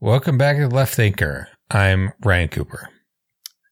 Welcome 0.00 0.36
back 0.36 0.56
to 0.56 0.68
Left 0.68 0.98
Anchor. 0.98 1.48
I'm 1.70 2.12
Ryan 2.20 2.48
Cooper. 2.48 2.90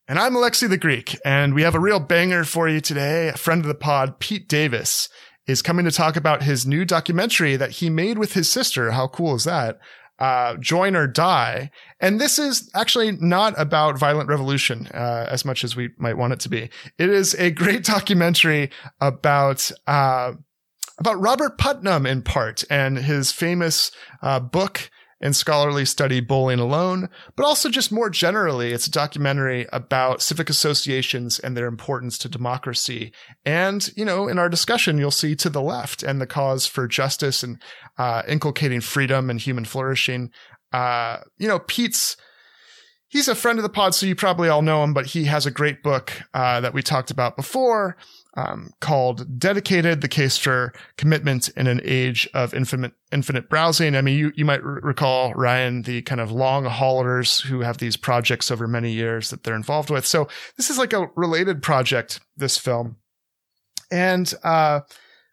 And 0.07 0.19
I'm 0.19 0.35
Alexi 0.35 0.69
the 0.69 0.79
Greek, 0.79 1.19
and 1.25 1.53
we 1.53 1.63
have 1.63 1.75
a 1.75 1.81
real 1.81 1.99
banger 1.99 2.45
for 2.45 2.69
you 2.69 2.81
today. 2.81 3.29
A 3.29 3.37
friend 3.37 3.61
of 3.61 3.67
the 3.67 3.75
pod, 3.75 4.21
Pete 4.21 4.49
Davis, 4.49 5.09
is 5.49 5.63
coming 5.63 5.85
to 5.85 5.91
talk 5.91 6.17
about 6.17 6.45
his 6.45 6.65
new 6.65 6.85
documentary 6.85 7.57
that 7.57 7.73
he 7.73 7.91
made 7.91 8.19
with 8.19 8.35
his 8.35 8.49
sister. 8.49 8.93
How 8.93 9.09
cool 9.09 9.35
is 9.35 9.45
that? 9.45 9.79
Uh, 10.21 10.57
Join 10.59 10.95
or 10.95 11.09
Die. 11.09 11.71
And 11.99 12.21
this 12.21 12.39
is 12.39 12.71
actually 12.73 13.13
not 13.13 13.55
about 13.61 13.99
violent 13.99 14.29
revolution, 14.29 14.87
uh, 14.95 15.27
as 15.29 15.45
much 15.45 15.65
as 15.65 15.75
we 15.75 15.91
might 15.99 16.17
want 16.17 16.33
it 16.33 16.41
to 16.41 16.49
be. 16.49 16.71
It 16.99 17.11
is 17.11 17.35
a 17.35 17.51
great 17.51 17.85
documentary 17.85 18.71
about, 19.01 19.73
uh, 19.89 20.35
about 20.99 21.21
Robert 21.21 21.59
Putnam 21.59 22.07
in 22.07 22.23
part 22.23 22.63
and 22.71 22.97
his 22.97 23.33
famous, 23.33 23.91
uh, 24.23 24.39
book, 24.39 24.89
and 25.23 25.37
scholarly 25.37 25.85
study 25.85 26.21
Bowling 26.21 26.59
Alone, 26.59 27.09
but 27.37 27.47
also 27.47 27.71
just 27.71 27.93
more 27.93 28.11
generally, 28.11 28.73
it's 28.73 28.89
a 28.89 28.91
documentary 28.91 29.67
about 29.73 30.21
civic 30.21 30.51
associations 30.51 31.39
and 31.39 31.57
their 31.57 31.67
importance 31.67 32.19
to 32.19 32.29
democracy. 32.29 33.13
And, 33.45 33.89
you 33.97 34.05
know, 34.05 34.27
in 34.27 34.39
our 34.39 34.49
discussion, 34.49 34.99
you'll 34.99 35.13
see 35.13 35.37
to 35.37 35.49
the 35.49 35.63
left 35.63 36.03
and 36.03 36.21
the 36.21 36.27
cause 36.27 36.67
for 36.67 36.89
justice 36.89 37.45
and 37.45 37.63
uh, 37.97 38.23
inculcating 38.27 38.81
freedom 38.81 39.31
and 39.31 39.41
human 39.41 39.65
flourishing. 39.65 40.31
Uh, 40.73 41.19
you 41.39 41.47
know, 41.47 41.61
Pete's 41.61 42.17
he's 43.09 43.29
a 43.29 43.35
friend 43.35 43.59
of 43.59 43.63
the 43.63 43.69
pod, 43.69 43.95
so 43.95 44.07
you 44.07 44.17
probably 44.17 44.49
all 44.49 44.63
know 44.63 44.83
him, 44.83 44.93
but 44.93 45.07
he 45.07 45.25
has 45.25 45.47
a 45.47 45.51
great 45.51 45.83
book 45.83 46.13
uh, 46.35 46.61
that 46.61 46.75
we 46.75 46.83
talked 46.83 47.11
about 47.11 47.37
before 47.37 47.97
um, 48.35 48.71
called 48.81 49.39
Dedicated, 49.39 50.01
the 50.01 50.09
case 50.09 50.39
for 50.39 50.73
commitment 50.97 51.49
in 51.51 51.67
an 51.67 51.81
age 51.85 52.29
of 52.33 52.55
infinite, 52.55 52.93
infinite 53.11 53.49
browsing. 53.49 53.95
I 53.95 54.01
mean, 54.01 54.19
you, 54.19 54.33
you 54.35 54.45
might 54.45 54.63
r- 54.63 54.81
recall, 54.83 55.35
Ryan, 55.35 55.83
the 55.83 56.03
kind 56.03 56.21
of 56.21 56.33
long 56.33 56.65
haulers 56.65 57.41
who 57.41 57.61
have 57.61 57.79
these 57.79 57.97
projects 57.97 58.51
over 58.51 58.67
many 58.67 58.93
years 58.93 59.31
that 59.31 59.45
they're 59.45 59.55
involved 59.55 59.91
with. 59.91 60.07
So 60.07 60.29
this 60.57 60.71
is 60.71 60.79
like 60.79 60.93
a 60.93 61.09
related 61.15 61.63
project, 61.63 62.21
this 62.37 62.57
film. 62.59 62.97
And, 63.91 64.33
uh, 64.43 64.81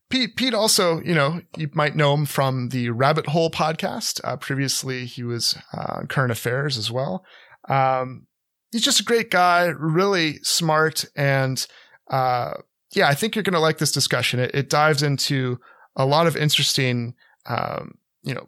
Pete, 0.09 0.35
Pete 0.35 0.55
also, 0.55 1.01
you 1.01 1.13
know, 1.13 1.39
you 1.55 1.69
might 1.73 1.95
know 1.95 2.15
him 2.15 2.25
from 2.25 2.69
the 2.69 2.89
Rabbit 2.89 3.27
Hole 3.27 3.51
podcast. 3.51 4.19
Uh, 4.23 4.37
previously, 4.37 5.05
he 5.05 5.23
was 5.23 5.55
uh, 5.71 6.01
Current 6.09 6.31
Affairs 6.31 6.79
as 6.79 6.89
well. 6.89 7.23
Um, 7.69 8.25
he's 8.71 8.81
just 8.81 8.99
a 8.99 9.03
great 9.03 9.29
guy, 9.29 9.65
really 9.65 10.39
smart, 10.41 11.05
and 11.15 11.65
uh, 12.09 12.53
yeah, 12.91 13.07
I 13.07 13.13
think 13.13 13.35
you're 13.35 13.43
going 13.43 13.53
to 13.53 13.59
like 13.59 13.77
this 13.77 13.91
discussion. 13.91 14.39
It, 14.39 14.51
it, 14.53 14.69
dives 14.69 15.03
into 15.03 15.59
a 15.95 16.05
lot 16.05 16.27
of 16.27 16.35
interesting, 16.35 17.13
um, 17.45 17.97
you 18.23 18.33
know, 18.33 18.47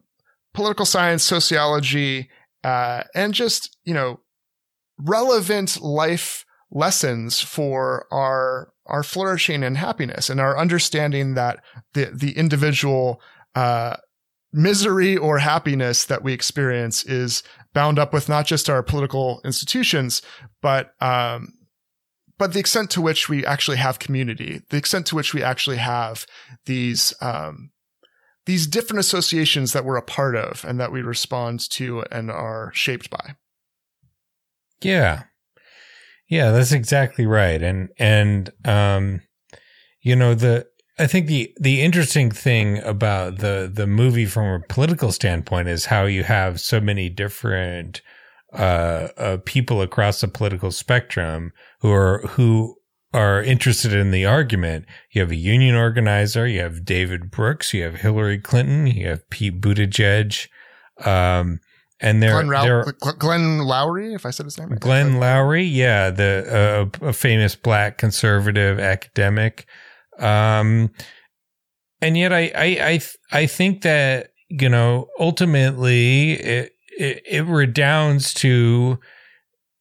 political 0.54 0.86
science, 0.86 1.24
sociology, 1.24 2.30
uh, 2.64 3.04
and 3.14 3.34
just, 3.34 3.78
you 3.84 3.94
know, 3.94 4.20
relevant 4.98 5.82
life 5.82 6.46
lessons 6.72 7.42
for 7.42 8.08
our, 8.12 8.72
our 8.86 9.04
flourishing 9.04 9.64
and 9.64 9.78
happiness 9.78 10.30
and 10.30 10.40
our 10.40 10.58
understanding 10.58 11.36
that 11.36 11.60
the, 11.94 12.12
the 12.14 12.32
individual, 12.38 13.22
uh, 13.56 13.96
misery 14.54 15.16
or 15.16 15.38
happiness 15.38 16.06
that 16.06 16.24
we 16.24 16.34
experience 16.34 17.04
is 17.06 17.42
bound 17.74 17.98
up 17.98 18.12
with 18.12 18.28
not 18.28 18.46
just 18.46 18.70
our 18.70 18.84
political 18.84 19.40
institutions, 19.46 20.22
but, 20.62 20.94
um, 21.02 21.54
but 22.42 22.54
the 22.54 22.60
extent 22.60 22.90
to 22.90 23.02
which 23.02 23.30
we 23.30 23.46
actually 23.46 23.78
have 23.78 24.00
community, 24.00 24.64
the 24.72 24.78
extent 24.78 25.06
to 25.06 25.16
which 25.16 25.32
we 25.32 25.44
actually 25.44 25.78
have 25.78 26.26
these, 26.66 27.14
um, 27.22 27.70
these 28.48 28.66
different 28.66 29.00
associations 29.00 29.74
that 29.74 29.86
we're 29.86 29.96
a 29.96 30.02
part 30.02 30.36
of 30.36 30.66
and 30.68 30.80
that 30.80 30.92
we 30.92 31.04
respond 31.04 31.60
to 31.70 32.04
and 32.12 32.32
are 32.32 32.72
shaped 32.74 33.12
by. 33.12 33.36
Yeah. 34.82 35.26
Yeah, 36.30 36.50
that's 36.50 36.72
exactly 36.72 37.28
right. 37.28 37.62
And, 37.62 37.90
and, 38.00 38.50
um, 38.66 39.22
you 40.02 40.16
know, 40.16 40.34
the, 40.34 40.66
I 40.98 41.06
think 41.06 41.28
the, 41.28 41.54
the 41.60 41.84
interesting 41.84 42.32
thing 42.32 42.80
about 42.80 43.38
the, 43.38 43.70
the 43.72 43.86
movie 43.86 44.26
from 44.26 44.48
a 44.48 44.66
political 44.68 45.12
standpoint 45.12 45.68
is 45.68 45.86
how 45.86 46.06
you 46.06 46.24
have 46.24 46.60
so 46.60 46.82
many 46.82 47.08
different, 47.08 48.02
uh, 48.54 49.08
uh, 49.18 49.38
people 49.46 49.82
across 49.82 50.22
the 50.22 50.28
political 50.28 50.72
spectrum 50.72 51.54
who 51.80 51.92
are 51.92 52.20
who 52.30 52.76
are 53.14 53.42
interested 53.42 53.94
in 53.94 54.12
the 54.12 54.26
argument. 54.26 54.86
You 55.12 55.22
have 55.22 55.32
a 55.32 55.36
union 55.36 55.76
organizer, 55.76 56.48
you 56.48 56.62
have 56.62 56.86
David 56.86 57.30
Brooks, 57.30 57.74
you 57.74 57.84
have 57.84 57.96
Hillary 57.96 58.40
Clinton, 58.40 58.88
you 58.88 59.08
have 59.08 59.30
Pete 59.30 59.60
Buttigieg, 59.60 60.48
um, 61.06 61.60
and 62.00 62.22
there, 62.22 62.44
Glenn, 62.44 62.84
Glenn 63.20 63.60
Loury, 63.60 64.16
if 64.16 64.26
I 64.26 64.32
said 64.32 64.46
his 64.46 64.58
name, 64.58 64.70
Glenn 64.80 65.16
Loury, 65.16 65.70
yeah, 65.70 66.10
the 66.10 66.90
uh, 67.02 67.08
a 67.08 67.14
famous 67.14 67.56
black 67.56 67.98
conservative 67.98 68.80
academic, 68.80 69.68
um, 70.18 70.90
and 72.02 72.18
yet 72.18 72.34
I 72.34 72.52
I 72.56 72.66
I 72.66 73.02
I 73.32 73.46
think 73.46 73.84
that 73.84 74.32
you 74.50 74.68
know 74.68 75.10
ultimately 75.20 76.32
it, 76.32 76.72
it, 77.02 77.24
it 77.26 77.46
redounds 77.46 78.34
to 78.36 79.00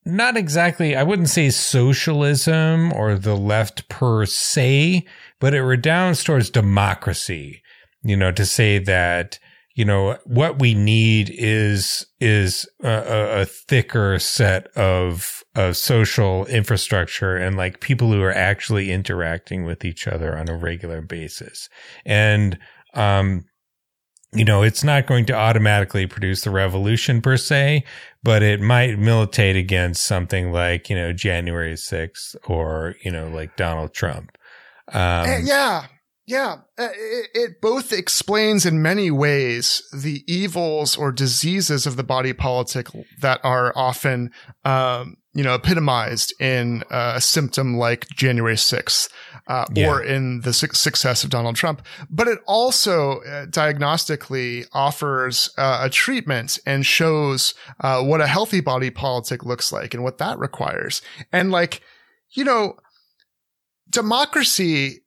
not 0.07 0.37
exactly, 0.37 0.97
I 0.97 1.03
wouldn't 1.03 1.29
say 1.29 1.51
socialism 1.51 2.93
or 2.95 3.17
the 3.17 3.37
left 3.37 3.89
per 3.91 4.25
se, 4.25 5.05
but 5.39 5.55
it 5.55 5.63
redounds 5.63 6.25
towards 6.25 6.49
democracy, 6.49 7.63
you 8.03 8.17
know, 8.17 8.33
to 8.33 8.47
say 8.47 8.79
that, 8.79 9.39
you 9.75 9.85
know, 9.85 10.17
what 10.25 10.59
we 10.59 10.75
need 10.75 11.31
is, 11.33 12.07
is 12.19 12.67
a, 12.83 13.43
a 13.43 13.45
thicker 13.45 14.19
set 14.19 14.69
of, 14.69 15.45
of 15.55 15.77
social 15.77 16.47
infrastructure 16.47 17.37
and 17.37 17.59
like 17.59 17.81
people 17.81 18.11
who 18.11 18.23
are 18.23 18.33
actually 18.33 18.91
interacting 18.91 19.65
with 19.65 19.85
each 19.85 20.09
other 20.09 20.37
on 20.39 20.49
a 20.49 20.57
regular 20.57 21.03
basis. 21.03 21.69
And, 22.07 22.59
um, 22.95 23.45
you 24.33 24.45
know, 24.45 24.63
it's 24.63 24.85
not 24.85 25.07
going 25.07 25.27
to 25.27 25.33
automatically 25.33 26.07
produce 26.07 26.43
the 26.43 26.51
revolution 26.51 27.21
per 27.21 27.37
se, 27.37 27.85
but 28.23 28.43
it 28.43 28.61
might 28.61 28.99
militate 28.99 29.57
against 29.57 30.05
something 30.05 30.53
like, 30.53 30.89
you 30.89 30.95
know, 30.95 31.13
January 31.13 31.75
6th 31.75 32.37
or, 32.49 32.95
you 33.03 33.11
know, 33.11 33.29
like 33.29 33.57
Donald 33.57 33.93
Trump. 33.93 34.37
Um, 34.89 35.43
yeah. 35.45 35.87
Yeah. 36.31 36.59
Uh, 36.79 36.89
it, 36.95 37.31
it, 37.35 37.61
both 37.61 37.93
explains 37.93 38.65
in 38.65 38.81
many 38.81 39.11
ways 39.11 39.83
the 39.93 40.23
evils 40.33 40.97
or 40.97 41.11
diseases 41.11 41.89
of 41.89 41.97
the 41.97 42.05
body 42.05 42.33
politic 42.33 42.87
that 43.21 43.41
are 43.43 43.73
often, 43.75 44.31
um, 44.65 45.17
you 45.35 45.43
know, 45.43 45.55
epitomized 45.55 46.33
in 46.41 46.85
a 46.89 47.21
symptom 47.21 47.77
like 47.77 48.07
January 48.11 48.55
6th 48.55 49.09
uh, 49.49 49.65
yeah. 49.75 49.89
or 49.89 50.01
in 50.01 50.43
the 50.43 50.53
su- 50.53 50.69
success 50.73 51.25
of 51.25 51.31
Donald 51.31 51.57
Trump. 51.57 51.83
But 52.09 52.29
it 52.29 52.39
also 52.47 53.23
uh, 53.23 53.47
diagnostically 53.47 54.67
offers 54.73 55.51
uh, 55.59 55.81
a 55.83 55.91
treatment 55.91 56.61
and 56.65 56.87
shows 56.87 57.55
uh, 57.81 58.05
what 58.05 58.21
a 58.21 58.29
healthy 58.29 58.61
body 58.61 58.91
politic 58.91 59.45
looks 59.45 59.73
like 59.73 59.95
and 59.95 60.05
what 60.05 60.19
that 60.19 60.39
requires. 60.39 61.03
And 61.33 61.51
like, 61.51 61.83
you 62.31 62.45
know, 62.45 62.77
democracy, 63.91 65.01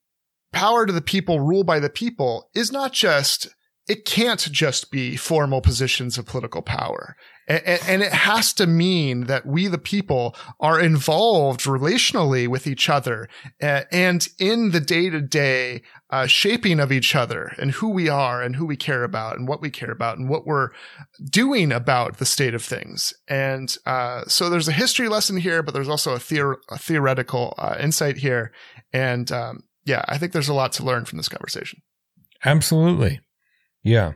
power 0.54 0.86
to 0.86 0.94
the 0.94 1.02
people, 1.02 1.40
rule 1.40 1.64
by 1.64 1.80
the 1.80 1.90
people 1.90 2.50
is 2.54 2.72
not 2.72 2.94
just 2.94 3.50
it 3.88 4.06
can't 4.06 4.40
just 4.52 4.92
be 4.92 5.18
formal 5.18 5.62
positions 5.62 6.18
of 6.18 6.26
political 6.26 6.62
power. 6.62 7.18
And, 7.46 7.62
and, 7.86 8.02
it 8.02 8.14
has 8.14 8.54
to 8.54 8.66
mean 8.66 9.26
that 9.26 9.46
we, 9.46 9.68
the 9.68 9.78
people, 9.78 10.34
are 10.62 10.80
involved 10.80 11.64
relationally 11.64 12.48
with 12.48 12.66
each 12.66 12.90
other 12.90 13.28
and 13.60 14.26
in 14.40 14.72
the 14.72 14.80
day 14.80 15.10
to 15.10 15.20
day 15.20 15.82
shaping 16.28 16.80
of 16.80 16.94
each 16.94 17.14
other 17.14 17.54
and 17.58 17.72
who 17.72 17.90
we 17.90 18.08
are 18.08 18.42
and 18.42 18.56
who 18.56 18.66
we 18.66 18.78
care 18.78 19.04
about 19.04 19.38
and 19.38 19.46
what 19.46 19.62
we 19.62 19.70
care 19.70 19.92
about 19.92 20.18
and 20.18 20.30
what 20.30 20.46
we're 20.46 20.70
doing 21.30 21.74
about 21.74 22.18
the 22.18 22.26
state 22.26 22.54
of 22.54 22.64
things. 22.64 23.14
And 23.28 23.76
uh, 23.86 24.24
so 24.28 24.50
there's 24.50 24.70
a 24.70 24.74
history 24.74 25.10
lesson 25.10 25.36
here, 25.36 25.62
but 25.62 25.74
there's 25.74 25.90
also 25.90 26.14
a, 26.14 26.20
theor- 26.20 26.62
a 26.70 26.78
theoretical 26.78 27.56
uh, 27.58 27.76
insight 27.78 28.18
here. 28.18 28.54
And 28.94 29.30
um, 29.34 29.64
yeah, 29.86 30.04
I 30.08 30.18
think 30.18 30.32
there's 30.32 30.50
a 30.50 30.54
lot 30.54 30.74
to 30.74 30.84
learn 30.84 31.06
from 31.06 31.18
this 31.18 31.30
conversation. 31.30 31.82
Absolutely. 32.46 33.20
Yeah. 33.84 34.14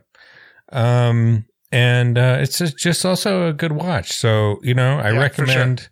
Um, 0.71 1.45
and 1.71 2.17
uh, 2.17 2.37
it's 2.39 2.59
just 2.59 3.05
also 3.05 3.47
a 3.47 3.53
good 3.53 3.73
watch. 3.73 4.11
So 4.11 4.57
you 4.63 4.73
know, 4.73 4.99
I 4.99 5.11
yeah, 5.11 5.19
recommend. 5.19 5.89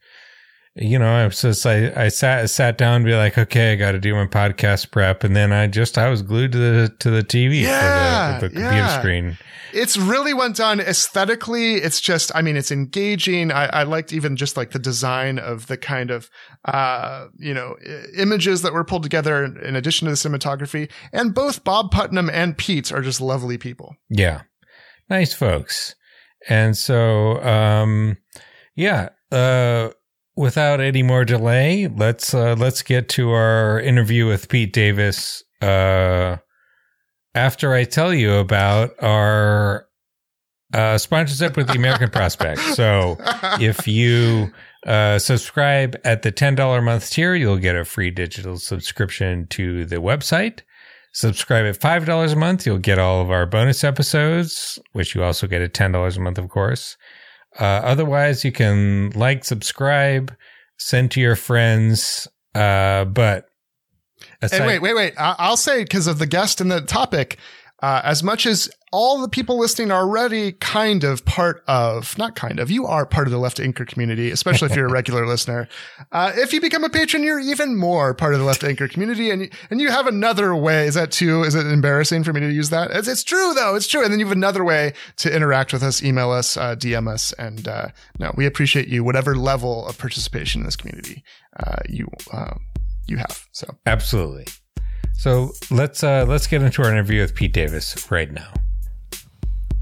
You 0.77 0.99
know, 0.99 1.07
I 1.07 1.25
was 1.25 1.41
just 1.41 1.65
I, 1.65 2.05
I 2.05 2.07
sat 2.09 2.49
sat 2.49 2.77
down 2.77 2.95
and 2.95 3.05
be 3.05 3.15
like, 3.15 3.37
okay, 3.37 3.71
I 3.71 3.75
got 3.75 3.93
to 3.93 3.99
do 3.99 4.13
my 4.13 4.25
podcast 4.25 4.91
prep, 4.91 5.23
and 5.23 5.33
then 5.33 5.53
I 5.53 5.67
just 5.67 5.97
I 5.97 6.09
was 6.09 6.21
glued 6.21 6.51
to 6.51 6.57
the 6.57 6.95
to 6.99 7.09
the 7.09 7.23
TV 7.23 7.61
yeah, 7.61 8.39
for 8.39 8.41
the, 8.41 8.47
the 8.49 8.53
computer 8.55 8.75
yeah. 8.75 8.99
screen. 8.99 9.37
It's 9.75 9.97
really 9.97 10.33
well 10.33 10.53
done 10.53 10.79
aesthetically. 10.79 11.75
It's 11.75 11.99
just, 11.99 12.31
I 12.33 12.41
mean, 12.41 12.55
it's 12.55 12.71
engaging. 12.71 13.51
I, 13.51 13.65
I 13.65 13.83
liked 13.83 14.13
even 14.13 14.37
just 14.37 14.55
like 14.55 14.71
the 14.71 14.79
design 14.79 15.37
of 15.37 15.67
the 15.67 15.75
kind 15.75 16.11
of, 16.11 16.29
uh, 16.63 17.27
you 17.37 17.53
know, 17.53 17.75
images 18.17 18.61
that 18.61 18.71
were 18.71 18.85
pulled 18.85 19.03
together 19.03 19.43
in 19.43 19.75
addition 19.75 20.05
to 20.05 20.11
the 20.11 20.17
cinematography. 20.17 20.89
And 21.11 21.35
both 21.35 21.65
Bob 21.65 21.91
Putnam 21.91 22.29
and 22.29 22.57
Pete 22.57 22.93
are 22.93 23.01
just 23.01 23.19
lovely 23.19 23.57
people. 23.57 23.97
Yeah, 24.09 24.43
nice 25.09 25.33
folks. 25.33 25.95
And 26.47 26.77
so, 26.77 27.43
um, 27.43 28.15
yeah, 28.75 29.09
uh, 29.29 29.89
without 30.35 30.81
any 30.81 31.03
more 31.03 31.25
delay, 31.25 31.87
let's, 31.87 32.33
uh, 32.33 32.55
let's 32.57 32.81
get 32.81 33.09
to 33.09 33.31
our 33.31 33.79
interview 33.79 34.27
with 34.27 34.49
Pete 34.49 34.73
Davis, 34.73 35.43
uh, 35.61 36.37
after 37.33 37.73
I 37.73 37.83
tell 37.83 38.13
you 38.13 38.35
about 38.35 38.91
our, 39.01 39.87
uh, 40.73 40.97
sponsorship 40.97 41.55
with 41.55 41.67
the 41.67 41.75
American 41.75 42.09
Prospect. 42.09 42.59
So 42.75 43.17
if 43.59 43.87
you, 43.87 44.51
uh, 44.85 45.17
subscribe 45.17 45.99
at 46.03 46.21
the 46.21 46.31
$10 46.31 46.77
a 46.77 46.81
month 46.81 47.09
tier, 47.09 47.33
you'll 47.33 47.57
get 47.57 47.75
a 47.75 47.85
free 47.85 48.11
digital 48.11 48.57
subscription 48.57 49.47
to 49.47 49.85
the 49.85 49.97
website. 49.97 50.61
Subscribe 51.13 51.65
at 51.65 51.79
$5 51.79 52.33
a 52.33 52.35
month. 52.35 52.65
You'll 52.65 52.77
get 52.77 52.99
all 52.99 53.21
of 53.21 53.31
our 53.31 53.45
bonus 53.45 53.83
episodes, 53.85 54.77
which 54.91 55.15
you 55.15 55.23
also 55.23 55.47
get 55.47 55.61
at 55.61 55.73
$10 55.73 56.17
a 56.17 56.19
month, 56.19 56.37
of 56.37 56.49
course. 56.49 56.97
Uh, 57.59 57.63
otherwise, 57.63 58.43
you 58.43 58.51
can 58.51 59.11
like, 59.11 59.45
subscribe, 59.45 60.35
send 60.77 61.11
to 61.11 61.21
your 61.21 61.35
friends. 61.35 62.27
Uh, 62.53 63.05
but 63.05 63.45
aside- 64.41 64.57
and 64.57 64.67
wait, 64.67 64.81
wait, 64.81 64.93
wait. 64.95 65.13
I'll 65.17 65.57
say 65.57 65.83
because 65.83 66.07
of 66.07 66.19
the 66.19 66.25
guest 66.27 66.61
and 66.61 66.71
the 66.71 66.81
topic, 66.81 67.37
uh, 67.85 68.01
as 68.03 68.23
much 68.23 68.47
as 68.47 68.67
all 68.91 69.21
the 69.21 69.29
people 69.29 69.59
listening 69.59 69.91
are 69.91 70.01
already 70.01 70.53
kind 70.53 71.03
of 71.03 71.23
part 71.23 71.63
of, 71.67 72.17
not 72.17 72.35
kind 72.35 72.59
of, 72.59 72.71
you 72.71 72.87
are 72.87 73.05
part 73.05 73.27
of 73.27 73.31
the 73.31 73.37
Left 73.37 73.59
Anchor 73.59 73.85
community, 73.85 74.31
especially 74.31 74.71
if 74.71 74.75
you're 74.75 74.87
a 74.87 74.91
regular 74.91 75.27
listener. 75.27 75.67
Uh, 76.11 76.31
if 76.33 76.51
you 76.51 76.59
become 76.59 76.83
a 76.83 76.89
patron, 76.89 77.21
you're 77.21 77.39
even 77.39 77.75
more 77.75 78.15
part 78.15 78.33
of 78.33 78.39
the 78.39 78.45
Left 78.45 78.63
Anchor 78.63 78.87
community. 78.87 79.29
And, 79.29 79.51
and 79.69 79.79
you 79.79 79.91
have 79.91 80.07
another 80.07 80.55
way. 80.55 80.87
Is 80.87 80.95
that 80.95 81.11
too, 81.11 81.43
is 81.43 81.53
it 81.53 81.67
embarrassing 81.67 82.23
for 82.23 82.33
me 82.33 82.39
to 82.39 82.51
use 82.51 82.71
that? 82.71 82.89
It's, 82.89 83.07
it's 83.07 83.23
true 83.23 83.53
though. 83.53 83.75
It's 83.75 83.87
true. 83.87 84.03
And 84.03 84.11
then 84.11 84.19
you 84.19 84.25
have 84.25 84.35
another 84.35 84.63
way 84.63 84.93
to 85.17 85.31
interact 85.31 85.71
with 85.71 85.83
us, 85.83 86.01
email 86.01 86.31
us, 86.31 86.57
uh, 86.57 86.75
DM 86.75 87.07
us. 87.07 87.33
And, 87.33 87.67
uh, 87.67 87.89
no, 88.17 88.33
we 88.35 88.47
appreciate 88.47 88.87
you, 88.87 89.03
whatever 89.03 89.35
level 89.35 89.85
of 89.85 89.99
participation 89.99 90.61
in 90.61 90.65
this 90.65 90.75
community, 90.75 91.23
uh, 91.59 91.77
you, 91.87 92.07
uh, 92.33 92.55
you 93.05 93.17
have. 93.17 93.45
So 93.51 93.75
absolutely. 93.85 94.47
So 95.17 95.53
let's 95.71 96.03
uh, 96.03 96.25
let's 96.27 96.47
get 96.47 96.61
into 96.61 96.83
our 96.83 96.91
interview 96.91 97.21
with 97.21 97.33
Pete 97.33 97.53
Davis 97.53 98.11
right 98.11 98.31
now. 98.31 98.53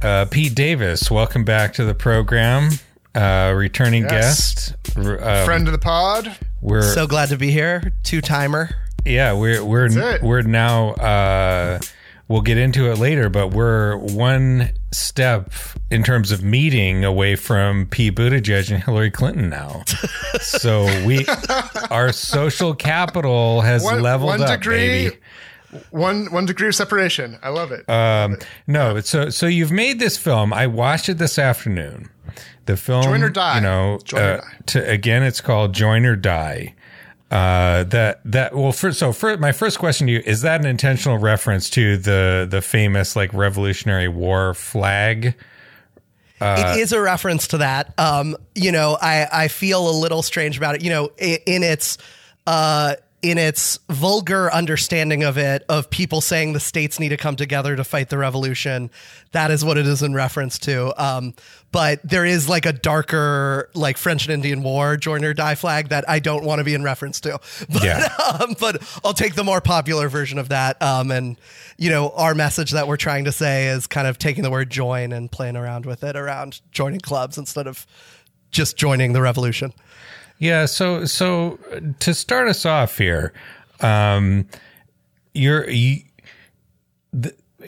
Uh, 0.02 0.26
Pete 0.26 0.56
Davis, 0.56 1.10
welcome 1.12 1.44
back 1.44 1.74
to 1.74 1.84
the 1.84 1.96
program. 1.96 2.70
Uh, 3.16 3.54
returning 3.56 4.04
yes. 4.04 4.74
guest, 4.74 4.98
um, 4.98 5.46
friend 5.46 5.68
of 5.68 5.72
the 5.72 5.78
pod. 5.78 6.36
We're 6.62 6.94
so 6.94 7.08
glad 7.08 7.30
to 7.30 7.38
be 7.38 7.52
here. 7.52 7.94
Two 8.04 8.22
timer. 8.22 8.70
Yeah, 9.06 9.34
we're 9.34 9.64
we're 9.64 10.20
we're 10.22 10.42
now. 10.42 10.92
Uh, 10.92 11.80
we'll 12.28 12.42
get 12.42 12.58
into 12.58 12.92
it 12.92 12.98
later, 12.98 13.30
but 13.30 13.50
we're 13.50 13.98
one 13.98 14.72
step 14.92 15.52
in 15.92 16.04
terms 16.04 16.32
of 16.32 16.44
meeting 16.44 17.04
away 17.04 17.36
from 17.36 17.86
Pete 17.88 18.16
Buttigieg 18.16 18.72
and 18.72 18.84
Hillary 18.84 19.12
Clinton 19.12 19.50
now. 19.50 19.84
so 20.42 20.86
we, 21.06 21.26
our 21.92 22.12
social 22.12 22.74
capital 22.74 23.62
has 23.62 23.84
one, 23.84 24.02
leveled 24.02 24.30
one 24.30 24.42
up, 24.42 24.60
degree, 24.60 25.10
baby. 25.10 25.18
One 25.92 26.32
one 26.32 26.46
degree 26.46 26.68
of 26.68 26.76
separation. 26.76 27.38
I 27.42 27.50
love 27.50 27.72
it. 27.72 27.88
Um, 27.90 28.38
no, 28.68 29.00
so 29.02 29.30
so 29.30 29.46
you've 29.48 29.72
made 29.72 30.00
this 30.00 30.18
film. 30.18 30.54
I 30.54 30.68
watched 30.68 31.10
it 31.10 31.18
this 31.18 31.38
afternoon. 31.38 32.10
The 32.66 32.78
film, 32.78 33.04
Join 33.04 33.24
or 33.24 33.30
Die. 33.30 33.56
You 33.56 33.62
know, 33.62 34.00
uh, 34.14 34.42
to, 34.68 34.90
again, 34.90 35.24
it's 35.24 35.42
called 35.42 35.74
Join 35.74 36.06
or 36.06 36.16
Die. 36.16 36.74
Uh, 37.30 37.84
that 37.86 38.22
that 38.26 38.56
well, 38.56 38.72
for, 38.72 38.92
so 38.92 39.12
for 39.12 39.36
my 39.38 39.52
first 39.52 39.80
question 39.80 40.06
to 40.06 40.14
you 40.14 40.22
is 40.24 40.42
that 40.42 40.62
an 40.62 40.68
intentional 40.68 41.18
reference 41.18 41.70
to 41.72 41.98
the 41.98 42.48
the 42.50 42.62
famous 42.62 43.16
like 43.16 43.34
Revolutionary 43.34 44.08
War 44.08 44.54
flag? 44.54 45.36
Uh, 46.40 46.76
it 46.76 46.82
is 46.82 46.92
a 46.92 47.02
reference 47.02 47.48
to 47.48 47.58
that. 47.58 47.94
Um, 47.98 48.38
you 48.54 48.72
know, 48.72 48.98
I 49.02 49.28
I 49.32 49.48
feel 49.48 49.90
a 49.90 49.96
little 49.98 50.22
strange 50.22 50.58
about 50.58 50.76
it. 50.76 50.84
You 50.84 50.92
know, 50.92 51.12
in, 51.18 51.40
in 51.48 51.64
its 51.64 51.98
uh 52.46 52.96
in 53.24 53.38
its 53.38 53.80
vulgar 53.90 54.54
understanding 54.54 55.24
of 55.24 55.38
it, 55.38 55.64
of 55.70 55.90
people 55.90 56.20
saying 56.20 56.52
the 56.52 56.60
states 56.60 57.00
need 57.00 57.10
to 57.10 57.18
come 57.18 57.38
together 57.38 57.74
to 57.74 57.84
fight 57.86 58.10
the 58.10 58.18
revolution. 58.18 58.92
That 59.32 59.50
is 59.50 59.64
what 59.64 59.78
it 59.78 59.88
is 59.88 60.04
in 60.04 60.14
reference 60.14 60.60
to. 60.60 60.94
Um, 61.02 61.34
but 61.72 62.02
there 62.04 62.26
is 62.26 62.50
like 62.50 62.66
a 62.66 62.74
darker, 62.74 63.70
like 63.74 63.98
French 63.98 64.26
and 64.26 64.34
Indian 64.34 64.62
War 64.62 64.98
join 64.98 65.24
or 65.24 65.34
die 65.34 65.56
flag 65.56 65.88
that 65.88 66.08
I 66.08 66.20
don't 66.20 66.44
want 66.44 66.60
to 66.60 66.66
be 66.66 66.74
in 66.74 66.84
reference 66.84 67.22
to. 67.22 67.40
But, 67.70 67.84
yeah. 67.84 68.14
um, 68.42 68.56
but 68.60 68.84
I'll 69.06 69.14
take 69.14 69.36
the 69.36 69.44
more 69.44 69.62
popular 69.62 70.10
version 70.10 70.38
of 70.38 70.50
that. 70.50 70.80
Um, 70.82 71.10
and, 71.10 71.38
you 71.78 71.90
know, 71.90 72.10
our 72.10 72.36
message 72.36 72.72
that 72.72 72.88
we're 72.88 72.98
trying 72.98 73.24
to 73.24 73.32
say 73.32 73.68
is 73.68 73.88
kind 73.88 74.06
of 74.06 74.18
taking 74.18 74.44
the 74.44 74.52
word 74.52 74.70
join 74.70 75.14
and 75.14 75.32
playing 75.32 75.56
around 75.56 75.86
with 75.86 76.04
it 76.04 76.18
around 76.18 76.62
joining 76.72 77.00
clubs 77.00 77.38
instead 77.38 77.68
of 77.68 77.88
just 78.52 78.76
joining 78.76 79.14
the 79.14 79.22
revolution. 79.22 79.74
Yeah. 80.40 80.66
So, 80.66 81.06
so 81.06 81.60
to 82.00 82.14
start 82.14 82.48
us 82.48 82.66
off 82.66 82.98
here, 82.98 83.34
um, 83.82 84.48
you're, 85.34 85.70
you, 85.70 86.02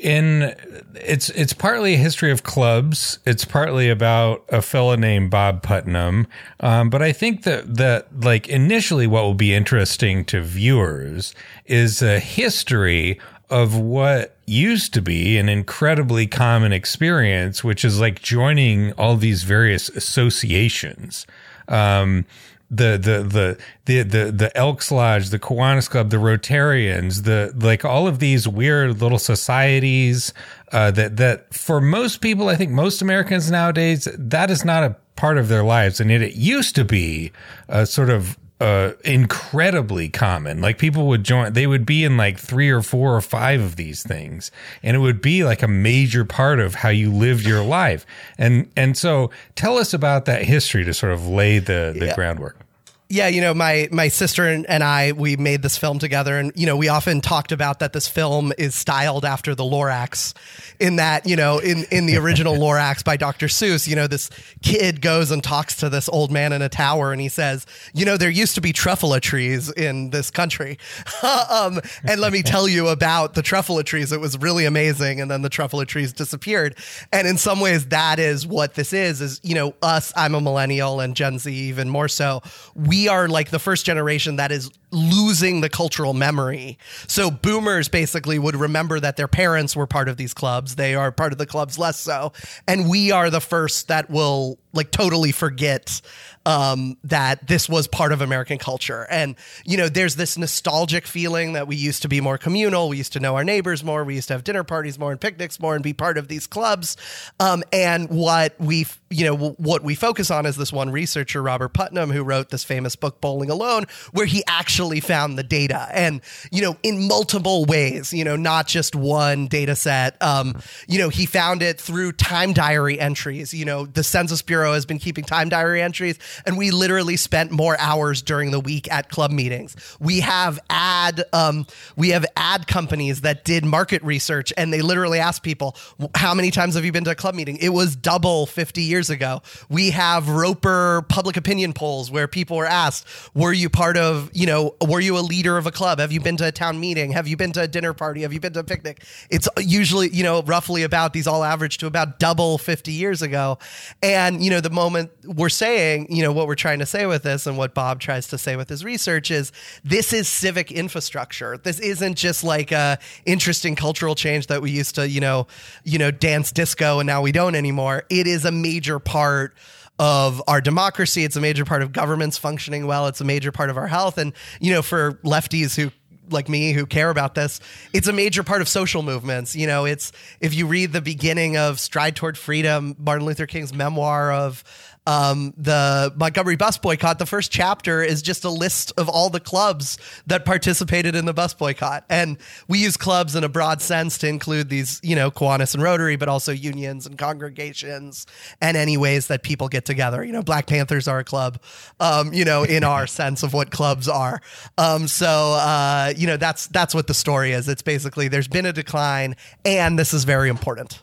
in 0.01 0.53
it's 0.95 1.29
it's 1.29 1.53
partly 1.53 1.93
a 1.93 1.97
history 1.97 2.31
of 2.31 2.43
clubs. 2.43 3.19
It's 3.25 3.45
partly 3.45 3.89
about 3.89 4.43
a 4.49 4.61
fellow 4.61 4.95
named 4.95 5.31
Bob 5.31 5.63
Putnam. 5.63 6.27
Um, 6.59 6.89
but 6.89 7.01
I 7.01 7.11
think 7.11 7.43
that 7.43 7.75
that 7.75 8.07
like 8.21 8.47
initially, 8.47 9.07
what 9.07 9.23
will 9.23 9.33
be 9.33 9.53
interesting 9.53 10.25
to 10.25 10.41
viewers 10.41 11.33
is 11.65 12.01
a 12.01 12.19
history 12.19 13.19
of 13.49 13.77
what 13.77 14.35
used 14.47 14.93
to 14.95 15.01
be 15.01 15.37
an 15.37 15.49
incredibly 15.49 16.27
common 16.27 16.73
experience, 16.73 17.63
which 17.63 17.85
is 17.85 17.99
like 17.99 18.21
joining 18.21 18.91
all 18.93 19.15
these 19.15 19.43
various 19.43 19.89
associations. 19.89 21.25
Um, 21.67 22.25
the 22.69 22.97
the 22.97 23.23
the 23.23 23.57
the 23.85 24.01
the 24.03 24.31
the 24.31 24.57
Elks 24.57 24.91
Lodge, 24.91 25.29
the 25.29 25.39
Kiwanis 25.39 25.89
Club, 25.89 26.09
the 26.09 26.17
Rotarians, 26.17 27.23
the 27.23 27.53
like 27.55 27.85
all 27.85 28.07
of 28.07 28.19
these 28.19 28.47
weird 28.47 29.01
little 29.01 29.19
societies 29.19 30.33
uh, 30.71 30.91
that 30.91 31.17
that 31.17 31.53
for 31.53 31.79
most 31.79 32.21
people, 32.21 32.49
I 32.49 32.55
think 32.55 32.71
most 32.71 33.01
Americans 33.01 33.51
nowadays, 33.51 34.07
that 34.17 34.49
is 34.49 34.65
not 34.65 34.83
a 34.83 34.95
part 35.15 35.37
of 35.37 35.47
their 35.47 35.63
lives, 35.63 35.99
and 35.99 36.09
yet 36.09 36.21
it 36.21 36.35
used 36.35 36.75
to 36.75 36.85
be 36.85 37.31
a 37.67 37.85
sort 37.85 38.09
of 38.09 38.37
uh, 38.59 38.91
incredibly 39.03 40.09
common. 40.09 40.61
Like 40.61 40.77
people 40.77 41.07
would 41.07 41.23
join, 41.23 41.53
they 41.53 41.67
would 41.67 41.85
be 41.85 42.03
in 42.03 42.17
like 42.17 42.39
three 42.39 42.69
or 42.69 42.81
four 42.81 43.15
or 43.15 43.21
five 43.21 43.61
of 43.61 43.75
these 43.75 44.03
things, 44.03 44.51
and 44.81 44.95
it 44.95 44.99
would 44.99 45.21
be 45.21 45.43
like 45.43 45.61
a 45.61 45.67
major 45.67 46.25
part 46.25 46.59
of 46.59 46.75
how 46.75 46.89
you 46.89 47.11
lived 47.11 47.45
your 47.45 47.63
life. 47.63 48.05
And 48.37 48.69
and 48.75 48.97
so, 48.97 49.31
tell 49.55 49.77
us 49.77 49.93
about 49.93 50.25
that 50.25 50.43
history 50.43 50.83
to 50.85 50.93
sort 50.93 51.13
of 51.13 51.27
lay 51.27 51.59
the 51.59 51.93
the 51.97 52.07
yeah. 52.07 52.15
groundwork 52.15 52.64
yeah, 53.07 53.27
you 53.27 53.39
know, 53.39 53.53
my 53.53 53.87
my 53.91 54.07
sister 54.07 54.47
and 54.47 54.83
I 54.83 55.11
we 55.11 55.37
made 55.37 55.61
this 55.61 55.77
film 55.77 55.99
together, 55.99 56.39
and 56.39 56.51
you 56.55 56.65
know, 56.65 56.75
we 56.75 56.89
often 56.89 57.21
talked 57.21 57.51
about 57.51 57.77
that 57.79 57.93
this 57.93 58.07
film 58.07 58.51
is 58.57 58.73
styled 58.73 59.23
after 59.23 59.53
the 59.53 59.63
Lorax, 59.63 60.33
in 60.79 60.95
that 60.95 61.27
you 61.27 61.35
know, 61.35 61.59
in 61.59 61.85
in 61.91 62.07
the 62.07 62.17
original 62.17 62.55
Lorax 62.57 63.03
by 63.03 63.15
Dr. 63.15 63.45
Seuss, 63.45 63.87
you 63.87 63.95
know, 63.95 64.07
this 64.07 64.31
kid 64.63 65.01
goes 65.01 65.29
and 65.29 65.43
talks 65.43 65.75
to 65.77 65.89
this 65.89 66.09
old 66.09 66.31
man 66.31 66.51
in 66.51 66.63
a 66.63 66.69
tower, 66.69 67.11
and 67.11 67.21
he 67.21 67.29
says, 67.29 67.67
you 67.93 68.05
know, 68.05 68.17
there 68.17 68.29
used 68.29 68.55
to 68.55 68.61
be 68.61 68.73
truffula 68.73 69.21
trees 69.21 69.71
in 69.71 70.09
this 70.09 70.31
country, 70.31 70.79
um, 71.51 71.79
and 72.05 72.19
let 72.19 72.33
me 72.33 72.41
tell 72.41 72.67
you 72.67 72.87
about 72.87 73.35
the 73.35 73.43
truffula 73.43 73.83
trees. 73.83 74.11
It 74.11 74.19
was 74.19 74.35
really 74.39 74.65
amazing, 74.65 75.21
and 75.21 75.29
then 75.29 75.43
the 75.43 75.49
truffula 75.51 75.85
trees 75.85 76.11
disappeared, 76.11 76.75
and 77.13 77.27
in 77.27 77.37
some 77.37 77.59
ways, 77.59 77.85
that 77.89 78.17
is 78.17 78.47
what 78.47 78.73
this 78.73 78.93
is. 78.93 79.21
Is 79.21 79.39
you 79.43 79.53
know, 79.53 79.75
us. 79.83 80.11
I'm 80.15 80.33
a 80.33 80.41
millennial, 80.41 81.01
and 81.01 81.15
Gen 81.15 81.37
Z 81.37 81.53
even 81.53 81.87
more 81.87 82.07
so. 82.07 82.41
We 82.73 82.94
we 82.95 83.09
are 83.09 83.27
like 83.27 83.49
the 83.49 83.59
first 83.59 83.85
generation 83.85 84.37
that 84.37 84.51
is 84.51 84.71
losing 84.91 85.59
the 85.59 85.69
cultural 85.69 86.13
memory. 86.13 86.77
So 87.07 87.29
boomers 87.29 87.89
basically 87.89 88.39
would 88.39 88.55
remember 88.55 88.99
that 88.99 89.17
their 89.17 89.27
parents 89.27 89.75
were 89.75 89.87
part 89.87 90.07
of 90.07 90.15
these 90.15 90.33
clubs. 90.33 90.75
They 90.75 90.95
are 90.95 91.11
part 91.11 91.33
of 91.33 91.37
the 91.37 91.45
clubs 91.45 91.77
less 91.77 91.99
so. 91.99 92.31
And 92.67 92.89
we 92.89 93.11
are 93.11 93.29
the 93.29 93.41
first 93.41 93.89
that 93.89 94.09
will 94.09 94.57
like 94.71 94.91
totally 94.91 95.31
forget 95.31 96.01
um, 96.45 96.97
that 97.03 97.47
this 97.47 97.67
was 97.67 97.87
part 97.87 98.11
of 98.11 98.21
American 98.21 98.57
culture. 98.57 99.07
And, 99.09 99.35
you 99.65 99.77
know, 99.77 99.89
there's 99.89 100.15
this 100.15 100.37
nostalgic 100.37 101.07
feeling 101.07 101.53
that 101.53 101.67
we 101.67 101.75
used 101.75 102.03
to 102.03 102.07
be 102.07 102.21
more 102.21 102.37
communal. 102.37 102.89
We 102.89 102.97
used 102.97 103.13
to 103.13 103.19
know 103.19 103.35
our 103.35 103.43
neighbors 103.43 103.83
more. 103.83 104.03
We 104.03 104.15
used 104.15 104.27
to 104.27 104.35
have 104.35 104.43
dinner 104.43 104.63
parties 104.63 104.99
more 104.99 105.11
and 105.11 105.19
picnics 105.19 105.59
more 105.59 105.75
and 105.75 105.83
be 105.83 105.93
part 105.93 106.17
of 106.17 106.27
these 106.27 106.45
clubs. 106.45 106.97
Um, 107.39 107.63
and 107.73 108.09
what 108.09 108.59
we, 108.59 108.85
you 109.09 109.25
know, 109.25 109.35
what 109.35 109.83
we 109.83 109.95
focus 109.95 110.29
on 110.29 110.45
is 110.45 110.55
this 110.55 110.71
one 110.71 110.91
researcher, 110.91 111.41
Robert 111.41 111.69
Putnam, 111.69 112.11
who 112.11 112.23
wrote 112.23 112.49
this 112.49 112.63
famous 112.63 112.84
book, 112.93 113.21
Bowling 113.21 113.49
Alone, 113.49 113.85
where 114.11 114.25
he 114.25 114.43
actually 114.47 114.99
found 114.99 115.37
the 115.37 115.43
data 115.43 115.87
and, 115.91 116.21
you 116.51 116.61
know, 116.61 116.75
in 116.83 117.07
multiple 117.07 117.65
ways, 117.65 118.11
you 118.11 118.23
know, 118.23 118.35
not 118.35 118.67
just 118.67 118.95
one 118.95 119.47
data 119.47 119.75
set. 119.75 120.21
Um, 120.21 120.61
you 120.87 120.99
know, 120.99 121.09
he 121.09 121.25
found 121.25 121.61
it 121.61 121.79
through 121.79 122.11
time 122.13 122.53
diary 122.53 122.99
entries. 122.99 123.53
You 123.53 123.65
know, 123.65 123.85
the 123.85 124.03
Census 124.03 124.41
Bureau 124.41 124.73
has 124.73 124.85
been 124.85 124.99
keeping 124.99 125.23
time 125.23 125.49
diary 125.49 125.81
entries, 125.81 126.19
and 126.45 126.57
we 126.57 126.71
literally 126.71 127.15
spent 127.15 127.51
more 127.51 127.79
hours 127.79 128.21
during 128.21 128.51
the 128.51 128.59
week 128.59 128.91
at 128.91 129.09
club 129.09 129.31
meetings. 129.31 129.75
We 129.99 130.19
have 130.21 130.59
ad 130.69 131.23
um, 131.31 131.65
we 131.95 132.09
have 132.09 132.25
ad 132.35 132.67
companies 132.67 133.21
that 133.21 133.45
did 133.45 133.63
market 133.63 134.03
research, 134.03 134.51
and 134.57 134.73
they 134.73 134.81
literally 134.81 135.19
asked 135.19 135.43
people, 135.43 135.75
"How 136.15 136.33
many 136.33 136.51
times 136.51 136.75
have 136.75 136.85
you 136.85 136.91
been 136.91 137.05
to 137.05 137.11
a 137.11 137.15
club 137.15 137.35
meeting?" 137.35 137.57
It 137.57 137.69
was 137.69 137.95
double 137.95 138.45
50 138.45 138.81
years 138.81 139.09
ago. 139.09 139.41
We 139.69 139.91
have 139.91 140.29
Roper 140.29 141.03
public 141.09 141.37
opinion 141.37 141.73
polls 141.73 142.11
where 142.11 142.27
people 142.27 142.57
were 142.57 142.65
asked, 142.75 143.05
"Were 143.33 143.53
you 143.53 143.69
part 143.69 143.97
of 143.97 144.29
you 144.33 144.45
know 144.45 144.75
Were 144.81 144.99
you 144.99 145.17
a 145.17 145.23
leader 145.33 145.57
of 145.57 145.65
a 145.65 145.71
club? 145.71 145.99
Have 145.99 146.11
you 146.11 146.19
been 146.19 146.37
to 146.37 146.47
a 146.47 146.51
town 146.51 146.79
meeting? 146.79 147.11
Have 147.11 147.27
you 147.27 147.37
been 147.37 147.51
to 147.53 147.61
a 147.61 147.67
dinner 147.67 147.93
party? 147.93 148.21
Have 148.21 148.33
you 148.33 148.39
been 148.39 148.53
to 148.53 148.59
a 148.59 148.63
picnic?" 148.63 149.03
It's 149.29 149.47
usually 149.57 150.09
you 150.09 150.23
know 150.23 150.41
roughly 150.43 150.83
about 150.83 151.13
these 151.13 151.27
all 151.27 151.43
average 151.43 151.77
to 151.79 151.87
about 151.87 152.19
double 152.19 152.57
50 152.57 152.91
years 152.91 153.21
ago, 153.21 153.57
and 154.03 154.43
you 154.43 154.49
know 154.49 154.61
the 154.61 154.69
moment 154.69 155.11
we're 155.25 155.49
saying 155.49 156.07
you 156.09 156.23
know 156.23 156.31
what 156.31 156.47
we're 156.47 156.55
trying 156.55 156.79
to 156.79 156.85
say 156.85 157.05
with 157.05 157.23
this 157.23 157.47
and 157.47 157.57
what 157.57 157.73
Bob 157.73 157.99
tries 157.99 158.27
to 158.27 158.37
say 158.37 158.55
with 158.55 158.69
his 158.69 158.83
research 158.83 159.31
is 159.31 159.51
this 159.83 160.13
is 160.13 160.27
civic 160.27 160.71
infrastructure. 160.71 161.57
This 161.57 161.79
isn't 161.79 162.15
just 162.15 162.43
like 162.43 162.71
a 162.71 162.97
interesting 163.25 163.75
cultural 163.75 164.15
change 164.15 164.47
that 164.47 164.61
we 164.61 164.71
used 164.71 164.95
to, 164.95 165.07
you 165.07 165.21
know, 165.21 165.47
you 165.83 165.97
know, 165.97 166.11
dance 166.11 166.51
disco 166.51 166.99
and 166.99 167.07
now 167.07 167.21
we 167.21 167.31
don't 167.31 167.55
anymore. 167.55 168.03
It 168.09 168.27
is 168.27 168.45
a 168.45 168.51
major 168.51 168.99
part 168.99 169.55
of 169.99 170.41
our 170.47 170.61
democracy. 170.61 171.23
It's 171.23 171.35
a 171.35 171.41
major 171.41 171.65
part 171.65 171.81
of 171.81 171.93
governments 171.93 172.37
functioning 172.37 172.87
well. 172.87 173.07
It's 173.07 173.21
a 173.21 173.25
major 173.25 173.51
part 173.51 173.69
of 173.69 173.77
our 173.77 173.87
health. 173.87 174.17
And, 174.17 174.33
you 174.59 174.73
know, 174.73 174.81
for 174.81 175.13
lefties 175.23 175.75
who 175.75 175.91
like 176.29 176.49
me 176.49 176.73
who 176.73 176.85
care 176.85 177.09
about 177.09 177.35
this, 177.35 177.59
it's 177.93 178.07
a 178.07 178.13
major 178.13 178.43
part 178.43 178.61
of 178.61 178.67
social 178.67 179.03
movements. 179.03 179.55
You 179.55 179.67
know, 179.67 179.85
it's 179.85 180.11
if 180.39 180.53
you 180.53 180.67
read 180.67 180.91
the 180.91 181.01
beginning 181.01 181.55
of 181.57 181.79
Stride 181.79 182.15
Toward 182.15 182.37
Freedom, 182.37 182.95
Martin 182.99 183.25
Luther 183.25 183.47
King's 183.47 183.73
memoir 183.73 184.31
of 184.31 184.63
um, 185.07 185.53
the 185.57 186.13
Montgomery 186.15 186.55
bus 186.55 186.77
boycott, 186.77 187.19
the 187.19 187.25
first 187.25 187.51
chapter 187.51 188.01
is 188.01 188.21
just 188.21 188.43
a 188.43 188.49
list 188.49 188.91
of 188.97 189.07
all 189.07 189.29
the 189.29 189.39
clubs 189.39 189.97
that 190.25 190.45
participated 190.45 191.15
in 191.15 191.25
the 191.25 191.33
bus 191.33 191.53
boycott. 191.53 192.05
And 192.09 192.37
we 192.67 192.79
use 192.79 192.97
clubs 192.97 193.35
in 193.35 193.43
a 193.43 193.49
broad 193.49 193.81
sense 193.81 194.17
to 194.19 194.27
include 194.27 194.69
these, 194.69 194.99
you 195.03 195.15
know, 195.15 195.29
Kiwanis 195.29 195.73
and 195.73 195.83
Rotary, 195.83 196.15
but 196.15 196.27
also 196.27 196.51
unions 196.51 197.05
and 197.05 197.17
congregations 197.17 198.25
and 198.61 198.75
any 198.75 198.97
ways 198.97 199.27
that 199.27 199.43
people 199.43 199.67
get 199.67 199.85
together. 199.85 200.23
You 200.23 200.33
know, 200.33 200.41
Black 200.41 200.65
Panthers 200.65 201.07
are 201.07 201.19
a 201.19 201.23
club, 201.23 201.61
um, 201.99 202.33
you 202.33 202.45
know, 202.45 202.63
in 202.63 202.83
our 202.83 203.05
sense 203.15 203.43
of 203.43 203.53
what 203.53 203.69
clubs 203.69 204.07
are. 204.07 204.41
Um, 204.77 205.07
so, 205.07 205.53
uh, 205.53 206.13
you 206.17 206.25
know, 206.25 206.37
that's, 206.37 206.67
that's 206.67 206.95
what 206.95 207.07
the 207.07 207.13
story 207.13 207.51
is. 207.51 207.69
It's 207.69 207.83
basically 207.83 208.27
there's 208.27 208.47
been 208.47 208.65
a 208.65 208.73
decline 208.73 209.35
and 209.63 209.99
this 209.99 210.13
is 210.13 210.23
very 210.23 210.49
important. 210.49 211.01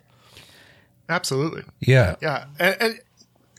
Absolutely. 1.08 1.62
Yeah. 1.80 2.16
Yeah. 2.22 2.46
And, 2.58 2.76
and 2.80 3.00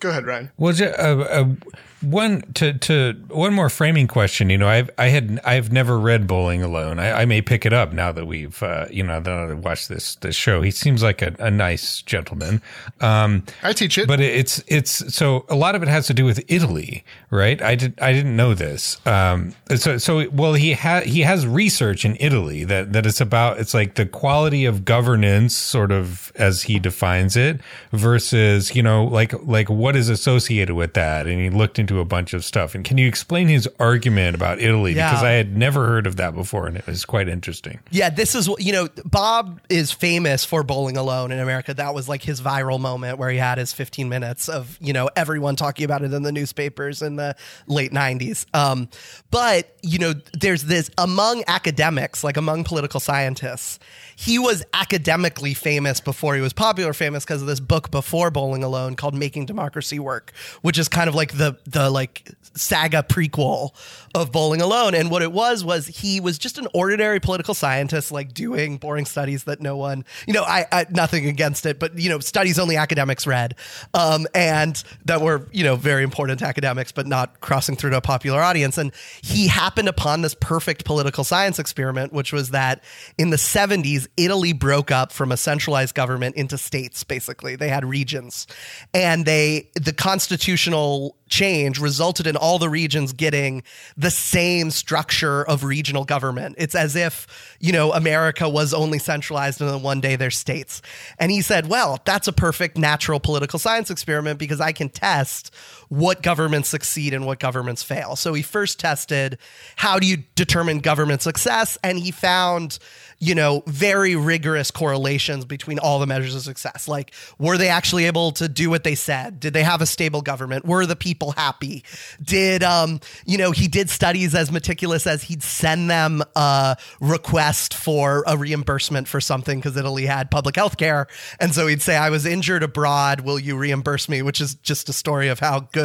Go 0.03 0.09
ahead, 0.09 0.25
Ryan. 0.25 0.51
Was 0.57 0.81
it 0.81 0.91
a, 0.99 1.41
a 1.43 1.55
one 2.03 2.41
to 2.53 2.73
to 2.73 3.13
one 3.29 3.53
more 3.53 3.69
framing 3.69 4.07
question? 4.07 4.49
You 4.49 4.57
know, 4.57 4.67
I've 4.67 4.89
I 4.97 5.07
had 5.07 5.39
I've 5.45 5.71
never 5.71 5.97
read 5.97 6.27
Bowling 6.27 6.61
Alone. 6.61 6.99
I, 6.99 7.21
I 7.21 7.25
may 7.25 7.41
pick 7.41 7.65
it 7.65 7.73
up 7.73 7.93
now 7.93 8.11
that 8.11 8.25
we've 8.25 8.61
uh, 8.61 8.85
you 8.91 9.03
know 9.03 9.19
that 9.19 9.33
I 9.33 9.53
watched 9.53 9.89
this 9.89 10.15
this 10.15 10.35
show. 10.35 10.61
He 10.61 10.71
seems 10.71 11.01
like 11.01 11.21
a, 11.21 11.35
a 11.39 11.49
nice 11.49 12.01
gentleman. 12.01 12.61
Um, 13.01 13.43
I 13.63 13.73
teach 13.73 13.97
it, 13.97 14.07
but 14.07 14.19
it's 14.19 14.63
it's 14.67 15.13
so 15.13 15.45
a 15.49 15.55
lot 15.55 15.75
of 15.75 15.83
it 15.83 15.87
has 15.87 16.07
to 16.07 16.13
do 16.13 16.25
with 16.25 16.43
Italy, 16.47 17.03
right? 17.29 17.61
I 17.61 17.75
did 17.75 17.99
I 18.01 18.13
didn't 18.13 18.35
know 18.35 18.53
this. 18.53 19.05
Um, 19.07 19.53
so 19.75 19.97
so 19.97 20.29
well 20.29 20.53
he 20.53 20.73
has 20.73 21.05
he 21.05 21.21
has 21.21 21.47
research 21.47 22.05
in 22.05 22.17
Italy 22.19 22.63
that 22.65 22.93
that 22.93 23.05
it's 23.05 23.21
about 23.21 23.59
it's 23.59 23.73
like 23.73 23.95
the 23.95 24.05
quality 24.05 24.65
of 24.65 24.85
governance, 24.85 25.55
sort 25.55 25.91
of 25.91 26.31
as 26.35 26.63
he 26.63 26.79
defines 26.79 27.35
it, 27.35 27.61
versus 27.91 28.75
you 28.75 28.83
know 28.83 29.05
like 29.05 29.33
like 29.43 29.69
what 29.69 29.95
is 29.95 30.09
associated 30.09 30.75
with 30.75 30.93
that, 30.93 31.27
and 31.27 31.39
he 31.39 31.49
looked 31.49 31.79
into 31.79 31.92
a 31.99 32.05
bunch 32.05 32.33
of 32.33 32.43
stuff. 32.45 32.75
And 32.75 32.83
can 32.83 32.97
you 32.97 33.07
explain 33.07 33.47
his 33.47 33.67
argument 33.79 34.35
about 34.35 34.59
Italy? 34.59 34.93
Yeah. 34.93 35.09
Because 35.09 35.23
I 35.23 35.31
had 35.31 35.55
never 35.55 35.85
heard 35.85 36.07
of 36.07 36.15
that 36.17 36.35
before, 36.35 36.67
and 36.67 36.77
it 36.77 36.85
was 36.85 37.05
quite 37.05 37.27
interesting. 37.27 37.79
Yeah, 37.91 38.09
this 38.09 38.35
is 38.35 38.49
what 38.49 38.61
you 38.61 38.71
know. 38.71 38.89
Bob 39.05 39.61
is 39.69 39.91
famous 39.91 40.45
for 40.45 40.63
bowling 40.63 40.97
alone 40.97 41.31
in 41.31 41.39
America. 41.39 41.73
That 41.73 41.93
was 41.93 42.07
like 42.09 42.23
his 42.23 42.41
viral 42.41 42.79
moment 42.79 43.17
where 43.17 43.29
he 43.29 43.37
had 43.37 43.57
his 43.57 43.73
15 43.73 44.09
minutes 44.09 44.49
of 44.49 44.77
you 44.81 44.93
know 44.93 45.09
everyone 45.15 45.55
talking 45.55 45.85
about 45.85 46.03
it 46.03 46.13
in 46.13 46.23
the 46.23 46.31
newspapers 46.31 47.01
in 47.01 47.15
the 47.15 47.35
late 47.67 47.91
90s. 47.91 48.45
Um, 48.53 48.89
but 49.31 49.75
you 49.81 49.99
know, 49.99 50.13
there's 50.33 50.63
this 50.63 50.89
among 50.97 51.43
academics, 51.47 52.23
like 52.23 52.37
among 52.37 52.63
political 52.63 52.99
scientists, 52.99 53.79
he 54.15 54.39
was 54.39 54.63
academically 54.73 55.53
famous 55.53 55.99
before 55.99 56.35
he 56.35 56.41
was 56.41 56.53
popular 56.53 56.93
famous 56.93 57.25
because 57.25 57.41
of 57.41 57.47
this 57.47 57.59
book 57.59 57.91
before 57.91 58.31
Bowling 58.31 58.63
Alone 58.63 58.95
called 58.95 59.13
Making 59.13 59.45
Democracy 59.45 59.99
Work, 59.99 60.31
which 60.61 60.77
is 60.77 60.87
kind 60.87 61.07
of 61.07 61.15
like 61.15 61.37
the 61.37 61.57
the 61.65 61.82
like 61.89 62.31
saga 62.55 63.03
prequel 63.03 63.71
of 64.15 64.31
Bowling 64.31 64.61
Alone. 64.61 64.93
And 64.93 65.09
what 65.09 65.21
it 65.21 65.31
was 65.31 65.63
was 65.63 65.87
he 65.87 66.19
was 66.19 66.37
just 66.37 66.57
an 66.57 66.67
ordinary 66.73 67.19
political 67.19 67.53
scientist, 67.53 68.11
like 68.11 68.33
doing 68.33 68.77
boring 68.77 69.05
studies 69.05 69.45
that 69.45 69.59
no 69.59 69.75
one, 69.75 70.05
you 70.27 70.33
know, 70.33 70.43
I, 70.43 70.65
I 70.71 70.85
nothing 70.89 71.25
against 71.25 71.65
it, 71.65 71.79
but 71.79 71.97
you 71.97 72.09
know, 72.09 72.19
studies 72.19 72.59
only 72.59 72.77
academics 72.77 73.25
read, 73.25 73.55
um, 73.93 74.27
and 74.35 74.81
that 75.05 75.21
were 75.21 75.47
you 75.51 75.63
know 75.63 75.75
very 75.75 76.03
important 76.03 76.39
to 76.39 76.45
academics, 76.45 76.91
but 76.91 77.07
not 77.07 77.39
crossing 77.41 77.75
through 77.75 77.91
to 77.91 77.97
a 77.97 78.01
popular 78.01 78.41
audience. 78.41 78.77
And 78.77 78.91
he 79.21 79.47
happened 79.47 79.89
upon 79.89 80.21
this 80.21 80.35
perfect 80.35 80.85
political 80.85 81.23
science 81.23 81.57
experiment, 81.57 82.13
which 82.13 82.31
was 82.31 82.51
that 82.51 82.83
in 83.17 83.31
the 83.31 83.37
70s, 83.37 84.07
Italy 84.15 84.53
broke 84.53 84.91
up 84.91 85.11
from 85.11 85.31
a 85.31 85.37
centralized 85.37 85.95
government 85.95 86.35
into 86.35 86.57
states. 86.57 87.03
Basically, 87.03 87.55
they 87.55 87.69
had 87.69 87.83
regions, 87.83 88.45
and 88.93 89.25
they 89.25 89.71
the 89.75 89.93
constitutional 89.93 91.17
change 91.29 91.79
resulted 91.79 92.27
in 92.27 92.35
all 92.35 92.59
the 92.59 92.69
regions 92.69 93.11
getting 93.11 93.63
the 94.03 94.11
same 94.11 94.69
structure 94.69 95.43
of 95.43 95.63
regional 95.63 96.03
government. 96.03 96.55
It's 96.59 96.75
as 96.75 96.95
if, 96.95 97.55
you 97.59 97.71
know, 97.71 97.93
America 97.93 98.47
was 98.47 98.73
only 98.73 98.99
centralized 98.99 99.61
and 99.61 99.69
then 99.69 99.81
one 99.81 100.01
day 100.01 100.15
they're 100.17 100.29
states. 100.29 100.81
And 101.17 101.31
he 101.31 101.41
said, 101.41 101.67
well, 101.67 101.99
that's 102.03 102.27
a 102.27 102.33
perfect 102.33 102.77
natural 102.77 103.19
political 103.19 103.57
science 103.57 103.89
experiment 103.89 104.39
because 104.39 104.59
I 104.59 104.73
can 104.73 104.89
test 104.89 105.53
what 105.93 106.23
governments 106.23 106.69
succeed 106.69 107.13
and 107.13 107.23
what 107.23 107.39
governments 107.39 107.83
fail. 107.83 108.15
So 108.15 108.33
he 108.33 108.41
first 108.41 108.79
tested 108.79 109.37
how 109.75 109.99
do 109.99 110.07
you 110.07 110.23
determine 110.33 110.79
government 110.79 111.21
success? 111.21 111.77
And 111.83 111.99
he 111.99 112.09
found 112.09 112.79
you 113.23 113.33
know, 113.33 113.63
very 113.67 114.17
rigorous 114.17 114.69
correlations 114.69 115.45
between 115.45 115.79
all 115.79 115.97
the 115.99 116.05
measures 116.05 116.35
of 116.35 116.41
success. 116.41 116.89
Like, 116.89 117.13
were 117.39 117.57
they 117.57 117.69
actually 117.69 118.03
able 118.03 118.33
to 118.33 118.49
do 118.49 118.69
what 118.69 118.83
they 118.83 118.95
said? 118.95 119.39
Did 119.39 119.53
they 119.53 119.63
have 119.63 119.81
a 119.81 119.85
stable 119.85 120.21
government? 120.21 120.65
Were 120.65 120.85
the 120.85 120.97
people 120.97 121.31
happy? 121.31 121.85
Did, 122.21 122.63
um, 122.63 122.99
you 123.25 123.37
know, 123.37 123.51
he 123.51 123.69
did 123.69 123.89
studies 123.89 124.35
as 124.35 124.51
meticulous 124.51 125.07
as 125.07 125.23
he'd 125.23 125.41
send 125.41 125.89
them 125.89 126.21
a 126.35 126.75
request 126.99 127.73
for 127.73 128.25
a 128.27 128.35
reimbursement 128.35 129.07
for 129.07 129.21
something 129.21 129.57
because 129.57 129.77
Italy 129.77 130.05
had 130.05 130.29
public 130.29 130.57
health 130.57 130.75
care. 130.75 131.07
And 131.39 131.55
so 131.55 131.65
he'd 131.67 131.81
say, 131.81 131.95
I 131.95 132.09
was 132.09 132.25
injured 132.25 132.61
abroad. 132.61 133.21
Will 133.21 133.39
you 133.39 133.55
reimburse 133.55 134.09
me? 134.09 134.21
Which 134.21 134.41
is 134.41 134.55
just 134.55 134.89
a 134.89 134.93
story 134.93 135.29
of 135.29 135.39
how 135.39 135.61
good 135.71 135.82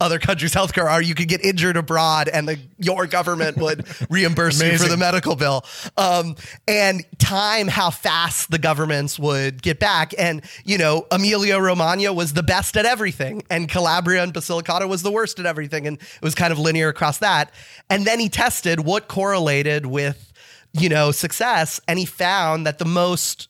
other 0.00 0.18
countries' 0.18 0.54
healthcare 0.54 0.90
are. 0.90 1.02
You 1.02 1.14
could 1.14 1.28
get 1.28 1.44
injured 1.44 1.76
abroad 1.76 2.28
and 2.28 2.48
the, 2.48 2.58
your 2.78 3.06
government 3.06 3.56
would 3.56 3.86
reimburse 4.10 4.62
you 4.62 4.78
for 4.78 4.88
the 4.88 4.96
medical 4.96 5.36
bill. 5.36 5.64
Um, 5.96 6.36
and 6.66 7.04
time 7.18 7.68
how 7.68 7.90
fast 7.90 8.50
the 8.50 8.58
governments 8.58 9.18
would 9.18 9.62
get 9.62 9.78
back. 9.78 10.14
And, 10.18 10.42
you 10.64 10.78
know, 10.78 11.06
Emilia-Romagna 11.10 12.12
was 12.12 12.32
the 12.32 12.42
best 12.42 12.76
at 12.76 12.86
everything, 12.86 13.42
and 13.50 13.68
Calabria 13.68 14.22
and 14.22 14.32
Basilicata 14.32 14.88
was 14.88 15.02
the 15.02 15.10
worst 15.12 15.38
at 15.38 15.46
everything. 15.46 15.86
And 15.86 15.98
it 15.98 16.22
was 16.22 16.34
kind 16.34 16.52
of 16.52 16.58
linear 16.58 16.88
across 16.88 17.18
that. 17.18 17.52
And 17.88 18.04
then 18.04 18.20
he 18.20 18.28
tested 18.28 18.80
what 18.80 19.08
correlated 19.08 19.86
with, 19.86 20.32
you 20.72 20.88
know, 20.88 21.10
success. 21.12 21.80
And 21.86 21.98
he 21.98 22.04
found 22.04 22.66
that 22.66 22.78
the 22.78 22.84
most 22.84 23.48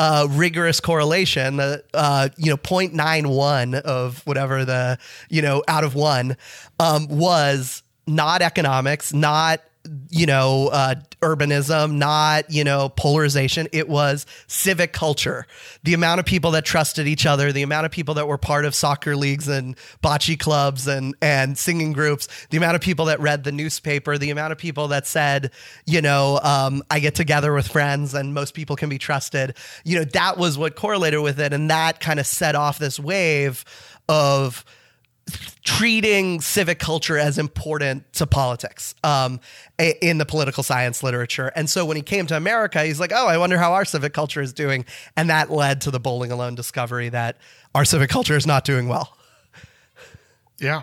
uh, 0.00 0.26
rigorous 0.30 0.80
correlation, 0.80 1.58
the 1.58 1.84
uh, 1.92 2.30
you 2.38 2.50
know 2.50 2.56
0.91 2.56 3.74
of 3.82 4.26
whatever 4.26 4.64
the 4.64 4.98
you 5.28 5.42
know 5.42 5.62
out 5.68 5.84
of 5.84 5.94
one 5.94 6.38
um, 6.78 7.06
was 7.08 7.82
not 8.06 8.40
economics, 8.40 9.12
not 9.12 9.60
you 10.10 10.26
know, 10.26 10.68
uh, 10.68 10.94
urbanism, 11.22 11.94
not, 11.94 12.50
you 12.50 12.64
know, 12.64 12.90
polarization. 12.90 13.66
It 13.72 13.88
was 13.88 14.26
civic 14.46 14.92
culture. 14.92 15.46
The 15.84 15.94
amount 15.94 16.20
of 16.20 16.26
people 16.26 16.50
that 16.52 16.64
trusted 16.64 17.06
each 17.06 17.24
other, 17.24 17.50
the 17.50 17.62
amount 17.62 17.86
of 17.86 17.92
people 17.92 18.14
that 18.14 18.28
were 18.28 18.36
part 18.36 18.64
of 18.64 18.74
soccer 18.74 19.16
leagues 19.16 19.48
and 19.48 19.76
bocce 20.02 20.38
clubs 20.38 20.86
and, 20.86 21.14
and 21.22 21.56
singing 21.56 21.92
groups, 21.92 22.28
the 22.50 22.58
amount 22.58 22.76
of 22.76 22.82
people 22.82 23.06
that 23.06 23.20
read 23.20 23.44
the 23.44 23.52
newspaper, 23.52 24.18
the 24.18 24.30
amount 24.30 24.52
of 24.52 24.58
people 24.58 24.88
that 24.88 25.06
said, 25.06 25.50
you 25.86 26.02
know, 26.02 26.40
um, 26.42 26.82
I 26.90 27.00
get 27.00 27.14
together 27.14 27.52
with 27.52 27.68
friends 27.68 28.12
and 28.12 28.34
most 28.34 28.54
people 28.54 28.76
can 28.76 28.90
be 28.90 28.98
trusted. 28.98 29.56
You 29.84 29.98
know, 29.98 30.04
that 30.04 30.36
was 30.36 30.58
what 30.58 30.76
correlated 30.76 31.20
with 31.20 31.40
it. 31.40 31.52
And 31.52 31.70
that 31.70 32.00
kind 32.00 32.20
of 32.20 32.26
set 32.26 32.54
off 32.54 32.78
this 32.78 33.00
wave 33.00 33.64
of, 34.08 34.64
treating 35.62 36.40
civic 36.40 36.78
culture 36.78 37.18
as 37.18 37.38
important 37.38 38.12
to 38.14 38.26
politics 38.26 38.94
um, 39.04 39.40
in 39.78 40.18
the 40.18 40.26
political 40.26 40.62
science 40.62 41.02
literature. 41.02 41.52
And 41.54 41.68
so 41.68 41.84
when 41.84 41.96
he 41.96 42.02
came 42.02 42.26
to 42.26 42.36
America, 42.36 42.84
he's 42.84 43.00
like, 43.00 43.12
oh, 43.14 43.26
I 43.26 43.38
wonder 43.38 43.58
how 43.58 43.72
our 43.72 43.84
civic 43.84 44.12
culture 44.12 44.40
is 44.40 44.52
doing. 44.52 44.84
And 45.16 45.30
that 45.30 45.50
led 45.50 45.80
to 45.82 45.90
the 45.90 46.00
Bowling 46.00 46.32
Alone 46.32 46.54
discovery 46.54 47.08
that 47.10 47.36
our 47.74 47.84
civic 47.84 48.10
culture 48.10 48.36
is 48.36 48.46
not 48.46 48.64
doing 48.64 48.88
well. 48.88 49.16
Yeah. 50.58 50.82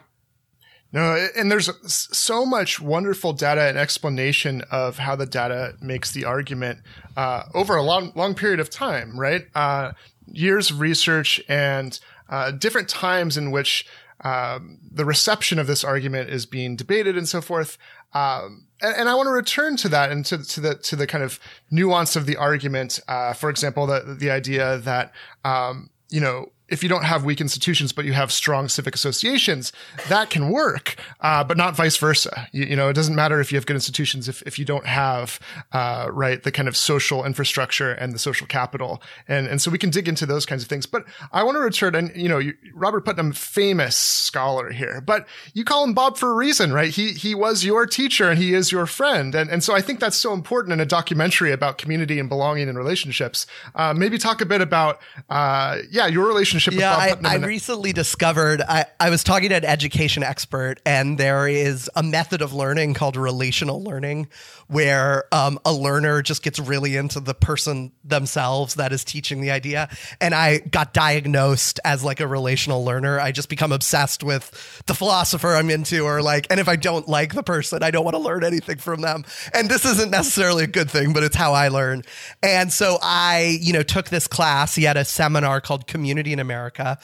No, 0.94 1.28
and 1.36 1.52
there's 1.52 1.70
so 1.94 2.46
much 2.46 2.80
wonderful 2.80 3.34
data 3.34 3.62
and 3.68 3.78
explanation 3.78 4.64
of 4.72 4.98
how 4.98 5.18
the 5.18 5.26
data 5.26 5.74
makes 5.82 6.14
the 6.14 6.24
argument 6.24 6.80
uh, 7.18 7.44
over 7.54 7.76
a 7.76 7.84
long, 7.84 8.14
long 8.16 8.34
period 8.36 8.62
of 8.62 8.70
time, 8.70 9.20
right? 9.20 9.48
Uh, 9.54 9.92
years 10.26 10.72
of 10.72 10.80
research 10.80 11.42
and 11.50 12.00
uh, 12.30 12.52
different 12.52 12.88
times 12.88 13.38
in 13.38 13.52
which 13.52 13.86
um, 14.22 14.80
the 14.92 15.06
reception 15.06 15.60
of 15.60 15.68
this 15.68 15.84
argument 15.84 16.30
is 16.30 16.46
being 16.46 16.76
debated 16.76 17.18
and 17.18 17.28
so 17.28 17.42
forth. 17.42 17.78
Um, 18.14 18.68
and, 18.82 18.96
and, 18.96 19.10
I 19.10 19.16
want 19.16 19.28
to 19.28 19.32
return 19.32 19.78
to 19.78 19.90
that 19.90 20.12
and 20.12 20.26
to, 20.26 20.44
to, 20.44 20.62
the 20.62 20.76
to 20.76 20.96
the 20.96 21.06
kind 21.06 21.24
of 21.24 21.40
nuance 21.70 22.16
of 22.16 22.26
the 22.26 22.38
argument. 22.38 23.00
Uh, 23.08 23.34
for 23.34 23.50
example, 23.50 23.86
the 23.86 24.16
the 24.18 24.32
idea 24.32 24.78
that 24.80 25.12
um, 25.44 25.90
you 26.10 26.22
know 26.22 26.52
if 26.70 26.84
you 26.84 26.90
don't 26.90 27.04
have 27.04 27.24
weak 27.24 27.40
institutions, 27.40 27.92
but 27.94 28.06
you 28.06 28.14
have 28.14 28.32
strong 28.32 28.68
civic 28.68 28.94
associations, 28.94 29.72
that 30.10 30.30
can 30.30 30.50
work, 30.50 30.96
uh, 31.22 31.44
but 31.44 31.58
not 31.58 31.76
vice 31.76 31.96
versa. 31.98 32.48
You, 32.52 32.66
you, 32.66 32.76
know, 32.76 32.90
it 32.90 32.94
doesn't 32.94 33.16
matter 33.16 33.40
if 33.40 33.52
you 33.52 33.58
have 33.58 33.66
good 33.66 33.76
institutions 33.76 34.28
if, 34.28 34.42
if 34.44 34.60
you 34.60 34.66
don't 34.66 34.86
have, 34.86 35.40
uh, 35.72 36.10
right, 36.12 36.42
the 36.44 36.52
kind 36.52 36.68
of 36.68 36.76
social 36.76 37.24
infrastructure 37.24 37.92
and 37.92 38.14
the 38.14 38.20
social 38.20 38.48
capital. 38.48 39.02
And, 39.28 39.48
and 39.48 39.62
so 39.62 39.72
we 39.72 39.78
can 39.78 39.90
dig 39.90 40.08
into 40.08 40.26
those 40.26 40.46
kinds 40.46 40.62
of 40.62 40.70
things. 40.70 40.86
But 40.86 41.06
I 41.32 41.44
want 41.44 41.56
to 41.56 41.62
return, 41.62 41.96
and, 41.96 42.16
you 42.16 42.28
know, 42.28 42.42
Robert 42.74 43.06
Putnam, 43.06 43.32
famous 43.32 43.96
scholar 43.96 44.72
here, 44.72 45.02
but 45.02 45.26
you 45.54 45.64
call 45.64 45.84
him 45.84 45.94
Bob 45.94 46.18
for 46.18 46.32
a 46.32 46.36
reason, 46.36 46.74
right? 46.74 46.90
He, 46.90 47.14
he 47.14 47.34
was 47.34 47.64
your 47.64 47.86
teacher 47.86 48.30
and 48.30 48.38
he 48.38 48.54
is 48.54 48.72
your 48.72 48.86
friend. 48.86 49.34
And, 49.36 49.50
and 49.50 49.64
so 49.64 49.74
I 49.74 49.82
think 49.82 50.00
that's 50.00 50.18
so 50.18 50.34
important 50.34 50.74
in 50.74 50.82
a 50.82 50.86
documentary 50.86 51.54
about 51.54 51.78
community 51.78 52.20
and 52.20 52.28
belonging 52.28 52.68
and 52.68 52.78
relationships. 52.78 53.48
Uh, 53.74 53.94
maybe 53.94 54.18
talk 54.18 54.42
a 54.42 54.46
bit 54.46 54.60
about, 54.60 55.00
uh, 55.30 55.78
yeah, 55.90 56.08
your 56.08 56.28
relationship 56.28 56.57
relationship 56.58 56.80
yeah, 56.80 57.18
I, 57.24 57.36
I 57.36 57.36
recently 57.36 57.94
discovered, 57.94 58.62
I, 58.62 58.86
I 59.00 59.10
was 59.10 59.24
talking 59.24 59.50
to 59.50 59.56
an 59.56 59.66
education 59.66 60.24
expert, 60.24 60.76
and 60.86 61.18
there 61.18 61.48
is 61.48 61.90
a 61.96 62.04
method 62.04 62.42
of 62.42 62.54
learning 62.54 62.94
called 62.94 63.16
relational 63.16 63.84
learning, 63.84 64.28
where 64.68 65.26
um, 65.32 65.60
a 65.66 65.74
learner 65.74 66.22
just 66.22 66.44
gets 66.44 66.60
really 66.60 66.98
into 66.98 67.20
the 67.20 67.34
person 67.34 67.92
themselves 68.04 68.76
that 68.76 68.92
is 68.92 69.04
teaching 69.04 69.42
the 69.42 69.52
idea. 69.52 69.90
And 70.20 70.34
I 70.34 70.60
got 70.60 70.94
diagnosed 70.94 71.80
as 71.86 72.04
like 72.04 72.20
a 72.20 72.28
relational 72.28 72.84
learner. 72.84 73.20
I 73.20 73.32
just 73.32 73.50
become 73.50 73.72
obsessed 73.72 74.24
with 74.24 74.84
the 74.88 74.94
philosopher 74.94 75.56
I'm 75.56 75.70
into, 75.70 76.04
or 76.04 76.22
like, 76.22 76.48
and 76.50 76.60
if 76.60 76.68
I 76.68 76.76
don't 76.76 77.08
like 77.08 77.34
the 77.34 77.44
person, 77.44 77.84
I 77.84 77.92
don't 77.92 78.04
want 78.04 78.16
to 78.16 78.22
learn 78.22 78.44
anything 78.44 78.78
from 78.78 79.02
them. 79.02 79.24
And 79.54 79.70
this 79.70 79.86
isn't 79.86 80.12
necessarily 80.12 80.64
a 80.64 80.68
good 80.68 80.90
thing, 80.90 81.14
but 81.14 81.24
it's 81.24 81.36
how 81.36 81.54
I 81.54 81.70
learn. 81.70 82.04
And 82.44 82.72
so 82.72 82.98
I, 83.02 83.58
you 83.62 83.74
know, 83.74 83.84
took 83.84 84.10
this 84.10 84.28
class. 84.28 84.76
He 84.76 84.84
had 84.84 84.98
a 84.98 85.06
seminar 85.06 85.62
called 85.62 85.88
Community 85.88 86.34
in 86.34 86.40
America. 86.48 86.98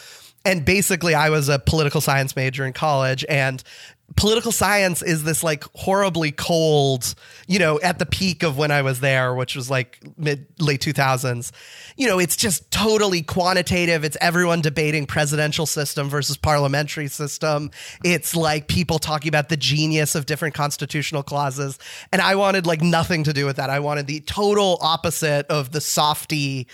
And 0.45 0.65
basically 0.65 1.15
I 1.15 1.29
was 1.29 1.49
a 1.49 1.59
political 1.59 2.01
science 2.01 2.35
major 2.35 2.65
in 2.65 2.73
college 2.73 3.25
and 3.27 3.63
political 4.15 4.51
science 4.51 5.01
is 5.01 5.23
this 5.23 5.43
like 5.43 5.63
horribly 5.75 6.31
cold, 6.31 7.15
you 7.47 7.59
know, 7.59 7.79
at 7.81 7.99
the 7.99 8.05
peak 8.05 8.43
of 8.43 8.57
when 8.57 8.71
I 8.71 8.81
was 8.81 8.99
there, 8.99 9.33
which 9.33 9.55
was 9.55 9.69
like 9.69 9.99
mid 10.17 10.47
late 10.59 10.81
2000s. 10.81 11.51
You 11.97 12.07
know, 12.07 12.19
it's 12.19 12.35
just 12.35 12.69
totally 12.71 13.21
quantitative. 13.21 14.03
It's 14.03 14.17
everyone 14.21 14.61
debating 14.61 15.05
presidential 15.05 15.65
system 15.65 16.09
versus 16.09 16.37
parliamentary 16.37 17.07
system. 17.07 17.71
It's 18.03 18.35
like 18.35 18.67
people 18.67 18.99
talking 18.99 19.29
about 19.29 19.49
the 19.49 19.57
genius 19.57 20.15
of 20.15 20.25
different 20.25 20.55
constitutional 20.55 21.23
clauses. 21.23 21.79
And 22.11 22.21
I 22.21 22.35
wanted 22.35 22.65
like 22.65 22.81
nothing 22.81 23.23
to 23.23 23.33
do 23.33 23.45
with 23.45 23.55
that. 23.55 23.69
I 23.69 23.79
wanted 23.79 24.07
the 24.07 24.19
total 24.21 24.77
opposite 24.81 25.47
of 25.47 25.71
the 25.71 25.81
softy 25.81 26.67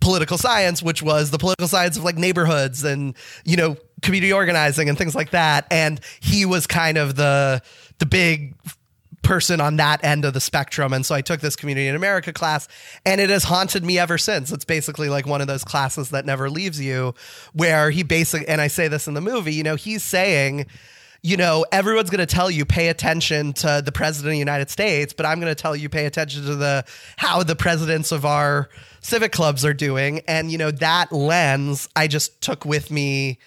political 0.00 0.36
science, 0.36 0.82
which 0.82 1.02
was 1.02 1.30
the 1.30 1.38
political 1.38 1.68
science 1.68 1.96
of 1.96 2.04
like 2.04 2.16
neighborhoods 2.16 2.84
and, 2.84 3.14
you 3.44 3.56
know, 3.56 3.76
community 4.02 4.32
organizing 4.32 4.88
and 4.88 4.98
things 4.98 5.14
like 5.14 5.30
that. 5.30 5.66
And 5.70 6.00
he 6.20 6.44
was 6.44 6.66
kind 6.66 6.98
of 6.98 7.14
the 7.14 7.62
the 7.98 8.06
big 8.06 8.54
person 9.22 9.60
on 9.60 9.76
that 9.76 10.04
end 10.04 10.24
of 10.24 10.34
the 10.34 10.40
spectrum. 10.40 10.92
And 10.92 11.06
so 11.06 11.14
I 11.14 11.20
took 11.20 11.40
this 11.40 11.56
community 11.56 11.86
in 11.86 11.94
America 11.94 12.32
class 12.32 12.68
and 13.06 13.20
it 13.20 13.30
has 13.30 13.44
haunted 13.44 13.84
me 13.84 13.98
ever 13.98 14.18
since. 14.18 14.52
It's 14.52 14.64
basically 14.64 15.08
like 15.08 15.26
one 15.26 15.40
of 15.40 15.46
those 15.46 15.64
classes 15.64 16.10
that 16.10 16.26
never 16.26 16.50
leaves 16.50 16.80
you 16.80 17.14
where 17.52 17.90
he 17.90 18.02
basically, 18.02 18.48
and 18.48 18.60
I 18.60 18.66
say 18.66 18.88
this 18.88 19.06
in 19.06 19.14
the 19.14 19.20
movie, 19.20 19.54
you 19.54 19.62
know, 19.62 19.76
he's 19.76 20.02
saying, 20.02 20.66
you 21.22 21.36
know, 21.36 21.64
everyone's 21.70 22.10
going 22.10 22.26
to 22.26 22.26
tell 22.26 22.50
you 22.50 22.64
pay 22.64 22.88
attention 22.88 23.52
to 23.52 23.80
the 23.84 23.92
president 23.92 24.30
of 24.30 24.32
the 24.32 24.38
United 24.38 24.70
States, 24.70 25.12
but 25.12 25.24
I'm 25.24 25.38
going 25.38 25.54
to 25.54 25.60
tell 25.60 25.76
you 25.76 25.88
pay 25.88 26.06
attention 26.06 26.44
to 26.46 26.56
the 26.56 26.84
how 27.16 27.44
the 27.44 27.54
presidents 27.54 28.10
of 28.10 28.26
our 28.26 28.68
civic 29.00 29.30
clubs 29.30 29.64
are 29.64 29.74
doing. 29.74 30.22
And 30.26 30.50
you 30.50 30.58
know, 30.58 30.72
that 30.72 31.12
lens 31.12 31.88
I 31.94 32.08
just 32.08 32.40
took 32.40 32.64
with 32.64 32.90
me 32.90 33.38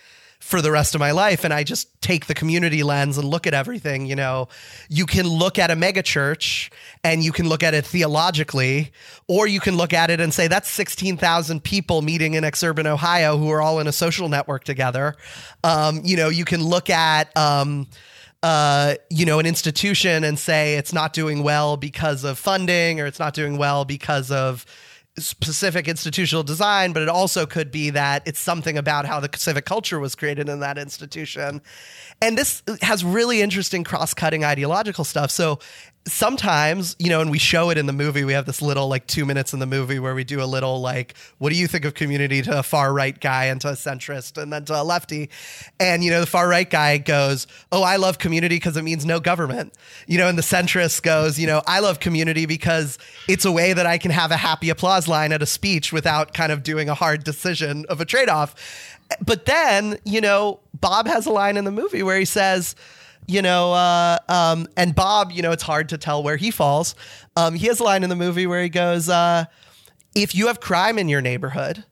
for 0.45 0.61
the 0.61 0.69
rest 0.69 0.93
of 0.93 0.99
my 0.99 1.09
life 1.09 1.43
and 1.43 1.51
I 1.51 1.63
just 1.63 1.99
take 2.03 2.27
the 2.27 2.35
community 2.35 2.83
lens 2.83 3.17
and 3.17 3.27
look 3.27 3.47
at 3.47 3.55
everything, 3.55 4.05
you 4.05 4.15
know, 4.15 4.47
you 4.89 5.07
can 5.07 5.27
look 5.27 5.57
at 5.57 5.71
a 5.71 5.75
megachurch 5.75 6.71
and 7.03 7.23
you 7.23 7.31
can 7.31 7.49
look 7.49 7.63
at 7.63 7.73
it 7.73 7.83
theologically 7.83 8.91
or 9.27 9.47
you 9.47 9.59
can 9.59 9.75
look 9.75 9.91
at 9.91 10.11
it 10.11 10.19
and 10.19 10.31
say 10.31 10.47
that's 10.47 10.69
16,000 10.69 11.63
people 11.63 12.03
meeting 12.03 12.35
in 12.35 12.43
Exurban, 12.43 12.85
Ohio 12.85 13.39
who 13.39 13.49
are 13.49 13.59
all 13.59 13.79
in 13.79 13.87
a 13.87 13.91
social 13.91 14.29
network 14.29 14.63
together. 14.63 15.15
Um, 15.63 16.01
you 16.03 16.15
know, 16.15 16.29
you 16.29 16.45
can 16.45 16.63
look 16.63 16.91
at 16.91 17.35
um, 17.35 17.87
uh, 18.43 18.93
you 19.09 19.25
know, 19.25 19.39
an 19.39 19.47
institution 19.47 20.23
and 20.23 20.37
say 20.37 20.75
it's 20.75 20.93
not 20.93 21.11
doing 21.11 21.41
well 21.41 21.75
because 21.75 22.23
of 22.23 22.37
funding 22.37 23.01
or 23.01 23.07
it's 23.07 23.17
not 23.17 23.33
doing 23.33 23.57
well 23.57 23.83
because 23.83 24.29
of 24.29 24.63
specific 25.17 25.87
institutional 25.87 26.43
design, 26.43 26.91
but 26.91 27.01
it 27.01 27.09
also 27.09 27.45
could 27.45 27.71
be 27.71 27.89
that 27.91 28.23
it's 28.25 28.39
something 28.39 28.77
about 28.77 29.05
how 29.05 29.19
the 29.19 29.29
civic 29.35 29.65
culture 29.65 29.99
was 29.99 30.15
created 30.15 30.49
in 30.49 30.59
that 30.59 30.77
institution. 30.77 31.61
And 32.21 32.37
this 32.37 32.61
has 32.81 33.03
really 33.05 33.41
interesting 33.41 33.83
cross 33.83 34.13
cutting 34.13 34.43
ideological 34.43 35.05
stuff. 35.05 35.31
So 35.31 35.59
sometimes, 36.07 36.95
you 36.99 37.09
know, 37.09 37.19
and 37.19 37.31
we 37.31 37.39
show 37.39 37.71
it 37.71 37.77
in 37.77 37.87
the 37.87 37.93
movie, 37.93 38.23
we 38.23 38.33
have 38.33 38.45
this 38.45 38.61
little 38.61 38.87
like 38.87 39.07
two 39.07 39.25
minutes 39.25 39.53
in 39.53 39.59
the 39.59 39.65
movie 39.65 39.97
where 39.97 40.13
we 40.13 40.23
do 40.23 40.41
a 40.41 40.45
little 40.45 40.79
like, 40.79 41.15
what 41.39 41.51
do 41.51 41.55
you 41.55 41.67
think 41.67 41.83
of 41.83 41.95
community 41.95 42.43
to 42.43 42.59
a 42.59 42.63
far 42.63 42.93
right 42.93 43.19
guy 43.19 43.45
and 43.45 43.59
to 43.61 43.69
a 43.69 43.73
centrist 43.73 44.41
and 44.41 44.53
then 44.53 44.65
to 44.65 44.79
a 44.79 44.83
lefty? 44.83 45.31
And, 45.79 46.03
you 46.03 46.11
know, 46.11 46.19
the 46.19 46.27
far 46.27 46.47
right 46.47 46.69
guy 46.69 46.99
goes, 46.99 47.47
Oh, 47.71 47.81
I 47.81 47.95
love 47.95 48.19
community 48.19 48.57
because 48.57 48.77
it 48.77 48.83
means 48.83 49.03
no 49.03 49.19
government. 49.19 49.73
You 50.05 50.19
know, 50.19 50.27
and 50.27 50.37
the 50.37 50.43
centrist 50.43 51.01
goes, 51.01 51.39
You 51.39 51.47
know, 51.47 51.63
I 51.65 51.79
love 51.79 51.99
community 51.99 52.45
because 52.45 52.99
it's 53.27 53.45
a 53.45 53.51
way 53.51 53.73
that 53.73 53.87
I 53.87 53.97
can 53.97 54.11
have 54.11 54.29
a 54.31 54.37
happy 54.37 54.69
applause 54.69 55.07
line 55.07 55.31
at 55.31 55.41
a 55.41 55.47
speech 55.47 55.91
without 55.91 56.33
kind 56.33 56.51
of 56.51 56.61
doing 56.61 56.87
a 56.87 56.93
hard 56.93 57.23
decision 57.23 57.85
of 57.89 57.99
a 57.99 58.05
trade 58.05 58.29
off. 58.29 58.55
But 59.25 59.45
then, 59.45 59.97
you 60.03 60.21
know, 60.21 60.59
Bob 60.79 61.07
has 61.07 61.25
a 61.25 61.31
line 61.31 61.57
in 61.57 61.65
the 61.65 61.71
movie 61.71 62.03
where 62.03 62.17
he 62.17 62.25
says, 62.25 62.75
you 63.27 63.41
know, 63.41 63.73
uh, 63.73 64.17
um, 64.29 64.67
and 64.77 64.93
Bob, 64.93 65.31
you 65.31 65.41
know, 65.41 65.51
it's 65.51 65.63
hard 65.63 65.89
to 65.89 65.97
tell 65.97 66.23
where 66.23 66.37
he 66.37 66.51
falls. 66.51 66.95
Um, 67.35 67.55
he 67.55 67.67
has 67.67 67.79
a 67.79 67.83
line 67.83 68.03
in 68.03 68.09
the 68.09 68.15
movie 68.15 68.47
where 68.47 68.61
he 68.61 68.69
goes, 68.69 69.09
uh, 69.09 69.45
if 70.13 70.35
you 70.35 70.47
have 70.47 70.59
crime 70.59 70.97
in 70.97 71.09
your 71.09 71.21
neighborhood, 71.21 71.83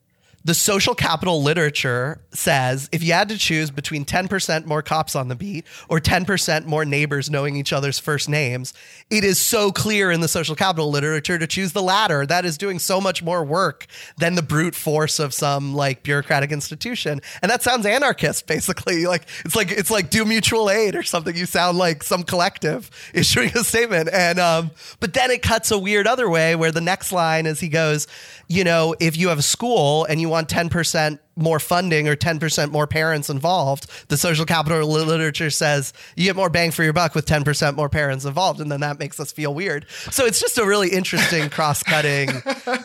the 0.46 0.54
social 0.54 0.94
capital 0.94 1.42
literature 1.42 2.20
says 2.32 2.90
if 2.92 3.02
you 3.02 3.14
had 3.14 3.30
to 3.30 3.38
choose 3.38 3.72
between 3.72 4.04
10% 4.04 4.66
more 4.66 4.82
cops 4.82 5.16
on 5.16 5.30
the 5.30 5.36
beat 5.36 5.66
or 5.88 6.00
10% 6.00 6.66
more 6.66 6.84
neighbors 6.84 7.30
knowing 7.30 7.56
each 7.56 7.72
other's 7.72 7.98
first 7.98 8.28
names, 8.28 8.74
it 9.10 9.24
is 9.24 9.40
so 9.40 9.72
clear 9.72 10.12
in 10.12 10.20
the 10.20 10.28
social 10.28 10.56
capital 10.56 10.90
literature 10.90 11.38
to 11.40 11.48
choose 11.48 11.72
the 11.72 11.82
latter. 11.82 12.26
That 12.26 12.44
is 12.44 12.58
doing 12.58 12.80
so 12.80 13.00
much 13.00 13.24
more 13.24 13.44
work 13.44 13.88
than 14.18 14.36
the 14.36 14.42
brute 14.42 14.76
force 14.76 15.20
of 15.20 15.34
some 15.34 15.74
like 15.74 16.04
bureaucratic 16.04 16.52
institution. 16.52 17.22
And 17.42 17.50
that 17.50 17.64
sounds 17.64 17.86
anarchist, 17.86 18.48
basically. 18.48 19.04
Like 19.14 19.28
it's 19.46 19.56
like 19.56 19.70
it's 19.70 19.92
like 19.92 20.10
do 20.10 20.26
mutual 20.26 20.72
aid 20.72 20.96
or 20.96 21.04
something. 21.04 21.36
You 21.36 21.46
sound 21.46 21.78
like 21.78 22.02
some 22.02 22.24
collective 22.24 22.90
issuing 23.14 23.52
a 23.56 23.64
statement. 23.64 24.10
And 24.12 24.40
um, 24.40 24.72
but 25.00 25.14
then 25.14 25.30
it 25.30 25.44
cuts 25.44 25.70
a 25.70 25.78
weird 25.78 26.08
other 26.08 26.28
way 26.30 26.56
where 26.56 26.72
the 26.72 26.82
next 26.82 27.12
line 27.12 27.46
is 27.46 27.60
he 27.60 27.70
goes, 27.70 28.08
you 28.48 28.64
know, 28.64 28.96
if 29.00 29.16
you 29.18 29.30
have 29.30 29.38
a 29.38 29.44
school 29.44 30.06
and 30.06 30.20
you 30.20 30.30
want 30.34 30.50
10% 30.50 31.20
more 31.36 31.60
funding 31.60 32.08
or 32.08 32.16
10% 32.16 32.72
more 32.72 32.86
parents 32.86 33.30
involved, 33.30 33.90
the 34.10 34.18
social 34.18 34.46
capital 34.46 34.88
literature 34.88 35.50
says 35.50 35.94
you 36.16 36.26
get 36.26 36.36
more 36.36 36.50
bang 36.50 36.72
for 36.72 36.84
your 36.84 36.94
buck 36.94 37.16
with 37.16 37.26
10% 37.26 37.76
more 37.76 37.90
parents 37.90 38.26
involved. 38.26 38.60
And 38.60 38.72
then 38.72 38.82
that 38.82 39.00
makes 39.00 39.20
us 39.20 39.32
feel 39.32 39.54
weird. 39.54 39.86
So 40.12 40.26
it's 40.26 40.40
just 40.40 40.58
a 40.58 40.66
really 40.66 40.90
interesting 40.90 41.50
cross 41.52 41.82
cutting 41.84 42.30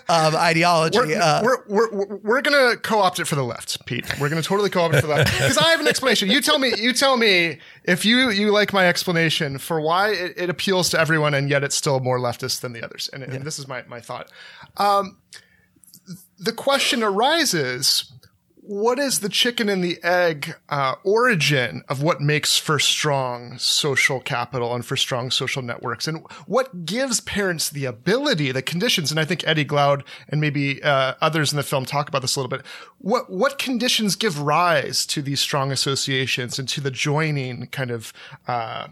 um, 0.08 0.36
ideology. 0.36 0.98
We're, 0.98 1.20
uh, 1.20 1.42
we're, 1.42 1.64
we're, 1.68 2.16
we're 2.16 2.42
going 2.42 2.70
to 2.70 2.80
co 2.80 3.00
opt 3.00 3.18
it 3.18 3.26
for 3.26 3.34
the 3.34 3.44
left, 3.44 3.84
Pete. 3.86 4.06
We're 4.18 4.28
going 4.28 4.40
to 4.40 4.48
totally 4.48 4.70
co 4.70 4.82
opt 4.82 4.94
it 4.94 5.00
for 5.02 5.08
that. 5.08 5.26
because 5.26 5.58
I 5.58 5.70
have 5.70 5.80
an 5.80 5.88
explanation. 5.88 6.30
You 6.30 6.40
tell 6.40 6.58
me, 6.58 6.72
you 6.76 6.92
tell 6.92 7.16
me 7.16 7.58
if 7.84 8.04
you, 8.04 8.30
you 8.30 8.50
like 8.50 8.72
my 8.72 8.86
explanation 8.88 9.58
for 9.58 9.80
why 9.80 10.10
it, 10.10 10.34
it 10.36 10.50
appeals 10.50 10.88
to 10.90 11.00
everyone 11.00 11.34
and 11.34 11.50
yet 11.50 11.64
it's 11.64 11.76
still 11.76 12.00
more 12.00 12.18
leftist 12.18 12.60
than 12.60 12.72
the 12.72 12.82
others. 12.82 13.10
And, 13.12 13.22
and 13.22 13.32
yeah. 13.32 13.38
this 13.40 13.58
is 13.58 13.68
my, 13.68 13.82
my 13.88 14.00
thought. 14.00 14.30
Um, 14.76 15.16
the 16.38 16.52
question 16.52 17.02
arises 17.02 18.12
what 18.68 18.98
is 18.98 19.20
the 19.20 19.30
chicken 19.30 19.70
and 19.70 19.82
the 19.82 19.98
egg 20.04 20.54
uh, 20.68 20.94
origin 21.02 21.82
of 21.88 22.02
what 22.02 22.20
makes 22.20 22.58
for 22.58 22.78
strong 22.78 23.56
social 23.56 24.20
capital 24.20 24.74
and 24.74 24.84
for 24.84 24.94
strong 24.94 25.30
social 25.30 25.62
networks? 25.62 26.06
And 26.06 26.22
what 26.44 26.84
gives 26.84 27.20
parents 27.22 27.70
the 27.70 27.86
ability 27.86 28.52
the 28.52 28.60
conditions 28.60 29.10
and 29.10 29.18
i 29.18 29.24
think 29.24 29.46
eddie 29.46 29.64
glaude 29.64 30.04
and 30.28 30.40
maybe 30.40 30.82
uh, 30.82 31.14
others 31.22 31.50
in 31.50 31.56
the 31.56 31.62
film 31.62 31.86
talk 31.86 32.08
about 32.08 32.20
this 32.20 32.36
a 32.36 32.40
little 32.40 32.50
bit 32.50 32.64
what 32.98 33.30
what 33.30 33.58
conditions 33.58 34.16
give 34.16 34.40
rise 34.40 35.06
to 35.06 35.22
these 35.22 35.40
strong 35.40 35.72
associations 35.72 36.58
and 36.58 36.68
to 36.68 36.80
the 36.80 36.90
joining 36.90 37.66
kind 37.68 37.90
of 37.90 38.12
uh, 38.46 38.88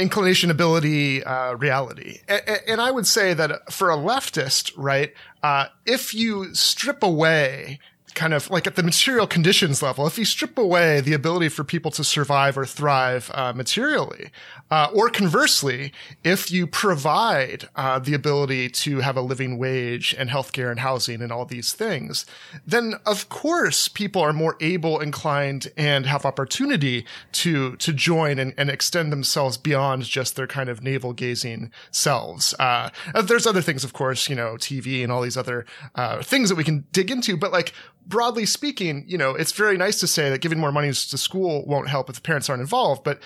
inclination, 0.00 0.50
ability, 0.50 1.22
uh, 1.22 1.54
reality. 1.54 2.20
And, 2.66 2.80
I 2.80 2.90
would 2.90 3.06
say 3.06 3.34
that 3.34 3.72
for 3.72 3.90
a 3.90 3.96
leftist, 3.96 4.72
right, 4.76 5.12
uh, 5.42 5.66
if 5.84 6.14
you 6.14 6.54
strip 6.54 7.02
away 7.02 7.78
kind 8.14 8.34
of 8.34 8.50
like 8.50 8.66
at 8.66 8.76
the 8.76 8.82
material 8.82 9.26
conditions 9.26 9.82
level, 9.82 10.06
if 10.06 10.18
you 10.18 10.24
strip 10.24 10.58
away 10.58 11.00
the 11.00 11.12
ability 11.12 11.48
for 11.48 11.62
people 11.64 11.90
to 11.92 12.02
survive 12.02 12.58
or 12.58 12.66
thrive 12.66 13.30
uh, 13.34 13.52
materially, 13.52 14.30
uh, 14.70 14.88
or 14.92 15.10
conversely, 15.10 15.92
if 16.22 16.50
you 16.50 16.66
provide 16.66 17.68
uh, 17.74 17.98
the 17.98 18.14
ability 18.14 18.68
to 18.68 19.00
have 19.00 19.16
a 19.16 19.20
living 19.20 19.58
wage 19.58 20.14
and 20.18 20.30
healthcare 20.30 20.70
and 20.70 20.80
housing 20.80 21.20
and 21.20 21.32
all 21.32 21.44
these 21.44 21.72
things, 21.72 22.24
then 22.66 22.94
of 23.04 23.28
course 23.28 23.88
people 23.88 24.22
are 24.22 24.32
more 24.32 24.56
able, 24.60 25.00
inclined, 25.00 25.72
and 25.76 26.06
have 26.06 26.24
opportunity 26.24 27.04
to 27.32 27.76
to 27.76 27.92
join 27.92 28.38
and, 28.38 28.54
and 28.56 28.70
extend 28.70 29.12
themselves 29.12 29.56
beyond 29.56 30.04
just 30.04 30.36
their 30.36 30.46
kind 30.46 30.68
of 30.68 30.82
navel 30.82 31.12
gazing 31.12 31.70
selves. 31.90 32.54
Uh, 32.58 32.90
there's 33.24 33.46
other 33.46 33.62
things, 33.62 33.84
of 33.84 33.92
course, 33.92 34.28
you 34.28 34.36
know, 34.36 34.54
TV 34.54 35.02
and 35.02 35.10
all 35.10 35.22
these 35.22 35.36
other 35.36 35.66
uh, 35.94 36.22
things 36.22 36.48
that 36.48 36.54
we 36.54 36.64
can 36.64 36.84
dig 36.92 37.10
into, 37.10 37.36
but 37.36 37.52
like 37.52 37.72
broadly 38.06 38.46
speaking, 38.46 39.04
you 39.06 39.18
know, 39.18 39.30
it's 39.30 39.52
very 39.52 39.76
nice 39.76 40.00
to 40.00 40.06
say 40.06 40.30
that 40.30 40.40
giving 40.40 40.58
more 40.58 40.72
money 40.72 40.88
to 40.88 41.18
school 41.18 41.64
won't 41.66 41.88
help 41.88 42.08
if 42.08 42.16
the 42.16 42.20
parents 42.20 42.48
aren't 42.48 42.60
involved, 42.60 43.04
but 43.04 43.20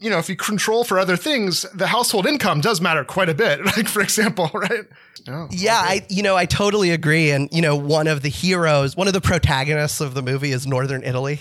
you 0.00 0.08
know, 0.08 0.18
if 0.18 0.30
you 0.30 0.36
control 0.36 0.82
for 0.82 0.98
other 0.98 1.16
things, 1.16 1.66
the 1.74 1.86
household 1.86 2.26
income 2.26 2.62
does 2.62 2.80
matter 2.80 3.04
quite 3.04 3.28
a 3.28 3.34
bit. 3.34 3.60
Like, 3.76 3.86
for 3.86 4.00
example, 4.00 4.50
right? 4.54 4.86
Oh, 5.28 5.46
yeah, 5.50 5.82
okay. 5.84 5.94
I, 5.94 6.06
you 6.08 6.22
know, 6.22 6.36
I 6.36 6.46
totally 6.46 6.90
agree. 6.90 7.30
And, 7.30 7.48
you 7.52 7.62
know, 7.62 7.76
one 7.76 8.08
of 8.08 8.22
the 8.22 8.28
heroes, 8.28 8.96
one 8.96 9.06
of 9.06 9.12
the 9.12 9.20
protagonists 9.20 10.00
of 10.00 10.14
the 10.14 10.22
movie 10.22 10.50
is 10.50 10.66
Northern 10.66 11.04
Italy. 11.04 11.40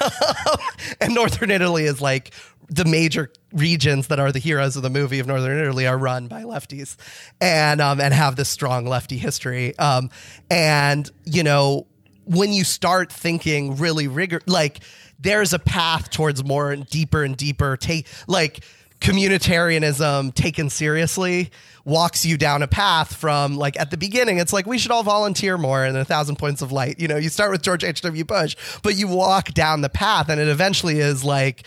and 1.00 1.14
Northern 1.14 1.50
Italy 1.50 1.84
is 1.84 2.00
like 2.00 2.32
the 2.68 2.84
major 2.84 3.30
regions 3.52 4.06
that 4.06 4.18
are 4.18 4.32
the 4.32 4.38
heroes 4.38 4.76
of 4.76 4.82
the 4.82 4.90
movie 4.90 5.18
of 5.18 5.26
Northern 5.26 5.58
Italy 5.58 5.86
are 5.86 5.98
run 5.98 6.28
by 6.28 6.42
lefties 6.42 6.96
and 7.40 7.80
um, 7.80 8.00
and 8.00 8.14
have 8.14 8.36
this 8.36 8.48
strong 8.48 8.86
lefty 8.86 9.18
history. 9.18 9.76
Um, 9.78 10.08
and 10.50 11.10
you 11.24 11.42
know, 11.42 11.86
when 12.24 12.52
you 12.52 12.64
start 12.64 13.12
thinking 13.12 13.76
really 13.76 14.08
rigor, 14.08 14.40
like 14.46 14.80
there's 15.22 15.52
a 15.52 15.58
path 15.58 16.10
towards 16.10 16.44
more 16.44 16.72
and 16.72 16.86
deeper 16.86 17.22
and 17.22 17.36
deeper. 17.36 17.76
Take 17.76 18.06
like 18.26 18.64
communitarianism 19.00 20.32
taken 20.32 20.70
seriously 20.70 21.50
walks 21.84 22.24
you 22.24 22.38
down 22.38 22.62
a 22.62 22.68
path 22.68 23.16
from 23.16 23.56
like 23.56 23.76
at 23.80 23.90
the 23.90 23.96
beginning 23.96 24.38
it's 24.38 24.52
like 24.52 24.64
we 24.64 24.78
should 24.78 24.92
all 24.92 25.02
volunteer 25.02 25.58
more 25.58 25.84
and 25.84 25.96
a 25.96 26.04
thousand 26.04 26.36
points 26.36 26.62
of 26.62 26.70
light. 26.70 27.00
You 27.00 27.08
know 27.08 27.16
you 27.16 27.28
start 27.28 27.50
with 27.50 27.62
george 27.62 27.82
h.w 27.82 28.24
bush 28.24 28.54
but 28.84 28.94
you 28.94 29.08
walk 29.08 29.52
down 29.54 29.80
the 29.80 29.88
path 29.88 30.28
and 30.28 30.40
it 30.40 30.46
eventually 30.46 31.00
is 31.00 31.24
like 31.24 31.66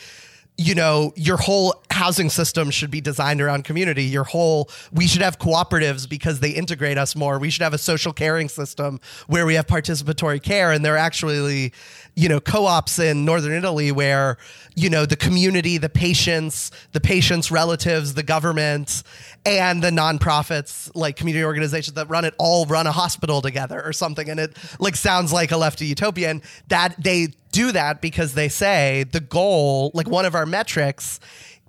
you 0.57 0.73
know, 0.73 1.11
your 1.15 1.37
whole 1.37 1.83
housing 1.91 2.29
system 2.29 2.71
should 2.71 2.91
be 2.91 3.01
designed 3.01 3.41
around 3.41 3.65
community. 3.65 4.03
Your 4.03 4.23
whole, 4.23 4.69
we 4.91 5.05
should 5.05 5.21
have 5.21 5.37
cooperatives 5.37 6.07
because 6.07 6.39
they 6.39 6.51
integrate 6.51 6.97
us 6.97 7.15
more. 7.15 7.39
We 7.39 7.49
should 7.49 7.63
have 7.63 7.73
a 7.73 7.77
social 7.77 8.13
caring 8.13 8.47
system 8.47 8.99
where 9.27 9.45
we 9.45 9.55
have 9.55 9.67
participatory 9.67 10.41
care. 10.41 10.71
And 10.71 10.83
they're 10.83 10.97
actually, 10.97 11.73
you 12.15 12.29
know, 12.29 12.39
co-ops 12.39 12.99
in 12.99 13.25
Northern 13.25 13.51
Italy 13.51 13.91
where, 13.91 14.37
you 14.75 14.89
know, 14.89 15.05
the 15.05 15.17
community, 15.17 15.77
the 15.77 15.89
patients, 15.89 16.71
the 16.93 17.01
patients' 17.01 17.51
relatives, 17.51 18.13
the 18.13 18.23
government, 18.23 19.03
and 19.45 19.83
the 19.83 19.89
nonprofits, 19.89 20.89
like 20.95 21.17
community 21.17 21.43
organizations 21.43 21.95
that 21.95 22.09
run 22.09 22.23
it 22.23 22.33
all 22.37 22.65
run 22.65 22.87
a 22.87 22.91
hospital 22.93 23.41
together 23.41 23.81
or 23.83 23.91
something. 23.91 24.29
And 24.29 24.39
it 24.39 24.57
like 24.79 24.95
sounds 24.95 25.33
like 25.33 25.51
a 25.51 25.57
lefty 25.57 25.85
utopian 25.85 26.41
that 26.69 26.95
they 26.97 27.33
do 27.55 27.71
that 27.71 28.01
because 28.01 28.33
they 28.33 28.49
say 28.49 29.05
the 29.11 29.21
goal, 29.21 29.91
like 29.93 30.09
one 30.09 30.25
of 30.25 30.35
our 30.35 30.45
metrics, 30.45 31.19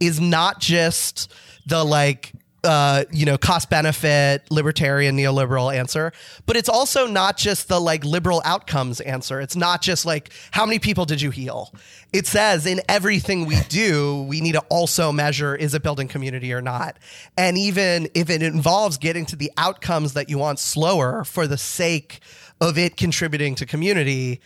is 0.01 0.20
not 0.20 0.61
just 0.61 1.33
the 1.66 1.85
like 1.85 2.33
uh, 2.64 3.05
you 3.12 3.25
know, 3.25 3.38
cost 3.38 3.70
benefit, 3.70 4.42
libertarian, 4.51 5.16
neoliberal 5.16 5.72
answer. 5.72 6.12
But 6.46 6.57
it's 6.57 6.68
also 6.68 7.07
not 7.07 7.37
just 7.37 7.68
the 7.68 7.81
like 7.81 8.05
liberal 8.05 8.42
outcomes 8.44 9.01
answer. 9.01 9.40
It's 9.40 9.55
not 9.55 9.83
just 9.83 10.05
like, 10.05 10.33
how 10.51 10.66
many 10.66 10.81
people 10.81 11.05
did 11.05 11.22
you 11.22 11.31
heal? 11.31 11.72
It 12.12 12.27
says 12.27 12.66
in 12.66 12.81
everything 12.88 13.46
we 13.46 13.61
do, 13.68 14.22
we 14.22 14.40
need 14.40 14.53
to 14.53 14.64
also 14.68 15.12
measure 15.12 15.55
is 15.55 15.75
it 15.75 15.85
building 15.85 16.09
community 16.09 16.53
or 16.53 16.61
not? 16.61 16.99
And 17.38 17.57
even 17.57 18.09
if 18.14 18.31
it 18.31 18.42
involves 18.42 18.99
getting 18.99 19.27
to 19.27 19.37
the 19.37 19.53
outcomes 19.57 20.14
that 20.14 20.29
you 20.29 20.38
want 20.38 20.59
slower 20.59 21.22
for 21.22 21.46
the 21.46 21.59
sake 21.59 22.18
of 22.61 22.77
it 22.77 22.96
contributing 22.96 23.55
to 23.57 23.66
community, 23.66 24.40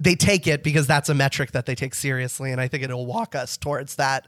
they 0.00 0.14
take 0.14 0.46
it 0.46 0.62
because 0.62 0.86
that's 0.86 1.08
a 1.08 1.14
metric 1.14 1.52
that 1.52 1.66
they 1.66 1.74
take 1.74 1.94
seriously 1.94 2.52
and 2.52 2.60
i 2.60 2.68
think 2.68 2.84
it'll 2.84 3.06
walk 3.06 3.34
us 3.34 3.56
towards 3.56 3.96
that 3.96 4.26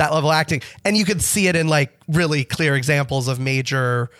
that 0.00 0.12
level 0.14 0.30
of 0.30 0.34
acting. 0.34 0.62
And 0.84 0.96
you 0.96 1.04
can 1.04 1.20
see 1.20 1.46
it 1.46 1.54
in 1.54 1.68
like 1.68 1.92
really 2.08 2.44
clear 2.44 2.74
examples 2.74 3.28
of 3.28 3.38
major 3.38 4.10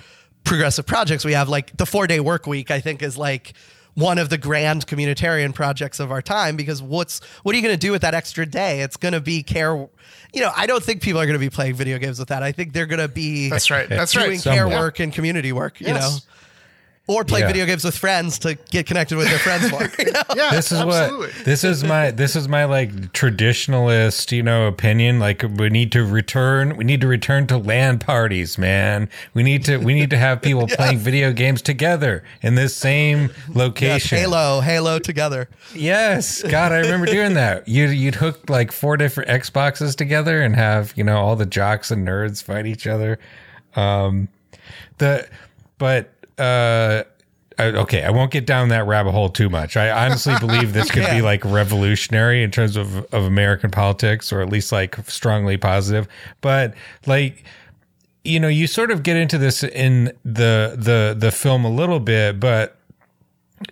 progressive 0.44 0.86
projects 0.86 1.24
we 1.24 1.32
have. 1.32 1.48
Like 1.48 1.76
the 1.76 1.86
four 1.86 2.06
day 2.06 2.20
work 2.20 2.46
week 2.46 2.70
i 2.70 2.80
think 2.80 3.02
is 3.02 3.16
like 3.16 3.54
one 3.94 4.18
of 4.18 4.28
the 4.28 4.38
grand 4.38 4.86
communitarian 4.86 5.52
projects 5.52 5.98
of 5.98 6.12
our 6.12 6.22
time 6.22 6.54
because 6.54 6.80
what's 6.80 7.24
what 7.42 7.54
are 7.54 7.56
you 7.56 7.62
going 7.62 7.74
to 7.74 7.80
do 7.80 7.90
with 7.90 8.02
that 8.02 8.14
extra 8.14 8.46
day? 8.46 8.82
It's 8.82 8.96
going 8.96 9.14
to 9.14 9.20
be 9.20 9.42
care 9.42 9.88
you 10.32 10.40
know 10.40 10.52
i 10.56 10.66
don't 10.66 10.82
think 10.82 11.02
people 11.02 11.20
are 11.20 11.26
going 11.26 11.34
to 11.34 11.40
be 11.40 11.50
playing 11.50 11.74
video 11.74 11.98
games 11.98 12.18
with 12.18 12.28
that. 12.28 12.42
I 12.42 12.52
think 12.52 12.72
they're 12.72 12.86
going 12.86 13.00
to 13.00 13.08
be 13.08 13.48
that's 13.48 13.70
right. 13.70 13.88
That's 13.88 14.14
right. 14.14 14.26
doing 14.26 14.36
right 14.36 14.44
care 14.44 14.64
Somewhere. 14.64 14.78
work 14.78 15.00
and 15.00 15.12
community 15.12 15.52
work 15.52 15.80
yes. 15.80 15.88
you 15.88 15.94
know 15.94 16.16
or 17.10 17.24
play 17.24 17.40
yeah. 17.40 17.48
video 17.48 17.66
games 17.66 17.84
with 17.84 17.96
friends 17.96 18.38
to 18.38 18.54
get 18.70 18.86
connected 18.86 19.16
with 19.16 19.28
their 19.28 19.38
friends 19.38 19.70
more. 19.70 19.80
You 20.00 20.12
know? 20.12 20.22
yeah, 20.34 20.50
this 20.52 20.72
is 20.72 20.78
absolutely. 20.78 21.26
what 21.26 21.44
this 21.44 21.64
is 21.64 21.84
my 21.84 22.10
this 22.10 22.36
is 22.36 22.48
my 22.48 22.64
like 22.64 22.90
traditionalist, 23.12 24.32
you 24.32 24.42
know, 24.42 24.66
opinion. 24.66 25.18
Like 25.18 25.42
we 25.42 25.68
need 25.68 25.92
to 25.92 26.04
return, 26.04 26.76
we 26.76 26.84
need 26.84 27.00
to 27.00 27.08
return 27.08 27.46
to 27.48 27.58
LAN 27.58 27.98
parties, 27.98 28.56
man. 28.56 29.10
We 29.34 29.42
need 29.42 29.64
to 29.64 29.78
we 29.78 29.92
need 29.92 30.10
to 30.10 30.16
have 30.16 30.40
people 30.40 30.62
yes. 30.68 30.76
playing 30.76 30.98
video 30.98 31.32
games 31.32 31.60
together 31.60 32.22
in 32.40 32.54
this 32.54 32.74
same 32.74 33.30
location. 33.48 34.16
Yes, 34.16 34.24
Halo, 34.24 34.60
Halo 34.60 34.98
together. 34.98 35.48
Yes, 35.74 36.42
God, 36.42 36.72
I 36.72 36.78
remember 36.78 37.06
doing 37.06 37.34
that. 37.34 37.66
You 37.68 37.88
you'd 37.88 38.14
hook 38.14 38.48
like 38.48 38.72
four 38.72 38.96
different 38.96 39.28
Xboxes 39.28 39.96
together 39.96 40.40
and 40.40 40.54
have 40.54 40.92
you 40.96 41.04
know 41.04 41.18
all 41.18 41.36
the 41.36 41.46
jocks 41.46 41.90
and 41.90 42.06
nerds 42.06 42.42
fight 42.42 42.66
each 42.66 42.86
other. 42.86 43.18
Um, 43.74 44.28
the 44.98 45.28
but 45.78 46.12
uh, 46.40 47.04
okay, 47.60 48.02
I 48.02 48.10
won't 48.10 48.30
get 48.30 48.46
down 48.46 48.68
that 48.70 48.86
rabbit 48.86 49.12
hole 49.12 49.28
too 49.28 49.48
much. 49.48 49.76
I 49.76 49.90
honestly 50.06 50.34
believe 50.40 50.72
this 50.72 50.90
could 50.92 51.02
yeah. 51.02 51.16
be 51.16 51.22
like 51.22 51.44
revolutionary 51.44 52.42
in 52.42 52.50
terms 52.50 52.76
of, 52.76 53.04
of 53.12 53.24
American 53.24 53.70
politics, 53.70 54.32
or 54.32 54.40
at 54.40 54.48
least 54.48 54.72
like 54.72 54.96
strongly 55.08 55.56
positive. 55.56 56.08
But 56.40 56.74
like, 57.06 57.44
you 58.24 58.40
know, 58.40 58.48
you 58.48 58.66
sort 58.66 58.90
of 58.90 59.02
get 59.02 59.16
into 59.16 59.38
this 59.38 59.62
in 59.62 60.12
the 60.24 60.74
the 60.76 61.14
the 61.18 61.30
film 61.30 61.64
a 61.64 61.70
little 61.70 62.00
bit, 62.00 62.40
but 62.40 62.76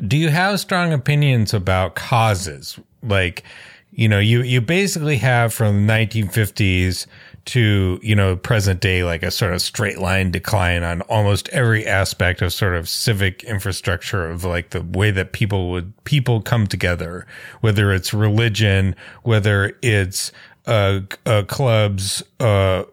do 0.06 0.16
you 0.16 0.28
have 0.28 0.60
strong 0.60 0.92
opinions 0.92 1.54
about 1.54 1.94
causes? 1.94 2.78
Like, 3.02 3.42
you 3.90 4.08
know, 4.08 4.18
you 4.18 4.42
you 4.42 4.60
basically 4.60 5.16
have 5.16 5.52
from 5.54 5.86
the 5.86 5.92
1950s 5.92 7.06
to 7.48 7.98
you 8.02 8.14
know 8.14 8.36
present 8.36 8.78
day 8.80 9.02
like 9.04 9.22
a 9.22 9.30
sort 9.30 9.54
of 9.54 9.62
straight 9.62 9.98
line 9.98 10.30
decline 10.30 10.82
on 10.82 11.00
almost 11.02 11.48
every 11.48 11.86
aspect 11.86 12.42
of 12.42 12.52
sort 12.52 12.74
of 12.74 12.86
civic 12.86 13.42
infrastructure 13.44 14.28
of 14.28 14.44
like 14.44 14.68
the 14.70 14.82
way 14.82 15.10
that 15.10 15.32
people 15.32 15.70
would 15.70 15.90
people 16.04 16.42
come 16.42 16.66
together 16.66 17.26
whether 17.62 17.90
it's 17.90 18.12
religion 18.12 18.94
whether 19.22 19.74
it's 19.80 20.30
uh, 20.66 21.00
uh 21.24 21.42
clubs 21.44 22.22
uh 22.40 22.84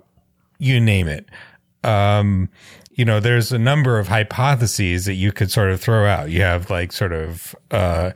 you 0.58 0.80
name 0.80 1.10
it. 1.10 1.28
Um 1.84 2.50
you 2.92 3.04
know 3.04 3.20
there's 3.20 3.52
a 3.52 3.60
number 3.60 4.00
of 4.00 4.08
hypotheses 4.08 5.04
that 5.04 5.16
you 5.16 5.34
could 5.34 5.52
sort 5.52 5.70
of 5.70 5.82
throw 5.82 6.06
out. 6.06 6.30
You 6.30 6.44
have 6.44 6.70
like 6.70 6.94
sort 6.94 7.12
of 7.12 7.54
uh 7.72 8.12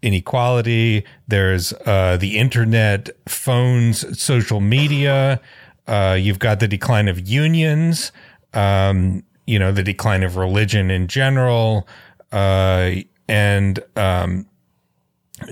inequality. 0.00 1.04
There's 1.28 1.74
uh 1.84 2.16
the 2.18 2.38
internet 2.38 3.10
phones 3.28 4.18
social 4.18 4.62
media 4.62 5.38
uh, 5.86 6.16
you've 6.18 6.38
got 6.38 6.60
the 6.60 6.68
decline 6.68 7.08
of 7.08 7.28
unions, 7.28 8.12
um, 8.54 9.22
you 9.46 9.58
know, 9.58 9.72
the 9.72 9.82
decline 9.82 10.22
of 10.22 10.36
religion 10.36 10.90
in 10.90 11.06
general, 11.06 11.86
uh, 12.32 12.92
and 13.28 13.78
um, 13.96 14.46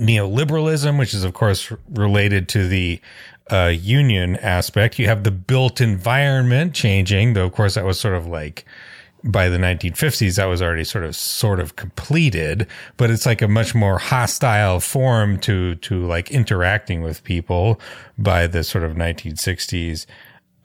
neoliberalism, 0.01 0.99
which 0.99 1.14
is, 1.14 1.25
of 1.25 1.35
course, 1.35 1.73
related 1.90 2.49
to 2.49 2.66
the 2.66 3.01
uh, 3.51 3.73
union 3.75 4.37
aspect. 4.37 4.99
You 4.99 5.07
have 5.07 5.25
the 5.25 5.31
built 5.31 5.81
environment 5.81 6.75
changing, 6.75 7.35
though, 7.35 7.47
of 7.47 7.53
course, 7.53 7.75
that 7.75 7.85
was 7.85 8.01
sort 8.01 8.14
of 8.14 8.27
like 8.27 8.64
by 9.24 9.48
the 9.48 9.56
1950s, 9.58 10.37
that 10.37 10.44
was 10.44 10.60
already 10.60 10.84
sort 10.84 11.02
of 11.04 11.16
sort 11.16 11.58
of 11.58 11.76
completed, 11.76 12.66
but 12.98 13.10
it's 13.10 13.24
like 13.24 13.40
a 13.40 13.48
much 13.48 13.74
more 13.74 13.98
hostile 13.98 14.80
form 14.80 15.38
to 15.40 15.76
to 15.76 16.06
like 16.06 16.30
interacting 16.30 17.00
with 17.02 17.24
people 17.24 17.80
by 18.18 18.46
the 18.46 18.62
sort 18.62 18.84
of 18.84 18.92
1960s. 18.92 20.04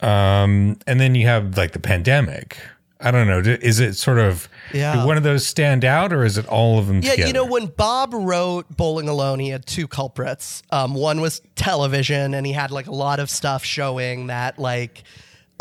Um, 0.02 0.78
and 0.88 1.00
then 1.00 1.16
you 1.16 1.26
have 1.28 1.58
like 1.58 1.72
the 1.74 1.80
pandemic. 1.80 2.58
I 3.02 3.12
don't 3.12 3.28
know. 3.28 3.40
Is 3.40 3.80
it 3.80 3.94
sort 3.96 4.20
of 4.20 4.50
Yeah. 4.74 5.06
one 5.06 5.16
of 5.16 5.24
those 5.24 5.48
stand 5.48 5.86
out, 5.86 6.12
or 6.12 6.26
is 6.26 6.38
it 6.38 6.46
all 6.48 6.80
of 6.80 6.88
them 6.88 6.98
Yeah, 7.02 7.12
together? 7.12 7.28
you 7.28 7.34
know, 7.34 7.46
when 7.46 7.68
Bob 7.68 8.14
wrote 8.14 8.66
Bowling 8.76 9.08
Alone, 9.08 9.40
he 9.40 9.50
had 9.50 9.66
two 9.66 9.88
culprits. 9.88 10.64
Um, 10.70 10.94
one 10.96 11.22
was 11.22 11.42
television, 11.56 12.34
and 12.34 12.46
he 12.46 12.52
had 12.52 12.72
like 12.72 12.88
a 12.88 12.94
lot 12.94 13.22
of 13.22 13.30
stuff 13.30 13.64
showing 13.64 14.28
that 14.28 14.60
like 14.60 15.04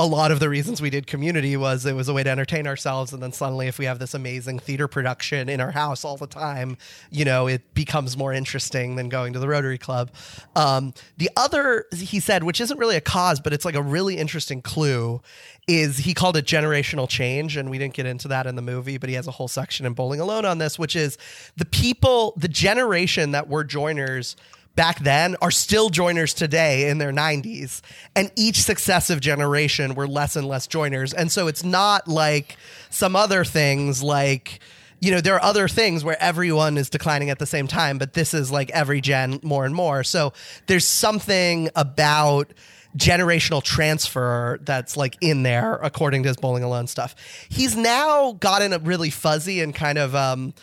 a 0.00 0.06
lot 0.06 0.30
of 0.30 0.38
the 0.38 0.48
reasons 0.48 0.80
we 0.80 0.90
did 0.90 1.08
community 1.08 1.56
was 1.56 1.84
it 1.84 1.94
was 1.94 2.08
a 2.08 2.14
way 2.14 2.22
to 2.22 2.30
entertain 2.30 2.68
ourselves. 2.68 3.12
And 3.12 3.20
then 3.20 3.32
suddenly 3.32 3.66
if 3.66 3.78
we 3.78 3.84
have 3.86 3.98
this 3.98 4.14
amazing 4.14 4.60
theater 4.60 4.86
production 4.86 5.48
in 5.48 5.60
our 5.60 5.72
house 5.72 6.04
all 6.04 6.16
the 6.16 6.28
time 6.28 6.76
you 7.10 7.24
know 7.24 7.48
it 7.48 7.74
becomes 7.74 8.16
more 8.16 8.32
interesting 8.32 8.94
than 8.94 9.08
going 9.08 9.32
to 9.32 9.40
the 9.40 9.48
rotary 9.48 9.78
club. 9.78 10.12
Um, 10.54 10.94
the 11.16 11.30
other 11.36 11.86
he 11.92 12.20
said 12.20 12.44
which 12.44 12.60
isn't 12.60 12.78
really 12.78 12.96
a 12.96 13.00
cause 13.00 13.40
but 13.40 13.52
it's 13.52 13.64
like 13.64 13.74
a 13.74 13.82
really 13.82 14.18
interesting 14.18 14.62
clue 14.62 15.20
is 15.66 15.98
he 15.98 16.14
called 16.14 16.36
it 16.36 16.44
generational 16.44 17.08
change. 17.08 17.56
And 17.56 17.68
we 17.68 17.78
didn't 17.78 17.94
get 17.94 18.06
into 18.06 18.28
that 18.28 18.46
in 18.46 18.54
the 18.54 18.62
movie 18.62 18.98
but 18.98 19.08
he 19.08 19.16
has 19.16 19.26
a 19.26 19.32
whole 19.32 19.48
section 19.48 19.84
in 19.84 19.94
bowling 19.94 20.20
alone 20.20 20.44
on 20.44 20.58
this 20.58 20.78
which 20.78 20.94
is 20.94 21.18
the 21.56 21.64
people 21.64 22.34
the 22.36 22.48
generation 22.48 23.32
that 23.32 23.48
were 23.48 23.64
joiners 23.64 24.36
back 24.78 25.00
then 25.00 25.34
are 25.42 25.50
still 25.50 25.90
joiners 25.90 26.32
today 26.32 26.88
in 26.88 26.98
their 26.98 27.10
90s 27.10 27.80
and 28.14 28.30
each 28.36 28.62
successive 28.62 29.20
generation 29.20 29.96
were 29.96 30.06
less 30.06 30.36
and 30.36 30.46
less 30.46 30.68
joiners. 30.68 31.12
And 31.12 31.32
so 31.32 31.48
it's 31.48 31.64
not 31.64 32.06
like 32.06 32.56
some 32.88 33.16
other 33.16 33.44
things 33.44 34.04
like 34.04 34.60
you 35.00 35.10
know 35.10 35.20
there 35.20 35.34
are 35.34 35.42
other 35.42 35.66
things 35.66 36.04
where 36.04 36.16
everyone 36.22 36.78
is 36.78 36.90
declining 36.90 37.28
at 37.28 37.40
the 37.40 37.46
same 37.46 37.66
time 37.66 37.98
but 37.98 38.12
this 38.12 38.32
is 38.34 38.52
like 38.52 38.70
every 38.70 39.00
gen 39.00 39.40
more 39.42 39.64
and 39.64 39.74
more. 39.74 40.04
So 40.04 40.32
there's 40.68 40.86
something 40.86 41.70
about 41.74 42.54
generational 42.96 43.62
transfer 43.62 44.60
that's 44.62 44.96
like 44.96 45.16
in 45.20 45.42
there 45.42 45.74
according 45.82 46.22
to 46.22 46.28
his 46.28 46.36
bowling 46.36 46.62
alone 46.62 46.86
stuff. 46.86 47.16
He's 47.48 47.76
now 47.76 48.32
gotten 48.34 48.72
a 48.72 48.78
really 48.78 49.10
fuzzy 49.10 49.60
and 49.60 49.74
kind 49.74 49.98
of 49.98 50.14
um 50.14 50.54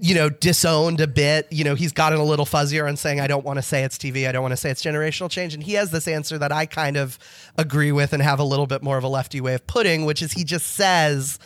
you 0.00 0.14
know, 0.14 0.28
disowned 0.28 1.00
a 1.00 1.06
bit. 1.06 1.46
You 1.50 1.64
know, 1.64 1.74
he's 1.74 1.92
gotten 1.92 2.18
a 2.18 2.24
little 2.24 2.46
fuzzier 2.46 2.88
on 2.88 2.96
saying, 2.96 3.20
I 3.20 3.26
don't 3.26 3.44
want 3.44 3.58
to 3.58 3.62
say 3.62 3.84
it's 3.84 3.96
TV. 3.96 4.28
I 4.28 4.32
don't 4.32 4.42
want 4.42 4.52
to 4.52 4.56
say 4.56 4.70
it's 4.70 4.82
generational 4.82 5.30
change. 5.30 5.54
And 5.54 5.62
he 5.62 5.74
has 5.74 5.90
this 5.90 6.08
answer 6.08 6.36
that 6.38 6.52
I 6.52 6.66
kind 6.66 6.96
of 6.96 7.18
agree 7.56 7.92
with 7.92 8.12
and 8.12 8.22
have 8.22 8.40
a 8.40 8.44
little 8.44 8.66
bit 8.66 8.82
more 8.82 8.98
of 8.98 9.04
a 9.04 9.08
lefty 9.08 9.40
way 9.40 9.54
of 9.54 9.66
putting, 9.66 10.04
which 10.04 10.20
is 10.20 10.32
he 10.32 10.44
just 10.44 10.68
says, 10.68 11.38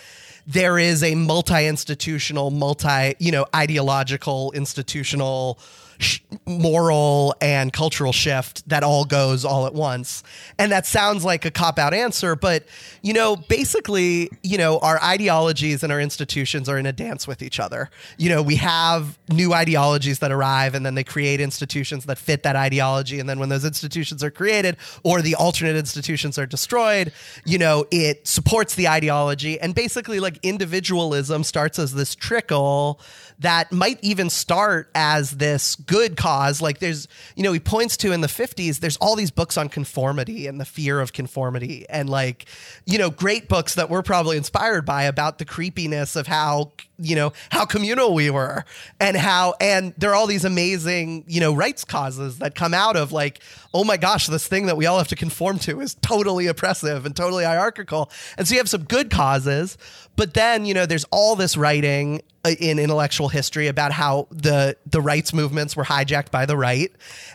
there 0.47 0.79
is 0.79 1.03
a 1.03 1.15
multi-institutional, 1.15 2.51
multi, 2.51 3.15
you 3.19 3.31
know, 3.31 3.45
ideological, 3.55 4.51
institutional, 4.53 5.59
sh- 5.99 6.21
moral 6.47 7.35
and 7.41 7.73
cultural 7.73 8.13
shift 8.13 8.69
that 8.69 8.83
all 8.83 9.05
goes 9.05 9.45
all 9.45 9.67
at 9.67 9.75
once. 9.75 10.23
And 10.59 10.73
that 10.73 10.87
sounds 10.87 11.25
like 11.25 11.45
a 11.45 11.51
cop 11.51 11.79
out 11.79 11.93
answer, 11.93 12.37
but 12.37 12.65
you 13.03 13.13
know, 13.13 13.37
basically, 13.37 14.31
you 14.43 14.59
know, 14.59 14.79
our 14.79 15.01
ideologies 15.03 15.83
and 15.83 15.93
our 15.93 16.01
institutions 16.01 16.69
are 16.69 16.79
in 16.79 16.87
a 16.87 16.93
dance 16.93 17.27
with 17.27 17.43
each 17.43 17.61
other. 17.61 17.91
You 18.17 18.31
know, 18.31 18.43
we 18.43 18.57
have 18.57 19.19
new 19.29 19.53
ideologies 19.53 20.21
that 20.21 20.33
arrive 20.33 20.75
and 20.75 20.87
then 20.87 20.95
they 20.95 21.05
create 21.05 21.41
institutions 21.41 22.07
that 22.07 22.19
fit 22.19 22.43
that 22.45 22.57
ideology 22.57 23.21
and 23.21 23.29
then 23.29 23.39
when 23.39 23.49
those 23.49 23.65
institutions 23.65 24.23
are 24.23 24.31
created 24.31 24.77
or 25.03 25.23
the 25.23 25.35
alternate 25.35 25.77
institutions 25.77 26.39
are 26.39 26.47
destroyed, 26.47 27.13
you 27.45 27.59
know, 27.59 27.85
it 27.91 28.27
supports 28.27 28.75
the 28.75 28.89
ideology 28.89 29.61
and 29.61 29.75
basically 29.75 30.21
like 30.21 30.39
individualism 30.43 31.45
starts 31.45 31.79
as 31.79 31.95
this 31.95 32.15
trickle 32.15 33.01
that 33.41 33.71
might 33.71 33.99
even 34.03 34.31
start 34.31 34.91
as 34.95 35.33
this 35.33 35.77
good 35.77 36.17
cause. 36.17 36.61
Like 36.61 36.81
there's, 36.81 37.07
you 37.37 37.45
know, 37.45 37.53
he 37.53 37.61
points 37.61 37.97
to 37.99 38.13
in 38.13 38.21
the 38.21 38.27
50s, 38.27 38.81
there's 38.81 38.97
all 38.97 39.15
these 39.15 39.31
books 39.31 39.57
on 39.57 39.69
conformity 39.69 40.47
and 40.47 40.61
the 40.61 40.65
fear 40.65 41.01
of 41.01 41.13
conformity 41.13 41.87
and 41.89 42.11
like, 42.11 42.47
you 42.85 42.99
know, 42.99 43.11
great 43.11 43.49
books 43.49 43.75
that 43.77 43.91
we're 43.91 44.03
probably 44.03 44.37
inspired 44.37 44.85
by 44.85 45.05
about 45.05 45.39
the 45.39 45.45
creepiness 45.45 46.17
of 46.17 46.27
how, 46.27 46.73
you 46.99 47.15
know, 47.15 47.33
how 47.51 47.65
communal 47.65 48.13
we 48.13 48.29
were 48.29 48.65
and 48.99 49.17
how, 49.17 49.55
and 49.61 49.95
there 49.99 50.11
are 50.11 50.17
all 50.17 50.27
these 50.27 50.45
amazing, 50.45 51.25
you 51.29 51.41
know, 51.41 51.55
rights 51.55 51.85
causes 51.85 52.39
that 52.39 52.57
come 52.57 52.75
out 52.75 52.97
of 52.97 53.13
like, 53.13 53.41
oh 53.73 53.85
my 53.85 53.97
gosh, 53.97 54.27
this 54.27 54.49
thing 54.49 54.67
that 54.67 54.77
we 54.77 54.87
all 54.87 54.99
have 54.99 55.09
to 55.09 55.17
conform 55.17 55.61
to 55.61 55.81
is 55.81 55.95
totally 55.97 56.49
oppressive 56.49 57.07
and 57.07 57.15
totally 57.15 57.45
hierarchical. 57.45 58.11
And 58.37 58.49
so 58.49 58.55
you 58.55 58.61
have 58.61 58.69
some 58.69 58.83
good 58.83 59.11
causes, 59.11 59.79
but 60.19 60.35
then, 60.35 60.67
you 60.67 60.75
know, 60.75 60.85
there's 60.85 61.05
all 61.13 61.37
this 61.37 61.57
writing 61.57 62.23
uh, 62.45 62.51
in 62.59 62.81
intellectual 62.81 63.29
history 63.29 63.69
about 63.69 63.93
how 63.93 64.27
the 64.33 64.77
the 64.85 65.01
rights 65.01 65.33
movements 65.33 65.77
were 65.77 65.85
hijacked 65.85 66.33
by 66.33 66.45
the 66.45 66.57
right. 66.57 66.91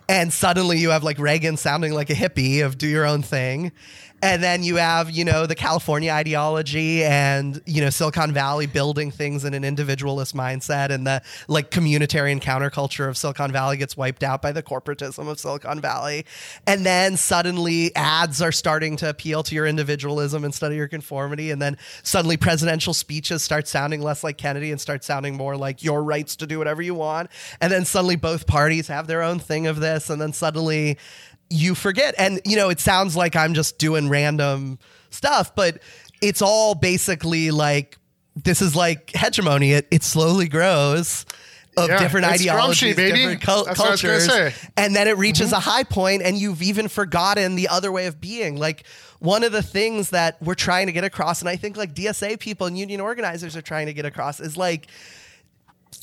And 0.09 0.33
suddenly 0.33 0.79
you 0.79 0.89
have 0.89 1.01
like 1.01 1.17
Reagan 1.17 1.55
sounding 1.55 1.93
like 1.93 2.09
a 2.09 2.13
hippie 2.13 2.63
of 2.63 2.77
do 2.77 2.85
your 2.85 3.05
own 3.05 3.21
thing 3.21 3.71
and 4.23 4.41
then 4.41 4.63
you 4.63 4.77
have 4.77 5.11
you 5.11 5.25
know 5.25 5.45
the 5.45 5.53
California 5.53 6.09
ideology 6.09 7.03
and 7.03 7.61
you 7.65 7.81
know 7.81 7.89
Silicon 7.89 8.31
Valley 8.31 8.65
building 8.65 9.11
things 9.11 9.43
in 9.43 9.53
an 9.53 9.65
individualist 9.65 10.33
mindset 10.33 10.91
and 10.91 11.05
the 11.05 11.21
like 11.49 11.71
communitarian 11.71 12.41
counterculture 12.41 13.09
of 13.09 13.17
Silicon 13.17 13.51
Valley 13.51 13.75
gets 13.75 13.97
wiped 13.97 14.23
out 14.23 14.41
by 14.41 14.53
the 14.53 14.63
corporatism 14.63 15.27
of 15.27 15.39
Silicon 15.39 15.81
Valley. 15.81 16.25
And 16.65 16.85
then 16.85 17.17
suddenly 17.17 17.93
ads 17.97 18.41
are 18.41 18.53
starting 18.53 18.95
to 18.97 19.09
appeal 19.09 19.43
to 19.43 19.55
your 19.55 19.67
individualism 19.67 20.45
instead 20.45 20.71
of 20.71 20.77
your 20.77 20.87
conformity. 20.87 21.51
And 21.51 21.61
then 21.61 21.77
suddenly 22.01 22.37
presidential 22.37 22.93
speeches 22.93 23.43
start 23.43 23.67
sounding 23.67 24.01
less 24.01 24.23
like 24.23 24.37
Kennedy 24.37 24.71
and 24.71 24.79
start 24.79 25.03
sounding 25.03 25.35
more 25.35 25.57
like 25.57 25.83
your 25.83 26.01
rights 26.01 26.37
to 26.37 26.47
do 26.47 26.57
whatever 26.59 26.81
you 26.81 26.95
want. 26.95 27.29
And 27.59 27.73
then 27.73 27.83
suddenly 27.83 28.15
both 28.15 28.47
parties 28.47 28.87
have 28.87 29.07
their 29.07 29.21
own 29.21 29.39
thing 29.39 29.67
of 29.67 29.81
this. 29.81 30.09
And 30.09 30.21
then 30.21 30.31
suddenly 30.31 30.97
you 31.53 31.75
forget. 31.75 32.15
And, 32.17 32.41
you 32.45 32.55
know, 32.55 32.69
it 32.69 32.79
sounds 32.79 33.15
like 33.15 33.35
I'm 33.35 33.53
just 33.53 33.77
doing 33.77 34.09
random 34.09 34.79
stuff, 35.11 35.55
but 35.55 35.79
it's 36.21 36.41
all 36.41 36.73
basically 36.73 37.51
like 37.51 37.97
this 38.35 38.61
is 38.61 38.75
like 38.75 39.11
hegemony. 39.13 39.73
It, 39.73 39.87
it 39.91 40.03
slowly 40.03 40.47
grows 40.47 41.25
of 41.77 41.89
Yeah, 41.89 41.99
different 41.99 42.25
ideologies, 42.25 42.95
different 42.95 43.41
cul- 43.41 43.65
That's 43.65 43.79
what 43.79 43.87
I 43.87 43.91
was 43.91 44.01
cultures. 44.01 44.27
Mm-hmm. 44.27 44.67
And 44.77 44.95
then 44.95 45.07
it 45.07 45.17
reaches 45.17 45.51
a 45.51 45.59
high 45.59 45.83
point 45.83 46.23
and 46.23 46.37
you've 46.37 46.63
even 46.63 46.87
forgotten 46.87 47.55
the 47.55 47.67
other 47.67 47.91
way 47.91 48.07
of 48.07 48.19
being. 48.19 48.57
Like 48.57 48.85
one 49.19 49.43
of 49.43 49.51
the 49.51 49.63
things 49.63 50.09
that 50.09 50.41
we're 50.41 50.55
trying 50.55 50.87
to 50.87 50.91
get 50.91 51.03
across, 51.03 51.41
and 51.41 51.49
I 51.49 51.55
think 51.55 51.77
like 51.77 51.93
DSA 51.93 52.39
people 52.39 52.65
and 52.65 52.77
union 52.77 52.99
organizers 52.99 53.55
are 53.55 53.61
trying 53.61 53.85
to 53.85 53.93
get 53.93 54.05
across 54.05 54.39
is 54.39 54.57
like, 54.57 54.87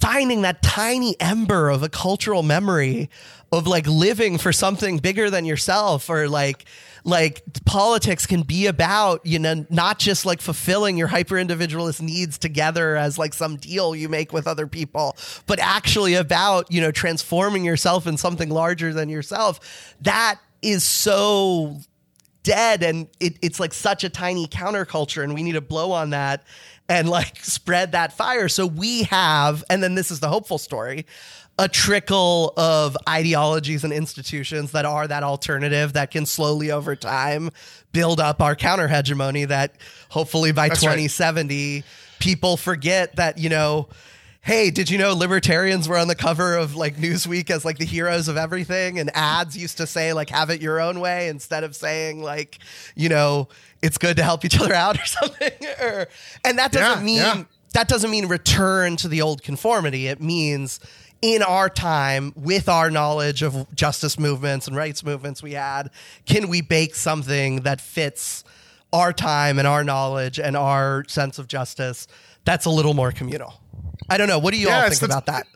finding 0.01 0.43
that 0.43 0.63
tiny 0.63 1.19
ember 1.21 1.69
of 1.69 1.83
a 1.83 1.89
cultural 1.89 2.43
memory 2.43 3.11
of 3.53 3.67
like 3.67 3.87
living 3.87 4.39
for 4.39 4.53
something 4.53 4.99
bigger 4.99 5.31
than 5.31 5.45
yourself 5.45 6.09
or 6.09 6.29
like 6.29 6.65
like 7.03 7.43
politics 7.65 8.27
can 8.27 8.43
be 8.43 8.67
about 8.67 9.25
you 9.25 9.39
know 9.39 9.67
not 9.71 9.99
just 9.99 10.27
like 10.27 10.41
fulfilling 10.41 10.97
your 10.97 11.09
hyper 11.09 11.39
individualist 11.39 12.03
needs 12.03 12.39
together 12.39 12.95
as 12.97 13.19
like 13.19 13.33
some 13.33 13.57
deal 13.57 13.97
you 13.97 14.09
make 14.09 14.33
with 14.33 14.47
other 14.47 14.67
people 14.67 15.17
but 15.47 15.59
actually 15.59 16.15
about 16.15 16.71
you 16.71 16.81
know 16.81 16.93
transforming 16.93 17.65
yourself 17.65 18.07
in 18.07 18.17
something 18.17 18.51
larger 18.51 18.93
than 18.93 19.09
yourself. 19.09 19.95
That 20.03 20.39
is 20.63 20.85
so 20.85 21.79
dead 22.43 22.83
and 22.83 23.07
it, 23.19 23.37
it's 23.43 23.61
like 23.61 23.73
such 23.75 24.05
a 24.05 24.09
tiny 24.09 24.47
counterculture 24.47 25.23
and 25.23 25.35
we 25.35 25.43
need 25.43 25.53
to 25.53 25.61
blow 25.61 25.93
on 25.93 26.11
that 26.11 26.45
and 26.91 27.09
like 27.09 27.39
spread 27.43 27.93
that 27.93 28.13
fire 28.13 28.49
so 28.49 28.67
we 28.67 29.05
have 29.05 29.65
and 29.71 29.83
then 29.83 29.95
this 29.95 30.11
is 30.11 30.21
the 30.21 30.29
hopeful 30.29 30.59
story 30.59 31.07
a 31.59 31.69
trickle 31.69 32.53
of 32.57 32.97
ideologies 33.09 33.85
and 33.85 33.93
institutions 33.93 34.73
that 34.73 34.85
are 34.85 35.07
that 35.07 35.23
alternative 35.23 35.93
that 35.93 36.11
can 36.11 36.27
slowly 36.27 36.71
over 36.71 36.97
time 36.97 37.51
build 37.93 38.19
up 38.19 38.43
our 38.43 38.57
counter 38.57 38.89
hegemony 38.89 39.45
that 39.45 39.75
hopefully 40.09 40.53
by 40.53 40.69
That's 40.69 40.81
right. 40.85 40.93
2070 40.93 41.85
people 42.19 42.57
forget 42.57 43.17
that 43.17 43.39
you 43.39 43.49
know 43.49 43.89
hey, 44.51 44.69
did 44.69 44.91
you 44.91 44.99
know 44.99 45.15
libertarians 45.15 45.89
were 45.89 45.97
on 45.97 46.09
the 46.09 46.15
cover 46.17 46.57
of 46.57 46.75
like 46.75 46.97
Newsweek 46.97 47.51
as 47.51 47.65
like 47.65 47.79
the 47.79 47.85
heroes 47.85 48.27
of 48.27 48.37
everything? 48.37 48.99
And 48.99 49.09
ads 49.15 49.57
used 49.57 49.77
to 49.77 49.87
say 49.87 50.13
like 50.13 50.29
have 50.31 50.51
it 50.51 50.61
your 50.61 50.81
own 50.81 50.99
way 50.99 51.29
instead 51.29 51.63
of 51.63 51.77
saying 51.77 52.21
like, 52.21 52.59
you 52.97 53.09
know, 53.09 53.47
it's 53.81 53.97
good 53.97 54.17
to 54.17 54.25
help 54.25 54.45
each 54.45 54.61
other 54.61 54.75
out 54.75 54.99
or 55.01 55.05
something. 55.05 55.53
or, 55.81 56.09
and 56.45 56.59
that 56.59 56.73
doesn't 56.73 56.99
Yeah, 56.99 57.05
mean 57.05 57.17
yeah. 57.19 57.45
that 57.75 57.87
doesn't 57.87 58.11
mean 58.11 58.27
return 58.27 58.97
to 58.97 59.07
the 59.07 59.23
old 59.23 59.45
conformity. 59.45 60.09
It 60.09 60.21
means 60.21 60.81
in 61.23 61.45
our 61.45 61.69
time, 61.69 62.33
with 62.35 62.69
our 62.69 62.91
knowledge 62.91 63.43
of 63.43 63.73
justice 63.73 64.19
movements 64.19 64.67
and 64.67 64.75
rights 64.75 65.05
movements 65.05 65.45
we 65.45 65.53
had, 65.53 65.91
can 66.27 66.49
we 66.49 66.61
bake 66.61 66.97
something 66.97 67.61
that 67.61 67.81
fits 67.81 68.43
our 68.93 69.13
time 69.13 69.61
and 69.61 69.69
our 69.69 69.85
knowledge 69.85 70.41
and 70.41 70.57
our 70.57 71.05
sense 71.07 71.39
of 71.39 71.47
justice 71.47 72.09
that's 72.45 72.67
a 72.67 72.71
little 72.71 72.95
more 72.95 73.13
communal? 73.13 73.60
I 74.11 74.17
don't 74.19 74.29
know. 74.29 74.39
What 74.39 74.53
do 74.53 74.61
you 74.61 74.69
Yeah, 74.69 74.83
all 74.83 74.89
think 74.89 75.01
the- 75.01 75.07
about 75.07 75.27
that? 75.27 75.47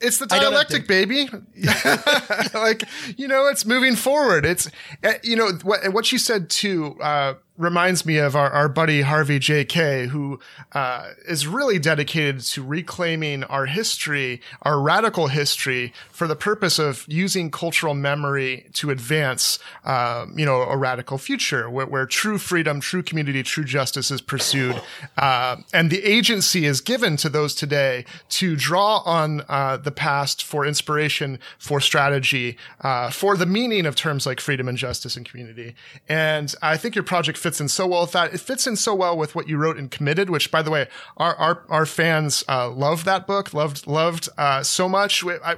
It's 0.00 0.18
the 0.18 0.26
dialectic, 0.26 0.86
baby. 0.86 1.28
like 2.54 2.84
you 3.16 3.26
know, 3.28 3.46
it's 3.46 3.64
moving 3.64 3.96
forward. 3.96 4.44
It's 4.44 4.68
uh, 5.02 5.14
you 5.22 5.34
know 5.36 5.52
what 5.62 5.88
what 5.92 6.12
you 6.12 6.18
said 6.18 6.50
too. 6.50 6.96
Uh, 7.00 7.34
reminds 7.56 8.04
me 8.04 8.16
of 8.16 8.34
our, 8.34 8.50
our 8.50 8.68
buddy 8.68 9.02
Harvey 9.02 9.38
J. 9.38 9.64
Kaye, 9.64 10.06
who 10.06 10.40
uh, 10.72 11.10
is 11.28 11.46
really 11.46 11.78
dedicated 11.78 12.40
to 12.40 12.64
reclaiming 12.64 13.44
our 13.44 13.66
history, 13.66 14.40
our 14.62 14.80
radical 14.80 15.28
history, 15.28 15.92
for 16.10 16.26
the 16.26 16.34
purpose 16.34 16.80
of 16.80 17.04
using 17.06 17.52
cultural 17.52 17.94
memory 17.94 18.66
to 18.72 18.90
advance, 18.90 19.60
um, 19.84 20.36
you 20.36 20.44
know, 20.44 20.62
a 20.62 20.76
radical 20.76 21.16
future 21.16 21.70
where, 21.70 21.86
where, 21.86 22.06
true 22.06 22.38
freedom, 22.38 22.80
true 22.80 23.02
community, 23.02 23.42
true 23.42 23.64
justice 23.64 24.10
is 24.10 24.20
pursued, 24.20 24.80
uh, 25.16 25.56
and 25.72 25.90
the 25.90 26.04
agency 26.04 26.66
is 26.66 26.80
given 26.80 27.16
to 27.16 27.28
those 27.28 27.54
today 27.54 28.04
to 28.28 28.56
draw 28.56 28.98
on 29.04 29.42
uh, 29.48 29.76
the 29.76 29.92
past 29.92 30.42
for 30.42 30.66
inspiration, 30.66 31.38
for 31.58 31.80
strategy, 31.80 32.56
uh, 32.80 33.10
for 33.10 33.36
the 33.36 33.46
meaning 33.46 33.86
of 33.86 33.94
terms 33.94 34.26
like 34.26 34.40
freedom 34.40 34.68
and 34.68 34.76
justice 34.76 35.16
and 35.16 35.28
community. 35.28 35.74
And 36.08 36.52
I 36.60 36.76
think 36.76 36.94
your 36.94 37.04
project 37.04 37.38
fits 37.44 37.60
in 37.60 37.68
so 37.68 37.86
well 37.86 38.00
with 38.00 38.12
that. 38.12 38.32
It 38.32 38.40
fits 38.40 38.66
in 38.66 38.74
so 38.74 38.94
well 38.94 39.18
with 39.18 39.34
what 39.34 39.48
you 39.48 39.58
wrote 39.58 39.76
in 39.76 39.90
Committed, 39.90 40.30
which, 40.30 40.50
by 40.50 40.62
the 40.62 40.70
way, 40.70 40.88
our 41.18 41.36
our, 41.36 41.64
our 41.68 41.86
fans 41.86 42.42
uh, 42.48 42.70
loved 42.70 43.04
that 43.04 43.26
book, 43.26 43.52
loved 43.52 43.86
loved 43.86 44.30
uh, 44.38 44.62
so 44.62 44.88
much. 44.88 45.22
I, 45.22 45.56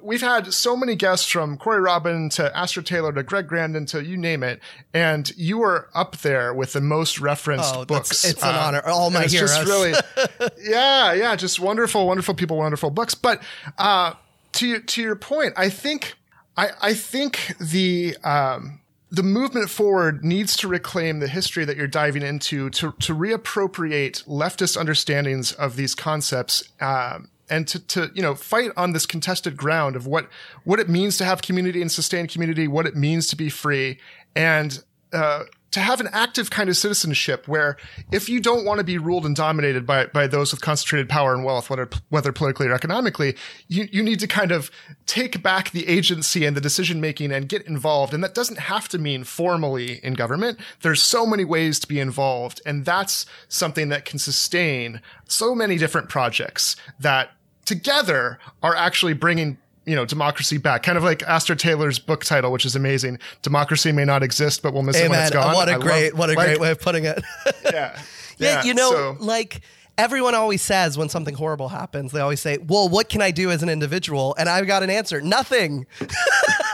we've 0.00 0.22
had 0.22 0.54
so 0.54 0.78
many 0.78 0.96
guests 0.96 1.28
from 1.28 1.58
Corey 1.58 1.82
Robin 1.82 2.30
to 2.30 2.56
Astra 2.56 2.82
Taylor 2.82 3.12
to 3.12 3.22
Greg 3.22 3.48
Grandin 3.48 3.84
to 3.86 4.02
you 4.02 4.16
name 4.16 4.42
it, 4.42 4.60
and 4.94 5.30
you 5.36 5.62
are 5.62 5.90
up 5.94 6.16
there 6.18 6.54
with 6.54 6.72
the 6.72 6.80
most 6.80 7.20
referenced 7.20 7.74
oh, 7.76 7.84
books. 7.84 8.24
It's 8.24 8.42
an 8.42 8.54
uh, 8.54 8.58
honor. 8.58 8.82
All 8.86 9.10
my 9.10 9.24
heroes. 9.24 9.54
Just 9.54 9.68
really, 9.68 9.92
yeah, 10.62 11.12
yeah, 11.12 11.36
just 11.36 11.60
wonderful, 11.60 12.06
wonderful 12.06 12.34
people, 12.34 12.56
wonderful 12.56 12.88
books. 12.88 13.14
But 13.14 13.42
uh, 13.76 14.14
to 14.52 14.80
to 14.80 15.02
your 15.02 15.16
point, 15.16 15.52
I 15.58 15.68
think 15.68 16.14
I 16.56 16.70
I 16.80 16.94
think 16.94 17.54
the 17.60 18.16
um, 18.24 18.80
the 19.10 19.22
movement 19.22 19.70
forward 19.70 20.24
needs 20.24 20.56
to 20.56 20.68
reclaim 20.68 21.20
the 21.20 21.28
history 21.28 21.64
that 21.64 21.76
you're 21.76 21.86
diving 21.86 22.22
into 22.22 22.70
to, 22.70 22.92
to 23.00 23.14
reappropriate 23.14 24.24
leftist 24.24 24.76
understandings 24.76 25.52
of 25.52 25.76
these 25.76 25.94
concepts 25.94 26.68
um, 26.80 27.28
and 27.48 27.68
to, 27.68 27.78
to 27.86 28.10
you 28.14 28.22
know 28.22 28.34
fight 28.34 28.70
on 28.76 28.92
this 28.92 29.06
contested 29.06 29.56
ground 29.56 29.94
of 29.94 30.06
what 30.06 30.28
what 30.64 30.80
it 30.80 30.88
means 30.88 31.16
to 31.18 31.24
have 31.24 31.42
community 31.42 31.80
and 31.80 31.92
sustain 31.92 32.26
community 32.26 32.66
what 32.66 32.86
it 32.86 32.96
means 32.96 33.28
to 33.28 33.36
be 33.36 33.48
free 33.48 33.98
and 34.34 34.82
uh, 35.12 35.44
to 35.72 35.80
have 35.80 36.00
an 36.00 36.08
active 36.12 36.50
kind 36.50 36.68
of 36.68 36.76
citizenship 36.76 37.46
where 37.48 37.76
if 38.12 38.28
you 38.28 38.40
don't 38.40 38.64
want 38.64 38.78
to 38.78 38.84
be 38.84 38.98
ruled 38.98 39.26
and 39.26 39.36
dominated 39.36 39.84
by, 39.84 40.06
by 40.06 40.26
those 40.26 40.52
with 40.52 40.60
concentrated 40.60 41.08
power 41.08 41.34
and 41.34 41.44
wealth, 41.44 41.68
whether, 41.68 41.88
whether 42.08 42.32
politically 42.32 42.68
or 42.68 42.72
economically, 42.72 43.36
you, 43.68 43.88
you 43.90 44.02
need 44.02 44.20
to 44.20 44.26
kind 44.26 44.52
of 44.52 44.70
take 45.06 45.42
back 45.42 45.70
the 45.72 45.86
agency 45.88 46.46
and 46.46 46.56
the 46.56 46.60
decision 46.60 47.00
making 47.00 47.32
and 47.32 47.48
get 47.48 47.66
involved. 47.66 48.14
And 48.14 48.22
that 48.24 48.34
doesn't 48.34 48.58
have 48.58 48.88
to 48.88 48.98
mean 48.98 49.24
formally 49.24 50.00
in 50.04 50.14
government. 50.14 50.58
There's 50.82 51.02
so 51.02 51.26
many 51.26 51.44
ways 51.44 51.78
to 51.80 51.88
be 51.88 52.00
involved. 52.00 52.60
And 52.64 52.84
that's 52.84 53.26
something 53.48 53.88
that 53.88 54.04
can 54.04 54.18
sustain 54.18 55.00
so 55.26 55.54
many 55.54 55.76
different 55.76 56.08
projects 56.08 56.76
that 57.00 57.30
together 57.64 58.38
are 58.62 58.76
actually 58.76 59.12
bringing 59.12 59.58
you 59.86 59.94
know, 59.94 60.04
democracy 60.04 60.58
back. 60.58 60.82
Kind 60.82 60.98
of 60.98 61.04
like 61.04 61.22
Astra 61.22 61.56
Taylor's 61.56 61.98
book 61.98 62.24
title, 62.24 62.52
which 62.52 62.66
is 62.66 62.76
amazing. 62.76 63.18
Democracy 63.42 63.92
may 63.92 64.04
not 64.04 64.22
exist, 64.22 64.62
but 64.62 64.74
we'll 64.74 64.82
miss 64.82 64.96
Amen. 64.96 65.06
it 65.06 65.10
when 65.10 65.20
it's 65.20 65.30
gone. 65.30 65.54
What 65.54 65.68
a 65.68 65.74
I 65.74 65.78
great, 65.78 66.12
love, 66.12 66.18
what 66.18 66.30
a 66.30 66.34
like, 66.34 66.46
great 66.46 66.60
way 66.60 66.70
of 66.72 66.80
putting 66.80 67.04
it. 67.04 67.22
yeah, 67.64 67.70
yeah. 67.70 67.98
Yeah. 68.38 68.64
You 68.64 68.74
know, 68.74 68.90
so. 68.90 69.16
like 69.20 69.62
everyone 69.96 70.34
always 70.34 70.60
says 70.60 70.98
when 70.98 71.08
something 71.08 71.34
horrible 71.34 71.68
happens, 71.68 72.12
they 72.12 72.20
always 72.20 72.40
say, 72.40 72.58
"Well, 72.58 72.88
what 72.88 73.08
can 73.08 73.22
I 73.22 73.30
do 73.30 73.50
as 73.50 73.62
an 73.62 73.68
individual?" 73.68 74.34
And 74.38 74.48
I've 74.48 74.66
got 74.66 74.82
an 74.82 74.90
answer: 74.90 75.20
nothing. 75.20 75.86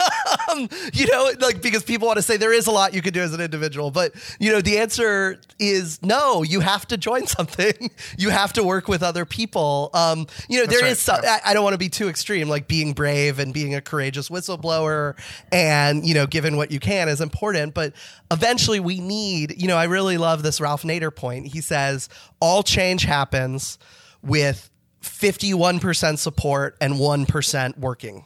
um, 0.53 0.69
you 0.93 1.07
know, 1.07 1.31
like 1.41 1.63
because 1.63 1.83
people 1.83 2.07
want 2.07 2.17
to 2.17 2.23
say 2.23 2.37
there 2.37 2.53
is 2.53 2.67
a 2.67 2.71
lot 2.71 2.95
you 2.95 3.03
could 3.03 3.15
do 3.15 3.21
as 3.21 3.33
an 3.33 3.41
individual, 3.41 3.91
but 3.91 4.13
you 4.39 4.51
know, 4.53 4.61
the 4.61 4.79
answer 4.79 5.41
is 5.59 6.03
no. 6.03 6.43
You 6.43 6.61
have 6.61 6.87
to 6.89 6.97
join 6.97 7.27
something. 7.27 7.91
you 8.17 8.31
have 8.31 8.53
to 8.55 8.65
work 8.65 8.89
with 8.89 9.03
other 9.03 9.25
people. 9.25 9.91
Um, 9.95 10.27
you 10.49 10.59
know, 10.59 10.67
That's 10.67 10.77
there 10.77 10.83
right. 10.83 10.93
is. 10.93 11.01
Some, 11.01 11.21
yeah. 11.23 11.39
I, 11.45 11.51
I 11.51 11.55
don't 11.55 11.65
want 11.65 11.75
to 11.75 11.79
be 11.79 11.89
too 11.89 12.09
extreme, 12.09 12.49
like 12.49 12.69
being 12.69 12.93
brave 12.93 13.39
and 13.39 13.53
being 13.53 13.75
a 13.75 13.81
courageous 13.81 14.29
whistleblower, 14.29 15.19
and 15.51 16.07
you 16.07 16.15
know, 16.15 16.27
given 16.27 16.57
what 16.57 16.71
you 16.71 16.81
can 16.81 17.09
is 17.09 17.21
important. 17.21 17.75
But 17.75 17.95
eventually, 18.31 18.81
we 18.81 19.01
need. 19.01 19.61
You 19.61 19.69
know, 19.69 19.77
I 19.77 19.85
really 19.85 20.19
love 20.19 20.43
this 20.43 20.61
Ralph 20.61 20.83
Nader 20.83 21.15
point. 21.15 21.47
He 21.49 21.61
says 21.61 22.09
all 22.41 22.63
change 22.63 23.03
happens 23.03 23.79
with 24.23 24.71
51% 25.03 26.19
support 26.19 26.77
and 26.81 26.95
1% 26.95 27.79
working 27.79 28.25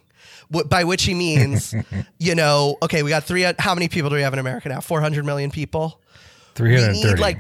by 0.50 0.84
which 0.84 1.04
he 1.04 1.14
means, 1.14 1.74
you 2.18 2.34
know, 2.34 2.76
okay, 2.82 3.02
we 3.02 3.10
got 3.10 3.24
three. 3.24 3.42
How 3.58 3.74
many 3.74 3.88
people 3.88 4.10
do 4.10 4.16
we 4.16 4.22
have 4.22 4.32
in 4.32 4.38
America 4.38 4.68
now? 4.68 4.80
Four 4.80 5.00
hundred 5.00 5.24
million 5.24 5.50
people. 5.50 6.00
Three 6.54 6.74
hundred 6.74 6.96
thirty. 6.96 7.20
Like 7.20 7.38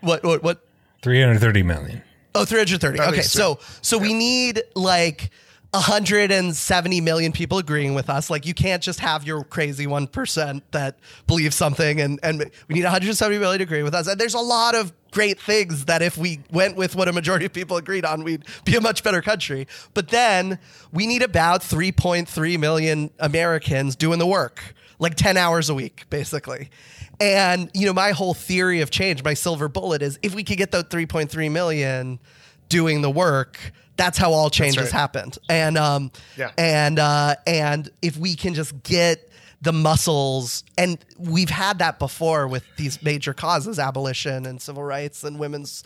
what? 0.00 0.22
What? 0.24 0.42
What? 0.42 0.66
Three 1.02 1.20
hundred 1.20 1.38
thirty 1.40 1.62
million. 1.62 2.02
Oh, 2.34 2.44
330. 2.44 3.00
Okay, 3.00 3.22
so 3.22 3.58
so 3.80 3.96
we 3.96 4.12
need 4.12 4.62
like 4.74 5.30
170 5.72 7.00
million 7.00 7.32
people 7.32 7.58
agreeing 7.58 7.94
with 7.94 8.08
us. 8.08 8.30
Like 8.30 8.46
you 8.46 8.54
can't 8.54 8.82
just 8.82 9.00
have 9.00 9.24
your 9.24 9.44
crazy 9.44 9.86
1% 9.86 10.62
that 10.70 10.98
believe 11.26 11.52
something 11.52 12.00
and, 12.00 12.18
and 12.22 12.50
we 12.68 12.74
need 12.74 12.84
170 12.84 13.38
million 13.38 13.58
to 13.58 13.64
agree 13.64 13.82
with 13.82 13.94
us. 13.94 14.06
And 14.06 14.18
there's 14.18 14.34
a 14.34 14.40
lot 14.40 14.74
of 14.74 14.92
great 15.10 15.40
things 15.40 15.86
that 15.86 16.02
if 16.02 16.16
we 16.16 16.40
went 16.50 16.76
with 16.76 16.94
what 16.94 17.08
a 17.08 17.12
majority 17.12 17.46
of 17.46 17.52
people 17.52 17.76
agreed 17.76 18.04
on, 18.04 18.22
we'd 18.22 18.44
be 18.64 18.76
a 18.76 18.80
much 18.80 19.02
better 19.02 19.22
country. 19.22 19.66
But 19.94 20.08
then 20.08 20.58
we 20.92 21.06
need 21.06 21.22
about 21.22 21.62
3.3 21.62 22.58
million 22.58 23.10
Americans 23.18 23.96
doing 23.96 24.18
the 24.18 24.26
work, 24.26 24.74
like 24.98 25.14
10 25.14 25.36
hours 25.36 25.68
a 25.68 25.74
week, 25.74 26.04
basically. 26.10 26.70
And, 27.18 27.70
you 27.72 27.86
know, 27.86 27.94
my 27.94 28.10
whole 28.12 28.34
theory 28.34 28.82
of 28.82 28.90
change, 28.90 29.24
my 29.24 29.34
silver 29.34 29.68
bullet 29.68 30.02
is 30.02 30.18
if 30.22 30.34
we 30.34 30.44
could 30.44 30.58
get 30.58 30.70
those 30.70 30.84
3.3 30.84 31.50
million 31.50 32.18
doing 32.68 33.00
the 33.00 33.10
work, 33.10 33.58
that's 33.96 34.18
how 34.18 34.32
all 34.32 34.50
changes 34.50 34.84
right. 34.84 34.92
happened. 34.92 35.38
And 35.48 35.76
um, 35.76 36.10
yeah. 36.36 36.52
and 36.58 36.98
uh, 36.98 37.36
and 37.46 37.90
if 38.02 38.16
we 38.16 38.34
can 38.34 38.54
just 38.54 38.82
get 38.82 39.25
the 39.62 39.72
muscles 39.72 40.64
and 40.76 40.98
we've 41.18 41.50
had 41.50 41.78
that 41.78 41.98
before 41.98 42.46
with 42.46 42.64
these 42.76 43.02
major 43.02 43.32
causes 43.32 43.78
abolition 43.78 44.44
and 44.44 44.60
civil 44.60 44.82
rights 44.82 45.24
and 45.24 45.38
women's 45.38 45.82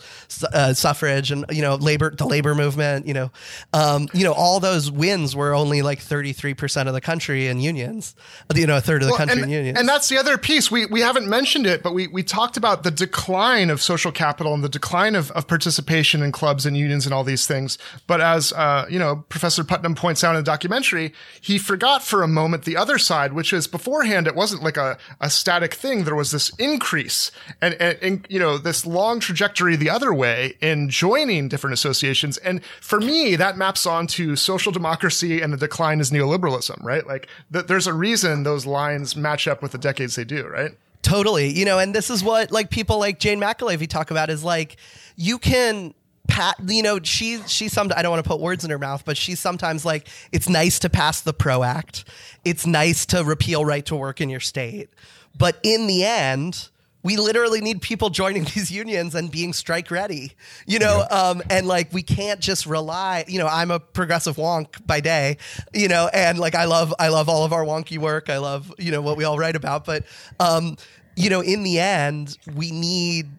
uh, 0.53 0.73
suffrage 0.73 1.31
and 1.31 1.45
you 1.49 1.61
know 1.61 1.75
labor 1.75 2.11
the 2.11 2.25
labor 2.25 2.53
movement 2.53 3.07
you 3.07 3.13
know. 3.13 3.31
Um, 3.73 4.09
you 4.13 4.23
know 4.23 4.33
all 4.33 4.59
those 4.59 4.91
wins 4.91 5.35
were 5.35 5.53
only 5.53 5.81
like 5.81 5.99
33% 5.99 6.87
of 6.87 6.93
the 6.93 7.01
country 7.01 7.47
in 7.47 7.59
unions 7.59 8.15
you 8.53 8.67
know 8.67 8.77
a 8.77 8.81
third 8.81 9.01
of 9.01 9.07
the 9.07 9.11
well, 9.11 9.17
country 9.17 9.41
and, 9.41 9.45
in 9.45 9.57
unions. 9.57 9.79
and 9.79 9.87
that's 9.87 10.09
the 10.09 10.17
other 10.17 10.37
piece. 10.37 10.69
We 10.69 10.85
we 10.85 11.01
haven't 11.01 11.27
mentioned 11.27 11.65
it 11.65 11.81
but 11.81 11.93
we 11.93 12.07
we 12.07 12.23
talked 12.23 12.57
about 12.57 12.83
the 12.83 12.91
decline 12.91 13.69
of 13.69 13.81
social 13.81 14.11
capital 14.11 14.53
and 14.53 14.63
the 14.63 14.69
decline 14.69 15.15
of, 15.15 15.31
of 15.31 15.47
participation 15.47 16.21
in 16.21 16.31
clubs 16.31 16.65
and 16.65 16.75
unions 16.75 17.05
and 17.05 17.13
all 17.13 17.23
these 17.23 17.47
things. 17.47 17.77
But 18.05 18.19
as 18.21 18.51
uh, 18.53 18.85
you 18.89 18.99
know 18.99 19.25
professor 19.29 19.63
putnam 19.63 19.95
points 19.95 20.23
out 20.23 20.31
in 20.31 20.37
the 20.37 20.43
documentary 20.43 21.13
he 21.39 21.57
forgot 21.57 22.03
for 22.03 22.21
a 22.21 22.27
moment 22.27 22.65
the 22.65 22.77
other 22.77 22.97
side 22.97 23.33
which 23.33 23.53
is 23.53 23.60
beforehand 23.67 24.27
it 24.27 24.35
wasn't 24.35 24.63
like 24.63 24.77
a, 24.77 24.97
a 25.19 25.29
static 25.29 25.73
thing. 25.73 26.03
There 26.03 26.15
was 26.15 26.31
this 26.31 26.49
increase 26.57 27.31
and, 27.61 27.73
and, 27.75 27.97
and, 28.01 28.27
you 28.29 28.39
know, 28.39 28.57
this 28.57 28.85
long 28.85 29.19
trajectory 29.19 29.75
the 29.75 29.89
other 29.89 30.13
way 30.13 30.55
in 30.61 30.89
joining 30.89 31.47
different 31.47 31.73
associations. 31.73 32.37
And 32.37 32.63
for 32.81 32.99
me, 32.99 33.35
that 33.35 33.57
maps 33.57 33.85
onto 33.85 34.35
social 34.35 34.71
democracy 34.71 35.41
and 35.41 35.53
the 35.53 35.57
decline 35.57 35.99
is 35.99 36.11
neoliberalism, 36.11 36.83
right? 36.83 37.05
Like 37.05 37.27
th- 37.51 37.67
there's 37.67 37.87
a 37.87 37.93
reason 37.93 38.43
those 38.43 38.65
lines 38.65 39.15
match 39.15 39.47
up 39.47 39.61
with 39.61 39.71
the 39.71 39.77
decades 39.77 40.15
they 40.15 40.23
do, 40.23 40.47
right? 40.47 40.71
Totally. 41.01 41.49
You 41.49 41.65
know, 41.65 41.79
and 41.79 41.95
this 41.95 42.09
is 42.09 42.23
what 42.23 42.51
like 42.51 42.69
people 42.69 42.99
like 42.99 43.19
Jane 43.19 43.39
McAlevey 43.39 43.87
talk 43.87 44.11
about 44.11 44.29
is 44.29 44.43
like, 44.43 44.77
you 45.15 45.39
can 45.39 45.93
pat 46.27 46.55
you 46.67 46.83
know 46.83 46.99
she 47.01 47.41
she 47.47 47.67
some 47.67 47.91
I 47.95 48.01
don't 48.01 48.11
want 48.11 48.23
to 48.23 48.27
put 48.27 48.39
words 48.39 48.63
in 48.63 48.69
her 48.69 48.79
mouth 48.79 49.03
but 49.05 49.17
she's 49.17 49.39
sometimes 49.39 49.83
like 49.83 50.07
it's 50.31 50.47
nice 50.47 50.79
to 50.79 50.89
pass 50.89 51.21
the 51.21 51.33
pro 51.33 51.63
act. 51.63 52.05
It's 52.45 52.65
nice 52.65 53.05
to 53.07 53.23
repeal 53.23 53.65
right 53.65 53.85
to 53.87 53.95
work 53.95 54.21
in 54.21 54.29
your 54.29 54.39
state. 54.39 54.89
But 55.37 55.59
in 55.63 55.87
the 55.87 56.05
end 56.05 56.69
we 57.03 57.17
literally 57.17 57.61
need 57.61 57.81
people 57.81 58.11
joining 58.11 58.43
these 58.55 58.69
unions 58.69 59.15
and 59.15 59.31
being 59.31 59.53
strike 59.53 59.89
ready 59.89 60.33
you 60.67 60.77
know 60.77 61.05
yeah. 61.09 61.17
um, 61.17 61.41
and 61.49 61.67
like 61.67 61.91
we 61.91 62.03
can't 62.03 62.39
just 62.39 62.67
rely 62.67 63.25
you 63.27 63.39
know 63.39 63.47
i'm 63.47 63.71
a 63.71 63.79
progressive 63.79 64.35
wonk 64.35 64.85
by 64.85 64.99
day 64.99 65.35
you 65.73 65.87
know 65.87 66.09
and 66.13 66.37
like 66.37 66.53
i 66.53 66.65
love 66.65 66.93
i 66.99 67.07
love 67.07 67.27
all 67.27 67.43
of 67.43 67.53
our 67.53 67.65
wonky 67.65 67.97
work. 67.97 68.29
I 68.29 68.37
love 68.37 68.73
you 68.77 68.91
know 68.91 69.01
what 69.01 69.17
we 69.17 69.23
all 69.23 69.37
write 69.37 69.55
about. 69.55 69.85
But 69.85 70.05
um, 70.39 70.77
you 71.15 71.29
know 71.29 71.41
in 71.41 71.63
the 71.63 71.79
end 71.79 72.37
we 72.55 72.71
need 72.71 73.29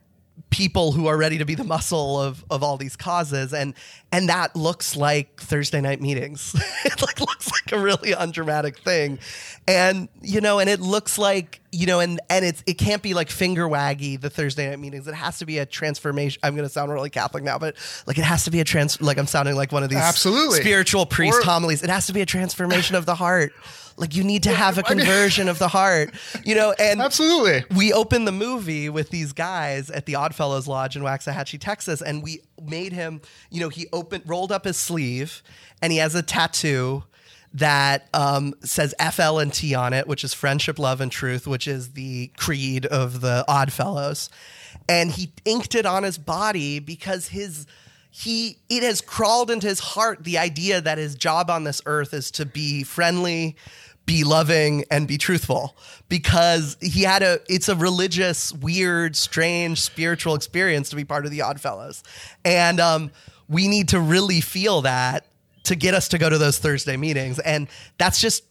people 0.53 0.93
who 0.93 1.07
are 1.07 1.17
ready 1.17 1.38
to 1.38 1.45
be 1.45 1.55
the 1.57 1.65
muscle 1.65 2.21
of 2.21 2.45
of 2.51 2.62
all 2.62 2.77
these 2.77 2.95
causes 2.95 3.53
and 3.53 3.75
and 4.12 4.29
that 4.29 4.55
looks 4.55 4.95
like 4.95 5.41
Thursday 5.41 5.81
night 5.81 6.01
meetings. 6.01 6.55
it 6.85 7.01
like 7.01 7.19
looks 7.19 7.51
like 7.51 7.73
a 7.73 7.79
really 7.79 8.12
undramatic 8.12 8.79
thing. 8.79 9.19
And 9.67 10.09
you 10.21 10.43
know, 10.43 10.59
and 10.59 10.69
it 10.69 10.81
looks 10.81 11.17
like 11.19 11.61
you 11.73 11.87
know, 11.87 12.01
and 12.01 12.21
and 12.29 12.45
it's 12.45 12.62
it 12.67 12.75
can't 12.75 13.03
be 13.03 13.15
like 13.15 13.31
finger 13.31 13.67
waggy 13.67 14.21
the 14.21 14.29
Thursday 14.29 14.69
night 14.69 14.79
meetings. 14.79 15.09
It 15.09 15.15
has 15.15 15.38
to 15.38 15.47
be 15.47 15.59
a 15.59 15.65
transformation. 15.67 16.38
I'm 16.43 16.55
going 16.55 16.69
to 16.69 16.73
sound 16.73 16.93
really 16.93 17.09
Catholic 17.09 17.42
now, 17.42 17.59
but 17.59 17.77
like 18.07 18.19
it 18.19 18.25
has 18.25 18.44
to 18.44 18.50
be 18.50 18.61
a 18.61 18.65
trans. 18.65 19.00
Like 19.00 19.17
I'm 19.17 19.27
sounding 19.27 19.57
like 19.57 19.73
one 19.73 19.83
of 19.83 19.88
these 19.88 19.98
Absolutely. 19.98 20.61
spiritual 20.61 21.07
priest 21.07 21.40
Or- 21.40 21.44
homilies. 21.44 21.83
It 21.83 21.88
has 21.88 22.07
to 22.09 22.13
be 22.13 22.21
a 22.21 22.27
transformation 22.27 22.94
of 22.94 23.07
the 23.07 23.15
heart. 23.15 23.55
Like 23.97 24.15
you 24.15 24.25
need 24.25 24.43
to 24.45 24.55
have 24.55 24.79
a 24.79 24.83
conversion 24.83 25.49
of 25.49 25.59
the 25.59 25.69
heart, 25.69 26.15
you 26.45 26.55
know. 26.55 26.75
And 26.79 27.01
Absolutely. 27.03 27.65
we 27.77 27.93
opened 27.93 28.27
the 28.27 28.33
movie 28.33 28.88
with 28.88 29.11
these 29.11 29.33
guys 29.33 29.90
at 29.90 30.07
the 30.07 30.15
Oddfellows 30.15 30.67
Lodge 30.67 30.97
in 30.97 31.03
Waxahachie, 31.03 31.61
Texas, 31.61 32.03
and 32.03 32.23
we 32.23 32.40
made 32.63 32.93
him, 32.93 33.21
you 33.51 33.61
know, 33.61 33.69
he 33.69 33.87
opened, 33.93 34.25
rolled 34.27 34.53
up 34.53 34.65
his 34.65 34.77
sleeve, 34.77 35.43
and 35.81 35.93
he 35.93 35.99
has 35.99 36.15
a 36.15 36.23
tattoo 36.23 37.05
that 37.55 38.09
um, 38.15 38.55
says 38.63 38.95
FL 39.13 39.38
and 39.38 39.53
T 39.53 39.75
on 39.75 39.93
it, 39.93 40.07
which 40.07 40.25
is 40.25 40.33
friendship, 40.33 40.79
love, 40.79 41.01
and 41.01 41.13
truth, 41.13 41.47
which 41.47 41.69
is 41.69 41.93
the 41.93 42.29
creed 42.38 42.87
of 42.87 43.21
the 43.21 43.45
Oddfellows, 43.47 44.31
and 44.88 45.11
he 45.11 45.33
inked 45.45 45.75
it 45.75 45.87
on 45.87 46.03
his 46.03 46.19
body 46.19 46.79
because 46.79 47.29
his 47.29 47.67
he 48.15 48.58
it 48.69 48.83
has 48.83 49.00
crawled 49.00 49.50
into 49.50 49.67
his 49.67 49.81
heart 49.81 50.23
the 50.23 50.37
idea 50.37 50.81
that 50.81 50.98
his 50.98 51.15
job 51.15 51.48
on 51.48 51.65
this 51.65 51.81
earth 51.87 52.13
is 52.13 52.31
to 52.33 52.44
be 52.44 52.85
friendly 52.85 53.56
be 54.04 54.25
loving 54.25 54.85
and 54.90 55.06
be 55.06 55.17
truthful. 55.17 55.77
Because 56.08 56.77
he 56.81 57.02
had 57.02 57.23
a 57.23 57.40
it's 57.48 57.69
a 57.69 57.77
religious 57.77 58.52
weird 58.52 59.17
strange 59.17 59.81
spiritual 59.81 60.35
experience 60.35 60.90
to 60.90 60.96
be 60.96 61.04
part 61.04 61.25
of 61.25 61.31
the 61.31 61.42
oddfellows. 61.42 62.02
And 62.44 62.81
um, 62.81 63.10
we 63.48 63.69
need 63.69 63.88
to 63.88 64.00
really 64.00 64.40
feel 64.40 64.83
that 64.83 65.27
to 65.65 65.75
get 65.75 65.94
us 65.94 66.08
to 66.08 66.19
go 66.19 66.29
to 66.29 66.38
those 66.38 66.58
thursday 66.58 66.96
meetings. 66.96 67.38
And 67.38 67.69
that's 67.96 68.21
just 68.21 68.44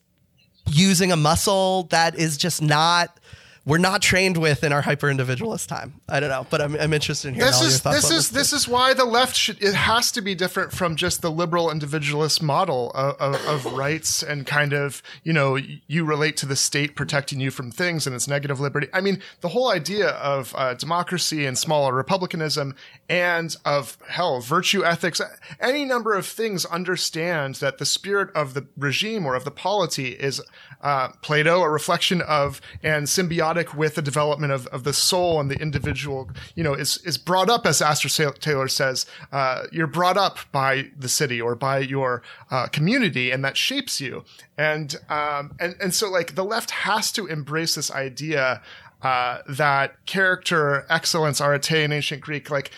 using 0.68 1.12
a 1.12 1.18
muscle 1.18 1.84
that 1.92 2.16
is 2.16 2.38
just 2.38 2.62
not 2.62 3.20
we're 3.66 3.78
not 3.78 4.02
trained 4.02 4.38
with 4.38 4.64
in 4.64 4.74
our 4.74 4.82
hyper 4.82 5.10
individualist 5.10 5.70
time 5.70 5.94
i 6.10 6.20
don't 6.20 6.30
know 6.30 6.46
but 6.50 6.62
i'm, 6.62 6.76
I'm 6.76 6.94
interested 6.94 7.30
in 7.30 7.36
hearing 7.36 7.52
This 7.52 7.62
is 7.62 7.82
this 7.82 8.10
is 8.12 8.30
this 8.32 8.54
is 8.54 8.68
why 8.68 8.94
the 8.94 9.06
left 9.06 9.36
should 9.36 9.62
it 9.62 9.76
has 9.76 10.12
to 10.14 10.22
be 10.22 10.34
different 10.36 10.72
from 10.72 10.96
just 10.96 11.22
the 11.22 11.32
liberal 11.32 11.70
individualist 11.70 12.42
model 12.42 12.92
of, 12.96 13.16
of, 13.20 13.66
of 13.66 13.74
rights 13.74 14.24
and 14.24 14.46
kind 14.46 14.74
of 14.74 15.04
you 15.24 15.34
know 15.34 15.58
you 15.88 16.06
relate 16.06 16.38
to 16.38 16.46
the 16.46 16.56
state 16.56 16.96
protecting 16.96 17.40
you 17.40 17.52
from 17.52 17.72
things 17.72 18.08
and 18.08 18.16
its 18.16 18.28
negative 18.28 18.60
liberty. 18.60 18.88
I 18.94 19.02
mean 19.02 19.22
the 19.42 19.50
whole 19.50 19.70
idea 19.70 20.10
of 20.10 20.54
uh, 20.58 20.74
democracy 20.74 21.46
and 21.46 21.58
smaller 21.58 21.94
republicanism 21.94 22.76
and 23.12 23.58
of 23.66 23.98
hell 24.08 24.40
virtue 24.40 24.86
ethics 24.86 25.20
any 25.60 25.84
number 25.84 26.14
of 26.14 26.26
things 26.26 26.64
understand 26.66 27.56
that 27.56 27.78
the 27.78 27.86
spirit 27.86 28.30
of 28.34 28.54
the 28.54 28.66
regime 28.78 29.26
or 29.26 29.36
of 29.36 29.44
the 29.44 29.52
polity 29.52 30.12
is 30.12 30.42
uh, 30.82 31.10
Plato 31.22 31.62
a 31.62 31.70
reflection 31.70 32.22
of 32.22 32.62
and 32.84 33.08
symbiotic 33.08 33.74
with 33.74 33.96
the 33.96 34.02
development 34.02 34.52
of, 34.52 34.68
of 34.68 34.84
the 34.84 34.94
soul 34.94 35.40
and 35.40 35.50
the 35.50 35.60
individual, 35.60 36.30
you 36.56 36.64
know, 36.64 36.74
is, 36.74 36.98
is 37.06 37.18
brought 37.18 37.50
up, 37.50 37.66
as 37.66 37.82
Astra 37.82 38.32
Taylor 38.34 38.68
says, 38.68 39.06
uh, 39.32 39.64
you're 39.72 39.88
brought 39.88 40.18
up 40.18 40.40
by 40.52 40.90
the 40.98 41.10
city 41.10 41.40
or 41.40 41.56
by 41.56 41.80
your 41.80 42.22
uh, 42.50 42.68
community, 42.68 43.32
and 43.32 43.44
that 43.46 43.58
shapes 43.58 44.02
you. 44.02 44.24
And, 44.58 44.96
um, 45.10 45.56
and, 45.60 45.76
and 45.80 45.94
so, 45.94 46.10
like, 46.10 46.36
the 46.36 46.46
left 46.46 46.72
has 46.72 47.12
to 47.14 47.28
embrace 47.28 47.76
this 47.76 47.92
idea 47.92 48.62
uh, 49.02 49.40
that 49.48 50.06
character, 50.06 50.86
excellence, 50.90 51.42
arete 51.42 51.72
in 51.72 51.92
ancient 51.92 52.22
Greek, 52.22 52.50
like, 52.50 52.72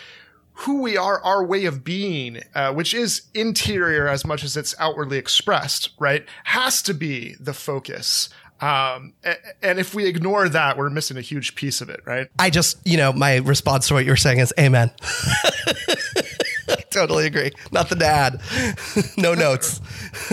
who 0.58 0.80
we 0.80 0.96
are, 0.96 1.20
our 1.22 1.44
way 1.44 1.64
of 1.64 1.84
being, 1.84 2.40
uh, 2.54 2.72
which 2.72 2.94
is 2.94 3.22
interior 3.34 4.08
as 4.08 4.24
much 4.24 4.44
as 4.44 4.56
it's 4.56 4.74
outwardly 4.78 5.18
expressed, 5.18 5.90
right, 5.98 6.24
has 6.44 6.80
to 6.82 6.94
be 6.94 7.34
the 7.40 7.52
focus. 7.52 8.28
Um, 8.60 9.14
and 9.62 9.78
if 9.78 9.94
we 9.94 10.06
ignore 10.06 10.48
that, 10.48 10.78
we're 10.78 10.88
missing 10.90 11.16
a 11.16 11.20
huge 11.20 11.54
piece 11.56 11.80
of 11.80 11.90
it, 11.90 12.00
right? 12.06 12.28
I 12.38 12.50
just, 12.50 12.78
you 12.86 12.96
know, 12.96 13.12
my 13.12 13.36
response 13.38 13.88
to 13.88 13.94
what 13.94 14.04
you're 14.04 14.16
saying 14.16 14.38
is 14.38 14.54
amen. 14.58 14.90
Totally 16.90 17.26
agree. 17.26 17.50
Nothing 17.72 17.98
to 17.98 18.06
add. 18.06 18.40
no 19.18 19.34
notes. 19.34 19.80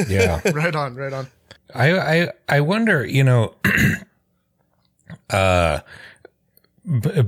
Yeah. 0.07 0.39
Right 0.53 0.75
on, 0.75 0.95
right 0.95 1.11
on. 1.11 1.27
I 1.73 1.97
I 2.23 2.29
I 2.47 2.61
wonder, 2.61 3.03
you 3.05 3.23
know, 3.23 3.55
uh, 5.29 5.79
B- 5.79 5.85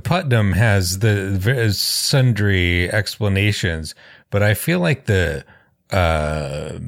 Putnam 0.02 0.52
has 0.52 0.98
the 0.98 1.72
sundry 1.72 2.90
explanations, 2.90 3.94
but 4.30 4.42
I 4.42 4.54
feel 4.54 4.80
like 4.80 5.06
the 5.06 5.44
uh, 5.90 6.78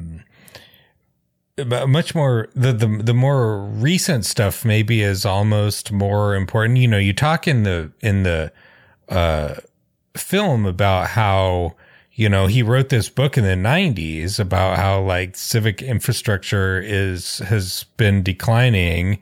much 1.87 2.13
more 2.13 2.49
the, 2.55 2.73
the 2.73 2.87
the 2.87 3.13
more 3.13 3.59
recent 3.59 4.25
stuff 4.25 4.65
maybe 4.65 5.01
is 5.01 5.25
almost 5.25 5.91
more 5.91 6.35
important. 6.35 6.79
You 6.79 6.89
know, 6.89 6.97
you 6.97 7.13
talk 7.13 7.47
in 7.47 7.63
the 7.63 7.91
in 8.01 8.23
the 8.23 8.51
uh, 9.07 9.55
film 10.17 10.65
about 10.65 11.07
how 11.07 11.75
you 12.11 12.27
know 12.27 12.47
he 12.47 12.63
wrote 12.63 12.89
this 12.89 13.09
book 13.09 13.37
in 13.37 13.43
the 13.43 13.69
90s 13.69 14.39
about 14.39 14.77
how 14.77 15.01
like 15.01 15.37
civic 15.37 15.81
infrastructure 15.81 16.79
is 16.79 17.37
has 17.39 17.85
been 17.95 18.23
declining 18.23 19.19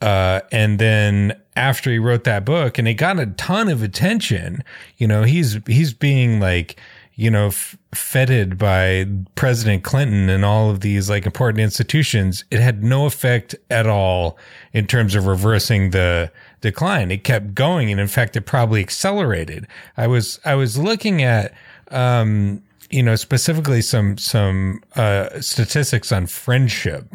uh 0.00 0.40
and 0.50 0.78
then 0.80 1.40
after 1.56 1.90
he 1.90 1.98
wrote 1.98 2.24
that 2.24 2.44
book 2.44 2.78
and 2.78 2.86
it 2.86 2.94
got 2.94 3.18
a 3.18 3.26
ton 3.26 3.68
of 3.68 3.82
attention. 3.82 4.62
You 4.98 5.08
know 5.08 5.24
he's 5.24 5.58
he's 5.66 5.92
being 5.92 6.38
like 6.38 6.78
you 7.14 7.30
know 7.30 7.46
f- 7.48 7.76
feted 7.94 8.58
by 8.58 9.06
president 9.34 9.82
clinton 9.82 10.28
and 10.28 10.44
all 10.44 10.70
of 10.70 10.80
these 10.80 11.08
like 11.10 11.26
important 11.26 11.60
institutions. 11.60 12.44
It 12.50 12.60
had 12.60 12.84
no 12.84 13.06
effect 13.06 13.54
at 13.70 13.86
all 13.86 14.38
in 14.72 14.86
terms 14.86 15.14
of 15.14 15.26
reversing 15.26 15.90
the 15.90 16.30
decline. 16.60 17.10
It 17.10 17.24
kept 17.24 17.54
going 17.54 17.90
and 17.90 17.98
in 18.00 18.08
fact 18.08 18.36
it 18.36 18.42
probably 18.42 18.80
accelerated. 18.80 19.66
I 19.96 20.06
was 20.06 20.38
i 20.44 20.54
was 20.54 20.78
looking 20.78 21.22
at 21.22 21.54
um 21.90 22.62
you 22.90 23.02
know 23.02 23.16
specifically 23.16 23.80
some 23.80 24.18
some 24.18 24.82
uh 24.94 25.40
statistics 25.40 26.12
on 26.12 26.26
friendship. 26.26 27.06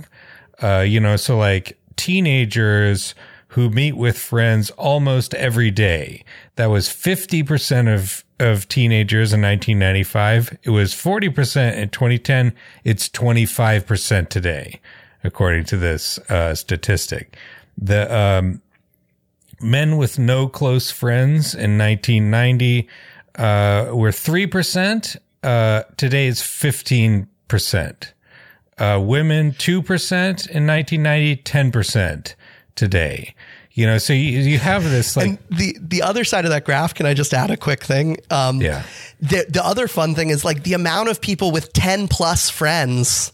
Uh 0.62 0.80
you 0.80 1.00
know 1.00 1.16
so 1.16 1.38
like 1.38 1.78
teenagers 1.96 3.14
who 3.52 3.70
meet 3.70 3.98
with 3.98 4.18
friends 4.18 4.70
almost 4.72 5.34
every 5.34 5.72
day. 5.72 6.24
That 6.56 6.68
was 6.68 6.88
50% 6.88 7.94
of 7.94 8.24
of 8.40 8.68
teenagers 8.68 9.34
in 9.34 9.42
1995 9.44 10.58
it 10.64 10.72
was 10.72 10.96
40% 10.96 11.76
in 11.76 11.90
2010 11.90 12.54
it's 12.84 13.08
25% 13.08 14.30
today 14.30 14.80
according 15.24 15.64
to 15.66 15.78
this 15.78 16.18
uh 16.28 16.56
statistic. 16.56 17.38
The 17.78 18.12
um 18.18 18.64
men 19.62 19.98
with 19.98 20.18
no 20.18 20.48
close 20.48 20.90
friends 20.90 21.54
in 21.54 21.78
1990 21.78 22.88
uh, 23.36 23.92
were 23.94 24.10
3%. 24.10 25.18
Uh, 25.44 25.84
today 25.98 26.28
it's 26.28 26.42
15%. 26.42 27.28
Uh, 28.78 29.00
women, 29.04 29.52
2% 29.52 29.70
in 29.70 30.68
1990, 30.68 31.36
10% 31.38 32.36
today. 32.76 33.36
You 33.74 33.86
know, 33.88 33.98
so 34.00 34.12
you, 34.12 34.40
you 34.40 34.60
have 34.60 34.84
this 34.84 35.16
like, 35.16 35.28
And 35.30 35.38
the 35.50 35.78
the 35.80 36.02
other 36.02 36.24
side 36.26 36.44
of 36.44 36.52
that 36.52 36.66
graph, 36.66 36.94
can 36.94 37.06
I 37.06 37.14
just 37.14 37.34
add 37.34 37.52
a 37.52 37.58
quick 37.58 37.84
thing? 37.84 38.18
Um, 38.30 38.62
Yeah. 38.62 38.84
The 39.22 39.46
the 39.48 39.66
other 39.66 39.88
fun 39.88 40.14
thing 40.14 40.30
is 40.30 40.44
like 40.44 40.64
the 40.64 40.74
amount 40.74 41.08
of 41.10 41.22
people 41.22 41.52
with 41.52 41.72
ten 41.72 42.08
plus 42.10 42.50
friends 42.50 43.32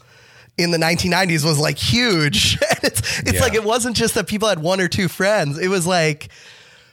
in 0.58 0.72
the 0.72 0.78
1990s 0.78 1.44
was 1.44 1.58
like 1.60 1.78
huge. 1.78 2.58
And 2.70 2.80
it's 2.84 3.20
it's 3.22 3.34
Yeah. 3.34 3.42
like 3.42 3.56
it 3.56 3.64
wasn't 3.64 3.96
just 3.96 4.14
that 4.14 4.28
people 4.28 4.48
had 4.48 4.60
one 4.60 4.80
or 4.80 4.88
two 4.88 5.08
friends. 5.08 5.58
It 5.58 5.70
was 5.70 5.88
like 5.88 6.30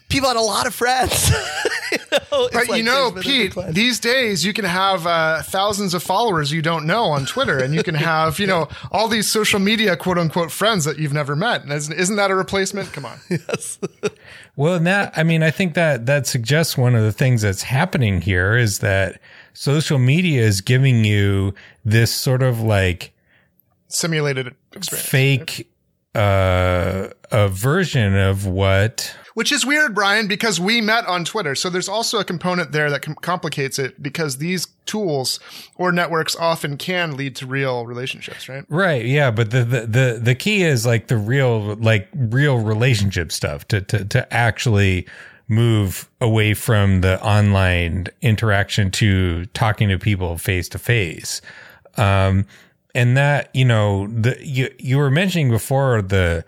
people 0.08 0.28
had 0.28 0.36
a 0.36 0.40
lot 0.40 0.66
of 0.66 0.74
friends. 0.74 1.30
you 1.92 1.98
know, 2.12 2.18
But 2.30 2.54
like 2.68 2.78
you 2.78 2.82
know, 2.82 3.10
there's 3.10 3.24
been 3.26 3.46
a 3.46 3.50
Pete, 3.50 3.74
these 3.74 4.00
days 4.00 4.44
you 4.44 4.52
can 4.52 4.64
have 4.64 5.06
uh, 5.06 5.42
thousands 5.42 5.94
of 5.94 6.02
followers 6.02 6.52
you 6.52 6.62
don't 6.62 6.86
know 6.86 7.04
on 7.06 7.26
Twitter, 7.26 7.58
and 7.58 7.74
you 7.74 7.82
can 7.82 7.94
have, 8.10 8.38
you 8.38 8.46
know, 8.46 8.68
all 8.90 9.08
these 9.08 9.28
social 9.30 9.60
media 9.60 9.96
quote 9.96 10.18
unquote 10.18 10.50
friends 10.50 10.84
that 10.84 10.98
you've 10.98 11.12
never 11.12 11.34
met. 11.36 11.62
And 11.62 11.72
isn't, 11.72 11.94
isn't 11.94 12.16
that 12.16 12.30
a 12.30 12.34
replacement? 12.34 12.92
Come 12.92 13.04
on. 13.04 13.18
yes. 13.30 13.78
well, 14.56 14.78
that 14.80 15.12
I 15.16 15.22
mean, 15.22 15.42
I 15.42 15.50
think 15.50 15.74
that 15.74 16.06
that 16.06 16.26
suggests 16.26 16.76
one 16.76 16.94
of 16.94 17.02
the 17.02 17.12
things 17.12 17.42
that's 17.42 17.62
happening 17.62 18.20
here 18.20 18.56
is 18.56 18.80
that 18.80 19.20
social 19.52 19.98
media 19.98 20.42
is 20.42 20.60
giving 20.60 21.04
you 21.04 21.54
this 21.84 22.12
sort 22.12 22.42
of 22.42 22.60
like 22.60 23.12
Simulated 23.88 24.54
experience. 24.72 25.08
fake, 25.08 25.70
uh, 26.14 27.08
a 27.30 27.48
version 27.48 28.16
of 28.16 28.46
what 28.46 29.14
Which 29.34 29.50
is 29.50 29.66
weird, 29.66 29.96
Brian, 29.96 30.28
because 30.28 30.60
we 30.60 30.80
met 30.80 31.06
on 31.06 31.24
Twitter. 31.24 31.56
So 31.56 31.68
there's 31.68 31.88
also 31.88 32.20
a 32.20 32.24
component 32.24 32.70
there 32.70 32.88
that 32.88 33.02
com- 33.02 33.16
complicates 33.16 33.80
it 33.80 34.00
because 34.00 34.38
these 34.38 34.68
tools 34.86 35.40
or 35.74 35.90
networks 35.90 36.36
often 36.36 36.76
can 36.76 37.16
lead 37.16 37.34
to 37.36 37.46
real 37.46 37.84
relationships, 37.84 38.48
right? 38.48 38.64
Right. 38.68 39.04
Yeah. 39.04 39.32
But 39.32 39.50
the, 39.50 39.64
the, 39.64 39.80
the, 39.86 40.20
the 40.22 40.34
key 40.36 40.62
is 40.62 40.86
like 40.86 41.08
the 41.08 41.16
real, 41.16 41.74
like 41.74 42.08
real 42.14 42.58
relationship 42.58 43.32
stuff 43.32 43.66
to, 43.68 43.80
to, 43.80 44.04
to 44.04 44.32
actually 44.32 45.04
move 45.48 46.08
away 46.20 46.54
from 46.54 47.00
the 47.00 47.20
online 47.20 48.06
interaction 48.22 48.90
to 48.92 49.46
talking 49.46 49.88
to 49.88 49.98
people 49.98 50.38
face 50.38 50.68
to 50.68 50.78
face. 50.78 51.42
Um, 51.96 52.46
and 52.94 53.16
that, 53.16 53.50
you 53.52 53.64
know, 53.64 54.06
the, 54.06 54.38
you, 54.40 54.72
you 54.78 54.96
were 54.96 55.10
mentioning 55.10 55.50
before 55.50 56.02
the, 56.02 56.44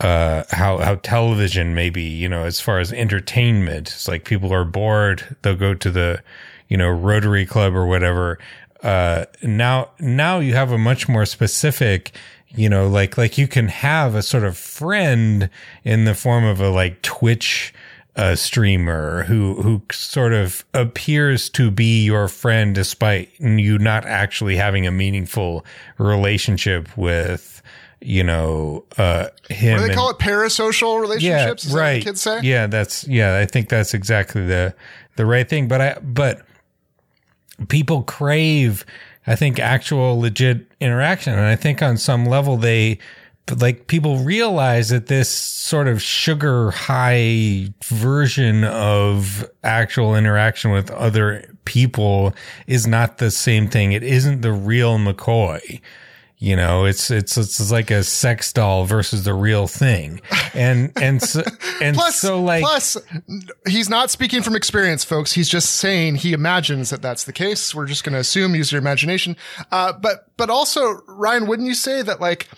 uh, 0.00 0.44
how 0.50 0.78
how 0.78 0.96
television 0.96 1.74
maybe 1.74 2.02
you 2.02 2.28
know 2.28 2.44
as 2.44 2.60
far 2.60 2.78
as 2.78 2.92
entertainment, 2.92 3.88
it's 3.90 4.08
like 4.08 4.24
people 4.24 4.52
are 4.52 4.64
bored, 4.64 5.36
they'll 5.42 5.54
go 5.54 5.74
to 5.74 5.90
the 5.90 6.22
you 6.68 6.76
know 6.76 6.88
Rotary 6.88 7.46
Club 7.46 7.74
or 7.74 7.86
whatever. 7.86 8.38
Uh, 8.82 9.24
now 9.42 9.90
now 9.98 10.40
you 10.40 10.54
have 10.54 10.72
a 10.72 10.78
much 10.78 11.08
more 11.08 11.24
specific 11.24 12.12
you 12.56 12.68
know 12.68 12.86
like 12.86 13.18
like 13.18 13.38
you 13.38 13.48
can 13.48 13.68
have 13.68 14.14
a 14.14 14.22
sort 14.22 14.44
of 14.44 14.56
friend 14.56 15.48
in 15.84 16.04
the 16.04 16.14
form 16.14 16.44
of 16.44 16.60
a 16.60 16.70
like 16.70 17.00
twitch 17.02 17.72
uh, 18.16 18.34
streamer 18.34 19.24
who 19.24 19.60
who 19.62 19.82
sort 19.90 20.32
of 20.32 20.64
appears 20.72 21.48
to 21.50 21.70
be 21.70 22.04
your 22.04 22.28
friend 22.28 22.74
despite 22.74 23.28
you 23.40 23.78
not 23.78 24.04
actually 24.04 24.56
having 24.56 24.86
a 24.86 24.92
meaningful 24.92 25.64
relationship 25.98 26.96
with 26.96 27.60
you 28.04 28.22
know 28.22 28.84
uh 28.98 29.28
him 29.48 29.72
What 29.72 29.78
do 29.78 29.82
they 29.82 29.88
and- 29.88 29.94
call 29.94 30.10
it? 30.10 30.18
Parasocial 30.18 31.00
relationships? 31.00 31.64
Is 31.64 31.70
that 31.72 31.76
what 31.76 31.80
right. 31.80 32.02
kids 32.02 32.20
say? 32.22 32.40
Yeah, 32.42 32.66
that's 32.66 33.06
yeah. 33.08 33.38
I 33.38 33.46
think 33.46 33.68
that's 33.68 33.94
exactly 33.94 34.46
the 34.46 34.74
the 35.16 35.26
right 35.26 35.48
thing. 35.48 35.68
But 35.68 35.80
I 35.80 35.98
but 36.02 36.42
people 37.68 38.02
crave, 38.02 38.84
I 39.26 39.36
think, 39.36 39.58
actual 39.58 40.18
legit 40.20 40.66
interaction, 40.80 41.32
and 41.32 41.42
I 41.42 41.56
think 41.56 41.82
on 41.82 41.96
some 41.96 42.26
level 42.26 42.56
they 42.56 42.98
like 43.60 43.88
people 43.88 44.18
realize 44.18 44.88
that 44.88 45.06
this 45.06 45.28
sort 45.28 45.86
of 45.86 46.00
sugar 46.00 46.70
high 46.70 47.68
version 47.84 48.64
of 48.64 49.48
actual 49.62 50.16
interaction 50.16 50.70
with 50.70 50.90
other 50.90 51.44
people 51.66 52.34
is 52.66 52.86
not 52.86 53.18
the 53.18 53.30
same 53.30 53.68
thing. 53.68 53.92
It 53.92 54.02
isn't 54.02 54.40
the 54.40 54.52
real 54.52 54.98
McCoy. 54.98 55.80
You 56.38 56.56
know, 56.56 56.84
it's 56.84 57.10
it's 57.10 57.38
it's 57.38 57.70
like 57.70 57.90
a 57.90 58.02
sex 58.02 58.52
doll 58.52 58.84
versus 58.84 59.24
the 59.24 59.32
real 59.32 59.66
thing, 59.66 60.20
and 60.52 60.92
and 61.00 61.22
so 61.22 61.42
and 61.80 61.96
Plus, 61.96 62.16
so 62.16 62.42
like 62.42 62.62
plus, 62.62 62.96
he's 63.66 63.88
not 63.88 64.10
speaking 64.10 64.42
from 64.42 64.56
experience, 64.56 65.04
folks. 65.04 65.32
He's 65.32 65.48
just 65.48 65.76
saying 65.76 66.16
he 66.16 66.32
imagines 66.32 66.90
that 66.90 67.00
that's 67.00 67.24
the 67.24 67.32
case. 67.32 67.74
We're 67.74 67.86
just 67.86 68.04
going 68.04 68.14
to 68.14 68.18
assume 68.18 68.54
use 68.54 68.72
your 68.72 68.80
imagination. 68.80 69.36
Uh, 69.70 69.92
but 69.92 70.36
but 70.36 70.50
also, 70.50 71.00
Ryan, 71.06 71.46
wouldn't 71.46 71.68
you 71.68 71.74
say 71.74 72.02
that 72.02 72.20
like 72.20 72.48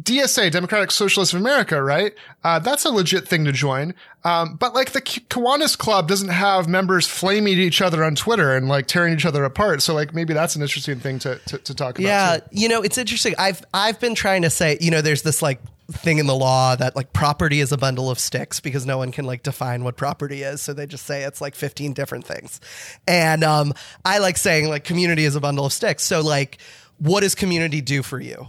DSA, 0.00 0.50
Democratic 0.50 0.90
Socialists 0.90 1.34
of 1.34 1.40
America, 1.40 1.82
right? 1.82 2.14
Uh, 2.44 2.58
that's 2.58 2.84
a 2.84 2.90
legit 2.90 3.26
thing 3.26 3.44
to 3.44 3.52
join. 3.52 3.94
Um, 4.24 4.54
but 4.54 4.74
like 4.74 4.92
the 4.92 5.00
Ki- 5.00 5.24
Kiwanis 5.28 5.76
Club 5.76 6.08
doesn't 6.08 6.28
have 6.28 6.68
members 6.68 7.06
flaming 7.06 7.58
each 7.58 7.82
other 7.82 8.04
on 8.04 8.14
Twitter 8.14 8.54
and 8.56 8.68
like 8.68 8.86
tearing 8.86 9.12
each 9.14 9.26
other 9.26 9.44
apart. 9.44 9.82
So 9.82 9.94
like 9.94 10.14
maybe 10.14 10.32
that's 10.32 10.56
an 10.56 10.62
interesting 10.62 11.00
thing 11.00 11.18
to 11.20 11.38
to, 11.46 11.58
to 11.58 11.74
talk 11.74 11.98
about. 11.98 12.06
Yeah, 12.06 12.36
too. 12.36 12.46
you 12.52 12.68
know, 12.68 12.82
it's 12.82 12.98
interesting. 12.98 13.34
I've 13.38 13.62
I've 13.74 13.98
been 14.00 14.14
trying 14.14 14.42
to 14.42 14.50
say, 14.50 14.78
you 14.80 14.90
know, 14.90 15.00
there's 15.00 15.22
this 15.22 15.42
like 15.42 15.60
thing 15.90 16.18
in 16.18 16.26
the 16.26 16.36
law 16.36 16.76
that 16.76 16.94
like 16.94 17.12
property 17.12 17.60
is 17.60 17.72
a 17.72 17.76
bundle 17.76 18.10
of 18.10 18.18
sticks 18.18 18.60
because 18.60 18.86
no 18.86 18.96
one 18.98 19.10
can 19.10 19.24
like 19.24 19.42
define 19.42 19.82
what 19.82 19.96
property 19.96 20.42
is, 20.42 20.62
so 20.62 20.72
they 20.72 20.86
just 20.86 21.04
say 21.04 21.24
it's 21.24 21.40
like 21.40 21.54
15 21.54 21.94
different 21.94 22.24
things. 22.24 22.60
And 23.08 23.42
um 23.42 23.74
I 24.04 24.18
like 24.18 24.36
saying 24.36 24.68
like 24.68 24.84
community 24.84 25.24
is 25.24 25.34
a 25.34 25.40
bundle 25.40 25.66
of 25.66 25.72
sticks. 25.72 26.04
So 26.04 26.20
like 26.20 26.58
what 26.98 27.20
does 27.22 27.34
community 27.34 27.80
do 27.80 28.02
for 28.02 28.20
you? 28.20 28.46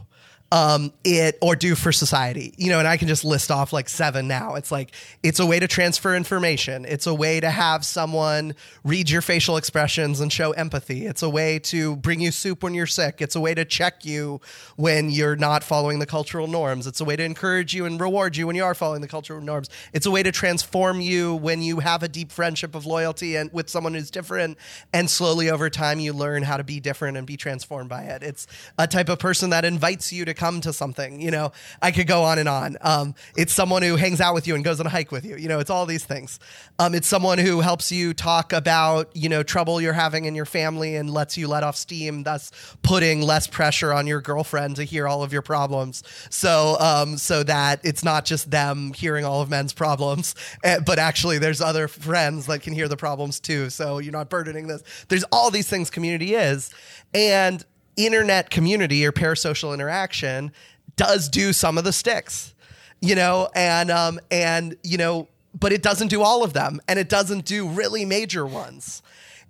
Um, 0.52 0.92
it 1.04 1.38
or 1.42 1.56
do 1.56 1.76
for 1.76 1.92
society. 1.92 2.54
You 2.58 2.70
know, 2.70 2.80
and 2.80 2.88
I 2.88 2.98
can 2.98 3.08
just 3.08 3.24
list 3.24 3.52
off 3.52 3.72
like 3.72 3.88
seven 3.88 4.28
now. 4.28 4.56
It's 4.56 4.72
like 4.72 4.92
it's 5.24 5.40
a 5.40 5.46
way 5.46 5.60
to 5.60 5.68
transfer 5.68 6.16
information. 6.16 6.86
It's 6.86 7.08
a 7.08 7.14
way 7.14 7.40
to 7.40 7.50
have 7.50 7.86
someone 7.86 8.56
read 8.84 9.10
your 9.10 9.22
facial 9.22 9.58
expressions 9.58 10.20
and 10.20 10.32
show 10.32 10.52
empathy. 10.52 11.06
It's 11.06 11.24
a 11.24 11.30
way 11.30 11.60
to 11.60 11.96
bring 11.96 12.20
you 12.20 12.32
soup 12.32 12.64
when 12.64 12.74
you're 12.74 12.88
sick. 12.88 13.22
It's 13.22 13.36
a 13.36 13.40
way 13.40 13.54
to 13.54 13.64
check 13.64 14.04
you 14.04 14.42
when 14.76 15.10
you're 15.10 15.38
not 15.38 15.64
following 15.64 16.00
the 16.00 16.06
cultural 16.06 16.48
norms. 16.48 16.86
It's 16.86 17.00
a 17.00 17.06
way 17.06 17.16
to 17.16 17.24
encourage 17.24 17.74
you 17.74 17.86
and 17.86 18.00
reward 18.00 18.36
you 18.36 18.48
when 18.48 18.56
you 18.56 18.66
are 18.66 18.76
following 18.76 19.02
the 19.02 19.08
cultural 19.08 19.42
norms. 19.42 19.70
It's 19.94 20.06
a 20.06 20.12
way 20.12 20.24
to 20.24 20.32
transform 20.32 21.00
you 21.00 21.36
when 21.36 21.62
you 21.62 21.80
have 21.80 22.04
a 22.04 22.10
deep 22.10 22.32
friendship 22.32 22.76
of 22.76 22.86
loyalty 22.86 23.38
and 23.38 23.52
with 23.54 23.70
someone 23.70 23.94
who's 23.94 24.12
different 24.12 24.58
and 24.92 25.10
slowly 25.10 25.50
over 25.50 25.70
time 25.70 26.00
you 26.00 26.12
learn 26.12 26.44
how 26.44 26.58
to 26.58 26.64
be 26.64 26.80
different 26.80 27.18
and 27.18 27.26
be 27.26 27.38
transformed 27.38 27.90
by 27.90 28.04
it. 28.04 28.22
It's 28.22 28.48
a 28.78 28.88
type 28.88 29.08
of 29.08 29.20
person 29.20 29.52
that 29.52 29.64
invites 29.64 30.12
you 30.12 30.26
to 30.26 30.34
come 30.42 30.60
to 30.60 30.74
something. 30.74 31.22
You 31.22 31.30
know, 31.30 31.52
I 31.84 31.92
could 31.92 32.08
go 32.08 32.24
on 32.24 32.40
and 32.40 32.50
on. 32.50 32.76
Um, 32.82 33.14
it's 33.38 33.54
someone 33.54 33.84
who 33.84 33.96
hangs 33.96 34.20
out 34.20 34.34
with 34.34 34.48
you 34.48 34.56
and 34.56 34.64
goes 34.64 34.80
on 34.80 34.88
a 34.88 34.90
hike 34.90 35.12
with 35.12 35.24
you. 35.24 35.36
You 35.38 35.48
know, 35.48 35.60
it's 35.60 35.70
all 35.70 35.86
these 35.86 36.04
things. 36.04 36.40
Um, 36.80 36.96
it's 36.96 37.08
someone 37.08 37.38
who 37.38 37.62
helps 37.62 37.92
you 37.92 38.16
talk 38.16 38.52
about, 38.52 39.16
you 39.16 39.30
know, 39.30 39.44
trouble 39.44 39.80
you're 39.80 39.94
having 39.94 40.26
in 40.26 40.34
your 40.34 40.48
family 40.48 40.96
and 40.96 41.12
lets 41.12 41.38
you 41.38 41.48
let 41.48 41.62
off 41.62 41.76
steam, 41.76 42.24
thus 42.24 42.52
putting 42.82 43.22
less 43.22 43.46
pressure 43.46 43.94
on 43.94 44.08
your 44.08 44.20
girlfriend 44.20 44.78
to 44.78 44.84
hear 44.84 45.08
all 45.08 45.22
of 45.22 45.32
your 45.32 45.44
problems. 45.44 46.02
So, 46.32 46.76
um, 46.80 47.20
so 47.20 47.44
that 47.44 47.80
it's 47.84 48.04
not 48.04 48.26
just 48.26 48.50
them 48.50 48.94
hearing 48.94 49.24
all 49.24 49.44
of 49.44 49.50
men's 49.52 49.74
problems, 49.74 50.34
eh, 50.64 50.80
but 50.84 50.98
actually 50.98 51.38
there's 51.38 51.62
other 51.62 51.88
friends 51.88 52.48
that 52.48 52.64
can 52.64 52.74
hear 52.74 52.88
the 52.88 52.98
problems 52.98 53.40
too. 53.40 53.70
So 53.70 54.00
you're 54.00 54.12
not 54.12 54.32
burdening 54.32 54.66
this. 54.66 54.82
There's 55.08 55.24
all 55.32 55.52
these 55.52 55.70
things 55.70 55.92
community 55.92 56.34
is. 56.34 56.72
And 57.14 57.64
internet 57.98 58.50
community 58.50 59.06
or 59.06 59.12
parasocial 59.12 59.74
interaction 59.74 60.52
does 60.96 61.30
do 61.30 61.54
some 61.54 61.78
of 61.78 61.84
the 61.84 61.94
sticks, 61.94 62.54
you 63.00 63.16
know, 63.16 63.50
and 63.56 63.90
um 63.92 64.20
and 64.30 64.76
you 64.84 64.98
know, 64.98 65.28
but 65.58 65.72
it 65.72 65.82
doesn't 65.82 66.08
do 66.08 66.22
all 66.22 66.44
of 66.44 66.54
them, 66.54 66.80
and 66.88 67.00
it 67.00 67.10
doesn't 67.10 67.46
do 67.46 67.68
really 67.68 68.06
major 68.06 68.46
ones. 68.46 69.02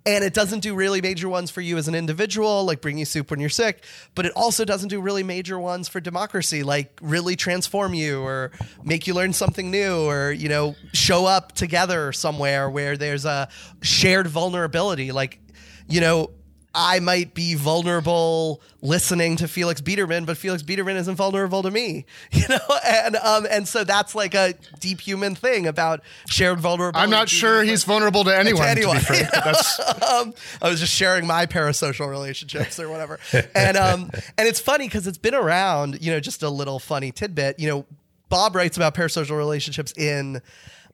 And 0.04 0.24
it 0.24 0.34
doesn't 0.34 0.60
do 0.60 0.74
really 0.74 1.00
major 1.00 1.28
ones 1.28 1.52
for 1.52 1.60
you 1.60 1.76
as 1.76 1.86
an 1.86 1.94
individual, 1.94 2.64
like 2.64 2.80
bring 2.80 2.98
you 2.98 3.04
soup 3.04 3.30
when 3.30 3.38
you're 3.38 3.48
sick, 3.48 3.84
but 4.16 4.26
it 4.26 4.32
also 4.34 4.64
doesn't 4.64 4.88
do 4.88 5.00
really 5.00 5.22
major 5.22 5.60
ones 5.60 5.86
for 5.86 6.00
democracy, 6.00 6.64
like 6.64 6.98
really 7.00 7.36
transform 7.36 7.94
you 7.94 8.20
or 8.20 8.50
make 8.82 9.06
you 9.06 9.14
learn 9.14 9.32
something 9.32 9.70
new 9.70 10.04
or, 10.08 10.32
you 10.32 10.48
know, 10.48 10.74
show 10.92 11.24
up 11.24 11.52
together 11.52 12.12
somewhere 12.12 12.68
where 12.68 12.96
there's 12.96 13.24
a 13.24 13.48
shared 13.80 14.26
vulnerability. 14.26 15.12
Like, 15.12 15.38
you 15.88 16.00
know, 16.00 16.30
I 16.74 17.00
might 17.00 17.34
be 17.34 17.54
vulnerable 17.54 18.62
listening 18.80 19.36
to 19.36 19.48
Felix 19.48 19.80
Biederman, 19.80 20.24
but 20.24 20.38
Felix 20.38 20.62
Biederman 20.62 20.96
isn't 20.96 21.16
vulnerable 21.16 21.62
to 21.62 21.70
me, 21.70 22.06
you 22.32 22.48
know, 22.48 22.58
and 22.86 23.16
um, 23.16 23.46
and 23.50 23.68
so 23.68 23.84
that's 23.84 24.14
like 24.14 24.34
a 24.34 24.54
deep 24.80 25.00
human 25.00 25.34
thing 25.34 25.66
about 25.66 26.00
shared 26.28 26.60
vulnerability. 26.60 27.02
I'm 27.02 27.10
not 27.10 27.28
sure 27.28 27.62
he's 27.62 27.84
vulnerable 27.84 28.24
to 28.24 28.36
anyone. 28.36 28.62
To, 28.62 28.68
anyone. 28.70 28.96
be 28.96 29.02
frank, 29.02 29.28
but 29.32 29.44
that's 29.44 30.02
um, 30.02 30.34
I 30.62 30.68
was 30.68 30.80
just 30.80 30.94
sharing 30.94 31.26
my 31.26 31.46
parasocial 31.46 32.08
relationships 32.08 32.80
or 32.80 32.88
whatever, 32.88 33.18
and 33.54 33.76
um, 33.76 34.10
and 34.38 34.48
it's 34.48 34.60
funny 34.60 34.86
because 34.86 35.06
it's 35.06 35.18
been 35.18 35.34
around. 35.34 36.02
You 36.02 36.12
know, 36.12 36.20
just 36.20 36.42
a 36.42 36.50
little 36.50 36.78
funny 36.78 37.12
tidbit. 37.12 37.60
You 37.60 37.68
know, 37.68 37.86
Bob 38.30 38.56
writes 38.56 38.78
about 38.78 38.94
parasocial 38.94 39.36
relationships 39.36 39.92
in 39.92 40.40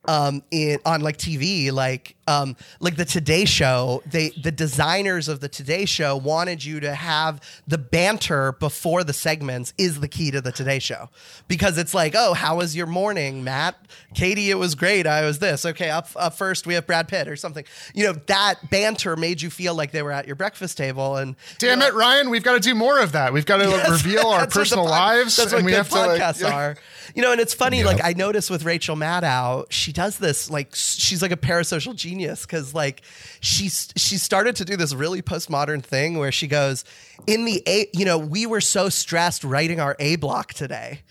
um 0.05 0.41
in 0.49 0.79
on 0.85 1.01
like 1.01 1.17
TV 1.17 1.71
like 1.71 2.15
um 2.27 2.55
like 2.79 2.95
the 2.95 3.03
Today 3.05 3.43
show 3.45 4.01
they 4.09 4.29
the 4.29 4.51
designers 4.51 5.27
of 5.27 5.41
the 5.41 5.49
Today 5.49 5.85
show 5.85 6.15
wanted 6.15 6.63
you 6.63 6.79
to 6.79 6.95
have 6.95 7.41
the 7.67 7.77
banter 7.77 8.53
before 8.53 9.03
the 9.03 9.11
segments 9.13 9.73
is 9.77 9.99
the 9.99 10.07
key 10.07 10.31
to 10.31 10.39
the 10.41 10.51
Today 10.53 10.79
show 10.79 11.09
because 11.49 11.77
it's 11.77 11.93
like 11.93 12.15
oh 12.15 12.33
how 12.33 12.57
was 12.57 12.75
your 12.75 12.87
morning 12.87 13.43
Matt 13.43 13.75
Katie 14.13 14.49
it 14.49 14.55
was 14.57 14.73
great 14.73 15.05
I 15.05 15.25
was 15.25 15.39
this 15.39 15.65
okay 15.65 15.89
up 15.89 16.07
up 16.15 16.33
first 16.33 16.65
we 16.65 16.75
have 16.75 16.87
Brad 16.87 17.07
Pitt 17.09 17.27
or 17.27 17.35
something 17.35 17.65
you 17.93 18.05
know 18.05 18.13
that 18.27 18.69
banter 18.69 19.17
made 19.17 19.41
you 19.41 19.49
feel 19.49 19.75
like 19.75 19.91
they 19.91 20.01
were 20.01 20.13
at 20.13 20.25
your 20.27 20.35
breakfast 20.37 20.77
table 20.77 21.17
and 21.17 21.35
damn 21.59 21.81
it, 21.81 21.93
Ryan. 21.93 22.29
We've 22.29 22.43
got 22.43 22.53
to 22.53 22.59
do 22.59 22.73
more 22.73 22.99
of 22.99 23.11
that. 23.11 23.33
We've 23.33 23.45
got 23.45 23.57
to 23.57 23.65
Yes, 23.69 23.89
reveal 24.05 24.27
our 24.27 24.47
personal 24.47 24.85
pod- 24.85 24.91
lives, 24.91 25.35
That's 25.35 25.51
and 25.51 25.63
what 25.63 25.65
we 25.65 25.71
good 25.71 25.77
have 25.77 25.89
to 25.89 25.95
like. 25.95 26.21
podcasts 26.21 26.41
yeah. 26.41 26.55
are. 26.55 26.77
You 27.15 27.21
know, 27.21 27.31
and 27.31 27.41
it's 27.41 27.53
funny. 27.53 27.83
Like 27.83 27.99
I 28.03 28.13
noticed 28.13 28.49
with 28.49 28.63
Rachel 28.63 28.95
Maddow, 28.95 29.65
she 29.69 29.88
does 29.91 30.17
this. 30.17 30.49
Like 30.49 30.75
she's 30.75 31.21
like 31.21 31.31
a 31.31 31.37
parasocial 31.37 31.95
genius 31.95 32.45
because 32.45 32.73
like 32.73 33.01
she's 33.39 33.89
she 33.95 34.17
started 34.17 34.55
to 34.57 34.65
do 34.65 34.75
this 34.75 34.93
really 34.93 35.21
postmodern 35.21 35.83
thing 35.83 36.17
where 36.17 36.31
she 36.31 36.47
goes 36.47 36.85
in 37.27 37.45
the 37.45 37.63
a. 37.67 37.87
You 37.93 38.05
know, 38.05 38.17
we 38.17 38.45
were 38.45 38.61
so 38.61 38.89
stressed 38.89 39.43
writing 39.43 39.79
our 39.79 39.95
A 39.99 40.15
block 40.17 40.53
today. 40.53 41.01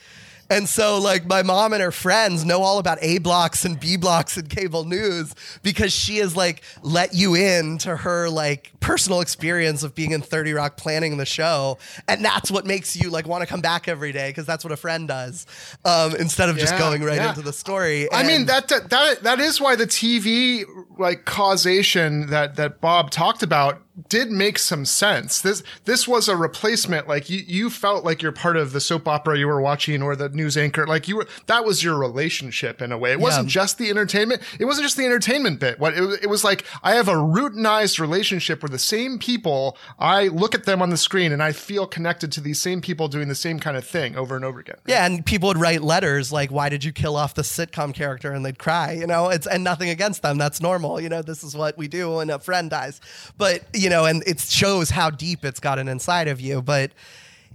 And 0.50 0.68
so, 0.68 0.98
like, 0.98 1.26
my 1.26 1.42
mom 1.42 1.72
and 1.72 1.82
her 1.82 1.92
friends 1.92 2.44
know 2.44 2.62
all 2.62 2.78
about 2.78 2.98
A 3.02 3.18
blocks 3.18 3.64
and 3.64 3.78
B 3.78 3.96
blocks 3.96 4.36
and 4.36 4.48
cable 4.48 4.84
news 4.84 5.34
because 5.62 5.92
she 5.92 6.18
has, 6.18 6.34
like, 6.36 6.62
let 6.82 7.14
you 7.14 7.34
in 7.34 7.78
to 7.78 7.96
her, 7.96 8.28
like, 8.30 8.72
personal 8.80 9.20
experience 9.20 9.82
of 9.82 9.94
being 9.94 10.12
in 10.12 10.22
30 10.22 10.54
Rock 10.54 10.76
planning 10.76 11.16
the 11.18 11.26
show. 11.26 11.78
And 12.06 12.24
that's 12.24 12.50
what 12.50 12.64
makes 12.66 12.96
you, 12.96 13.10
like, 13.10 13.26
want 13.26 13.42
to 13.42 13.46
come 13.46 13.60
back 13.60 13.88
every 13.88 14.12
day 14.12 14.30
because 14.30 14.46
that's 14.46 14.64
what 14.64 14.72
a 14.72 14.76
friend 14.76 15.06
does 15.06 15.46
um, 15.84 16.14
instead 16.16 16.48
of 16.48 16.56
just 16.56 16.76
going 16.78 17.02
right 17.02 17.16
yeah. 17.16 17.30
into 17.30 17.42
the 17.42 17.52
story. 17.52 18.10
I 18.12 18.22
mean 18.22 18.42
And- 18.42 18.48
that 18.48 18.68
that 18.90 19.22
that 19.22 19.40
is 19.40 19.60
why 19.60 19.76
the 19.76 19.86
TV 19.86 20.64
like 20.98 21.24
causation 21.24 22.26
that 22.28 22.56
that 22.56 22.80
Bob 22.80 23.10
talked 23.10 23.42
about 23.42 23.82
did 24.08 24.30
make 24.30 24.58
some 24.58 24.84
sense. 24.84 25.40
This 25.40 25.62
this 25.84 26.06
was 26.06 26.28
a 26.28 26.36
replacement. 26.36 27.08
Like 27.08 27.28
you, 27.28 27.42
you 27.46 27.70
felt 27.70 28.04
like 28.04 28.22
you're 28.22 28.32
part 28.32 28.56
of 28.56 28.72
the 28.72 28.80
soap 28.80 29.08
opera 29.08 29.38
you 29.38 29.46
were 29.46 29.60
watching 29.60 30.02
or 30.02 30.14
the 30.14 30.28
news 30.28 30.56
anchor. 30.56 30.86
Like 30.86 31.08
you 31.08 31.16
were 31.16 31.26
that 31.46 31.64
was 31.64 31.82
your 31.82 31.96
relationship 31.96 32.80
in 32.80 32.92
a 32.92 32.98
way. 32.98 33.12
It 33.12 33.20
wasn't 33.20 33.48
just 33.48 33.78
the 33.78 33.90
entertainment. 33.90 34.42
It 34.60 34.66
wasn't 34.66 34.84
just 34.84 34.96
the 34.96 35.04
entertainment 35.04 35.60
bit. 35.60 35.78
What 35.78 35.94
it, 35.94 36.22
it 36.22 36.26
was 36.28 36.44
like 36.44 36.64
I 36.82 36.94
have 36.94 37.08
a 37.08 37.14
routinized 37.14 37.98
relationship 37.98 38.62
with 38.62 38.72
the 38.72 38.78
same 38.78 39.18
people. 39.18 39.76
I 39.98 40.28
look 40.28 40.54
at 40.54 40.64
them 40.64 40.82
on 40.82 40.90
the 40.90 40.96
screen 40.96 41.32
and 41.32 41.42
I 41.42 41.52
feel 41.52 41.86
connected 41.86 42.30
to 42.32 42.40
these 42.40 42.60
same 42.60 42.80
people 42.80 43.08
doing 43.08 43.28
the 43.28 43.34
same 43.34 43.58
kind 43.58 43.76
of 43.76 43.84
thing 43.84 44.16
over 44.16 44.36
and 44.36 44.44
over 44.44 44.60
again. 44.60 44.76
Yeah, 44.86 45.06
and 45.06 45.24
people 45.24 45.48
would 45.48 45.58
write 45.58 45.82
letters 45.82 46.32
like, 46.32 46.50
"Why 46.50 46.68
did 46.68 46.84
you 46.84 46.92
kill 46.92 47.16
off 47.16 47.34
the 47.34 47.42
sitcom 47.42 47.94
character?" 47.94 48.32
and 48.32 48.44
they'd 48.44 48.58
cry. 48.58 48.92
You 48.92 49.06
know, 49.06 49.28
it's 49.28 49.46
and 49.46 49.64
nothing 49.64 49.88
against 49.88 50.22
them. 50.22 50.38
That's 50.38 50.60
normal. 50.60 51.00
You 51.00 51.08
know, 51.08 51.22
this 51.22 51.42
is 51.42 51.56
what 51.56 51.76
we 51.76 51.88
do 51.88 52.16
when 52.16 52.30
a 52.30 52.38
friend 52.38 52.70
dies. 52.70 53.00
But 53.36 53.62
you 53.74 53.87
know, 53.88 54.04
and 54.04 54.22
it 54.26 54.40
shows 54.40 54.90
how 54.90 55.10
deep 55.10 55.44
it's 55.44 55.60
gotten 55.60 55.88
inside 55.88 56.28
of 56.28 56.40
you. 56.40 56.62
But 56.62 56.92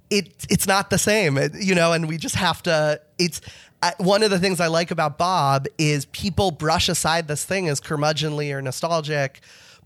it 0.10 0.46
it's 0.50 0.68
not 0.68 0.90
the 0.90 0.98
same. 0.98 1.38
You 1.54 1.76
know, 1.76 1.94
and 1.94 2.08
we 2.08 2.18
just 2.18 2.36
have 2.36 2.64
to. 2.64 3.02
It's 3.18 3.42
one 3.98 4.24
of 4.24 4.30
the 4.30 4.40
things 4.40 4.60
I 4.60 4.68
like 4.68 4.92
about 4.92 5.18
Bob 5.18 5.68
is 5.78 6.06
people 6.06 6.52
brush 6.52 6.88
aside 6.88 7.28
this 7.28 7.44
thing 7.44 7.68
as 7.68 7.82
curmudgeonly 7.82 8.54
or 8.54 8.62
nostalgic 8.62 9.42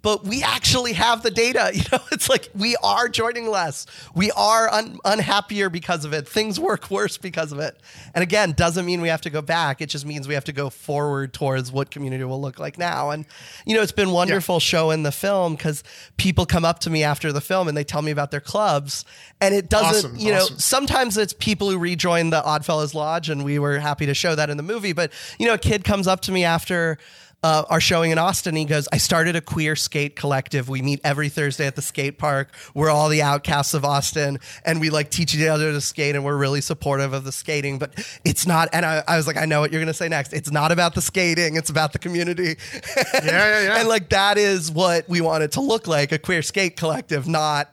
but 0.07 0.23
we 0.23 0.41
actually 0.41 0.93
have 0.93 1.21
the 1.21 1.29
data. 1.29 1.71
You 1.77 1.83
know, 1.91 1.99
it's 2.11 2.29
like 2.29 2.49
we 2.55 2.75
are 2.77 3.09
joining 3.09 3.49
less. 3.49 3.85
We 4.15 4.31
are 4.31 4.71
un- 4.71 4.99
unhappier 5.03 5.69
because 5.69 6.05
of 6.05 6.13
it. 6.13 6.27
Things 6.27 6.59
work 6.59 6.89
worse 6.89 7.17
because 7.17 7.51
of 7.51 7.59
it. 7.59 7.77
And 8.15 8.23
again, 8.23 8.53
doesn't 8.53 8.85
mean 8.85 9.01
we 9.01 9.09
have 9.09 9.21
to 9.21 9.29
go 9.29 9.41
back. 9.41 9.81
It 9.81 9.89
just 9.89 10.05
means 10.05 10.27
we 10.27 10.33
have 10.33 10.45
to 10.45 10.53
go 10.53 10.69
forward 10.69 11.33
towards 11.33 11.71
what 11.71 11.91
community 11.91 12.23
will 12.23 12.39
look 12.39 12.57
like 12.57 12.77
now. 12.77 13.09
And 13.09 13.25
you 13.65 13.75
know, 13.75 13.81
it's 13.81 13.91
been 13.91 14.11
wonderful 14.11 14.55
yeah. 14.55 14.59
showing 14.59 15.03
the 15.03 15.11
film 15.11 15.55
because 15.55 15.83
people 16.15 16.45
come 16.45 16.63
up 16.63 16.79
to 16.79 16.89
me 16.89 17.03
after 17.03 17.33
the 17.33 17.41
film 17.41 17.67
and 17.67 17.75
they 17.75 17.83
tell 17.83 18.01
me 18.01 18.11
about 18.11 18.31
their 18.31 18.41
clubs. 18.41 19.03
And 19.41 19.53
it 19.53 19.69
doesn't, 19.69 20.11
awesome, 20.11 20.15
you 20.15 20.31
know, 20.31 20.43
awesome. 20.43 20.59
sometimes 20.59 21.17
it's 21.17 21.33
people 21.33 21.69
who 21.69 21.77
rejoin 21.77 22.29
the 22.29 22.43
Oddfellows 22.43 22.95
Lodge, 22.95 23.29
and 23.29 23.43
we 23.43 23.59
were 23.59 23.77
happy 23.77 24.05
to 24.05 24.13
show 24.13 24.35
that 24.35 24.49
in 24.49 24.57
the 24.57 24.63
movie. 24.63 24.93
But 24.93 25.11
you 25.37 25.47
know, 25.47 25.55
a 25.55 25.59
kid 25.59 25.83
comes 25.83 26.07
up 26.07 26.21
to 26.21 26.31
me 26.31 26.45
after 26.45 26.97
uh, 27.43 27.63
are 27.69 27.79
showing 27.79 28.11
in 28.11 28.17
Austin. 28.17 28.55
He 28.55 28.65
goes, 28.65 28.87
I 28.91 28.97
started 28.97 29.35
a 29.35 29.41
queer 29.41 29.75
skate 29.75 30.15
collective. 30.15 30.69
We 30.69 30.81
meet 30.81 30.99
every 31.03 31.29
Thursday 31.29 31.67
at 31.67 31.75
the 31.75 31.81
skate 31.81 32.17
park. 32.17 32.53
We're 32.73 32.89
all 32.89 33.09
the 33.09 33.21
outcasts 33.21 33.73
of 33.73 33.85
Austin 33.85 34.39
and 34.65 34.81
we 34.81 34.89
like 34.89 35.11
teach 35.11 35.35
each 35.35 35.47
other 35.47 35.71
to 35.71 35.81
skate 35.81 36.15
and 36.15 36.25
we're 36.25 36.37
really 36.37 36.61
supportive 36.61 37.13
of 37.13 37.23
the 37.23 37.31
skating. 37.31 37.77
But 37.77 37.93
it's 38.25 38.47
not, 38.47 38.69
and 38.73 38.85
I, 38.85 39.03
I 39.07 39.17
was 39.17 39.27
like, 39.27 39.37
I 39.37 39.45
know 39.45 39.61
what 39.61 39.71
you're 39.71 39.81
going 39.81 39.87
to 39.87 39.93
say 39.93 40.09
next. 40.09 40.33
It's 40.33 40.51
not 40.51 40.71
about 40.71 40.95
the 40.95 41.01
skating, 41.01 41.55
it's 41.55 41.69
about 41.69 41.93
the 41.93 41.99
community. 41.99 42.55
yeah, 42.95 43.21
yeah, 43.23 43.61
yeah. 43.61 43.75
and 43.79 43.87
like 43.87 44.09
that 44.09 44.37
is 44.37 44.71
what 44.71 45.07
we 45.07 45.21
want 45.21 45.43
it 45.43 45.51
to 45.53 45.61
look 45.61 45.87
like 45.87 46.11
a 46.11 46.17
queer 46.17 46.41
skate 46.41 46.75
collective, 46.75 47.27
not 47.27 47.69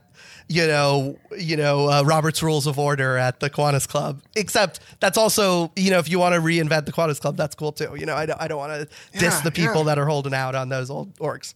you 0.54 0.66
know, 0.66 1.18
you 1.36 1.56
know, 1.56 1.90
uh, 1.90 2.02
Robert's 2.02 2.42
Rules 2.42 2.66
of 2.66 2.78
Order 2.78 3.16
at 3.16 3.40
the 3.40 3.50
Kiwanis 3.50 3.88
Club. 3.88 4.22
Except 4.36 4.80
that's 5.00 5.18
also, 5.18 5.72
you 5.74 5.90
know, 5.90 5.98
if 5.98 6.08
you 6.08 6.18
want 6.18 6.34
to 6.34 6.40
reinvent 6.40 6.86
the 6.86 6.92
Kiwanis 6.92 7.20
Club, 7.20 7.36
that's 7.36 7.54
cool 7.54 7.72
too. 7.72 7.94
You 7.96 8.06
know, 8.06 8.14
I 8.14 8.26
don't, 8.26 8.40
I 8.40 8.46
don't 8.46 8.58
want 8.58 8.72
to 8.72 8.88
yeah, 9.12 9.20
diss 9.20 9.40
the 9.40 9.50
people 9.50 9.78
yeah. 9.78 9.84
that 9.84 9.98
are 9.98 10.06
holding 10.06 10.34
out 10.34 10.54
on 10.54 10.68
those 10.68 10.90
old 10.90 11.16
orgs. 11.18 11.54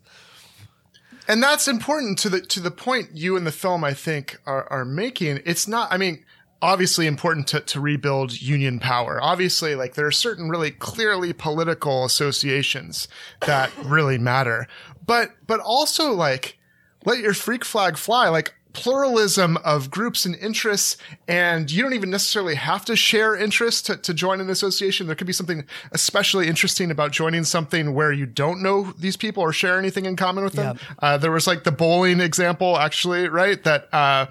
And 1.28 1.42
that's 1.42 1.68
important 1.68 2.18
to 2.20 2.28
the 2.28 2.40
to 2.40 2.60
the 2.60 2.70
point 2.70 3.10
you 3.14 3.36
and 3.36 3.46
the 3.46 3.52
film, 3.52 3.84
I 3.84 3.94
think, 3.94 4.40
are, 4.46 4.66
are 4.72 4.84
making. 4.84 5.40
It's 5.44 5.68
not. 5.68 5.92
I 5.92 5.98
mean, 5.98 6.24
obviously 6.60 7.06
important 7.06 7.46
to, 7.48 7.60
to 7.60 7.80
rebuild 7.80 8.40
union 8.40 8.78
power. 8.78 9.22
Obviously, 9.22 9.74
like 9.74 9.94
there 9.94 10.06
are 10.06 10.12
certain 10.12 10.48
really 10.48 10.70
clearly 10.70 11.32
political 11.32 12.04
associations 12.04 13.06
that 13.42 13.70
really 13.84 14.18
matter. 14.18 14.66
But 15.06 15.32
but 15.46 15.60
also 15.60 16.12
like 16.12 16.58
let 17.04 17.18
your 17.18 17.34
freak 17.34 17.64
flag 17.64 17.96
fly. 17.96 18.28
Like 18.28 18.54
pluralism 18.72 19.56
of 19.58 19.90
groups 19.90 20.24
and 20.24 20.36
interests 20.36 20.96
and 21.26 21.70
you 21.70 21.82
don't 21.82 21.94
even 21.94 22.10
necessarily 22.10 22.54
have 22.54 22.84
to 22.84 22.94
share 22.94 23.34
interests 23.34 23.82
to, 23.82 23.96
to 23.96 24.14
join 24.14 24.40
an 24.40 24.50
association. 24.50 25.06
There 25.06 25.16
could 25.16 25.26
be 25.26 25.32
something 25.32 25.64
especially 25.92 26.48
interesting 26.48 26.90
about 26.90 27.10
joining 27.12 27.44
something 27.44 27.94
where 27.94 28.12
you 28.12 28.26
don't 28.26 28.62
know 28.62 28.92
these 28.98 29.16
people 29.16 29.42
or 29.42 29.52
share 29.52 29.78
anything 29.78 30.04
in 30.06 30.16
common 30.16 30.44
with 30.44 30.52
them. 30.52 30.78
Uh, 30.98 31.16
there 31.18 31.32
was 31.32 31.46
like 31.46 31.64
the 31.64 31.72
bowling 31.72 32.20
example 32.20 32.76
actually 32.78 33.28
right? 33.28 33.62
That 33.64 33.92
uh, 33.92 34.26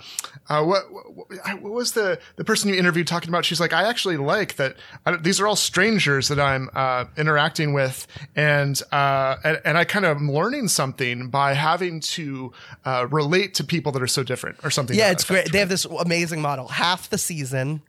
uh, 0.50 0.64
what, 0.64 0.92
what, 0.92 1.62
what, 1.62 1.74
was 1.74 1.92
the, 1.94 2.20
the 2.36 2.44
person 2.44 2.70
you 2.70 2.76
interviewed 2.76 3.08
talking 3.08 3.30
about? 3.30 3.46
She's 3.46 3.60
like, 3.60 3.74
I 3.74 3.84
actually 3.90 4.18
like 4.18 4.56
that. 4.56 4.76
I, 5.06 5.18
these 5.18 5.40
are 5.40 5.48
all 5.48 5.56
strangers 5.56 6.30
that 6.30 6.40
I'm, 6.40 6.70
uh, 6.74 7.06
interacting 7.18 7.74
with. 7.74 8.08
And, 8.36 8.82
uh, 8.92 9.38
and, 9.44 9.62
and, 9.66 9.78
I 9.78 9.84
kind 9.84 10.06
of 10.06 10.18
am 10.18 10.32
learning 10.32 10.70
something 10.70 11.30
by 11.30 11.54
having 11.54 12.00
to, 12.00 12.54
uh, 12.86 13.08
relate 13.10 13.56
to 13.56 13.64
people 13.64 13.92
that 13.94 14.02
are 14.02 14.08
so 14.08 14.24
different 14.24 14.58
or 14.64 14.72
something. 14.72 14.98
Yeah, 14.98 15.12
it's 15.12 15.24
great. 15.24 15.40
Right? 15.40 15.52
They 15.52 15.60
have 15.60 15.70
this 15.70 15.86
amazing 15.86 16.42
model. 16.42 16.68
Half 16.68 17.10
the 17.10 17.18
season, 17.18 17.82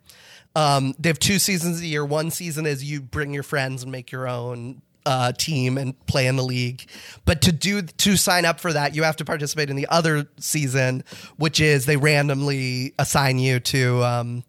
um, 0.55 0.95
they 0.99 1.09
have 1.09 1.19
two 1.19 1.39
seasons 1.39 1.81
a 1.81 1.85
year. 1.85 2.03
One 2.03 2.31
season 2.31 2.65
is 2.65 2.83
you 2.83 3.01
bring 3.01 3.33
your 3.33 3.43
friends 3.43 3.83
and 3.83 3.91
make 3.91 4.11
your 4.11 4.27
own 4.27 4.81
uh, 5.05 5.31
team 5.31 5.77
and 5.77 6.05
play 6.05 6.27
in 6.27 6.35
the 6.35 6.43
league. 6.43 6.85
But 7.25 7.41
to 7.43 7.51
do 7.51 7.81
to 7.81 8.17
sign 8.17 8.45
up 8.45 8.59
for 8.59 8.73
that, 8.73 8.95
you 8.95 9.03
have 9.03 9.15
to 9.17 9.25
participate 9.25 9.69
in 9.69 9.75
the 9.75 9.87
other 9.87 10.27
season, 10.39 11.03
which 11.37 11.59
is 11.59 11.85
they 11.85 11.97
randomly 11.97 12.93
assign 12.99 13.39
you 13.39 13.59
to 13.61 14.03
um, 14.03 14.43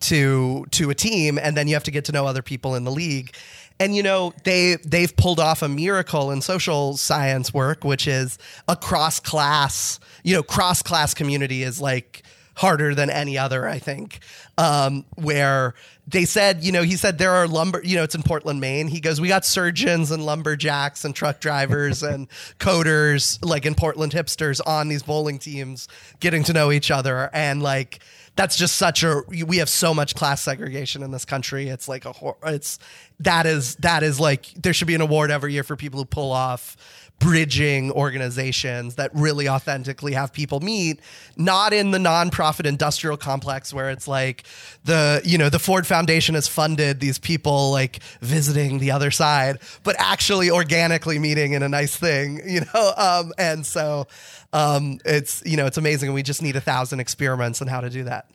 to 0.00 0.66
to 0.72 0.90
a 0.90 0.94
team, 0.94 1.38
and 1.38 1.56
then 1.56 1.68
you 1.68 1.74
have 1.74 1.84
to 1.84 1.90
get 1.90 2.04
to 2.06 2.12
know 2.12 2.26
other 2.26 2.42
people 2.42 2.74
in 2.74 2.84
the 2.84 2.92
league. 2.92 3.34
And 3.80 3.96
you 3.96 4.02
know 4.02 4.32
they 4.44 4.76
they've 4.84 5.14
pulled 5.16 5.40
off 5.40 5.62
a 5.62 5.68
miracle 5.68 6.30
in 6.30 6.42
social 6.42 6.96
science 6.96 7.54
work, 7.54 7.84
which 7.84 8.06
is 8.06 8.38
a 8.68 8.76
cross 8.76 9.18
class. 9.18 9.98
You 10.22 10.36
know, 10.36 10.42
cross 10.42 10.82
class 10.82 11.14
community 11.14 11.62
is 11.62 11.80
like 11.80 12.22
harder 12.54 12.94
than 12.94 13.10
any 13.10 13.38
other, 13.38 13.66
I 13.66 13.78
think. 13.78 14.20
Um, 14.58 15.04
where 15.16 15.74
they 16.12 16.26
said, 16.26 16.62
you 16.62 16.72
know, 16.72 16.82
he 16.82 16.96
said 16.96 17.18
there 17.18 17.32
are 17.32 17.48
lumber, 17.48 17.80
you 17.82 17.96
know, 17.96 18.02
it's 18.02 18.14
in 18.14 18.22
Portland, 18.22 18.60
Maine. 18.60 18.86
He 18.86 19.00
goes, 19.00 19.20
we 19.20 19.28
got 19.28 19.44
surgeons 19.44 20.10
and 20.10 20.24
lumberjacks 20.24 21.04
and 21.04 21.14
truck 21.14 21.40
drivers 21.40 22.02
and 22.02 22.28
coders, 22.58 23.38
like 23.44 23.66
in 23.66 23.74
Portland 23.74 24.12
hipsters 24.12 24.60
on 24.64 24.88
these 24.88 25.02
bowling 25.02 25.38
teams, 25.38 25.88
getting 26.20 26.44
to 26.44 26.52
know 26.52 26.70
each 26.70 26.90
other. 26.90 27.30
And 27.32 27.62
like, 27.62 28.00
that's 28.36 28.56
just 28.56 28.76
such 28.76 29.02
a, 29.02 29.22
we 29.28 29.58
have 29.58 29.68
so 29.68 29.92
much 29.92 30.14
class 30.14 30.42
segregation 30.42 31.02
in 31.02 31.10
this 31.10 31.24
country. 31.24 31.68
It's 31.68 31.88
like 31.88 32.04
a, 32.04 32.14
it's, 32.44 32.78
that 33.20 33.46
is, 33.46 33.76
that 33.76 34.02
is 34.02 34.20
like, 34.20 34.46
there 34.54 34.72
should 34.72 34.86
be 34.86 34.94
an 34.94 35.00
award 35.00 35.30
every 35.30 35.52
year 35.52 35.64
for 35.64 35.76
people 35.76 35.98
who 36.00 36.06
pull 36.06 36.30
off 36.30 36.76
bridging 37.22 37.92
organizations 37.92 38.96
that 38.96 39.10
really 39.14 39.48
authentically 39.48 40.12
have 40.12 40.32
people 40.32 40.60
meet, 40.60 41.00
not 41.36 41.72
in 41.72 41.92
the 41.92 41.98
nonprofit 41.98 42.66
industrial 42.66 43.16
complex 43.16 43.72
where 43.72 43.90
it's 43.90 44.08
like 44.08 44.44
the, 44.84 45.22
you 45.24 45.38
know, 45.38 45.48
the 45.48 45.58
Ford 45.58 45.86
Foundation 45.86 46.34
has 46.34 46.48
funded 46.48 47.00
these 47.00 47.18
people 47.18 47.70
like 47.70 48.00
visiting 48.20 48.78
the 48.78 48.90
other 48.90 49.10
side, 49.10 49.58
but 49.84 49.94
actually 49.98 50.50
organically 50.50 51.18
meeting 51.18 51.52
in 51.52 51.62
a 51.62 51.68
nice 51.68 51.96
thing, 51.96 52.40
you 52.46 52.60
know? 52.74 52.92
Um, 52.96 53.32
and 53.38 53.64
so 53.64 54.08
um, 54.52 54.98
it's, 55.04 55.42
you 55.46 55.56
know, 55.56 55.66
it's 55.66 55.78
amazing. 55.78 56.08
And 56.08 56.14
we 56.14 56.22
just 56.22 56.42
need 56.42 56.56
a 56.56 56.60
thousand 56.60 57.00
experiments 57.00 57.62
on 57.62 57.68
how 57.68 57.80
to 57.80 57.90
do 57.90 58.04
that. 58.04 58.26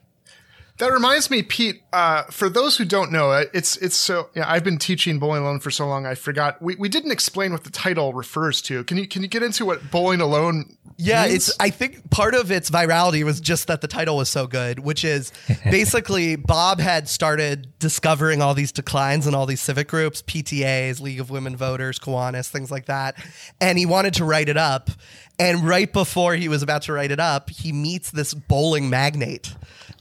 That 0.77 0.93
reminds 0.93 1.31
me, 1.31 1.41
Pete. 1.41 1.81
Uh, 1.91 2.23
for 2.25 2.49
those 2.49 2.77
who 2.77 2.85
don't 2.85 3.11
know, 3.11 3.31
it's 3.31 3.77
it's 3.77 3.95
so. 3.95 4.29
Yeah, 4.35 4.45
I've 4.47 4.63
been 4.63 4.77
teaching 4.77 5.17
bowling 5.17 5.41
alone 5.41 5.59
for 5.59 5.71
so 5.71 5.87
long. 5.87 6.05
I 6.05 6.13
forgot 6.13 6.61
we, 6.61 6.75
we 6.75 6.87
didn't 6.87 7.11
explain 7.11 7.51
what 7.51 7.63
the 7.63 7.71
title 7.71 8.13
refers 8.13 8.61
to. 8.63 8.83
Can 8.83 8.97
you 8.97 9.07
can 9.07 9.23
you 9.23 9.27
get 9.27 9.41
into 9.41 9.65
what 9.65 9.89
bowling 9.89 10.21
alone? 10.21 10.77
Yeah, 10.95 11.23
means? 11.23 11.49
it's. 11.49 11.57
I 11.59 11.71
think 11.71 12.11
part 12.11 12.35
of 12.35 12.51
its 12.51 12.69
virality 12.69 13.23
was 13.23 13.41
just 13.41 13.67
that 13.67 13.81
the 13.81 13.87
title 13.87 14.17
was 14.17 14.29
so 14.29 14.45
good, 14.45 14.77
which 14.77 15.03
is 15.03 15.31
basically 15.63 16.35
Bob 16.35 16.79
had 16.79 17.09
started 17.09 17.73
discovering 17.79 18.43
all 18.43 18.53
these 18.53 18.71
declines 18.71 19.25
in 19.25 19.33
all 19.33 19.47
these 19.47 19.61
civic 19.61 19.87
groups, 19.87 20.21
PTAs, 20.21 21.01
League 21.01 21.19
of 21.19 21.31
Women 21.31 21.55
Voters, 21.55 21.97
Kiwanis, 21.97 22.49
things 22.49 22.69
like 22.69 22.85
that, 22.85 23.17
and 23.59 23.79
he 23.79 23.87
wanted 23.87 24.13
to 24.15 24.25
write 24.25 24.47
it 24.47 24.57
up. 24.57 24.91
And 25.39 25.67
right 25.67 25.91
before 25.91 26.35
he 26.35 26.49
was 26.49 26.61
about 26.61 26.83
to 26.83 26.93
write 26.93 27.11
it 27.11 27.19
up, 27.19 27.49
he 27.49 27.71
meets 27.71 28.11
this 28.11 28.35
bowling 28.35 28.89
magnate 28.91 29.53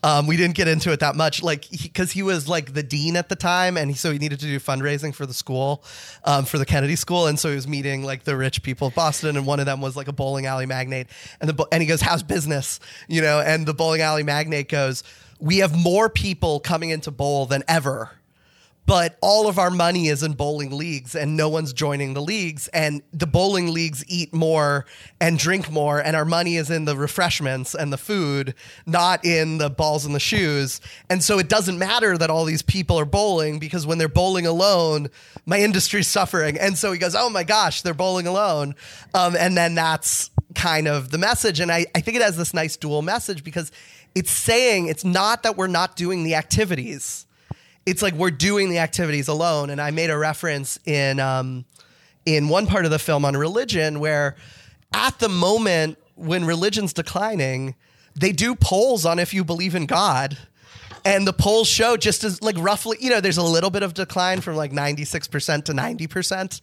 um, 0.03 0.27
we 0.27 0.37
didn't 0.37 0.55
get 0.55 0.69
into 0.69 0.93
it 0.93 1.01
that 1.01 1.17
much, 1.17 1.43
like 1.43 1.69
because 1.71 2.13
he, 2.13 2.21
he, 2.21 2.23
was 2.23 2.49
like 2.49 2.75
the 2.75 2.83
dean 2.83 3.17
at 3.17 3.29
the 3.29 3.37
time, 3.37 3.77
and 3.77 3.91
he, 3.91 3.97
so 3.97 4.13
he 4.13 4.19
needed 4.19 4.41
to 4.41 4.47
do 4.47 4.59
fundraising 4.61 5.15
for 5.15 5.27
the 5.27 5.35
school, 5.35 5.83
um, 6.25 6.45
for 6.45 6.59
the 6.59 6.67
Kennedy 6.67 6.97
School, 6.97 7.27
and 7.27 7.39
so 7.39 7.49
he 7.49 7.55
was 7.55 7.67
meeting 7.67 8.05
like 8.05 8.25
the 8.25 8.37
rich 8.37 8.63
people 8.63 8.89
of 8.89 8.95
Boston, 8.95 9.37
and 9.37 9.47
one 9.47 9.61
of 9.61 9.67
them 9.67 9.81
was 9.81 9.97
like 9.97 10.09
a 10.09 10.13
bowling 10.13 10.47
alley 10.47 10.67
magnate, 10.67 11.09
and 11.41 11.51
the 11.51 11.67
and 11.73 11.83
he 11.83 11.89
goes, 11.89 12.01
"How's 12.01 12.23
business?" 12.23 12.79
You 13.09 13.23
know, 13.23 13.41
and 13.41 13.67
the 13.67 13.75
bowling 13.75 14.01
alley 14.01 14.23
magnate 14.23 14.69
goes, 14.69 15.03
"We 15.41 15.59
have 15.59 15.77
more 15.77 16.09
people 16.09 16.61
coming 16.61 16.91
into 16.91 17.11
bowl 17.11 17.47
than 17.47 17.65
ever." 17.67 18.11
But 18.87 19.19
all 19.21 19.49
of 19.49 19.59
our 19.59 19.71
money 19.71 20.09
is 20.09 20.23
in 20.23 20.33
bowling 20.33 20.77
leagues 20.77 21.15
and 21.15 21.37
no 21.37 21.49
one's 21.49 21.73
joining 21.73 22.15
the 22.15 22.23
leagues 22.23 22.69
and 22.69 23.03
the 23.13 23.27
bowling 23.27 23.73
leagues 23.73 24.05
eat 24.09 24.33
more 24.33 24.87
and 25.21 25.39
drink 25.39 25.71
more 25.71 25.99
and 25.99 26.17
our 26.17 26.25
money 26.25 26.57
is 26.57 26.71
in 26.71 26.85
the 26.85 26.97
refreshments 26.97 27.75
and 27.75 27.93
the 27.93 27.99
food 27.99 28.55
not 28.87 29.25
in 29.25 29.59
the 29.59 29.69
balls 29.69 30.07
and 30.07 30.15
the 30.15 30.21
shoes 30.21 30.81
and 31.11 31.23
so 31.23 31.39
it 31.39 31.49
doesn't 31.49 31.79
matter 31.79 32.17
that 32.17 32.31
all 32.31 32.45
these 32.45 32.63
people 32.63 32.99
are 32.99 33.05
bowling 33.05 33.59
because 33.59 33.87
when 33.87 33.99
they're 33.99 34.09
bowling 34.09 34.47
alone 34.47 35.09
my 35.45 35.59
industry's 35.59 36.09
suffering 36.09 36.59
and 36.59 36.79
so 36.79 36.93
he 36.93 36.99
goes 36.99 37.15
oh 37.15 37.29
my 37.29 37.45
gosh 37.45 37.83
they're 37.83 37.95
bowling 37.95 38.27
alone 38.27 38.75
um, 39.15 39.37
and 39.37 39.57
then 39.57 39.75
that's 39.75 40.31
kind 40.57 40.89
of 40.89 41.11
the 41.11 41.19
message. 41.19 41.61
And 41.61 41.71
I, 41.71 41.87
I 41.95 42.01
think 42.01 42.17
it 42.17 42.23
has 42.23 42.37
this 42.37 42.53
nice 42.53 42.77
dual 42.77 43.03
message 43.03 43.45
because 43.45 43.71
it's 44.15 44.31
saying 44.31 44.89
it's 44.89 45.05
not 45.05 45.45
that 45.45 45.57
we're 45.57 45.67
not 45.69 45.95
doing 45.95 46.25
the 46.25 46.35
activities. 46.35 47.26
It's 47.87 48.03
like 48.03 48.15
we're 48.15 48.31
doing 48.31 48.69
the 48.69 48.79
activities 48.79 49.29
alone. 49.29 49.71
And 49.71 49.81
I 49.81 49.91
made 49.93 50.11
a 50.11 50.19
reference 50.19 50.79
in 50.85 51.21
um, 51.21 51.65
in 52.27 52.49
one 52.49 52.67
part 52.67 52.85
of 52.85 52.91
the 52.91 52.99
film 52.99 53.25
on 53.25 53.37
religion 53.37 54.01
where 54.01 54.37
at 54.93 55.19
the 55.21 55.29
moment 55.29 55.99
when 56.17 56.45
religion's 56.45 56.93
declining, 56.93 57.75
they 58.15 58.33
do 58.33 58.55
polls 58.55 59.07
on 59.07 59.19
if 59.19 59.33
you 59.33 59.45
believe 59.45 59.75
in 59.75 59.87
God. 59.87 60.37
And 61.05 61.25
the 61.25 61.33
polls 61.33 61.69
show 61.69 61.97
just 61.97 62.25
as 62.25 62.43
like 62.43 62.57
roughly, 62.59 62.97
you 63.01 63.11
know, 63.11 63.21
there's 63.21 63.37
a 63.37 63.43
little 63.43 63.71
bit 63.71 63.85
of 63.85 63.95
decline 63.95 64.41
from 64.41 64.57
like 64.57 64.73
96% 64.73 65.65
to 65.67 65.73
90%. 65.73 66.61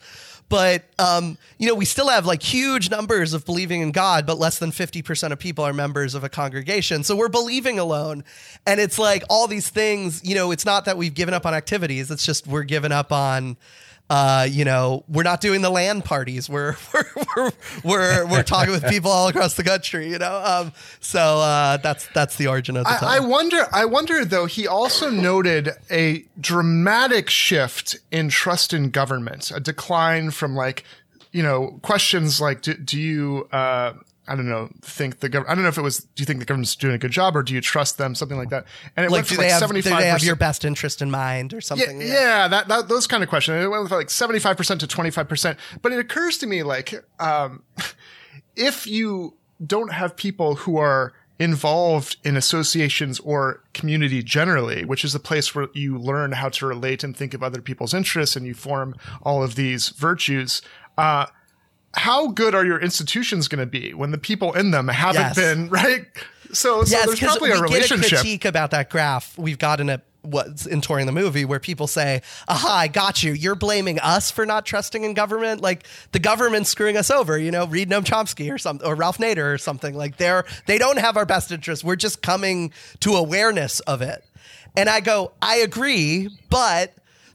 But, 0.49 0.83
um, 0.99 1.37
you 1.57 1.67
know, 1.67 1.75
we 1.75 1.85
still 1.85 2.09
have 2.09 2.25
like 2.25 2.43
huge 2.43 2.89
numbers 2.89 3.33
of 3.33 3.45
believing 3.45 3.81
in 3.81 3.91
God, 3.91 4.25
but 4.25 4.37
less 4.37 4.59
than 4.59 4.71
50% 4.71 5.31
of 5.31 5.39
people 5.39 5.63
are 5.65 5.73
members 5.73 6.15
of 6.15 6.23
a 6.23 6.29
congregation. 6.29 7.03
So 7.03 7.15
we're 7.15 7.29
believing 7.29 7.79
alone. 7.79 8.23
And 8.67 8.79
it's 8.79 8.99
like 8.99 9.23
all 9.29 9.47
these 9.47 9.69
things, 9.69 10.23
you 10.23 10.35
know, 10.35 10.51
it's 10.51 10.65
not 10.65 10.85
that 10.85 10.97
we've 10.97 11.13
given 11.13 11.33
up 11.33 11.45
on 11.45 11.53
activities, 11.53 12.11
it's 12.11 12.25
just 12.25 12.45
we're 12.45 12.63
giving 12.63 12.91
up 12.91 13.11
on 13.11 13.57
uh, 14.09 14.47
you 14.49 14.65
know, 14.65 15.03
we're 15.07 15.23
not 15.23 15.41
doing 15.41 15.61
the 15.61 15.69
land 15.69 16.05
parties. 16.05 16.49
We're 16.49 16.75
we're 16.93 17.05
we're 17.37 17.51
we're, 17.83 18.27
we're 18.27 18.43
talking 18.43 18.71
with 18.71 18.85
people 18.85 19.09
all 19.09 19.27
across 19.27 19.55
the 19.55 19.63
country. 19.63 20.09
You 20.09 20.19
know, 20.19 20.41
um, 20.43 20.73
so 20.99 21.19
uh, 21.39 21.77
that's 21.77 22.07
that's 22.13 22.35
the 22.35 22.47
origin 22.47 22.77
of 22.77 22.83
the. 22.83 22.91
I, 22.91 23.17
I 23.17 23.19
wonder. 23.21 23.65
I 23.71 23.85
wonder 23.85 24.25
though. 24.25 24.45
He 24.45 24.67
also 24.67 25.09
noted 25.09 25.69
a 25.89 26.25
dramatic 26.39 27.29
shift 27.29 27.95
in 28.11 28.29
trust 28.29 28.73
in 28.73 28.89
government, 28.89 29.51
a 29.51 29.59
decline 29.59 30.31
from 30.31 30.55
like 30.55 30.83
you 31.31 31.41
know 31.41 31.79
questions 31.81 32.41
like 32.41 32.61
do, 32.61 32.73
do 32.73 32.99
you 32.99 33.47
uh, 33.51 33.93
I 34.27 34.35
don't 34.35 34.47
know, 34.47 34.69
think 34.81 35.19
the 35.19 35.27
government, 35.27 35.51
I 35.51 35.55
don't 35.55 35.63
know 35.63 35.69
if 35.69 35.77
it 35.77 35.81
was, 35.81 35.99
do 35.99 36.21
you 36.21 36.25
think 36.25 36.39
the 36.39 36.45
government's 36.45 36.75
doing 36.75 36.95
a 36.95 36.97
good 36.97 37.11
job 37.11 37.35
or 37.35 37.43
do 37.43 37.53
you 37.53 37.59
trust 37.59 37.97
them? 37.97 38.15
Something 38.15 38.37
like 38.37 38.49
that. 38.49 38.65
And 38.95 39.05
it 39.05 39.11
like, 39.11 39.25
went 39.25 39.27
they 39.27 39.37
like 39.37 39.51
have, 39.51 39.63
75%. 39.63 39.73
do 39.73 39.81
they 39.81 40.07
have 40.07 40.23
your 40.23 40.35
best 40.37 40.63
interest 40.63 41.01
in 41.01 41.11
mind 41.11 41.53
or 41.53 41.59
something? 41.59 41.99
Yeah, 41.99 42.07
yeah. 42.07 42.13
yeah 42.13 42.47
that, 42.47 42.67
that, 42.69 42.87
those 42.87 43.05
kind 43.05 43.21
of 43.21 43.29
questions. 43.29 43.63
It 43.63 43.67
went 43.67 43.87
from 43.89 43.97
like 43.97 44.07
75% 44.07 44.79
to 44.79 44.87
25%. 44.87 45.57
But 45.81 45.91
it 45.91 45.99
occurs 45.99 46.37
to 46.37 46.47
me 46.47 46.63
like, 46.63 46.93
um, 47.19 47.63
if 48.55 48.87
you 48.87 49.35
don't 49.65 49.91
have 49.91 50.15
people 50.15 50.55
who 50.55 50.77
are 50.77 51.13
involved 51.39 52.17
in 52.23 52.37
associations 52.37 53.19
or 53.21 53.63
community 53.73 54.23
generally, 54.23 54.85
which 54.85 55.03
is 55.03 55.13
the 55.13 55.19
place 55.19 55.53
where 55.53 55.67
you 55.73 55.97
learn 55.97 56.33
how 56.33 56.47
to 56.47 56.65
relate 56.65 57.03
and 57.03 57.17
think 57.17 57.33
of 57.33 57.43
other 57.43 57.61
people's 57.61 57.93
interests 57.93 58.35
and 58.35 58.45
you 58.45 58.53
form 58.53 58.95
all 59.23 59.43
of 59.43 59.55
these 59.55 59.89
virtues, 59.89 60.61
uh, 60.97 61.25
how 61.95 62.27
good 62.27 62.55
are 62.55 62.65
your 62.65 62.79
institutions 62.79 63.47
going 63.47 63.59
to 63.59 63.65
be 63.65 63.93
when 63.93 64.11
the 64.11 64.17
people 64.17 64.53
in 64.53 64.71
them 64.71 64.87
haven't 64.87 65.21
yes. 65.21 65.35
been 65.35 65.69
right? 65.69 66.05
So, 66.51 66.83
so 66.83 66.95
yes, 66.95 67.05
there's 67.05 67.19
probably 67.19 67.51
a 67.51 67.61
relationship. 67.61 68.09
Get 68.09 68.13
a 68.13 68.15
critique 68.15 68.45
about 68.45 68.71
that 68.71 68.89
graph 68.89 69.37
we've 69.37 69.57
gotten 69.57 69.89
it 69.89 70.01
what's 70.23 70.65
in 70.65 70.81
touring 70.81 71.05
the 71.05 71.11
movie 71.11 71.45
where 71.45 71.59
people 71.59 71.85
say, 71.85 72.21
aha, 72.47 72.73
I 72.73 72.87
got 72.87 73.23
you. 73.23 73.33
You're 73.33 73.55
blaming 73.55 73.99
us 73.99 74.31
for 74.31 74.45
not 74.45 74.65
trusting 74.65 75.03
in 75.03 75.13
government. 75.13 75.61
Like 75.61 75.85
the 76.11 76.19
government's 76.19 76.69
screwing 76.69 76.97
us 76.97 77.11
over, 77.11 77.37
you 77.37 77.51
know, 77.51 77.67
read 77.67 77.89
Noam 77.89 78.03
Chomsky 78.03 78.51
or 78.51 78.57
something 78.57 78.87
or 78.87 78.95
Ralph 78.95 79.17
Nader 79.17 79.53
or 79.53 79.57
something. 79.57 79.93
Like 79.93 80.17
they're 80.17 80.45
they 80.65 80.77
don't 80.77 80.97
have 80.97 81.17
our 81.17 81.25
best 81.25 81.51
interest. 81.51 81.83
We're 81.83 81.97
just 81.97 82.21
coming 82.21 82.71
to 83.01 83.15
awareness 83.15 83.81
of 83.81 84.01
it. 84.01 84.23
And 84.75 84.89
I 84.89 85.01
go, 85.01 85.33
I 85.41 85.57
agree, 85.57 86.29
but 86.49 86.93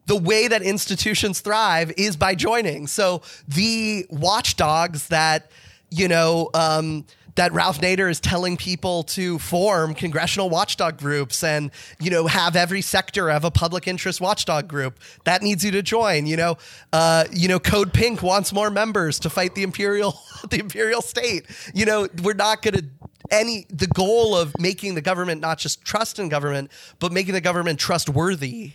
the 0.08 0.16
way 0.16 0.48
that 0.48 0.62
institutions 0.62 1.40
thrive 1.40 1.92
is 1.98 2.16
by 2.16 2.34
joining. 2.34 2.86
So 2.86 3.22
the 3.46 4.06
watchdogs 4.08 5.08
that, 5.08 5.50
you 5.90 6.08
know, 6.08 6.48
um, 6.54 7.04
that 7.34 7.52
Ralph 7.52 7.80
Nader 7.80 8.10
is 8.10 8.18
telling 8.18 8.56
people 8.56 9.04
to 9.04 9.38
form 9.38 9.94
congressional 9.94 10.48
watchdog 10.50 10.98
groups 10.98 11.44
and 11.44 11.70
you 12.00 12.10
know 12.10 12.26
have 12.26 12.56
every 12.56 12.82
sector 12.82 13.30
have 13.30 13.44
a 13.44 13.50
public 13.50 13.86
interest 13.86 14.20
watchdog 14.20 14.66
group 14.66 14.98
that 15.22 15.40
needs 15.40 15.64
you 15.64 15.70
to 15.70 15.80
join 15.80 16.26
you 16.26 16.36
know 16.36 16.58
uh, 16.92 17.26
you 17.30 17.46
know 17.46 17.60
Code 17.60 17.92
Pink 17.92 18.24
wants 18.24 18.52
more 18.52 18.70
members 18.70 19.20
to 19.20 19.30
fight 19.30 19.54
the 19.54 19.62
imperial 19.62 20.20
the 20.50 20.58
imperial 20.58 21.00
state 21.00 21.46
you 21.72 21.86
know 21.86 22.08
we're 22.24 22.34
not 22.34 22.60
going 22.60 22.74
to 22.74 22.84
any 23.30 23.66
the 23.70 23.86
goal 23.86 24.36
of 24.36 24.52
making 24.58 24.96
the 24.96 25.00
government 25.00 25.40
not 25.40 25.58
just 25.58 25.84
trust 25.84 26.18
in 26.18 26.28
government 26.28 26.72
but 26.98 27.12
making 27.12 27.34
the 27.34 27.40
government 27.40 27.78
trustworthy 27.78 28.72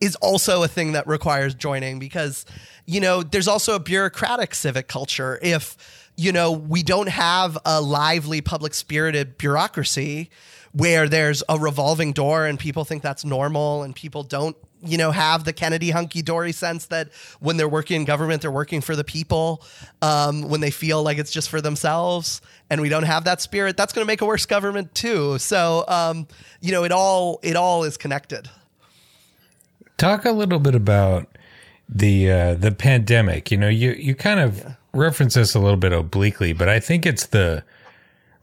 is 0.00 0.16
also 0.16 0.62
a 0.62 0.68
thing 0.68 0.92
that 0.92 1.06
requires 1.06 1.54
joining 1.54 1.98
because, 1.98 2.44
you 2.86 3.00
know, 3.00 3.22
there's 3.22 3.48
also 3.48 3.74
a 3.74 3.80
bureaucratic 3.80 4.54
civic 4.54 4.88
culture. 4.88 5.38
If, 5.42 6.10
you 6.16 6.32
know, 6.32 6.52
we 6.52 6.82
don't 6.82 7.08
have 7.08 7.56
a 7.64 7.80
lively, 7.80 8.40
public 8.40 8.74
spirited 8.74 9.38
bureaucracy 9.38 10.30
where 10.72 11.08
there's 11.08 11.42
a 11.48 11.58
revolving 11.58 12.12
door 12.12 12.44
and 12.44 12.58
people 12.58 12.84
think 12.84 13.02
that's 13.02 13.24
normal 13.24 13.82
and 13.82 13.94
people 13.94 14.22
don't, 14.22 14.56
you 14.82 14.98
know, 14.98 15.10
have 15.10 15.44
the 15.44 15.52
Kennedy 15.54 15.90
hunky 15.90 16.20
dory 16.20 16.52
sense 16.52 16.86
that 16.86 17.10
when 17.40 17.56
they're 17.56 17.68
working 17.68 18.02
in 18.02 18.04
government, 18.04 18.42
they're 18.42 18.50
working 18.50 18.82
for 18.82 18.94
the 18.94 19.02
people, 19.02 19.64
um, 20.02 20.42
when 20.42 20.60
they 20.60 20.70
feel 20.70 21.02
like 21.02 21.16
it's 21.16 21.30
just 21.30 21.48
for 21.48 21.62
themselves. 21.62 22.42
And 22.68 22.82
we 22.82 22.90
don't 22.90 23.04
have 23.04 23.24
that 23.24 23.40
spirit, 23.40 23.78
that's 23.78 23.94
going 23.94 24.04
to 24.04 24.06
make 24.06 24.20
a 24.20 24.26
worse 24.26 24.44
government 24.44 24.94
too. 24.94 25.38
So, 25.38 25.84
um, 25.88 26.28
you 26.60 26.72
know, 26.72 26.84
it 26.84 26.92
all, 26.92 27.40
it 27.42 27.56
all 27.56 27.84
is 27.84 27.96
connected. 27.96 28.50
Talk 29.96 30.24
a 30.24 30.32
little 30.32 30.58
bit 30.58 30.74
about 30.74 31.36
the 31.88 32.30
uh, 32.30 32.54
the 32.54 32.72
pandemic. 32.72 33.50
You 33.50 33.56
know, 33.56 33.68
you 33.68 33.92
you 33.92 34.14
kind 34.14 34.40
of 34.40 34.58
yeah. 34.58 34.74
reference 34.92 35.34
this 35.34 35.54
a 35.54 35.60
little 35.60 35.76
bit 35.76 35.92
obliquely, 35.92 36.52
but 36.52 36.68
I 36.68 36.80
think 36.80 37.06
it's 37.06 37.26
the 37.26 37.64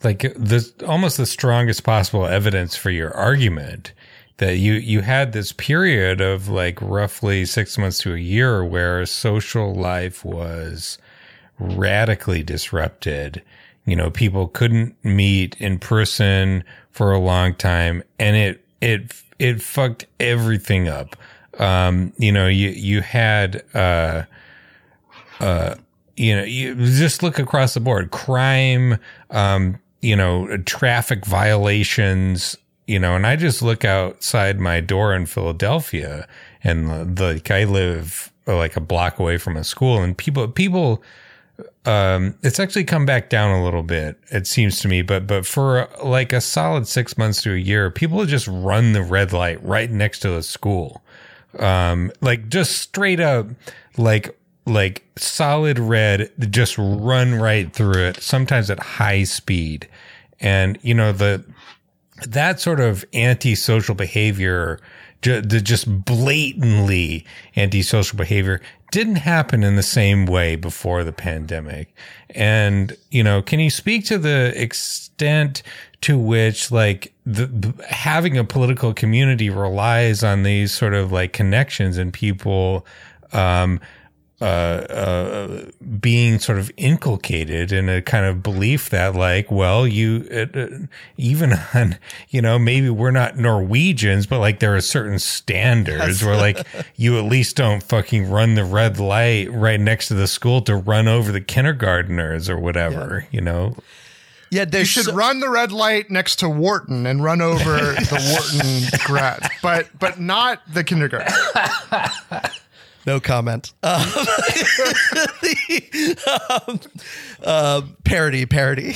like 0.04 0.22
the 0.22 0.72
almost 0.88 1.18
the 1.18 1.26
strongest 1.26 1.84
possible 1.84 2.26
evidence 2.26 2.76
for 2.76 2.89
your 2.89 3.16
argument 3.16 3.93
that 4.38 4.58
you 4.58 4.74
you 4.74 5.01
had 5.01 5.32
this 5.32 5.51
period 5.51 6.22
of 6.22 6.49
like 6.49 6.82
roughly 6.82 7.45
six 7.45 7.78
months 7.78 7.99
to 7.99 8.14
a 8.14 8.20
year 8.20 8.64
where 8.64 9.06
social 9.06 9.74
life 9.74 10.26
was 10.26 10.97
radically 11.60 12.43
disrupted. 12.43 13.43
You 13.86 13.95
know, 13.95 14.10
people 14.10 14.47
couldn't 14.47 14.95
meet 15.04 15.56
in 15.60 15.78
person 15.78 16.64
for 16.91 17.12
a 17.12 17.20
long 17.20 17.54
time, 17.54 18.04
and 18.18 18.36
it 18.36 18.66
it 18.82 19.22
it 19.39 19.62
fucked 19.62 20.06
everything 20.20 20.88
up 20.88 21.16
um, 21.60 22.14
you 22.18 22.32
know, 22.32 22.47
you, 22.47 22.70
you 22.70 23.01
had, 23.01 23.64
uh, 23.74 24.24
uh, 25.39 25.76
you 26.16 26.36
know, 26.36 26.43
you 26.43 26.76
just 26.76 27.24
look 27.24 27.39
across 27.39 27.74
the 27.74 27.80
board, 27.80 28.12
crime, 28.12 28.97
um, 29.30 29.80
you 30.01 30.16
know, 30.16 30.58
traffic 30.60 31.26
violations, 31.26 32.58
you 32.88 32.99
know, 32.99 33.16
and 33.16 33.26
I 33.26 33.36
just 33.36 33.62
look 33.62 33.86
outside 33.86 34.60
my 34.60 34.80
door 34.80 35.14
in 35.14 35.26
Philadelphia 35.26 36.28
and 36.64 36.89
the, 36.89 37.41
the 37.43 37.54
I 37.54 37.64
live 37.64 38.32
like 38.45 38.76
a 38.76 38.82
block 38.82 39.20
away 39.20 39.38
from 39.38 39.56
a 39.56 39.64
school 39.64 40.01
and 40.01 40.18
people, 40.18 40.47
people, 40.49 41.01
um, 41.86 42.36
it's 42.41 42.60
actually 42.60 42.84
come 42.84 43.06
back 43.06 43.30
down 43.30 43.51
a 43.51 43.64
little 43.64 43.84
bit, 43.84 44.20
it 44.32 44.47
seems 44.47 44.80
to 44.80 44.88
me, 44.88 45.01
but, 45.01 45.28
but 45.28 45.45
for 45.45 45.88
like 46.04 46.34
a 46.34 46.41
solid 46.41 46.88
six 46.88 47.18
months 47.18 47.41
to 47.43 47.54
a 47.54 47.58
year, 47.58 47.89
people 47.89 48.26
just 48.26 48.47
run 48.47 48.93
the 48.93 49.04
red 49.04 49.34
light 49.34 49.64
right 49.64 49.89
next 49.89 50.20
to 50.20 50.30
the 50.30 50.43
school 50.43 51.03
um, 51.60 52.12
like 52.22 52.49
just 52.49 52.78
straight 52.78 53.20
up, 53.20 53.47
like 53.97 54.38
like 54.66 55.04
solid 55.18 55.78
red, 55.78 56.32
just 56.49 56.78
run 56.78 57.36
right 57.36 57.72
through 57.74 58.08
it. 58.08 58.22
Sometimes 58.22 58.70
at 58.70 58.80
high 58.80 59.24
speed, 59.24 59.88
and 60.39 60.78
you 60.82 60.93
know 60.93 61.12
the 61.12 61.43
that 62.28 62.60
sort 62.60 62.80
of 62.80 63.04
antisocial 63.14 63.95
behavior, 63.95 64.80
the 65.22 65.62
just 65.62 66.06
blatantly 66.06 67.26
antisocial 67.56 68.18
behavior 68.18 68.62
didn't 68.91 69.16
happen 69.16 69.64
in 69.64 69.76
the 69.76 69.82
same 69.82 70.28
way 70.28 70.56
before 70.56 71.04
the 71.04 71.12
pandemic. 71.12 71.93
And, 72.30 72.95
you 73.10 73.24
know, 73.24 73.41
can 73.41 73.60
you 73.60 73.72
speak 73.72 74.06
to 74.06 74.20
the 74.20 74.54
extent 74.56 75.64
to 76.04 76.18
which 76.18 76.70
like 76.72 77.14
the, 77.26 77.74
having 77.89 78.38
a 78.38 78.43
political 78.43 78.93
community 78.93 79.49
relies 79.49 80.24
on 80.24 80.43
these 80.43 80.74
sort 80.74 80.93
of 80.93 81.12
like 81.12 81.32
connections 81.32 81.97
and 81.97 82.14
people 82.14 82.86
um, 83.32 83.80
uh, 84.41 84.45
uh, 84.45 85.66
being 86.01 86.39
sort 86.39 86.58
of 86.58 86.70
inculcated 86.76 87.72
in 87.72 87.88
a 87.88 88.01
kind 88.01 88.26
of 88.26 88.43
belief 88.43 88.89
that 88.89 89.16
like, 89.16 89.49
well, 89.49 89.88
you 89.88 90.28
uh, 90.30 90.68
even 91.16 91.54
on, 91.74 91.97
you 92.28 92.41
know, 92.41 92.60
maybe 92.60 92.89
we're 92.89 93.12
not 93.12 93.38
Norwegians, 93.38 94.28
but 94.28 94.39
like 94.39 94.60
there 94.60 94.76
are 94.76 94.82
certain 94.82 95.20
standards 95.20 96.22
yes. 96.22 96.24
where 96.24 96.36
like 96.36 96.68
you 96.97 97.18
at 97.18 97.24
least 97.24 97.56
don't 97.56 97.82
fucking 97.82 98.30
run 98.30 98.56
the 98.56 98.66
red 98.66 98.99
light 98.99 99.49
right 99.54 99.80
next 99.80 100.10
to 100.10 100.16
the 100.16 100.28
school 100.28 100.62
to 100.64 100.76
run 100.76 101.08
over 101.08 101.32
the 101.32 101.39
kindergarteners 101.39 102.49
or 102.49 102.60
whatever, 102.60 103.20
yeah. 103.22 103.28
you 103.32 103.39
know. 103.39 103.78
Yeah, 104.54 104.66
you 104.72 104.86
should 104.86 105.06
so- 105.06 105.14
run 105.16 105.39
the 105.39 105.49
red 105.49 105.72
light 105.72 106.12
next 106.12 106.38
to 106.38 106.49
Wharton 106.49 107.08
and 107.08 107.24
run 107.24 107.41
over 107.41 107.76
the 107.78 108.20
Wharton 108.32 108.99
grad, 109.06 109.49
but 109.64 109.88
but 109.97 110.20
not 110.20 110.62
the 110.72 110.84
kindergarten. 110.84 111.34
No 113.06 113.20
comment. 113.20 113.74
Um, 113.84 113.99
um, 116.68 116.80
uh, 117.43 117.82
parody, 118.06 118.45
parody. 118.45 118.93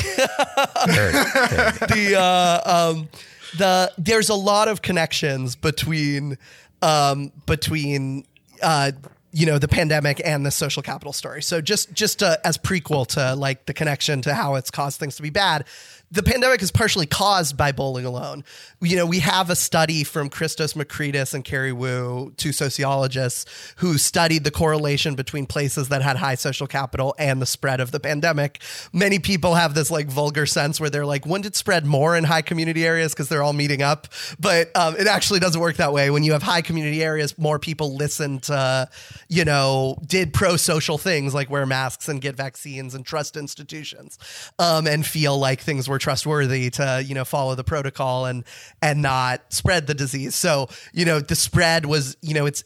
the 1.88 2.16
uh, 2.18 2.62
um, 2.94 3.10
the 3.58 3.92
there's 3.98 4.30
a 4.30 4.36
lot 4.36 4.70
of 4.70 4.82
connections 4.82 5.56
between 5.58 6.38
um, 6.82 7.34
between 7.46 8.26
uh, 8.62 8.92
you 9.38 9.46
know 9.46 9.60
the 9.60 9.68
pandemic 9.68 10.20
and 10.26 10.44
the 10.44 10.50
social 10.50 10.82
capital 10.82 11.14
story. 11.14 11.44
So 11.44 11.62
just 11.62 11.94
just 11.94 12.24
uh, 12.24 12.38
as 12.44 12.58
prequel 12.58 13.06
to 13.10 13.36
like 13.36 13.68
the 13.68 13.74
connection 13.74 14.24
to 14.24 14.34
how 14.34 14.56
it's 14.56 14.72
caused 14.72 15.00
things 15.00 15.16
to 15.18 15.22
be 15.22 15.30
bad 15.30 15.66
the 16.10 16.24
pandemic 16.24 16.62
is 16.62 16.72
partially 16.72 17.06
caused 17.06 17.58
by 17.58 17.72
bowling 17.74 18.06
alone. 18.06 18.46
You 18.80 18.96
know, 18.96 19.06
we 19.06 19.20
have 19.20 19.50
a 19.50 19.56
study 19.56 20.06
from 20.06 20.30
Christos 20.30 20.74
Makridis 20.74 21.34
and 21.34 21.44
Cary 21.44 21.74
Wu, 21.74 22.34
two 22.38 22.54
sociologists, 22.54 23.46
who 23.78 23.98
studied 23.98 24.46
the 24.46 24.52
correlation 24.52 25.16
between 25.16 25.46
places 25.46 25.90
that 25.90 26.02
had 26.02 26.16
high 26.16 26.36
social 26.36 26.66
capital 26.66 27.14
and 27.20 27.42
the 27.42 27.46
spread 27.46 27.82
of 27.82 27.92
the 27.92 28.00
pandemic. 28.00 28.62
Many 28.94 29.20
people 29.20 29.56
have 29.56 29.74
this 29.74 29.92
like 29.92 30.08
vulgar 30.08 30.46
sense 30.46 30.80
where 30.80 30.90
they're 30.90 31.06
like, 31.06 31.26
wouldn't 31.26 31.46
it 31.46 31.56
spread 31.58 31.86
more 31.86 32.16
in 32.16 32.24
high 32.24 32.42
community 32.42 32.86
areas 32.86 33.14
because 33.14 33.28
they're 33.28 33.44
all 33.44 33.54
meeting 33.54 33.82
up? 33.82 34.08
But 34.40 34.74
um, 34.78 34.96
it 34.96 35.08
actually 35.08 35.42
doesn't 35.42 35.60
work 35.60 35.76
that 35.76 35.92
way. 35.92 36.10
When 36.10 36.24
you 36.24 36.32
have 36.32 36.44
high 36.44 36.62
community 36.62 37.04
areas, 37.04 37.38
more 37.38 37.60
people 37.60 37.96
listen 37.96 38.40
to, 38.42 38.90
you 39.28 39.44
know, 39.44 39.98
did 40.06 40.34
pro 40.34 40.56
social 40.56 40.98
things 40.98 41.34
like 41.34 41.50
wear 41.50 41.66
masks 41.66 42.08
and 42.08 42.22
get 42.22 42.38
vaccines 42.38 42.96
and 42.96 43.06
trust 43.06 43.36
institutions 43.36 44.18
um, 44.58 44.88
and 44.88 45.06
feel 45.06 45.38
like 45.38 45.60
things 45.60 45.90
were 45.90 45.97
trustworthy 45.98 46.70
to 46.72 47.04
you 47.06 47.16
know 47.16 47.26
follow 47.26 47.56
the 47.56 47.64
protocol 47.64 48.26
and 48.26 48.44
and 48.82 49.02
not 49.02 49.42
spread 49.54 49.88
the 49.88 49.94
disease. 49.94 50.36
So 50.36 50.70
you 50.94 51.06
know 51.06 51.20
the 51.20 51.36
spread 51.36 51.86
was 51.86 52.18
you 52.22 52.34
know 52.34 52.46
it's 52.46 52.64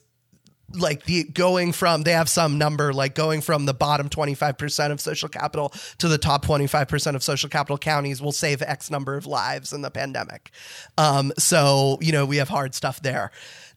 like 0.74 1.04
the 1.04 1.24
going 1.24 1.72
from 1.72 2.02
they 2.02 2.12
have 2.12 2.28
some 2.28 2.58
number 2.58 2.92
like 2.92 3.14
going 3.14 3.40
from 3.40 3.66
the 3.66 3.74
bottom 3.74 4.08
25% 4.08 4.90
of 4.90 5.00
social 5.00 5.28
capital 5.28 5.72
to 5.98 6.08
the 6.08 6.18
top 6.18 6.44
25% 6.44 7.14
of 7.14 7.22
social 7.22 7.48
capital 7.48 7.78
counties 7.78 8.22
will 8.22 8.32
save 8.32 8.62
x 8.62 8.90
number 8.90 9.16
of 9.16 9.26
lives 9.26 9.72
in 9.72 9.82
the 9.82 9.90
pandemic 9.90 10.50
um, 10.98 11.32
so 11.38 11.98
you 12.00 12.12
know 12.12 12.24
we 12.24 12.38
have 12.38 12.48
hard 12.48 12.74
stuff 12.74 13.02
there 13.02 13.30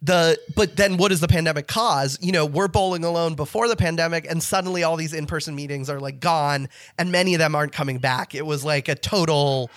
the 0.06 0.40
but 0.56 0.76
then 0.76 0.98
what 0.98 1.10
does 1.10 1.20
the 1.20 1.28
pandemic 1.28 1.68
cause? 1.68 2.18
You 2.22 2.32
know 2.32 2.46
we're 2.46 2.68
bowling 2.68 3.04
alone 3.04 3.36
before 3.36 3.68
the 3.68 3.76
pandemic 3.76 4.26
and 4.30 4.42
suddenly 4.42 4.84
all 4.84 4.96
these 4.96 5.14
in-person 5.14 5.56
meetings 5.56 5.90
are 5.90 6.00
like 6.00 6.20
gone 6.20 6.70
and 6.98 7.12
many 7.12 7.34
of 7.34 7.40
them 7.40 7.56
aren't 7.56 7.74
coming 7.74 7.98
back. 7.98 8.36
It 8.36 8.46
was 8.46 8.64
like 8.64 8.88
a 8.88 8.96
total 8.96 9.70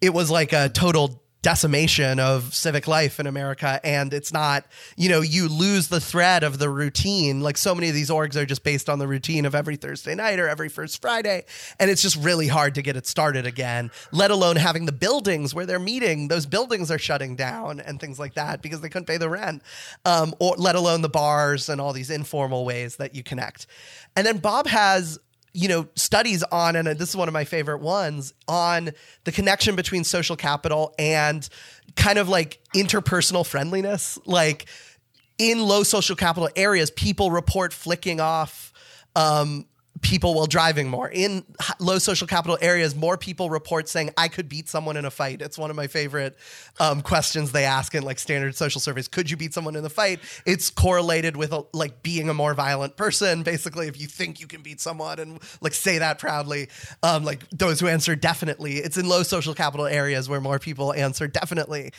it 0.00 0.12
was 0.12 0.30
like 0.30 0.52
a 0.52 0.68
total 0.68 1.21
decimation 1.42 2.20
of 2.20 2.54
civic 2.54 2.86
life 2.86 3.18
in 3.18 3.26
America. 3.26 3.80
And 3.84 4.14
it's 4.14 4.32
not, 4.32 4.64
you 4.96 5.08
know, 5.08 5.20
you 5.20 5.48
lose 5.48 5.88
the 5.88 6.00
thread 6.00 6.44
of 6.44 6.58
the 6.58 6.68
routine. 6.68 7.40
Like 7.40 7.58
so 7.58 7.74
many 7.74 7.88
of 7.88 7.94
these 7.94 8.10
orgs 8.10 8.36
are 8.36 8.46
just 8.46 8.62
based 8.62 8.88
on 8.88 9.00
the 9.00 9.08
routine 9.08 9.44
of 9.44 9.54
every 9.54 9.76
Thursday 9.76 10.14
night 10.14 10.38
or 10.38 10.48
every 10.48 10.68
first 10.68 11.02
Friday. 11.02 11.44
And 11.80 11.90
it's 11.90 12.00
just 12.00 12.16
really 12.16 12.46
hard 12.46 12.76
to 12.76 12.82
get 12.82 12.96
it 12.96 13.06
started 13.06 13.44
again, 13.44 13.90
let 14.12 14.30
alone 14.30 14.56
having 14.56 14.86
the 14.86 14.92
buildings 14.92 15.52
where 15.52 15.66
they're 15.66 15.80
meeting. 15.80 16.28
Those 16.28 16.46
buildings 16.46 16.90
are 16.90 16.98
shutting 16.98 17.34
down 17.34 17.80
and 17.80 18.00
things 18.00 18.20
like 18.20 18.34
that 18.34 18.62
because 18.62 18.80
they 18.80 18.88
couldn't 18.88 19.06
pay 19.06 19.16
the 19.16 19.28
rent, 19.28 19.62
um, 20.04 20.34
or 20.38 20.54
let 20.56 20.76
alone 20.76 21.02
the 21.02 21.08
bars 21.08 21.68
and 21.68 21.80
all 21.80 21.92
these 21.92 22.10
informal 22.10 22.64
ways 22.64 22.96
that 22.96 23.14
you 23.14 23.22
connect. 23.24 23.66
And 24.14 24.24
then 24.26 24.38
Bob 24.38 24.68
has 24.68 25.18
you 25.54 25.68
know 25.68 25.86
studies 25.96 26.42
on 26.44 26.76
and 26.76 26.88
this 26.88 27.10
is 27.10 27.16
one 27.16 27.28
of 27.28 27.34
my 27.34 27.44
favorite 27.44 27.80
ones 27.80 28.32
on 28.48 28.90
the 29.24 29.32
connection 29.32 29.76
between 29.76 30.04
social 30.04 30.36
capital 30.36 30.94
and 30.98 31.48
kind 31.96 32.18
of 32.18 32.28
like 32.28 32.60
interpersonal 32.74 33.46
friendliness. 33.46 34.18
Like 34.24 34.66
in 35.38 35.62
low 35.62 35.82
social 35.82 36.16
capital 36.16 36.48
areas 36.56 36.90
people 36.90 37.30
report 37.30 37.72
flicking 37.72 38.20
off 38.20 38.72
um, 39.14 39.66
people 40.02 40.34
while 40.34 40.46
driving 40.46 40.88
more. 40.88 41.08
In 41.08 41.44
low 41.78 41.98
social 41.98 42.26
capital 42.26 42.58
areas, 42.60 42.94
more 42.94 43.16
people 43.16 43.48
report 43.48 43.88
saying, 43.88 44.10
I 44.16 44.28
could 44.28 44.48
beat 44.48 44.68
someone 44.68 44.96
in 44.96 45.04
a 45.04 45.10
fight. 45.10 45.40
It's 45.40 45.56
one 45.56 45.70
of 45.70 45.76
my 45.76 45.86
favorite 45.86 46.36
um, 46.80 47.00
questions 47.02 47.52
they 47.52 47.64
ask 47.64 47.94
in 47.94 48.02
like 48.02 48.18
standard 48.18 48.54
social 48.56 48.80
surveys. 48.80 49.08
Could 49.08 49.30
you 49.30 49.36
beat 49.36 49.54
someone 49.54 49.76
in 49.76 49.84
a 49.84 49.88
fight? 49.88 50.20
It's 50.44 50.70
correlated 50.70 51.36
with 51.36 51.52
a, 51.52 51.64
like 51.72 52.02
being 52.02 52.28
a 52.28 52.34
more 52.34 52.52
violent 52.52 52.96
person. 52.96 53.42
Basically, 53.52 53.86
if 53.86 54.00
you 54.00 54.08
think 54.08 54.40
you 54.40 54.46
can 54.46 54.60
beat 54.60 54.80
someone 54.80 55.18
and 55.18 55.40
like 55.60 55.72
say 55.72 55.98
that 55.98 56.18
proudly, 56.18 56.68
um, 57.02 57.24
like 57.24 57.48
those 57.50 57.78
who 57.78 57.86
answer 57.86 58.16
definitely, 58.16 58.78
it's 58.78 58.96
in 58.96 59.08
low 59.08 59.22
social 59.22 59.54
capital 59.54 59.86
areas 59.86 60.28
where 60.28 60.40
more 60.40 60.58
people 60.58 60.92
answer 60.92 61.28
definitely. 61.28 61.92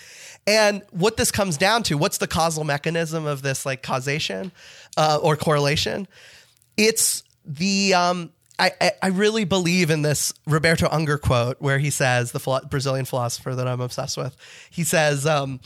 And 0.46 0.84
what 0.92 1.16
this 1.16 1.32
comes 1.32 1.58
down 1.58 1.84
to, 1.84 1.98
what's 1.98 2.18
the 2.18 2.28
causal 2.28 2.66
mechanism 2.66 3.26
of 3.26 3.42
this 3.42 3.66
like 3.66 3.82
causation 3.82 4.52
uh, 4.98 5.20
or 5.22 5.38
correlation? 5.38 6.08
It's 6.76 7.24
the 7.46 7.94
um, 7.94 8.32
I, 8.60 8.92
I 9.02 9.08
really 9.08 9.46
believe 9.46 9.90
in 9.90 10.04
this 10.04 10.34
Roberto 10.46 10.88
Unger 10.92 11.18
quote 11.18 11.58
where 11.60 11.80
he 11.80 11.90
says, 11.90 12.32
the 12.32 12.40
philo- 12.40 12.62
Brazilian 12.70 13.06
philosopher 13.06 13.56
that 13.56 13.68
I'm 13.68 13.82
obsessed 13.82 14.18
with, 14.18 14.38
he 14.70 14.84
says, 14.84 15.26
um, 15.26 15.60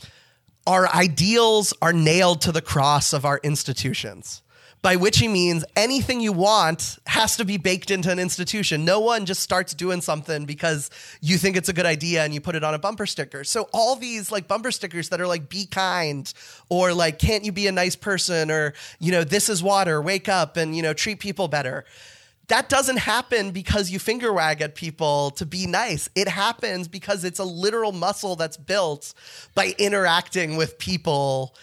Our 0.66 0.88
ideals 0.94 1.74
are 1.82 1.92
nailed 1.92 2.40
to 2.42 2.52
the 2.52 2.62
cross 2.62 3.12
of 3.12 3.24
our 3.24 3.40
institutions 3.42 4.42
by 4.80 4.96
which 4.96 5.18
he 5.18 5.26
means 5.26 5.64
anything 5.74 6.20
you 6.20 6.32
want 6.32 6.98
has 7.06 7.36
to 7.36 7.44
be 7.44 7.56
baked 7.56 7.90
into 7.90 8.10
an 8.10 8.18
institution. 8.18 8.84
No 8.84 9.00
one 9.00 9.26
just 9.26 9.42
starts 9.42 9.74
doing 9.74 10.00
something 10.00 10.44
because 10.44 10.90
you 11.20 11.36
think 11.36 11.56
it's 11.56 11.68
a 11.68 11.72
good 11.72 11.86
idea 11.86 12.24
and 12.24 12.32
you 12.32 12.40
put 12.40 12.54
it 12.54 12.62
on 12.62 12.74
a 12.74 12.78
bumper 12.78 13.06
sticker. 13.06 13.42
So 13.44 13.68
all 13.72 13.96
these 13.96 14.30
like 14.30 14.46
bumper 14.46 14.70
stickers 14.70 15.08
that 15.08 15.20
are 15.20 15.26
like 15.26 15.48
be 15.48 15.66
kind 15.66 16.32
or 16.68 16.92
like 16.92 17.18
can't 17.18 17.44
you 17.44 17.52
be 17.52 17.66
a 17.66 17.72
nice 17.72 17.96
person 17.96 18.50
or 18.50 18.74
you 19.00 19.10
know 19.10 19.24
this 19.24 19.48
is 19.48 19.62
water, 19.62 20.00
wake 20.00 20.28
up 20.28 20.56
and 20.56 20.76
you 20.76 20.82
know 20.82 20.94
treat 20.94 21.18
people 21.18 21.48
better. 21.48 21.84
That 22.46 22.70
doesn't 22.70 22.98
happen 22.98 23.50
because 23.50 23.90
you 23.90 23.98
finger 23.98 24.32
wag 24.32 24.62
at 24.62 24.74
people 24.74 25.32
to 25.32 25.44
be 25.44 25.66
nice. 25.66 26.08
It 26.14 26.28
happens 26.28 26.88
because 26.88 27.24
it's 27.24 27.38
a 27.38 27.44
literal 27.44 27.92
muscle 27.92 28.36
that's 28.36 28.56
built 28.56 29.12
by 29.54 29.74
interacting 29.78 30.56
with 30.56 30.78
people 30.78 31.54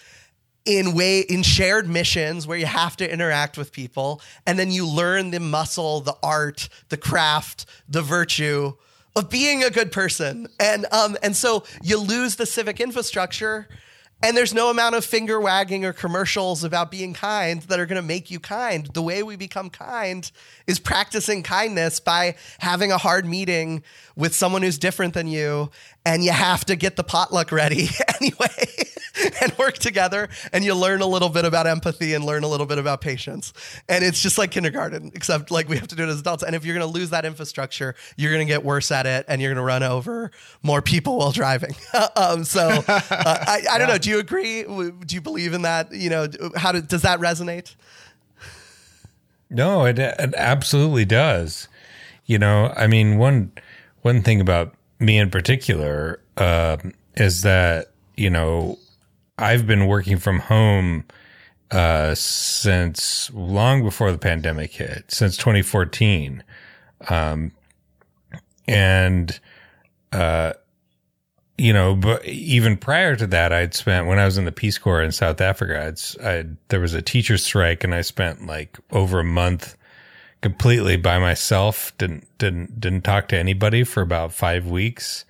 in 0.66 0.94
way 0.94 1.20
in 1.20 1.42
shared 1.42 1.88
missions 1.88 2.46
where 2.46 2.58
you 2.58 2.66
have 2.66 2.96
to 2.96 3.10
interact 3.10 3.56
with 3.56 3.72
people 3.72 4.20
and 4.46 4.58
then 4.58 4.70
you 4.70 4.86
learn 4.86 5.30
the 5.30 5.40
muscle 5.40 6.00
the 6.00 6.16
art 6.22 6.68
the 6.88 6.96
craft 6.96 7.64
the 7.88 8.02
virtue 8.02 8.72
of 9.14 9.30
being 9.30 9.62
a 9.62 9.70
good 9.70 9.92
person 9.92 10.48
and 10.58 10.84
um 10.92 11.16
and 11.22 11.36
so 11.36 11.64
you 11.82 11.98
lose 11.98 12.36
the 12.36 12.46
civic 12.46 12.80
infrastructure 12.80 13.68
and 14.22 14.34
there's 14.34 14.54
no 14.54 14.70
amount 14.70 14.94
of 14.94 15.04
finger 15.04 15.38
wagging 15.38 15.84
or 15.84 15.92
commercials 15.92 16.64
about 16.64 16.90
being 16.90 17.12
kind 17.12 17.60
that 17.62 17.78
are 17.78 17.84
going 17.84 18.00
to 18.00 18.06
make 18.06 18.30
you 18.30 18.40
kind. 18.40 18.86
The 18.86 19.02
way 19.02 19.22
we 19.22 19.36
become 19.36 19.68
kind 19.68 20.28
is 20.66 20.78
practicing 20.78 21.42
kindness 21.42 22.00
by 22.00 22.36
having 22.58 22.90
a 22.90 22.96
hard 22.96 23.26
meeting 23.26 23.82
with 24.16 24.34
someone 24.34 24.62
who's 24.62 24.78
different 24.78 25.12
than 25.12 25.26
you. 25.26 25.70
And 26.06 26.24
you 26.24 26.32
have 26.32 26.64
to 26.64 26.76
get 26.76 26.96
the 26.96 27.04
potluck 27.04 27.52
ready 27.52 27.90
anyway 28.20 28.86
and 29.40 29.56
work 29.58 29.74
together. 29.74 30.28
And 30.52 30.64
you 30.64 30.74
learn 30.74 31.00
a 31.00 31.06
little 31.06 31.28
bit 31.28 31.44
about 31.44 31.66
empathy 31.66 32.14
and 32.14 32.24
learn 32.24 32.42
a 32.42 32.48
little 32.48 32.66
bit 32.66 32.78
about 32.78 33.00
patience. 33.00 33.52
And 33.88 34.04
it's 34.04 34.22
just 34.22 34.38
like 34.38 34.50
kindergarten, 34.50 35.12
except 35.14 35.50
like 35.50 35.68
we 35.68 35.76
have 35.78 35.88
to 35.88 35.96
do 35.96 36.04
it 36.04 36.08
as 36.08 36.20
adults. 36.20 36.42
And 36.42 36.54
if 36.54 36.64
you're 36.64 36.74
going 36.76 36.86
to 36.86 36.92
lose 36.92 37.10
that 37.10 37.24
infrastructure, 37.24 37.94
you're 38.16 38.32
going 38.32 38.46
to 38.46 38.52
get 38.52 38.64
worse 38.64 38.90
at 38.90 39.06
it 39.06 39.24
and 39.28 39.40
you're 39.40 39.50
going 39.50 39.62
to 39.62 39.66
run 39.66 39.82
over 39.82 40.30
more 40.62 40.82
people 40.82 41.18
while 41.18 41.32
driving. 41.32 41.74
um, 42.16 42.44
so 42.44 42.68
uh, 42.68 42.82
I, 42.88 43.62
I, 43.70 43.78
don't 43.78 43.80
yeah. 43.88 43.94
know. 43.94 43.98
Do 43.98 44.10
you 44.10 44.18
agree? 44.18 44.62
Do 44.62 45.14
you 45.14 45.20
believe 45.20 45.54
in 45.54 45.62
that? 45.62 45.92
You 45.92 46.10
know, 46.10 46.28
how 46.56 46.72
do, 46.72 46.82
does 46.82 47.02
that 47.02 47.20
resonate? 47.20 47.74
No, 49.48 49.84
it, 49.84 49.98
it 49.98 50.34
absolutely 50.36 51.04
does. 51.04 51.68
You 52.24 52.38
know, 52.38 52.72
I 52.76 52.88
mean, 52.88 53.18
one 53.18 53.52
one 54.02 54.22
thing 54.22 54.40
about 54.40 54.74
me 54.98 55.18
in 55.18 55.30
particular 55.30 56.20
uh, 56.36 56.76
is 57.16 57.42
that 57.42 57.92
you 58.16 58.30
know 58.30 58.78
I've 59.38 59.66
been 59.66 59.86
working 59.86 60.18
from 60.18 60.40
home 60.40 61.04
uh, 61.70 62.14
since 62.14 63.30
long 63.34 63.82
before 63.82 64.12
the 64.12 64.18
pandemic 64.18 64.72
hit, 64.72 65.04
since 65.08 65.36
2014, 65.36 66.42
um, 67.08 67.52
and 68.66 69.38
uh, 70.12 70.52
you 71.58 71.72
know, 71.72 71.94
but 71.94 72.24
even 72.26 72.76
prior 72.76 73.16
to 73.16 73.26
that, 73.28 73.52
I'd 73.52 73.74
spent 73.74 74.06
when 74.06 74.18
I 74.18 74.24
was 74.24 74.36
in 74.38 74.44
the 74.44 74.52
Peace 74.52 74.78
Corps 74.78 75.02
in 75.02 75.12
South 75.12 75.40
Africa. 75.40 75.86
I'd, 75.86 76.24
I'd 76.24 76.56
there 76.68 76.80
was 76.80 76.94
a 76.94 77.02
teacher 77.02 77.38
strike, 77.38 77.82
and 77.82 77.94
I 77.94 78.02
spent 78.02 78.46
like 78.46 78.78
over 78.90 79.20
a 79.20 79.24
month 79.24 79.76
completely 80.42 80.96
by 80.96 81.18
myself. 81.18 81.96
Didn't 81.98 82.26
didn't 82.38 82.80
didn't 82.80 83.02
talk 83.02 83.28
to 83.28 83.38
anybody 83.38 83.84
for 83.84 84.02
about 84.02 84.32
five 84.32 84.66
weeks, 84.66 85.24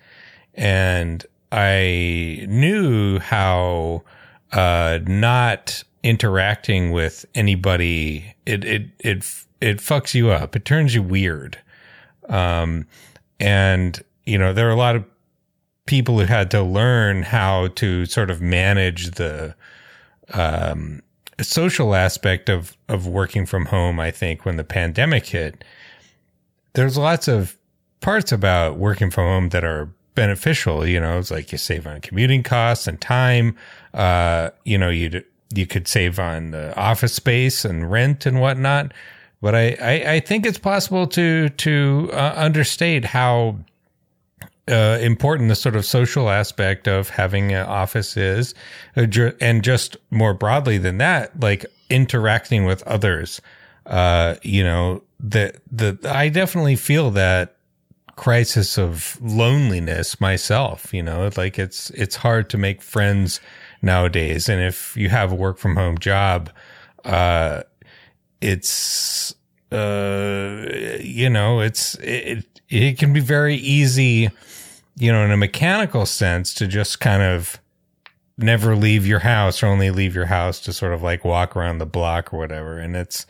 and 0.53 1.25
I 1.51 2.45
knew 2.47 3.19
how 3.19 4.03
uh, 4.51 4.99
not 5.05 5.83
interacting 6.03 6.91
with 6.91 7.25
anybody 7.35 8.35
it 8.45 8.63
it 8.63 8.89
it 8.99 9.25
it 9.59 9.77
fucks 9.77 10.13
you 10.13 10.29
up. 10.29 10.55
It 10.55 10.65
turns 10.65 10.93
you 10.93 11.03
weird. 11.03 11.59
Um, 12.29 12.85
and 13.39 14.01
you 14.25 14.37
know 14.37 14.53
there 14.53 14.67
are 14.67 14.73
a 14.73 14.77
lot 14.77 14.95
of 14.95 15.05
people 15.85 16.19
who 16.19 16.25
had 16.25 16.51
to 16.51 16.61
learn 16.61 17.23
how 17.23 17.67
to 17.67 18.05
sort 18.05 18.29
of 18.29 18.41
manage 18.41 19.11
the 19.11 19.55
um, 20.33 21.01
social 21.41 21.95
aspect 21.95 22.49
of 22.49 22.77
of 22.89 23.07
working 23.07 23.45
from 23.45 23.67
home, 23.67 23.99
I 23.99 24.11
think 24.11 24.45
when 24.45 24.57
the 24.57 24.63
pandemic 24.63 25.27
hit, 25.27 25.63
there's 26.73 26.97
lots 26.97 27.27
of 27.27 27.57
parts 28.01 28.31
about 28.31 28.77
working 28.77 29.09
from 29.09 29.25
home 29.25 29.49
that 29.49 29.63
are 29.63 29.89
beneficial. 30.17 30.85
You 30.85 30.99
know, 30.99 31.19
it's 31.19 31.31
like 31.31 31.53
you 31.53 31.57
save 31.57 31.87
on 31.87 32.01
commuting 32.01 32.43
costs 32.43 32.87
and 32.87 32.99
time. 32.99 33.55
Uh, 33.93 34.49
you 34.65 34.77
know, 34.77 34.89
you 34.89 35.23
you 35.55 35.65
could 35.65 35.87
save 35.87 36.19
on 36.19 36.51
the 36.51 36.75
office 36.75 37.13
space 37.13 37.63
and 37.63 37.89
rent 37.89 38.25
and 38.25 38.41
whatnot. 38.41 38.91
But 39.39 39.55
I, 39.55 39.77
I, 39.79 40.13
I 40.13 40.19
think 40.19 40.45
it's 40.45 40.57
possible 40.57 41.07
to 41.07 41.49
to 41.49 42.09
uh, 42.11 42.33
understate 42.35 43.05
how 43.05 43.59
uh, 44.69 44.97
important 44.99 45.49
the 45.49 45.55
sort 45.55 45.75
of 45.75 45.85
social 45.85 46.29
aspect 46.29 46.87
of 46.87 47.09
having 47.09 47.53
an 47.53 47.65
office 47.65 48.17
is, 48.17 48.55
uh, 48.97 49.05
and 49.39 49.63
just 49.63 49.95
more 50.09 50.33
broadly 50.33 50.79
than 50.79 50.97
that, 50.97 51.39
like 51.39 51.65
interacting 51.89 52.65
with 52.65 52.83
others. 52.83 53.39
Uh, 53.85 54.35
you 54.41 54.63
know, 54.63 55.03
the 55.19 55.53
the 55.71 55.97
I 56.03 56.29
definitely 56.29 56.75
feel 56.75 57.11
that 57.11 57.56
crisis 58.17 58.77
of 58.77 59.17
loneliness 59.21 60.19
myself. 60.19 60.93
You 60.93 61.03
know, 61.03 61.29
like 61.37 61.57
it's 61.57 61.89
it's 61.91 62.17
hard 62.17 62.49
to 62.49 62.57
make 62.57 62.81
friends 62.81 63.39
nowadays, 63.81 64.49
and 64.49 64.61
if 64.61 64.97
you 64.97 65.07
have 65.07 65.31
a 65.31 65.35
work 65.35 65.57
from 65.57 65.77
home 65.77 65.97
job, 65.97 66.49
uh, 67.05 67.63
it's 68.41 69.33
uh, 69.71 70.65
you 70.99 71.29
know, 71.29 71.61
it's 71.61 71.95
it 71.95 72.45
it 72.67 72.97
can 72.99 73.13
be 73.13 73.21
very 73.21 73.55
easy 73.55 74.29
you 74.97 75.11
know, 75.11 75.23
in 75.23 75.31
a 75.31 75.37
mechanical 75.37 76.05
sense 76.05 76.53
to 76.55 76.67
just 76.67 76.99
kind 76.99 77.21
of 77.21 77.59
never 78.37 78.75
leave 78.75 79.05
your 79.05 79.19
house 79.19 79.61
or 79.61 79.67
only 79.67 79.91
leave 79.91 80.15
your 80.15 80.25
house 80.25 80.59
to 80.61 80.73
sort 80.73 80.93
of 80.93 81.03
like 81.03 81.23
walk 81.23 81.55
around 81.55 81.77
the 81.77 81.85
block 81.85 82.33
or 82.33 82.37
whatever. 82.37 82.79
And 82.79 82.95
it's, 82.95 83.25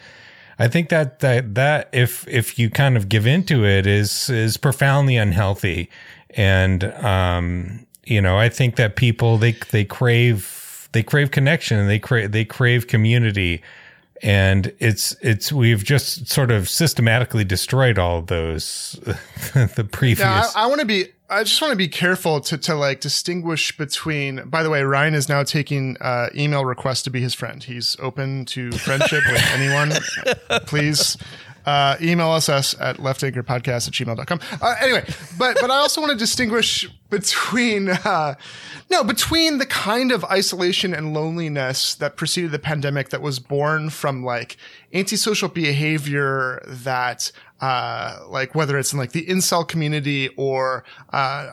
I 0.59 0.67
think 0.67 0.89
that, 0.89 1.19
that, 1.19 1.55
that 1.55 1.89
if, 1.91 2.27
if 2.27 2.57
you 2.57 2.69
kind 2.69 2.97
of 2.97 3.09
give 3.09 3.27
into 3.27 3.65
it 3.65 3.85
is, 3.85 4.29
is 4.29 4.57
profoundly 4.57 5.15
unhealthy. 5.15 5.89
And, 6.31 6.83
um, 6.83 7.85
you 8.05 8.21
know, 8.21 8.37
I 8.37 8.49
think 8.49 8.75
that 8.77 8.95
people, 8.95 9.37
they, 9.37 9.53
they 9.71 9.85
crave, 9.85 10.89
they 10.93 11.03
crave 11.03 11.31
connection 11.31 11.77
and 11.77 11.89
they 11.89 11.99
crave, 11.99 12.31
they 12.31 12.45
crave 12.45 12.87
community 12.87 13.61
and 14.23 14.73
it's 14.79 15.15
it's 15.21 15.51
we've 15.51 15.83
just 15.83 16.27
sort 16.27 16.49
of 16.49 16.67
systematically 16.67 17.43
destroyed 17.43 17.99
all 17.99 18.17
of 18.17 18.27
those 18.27 18.99
the 19.53 19.87
previous 19.91 20.19
yeah, 20.19 20.49
I, 20.55 20.63
I 20.63 20.67
want 20.67 20.79
to 20.81 20.87
be 20.87 21.09
I 21.29 21.43
just 21.43 21.61
want 21.61 21.71
to 21.73 21.77
be 21.77 21.89
careful 21.89 22.39
to, 22.41 22.57
to 22.57 22.75
like 22.75 23.01
distinguish 23.01 23.75
between, 23.75 24.47
by 24.47 24.63
the 24.63 24.69
way, 24.69 24.83
Ryan 24.83 25.13
is 25.13 25.27
now 25.27 25.43
taking 25.43 25.97
uh, 25.99 26.29
email 26.33 26.63
requests 26.63 27.01
to 27.03 27.09
be 27.09 27.19
his 27.19 27.33
friend. 27.33 27.61
He's 27.61 27.97
open 27.99 28.45
to 28.45 28.71
friendship 28.71 29.23
with 29.29 29.43
anyone. 29.53 29.91
Please 30.67 31.17
uh, 31.65 31.97
email 32.01 32.29
us, 32.29 32.47
us 32.47 32.75
at 32.79 32.95
leftanchorpodcast 32.95 33.87
at 33.87 33.93
gmail.com. 33.93 34.39
Uh, 34.61 34.75
anyway, 34.79 35.03
but, 35.37 35.57
but 35.59 35.69
I 35.69 35.79
also 35.79 35.99
want 35.99 36.11
to 36.11 36.17
distinguish 36.17 36.89
between, 37.09 37.89
uh, 37.89 38.35
no, 38.89 39.03
between 39.03 39.57
the 39.57 39.65
kind 39.65 40.13
of 40.13 40.23
isolation 40.25 40.93
and 40.93 41.13
loneliness 41.13 41.93
that 41.95 42.15
preceded 42.15 42.51
the 42.51 42.59
pandemic 42.59 43.09
that 43.09 43.21
was 43.21 43.39
born 43.39 43.89
from 43.89 44.23
like 44.23 44.55
antisocial 44.93 45.49
behavior 45.49 46.63
that 46.65 47.33
uh, 47.59 48.19
like 48.27 48.53
whether 48.55 48.77
it's 48.77 48.93
in 48.93 48.99
like 48.99 49.11
the 49.11 49.25
incel 49.25 49.67
community 49.67 50.29
or, 50.37 50.83
uh, 51.11 51.51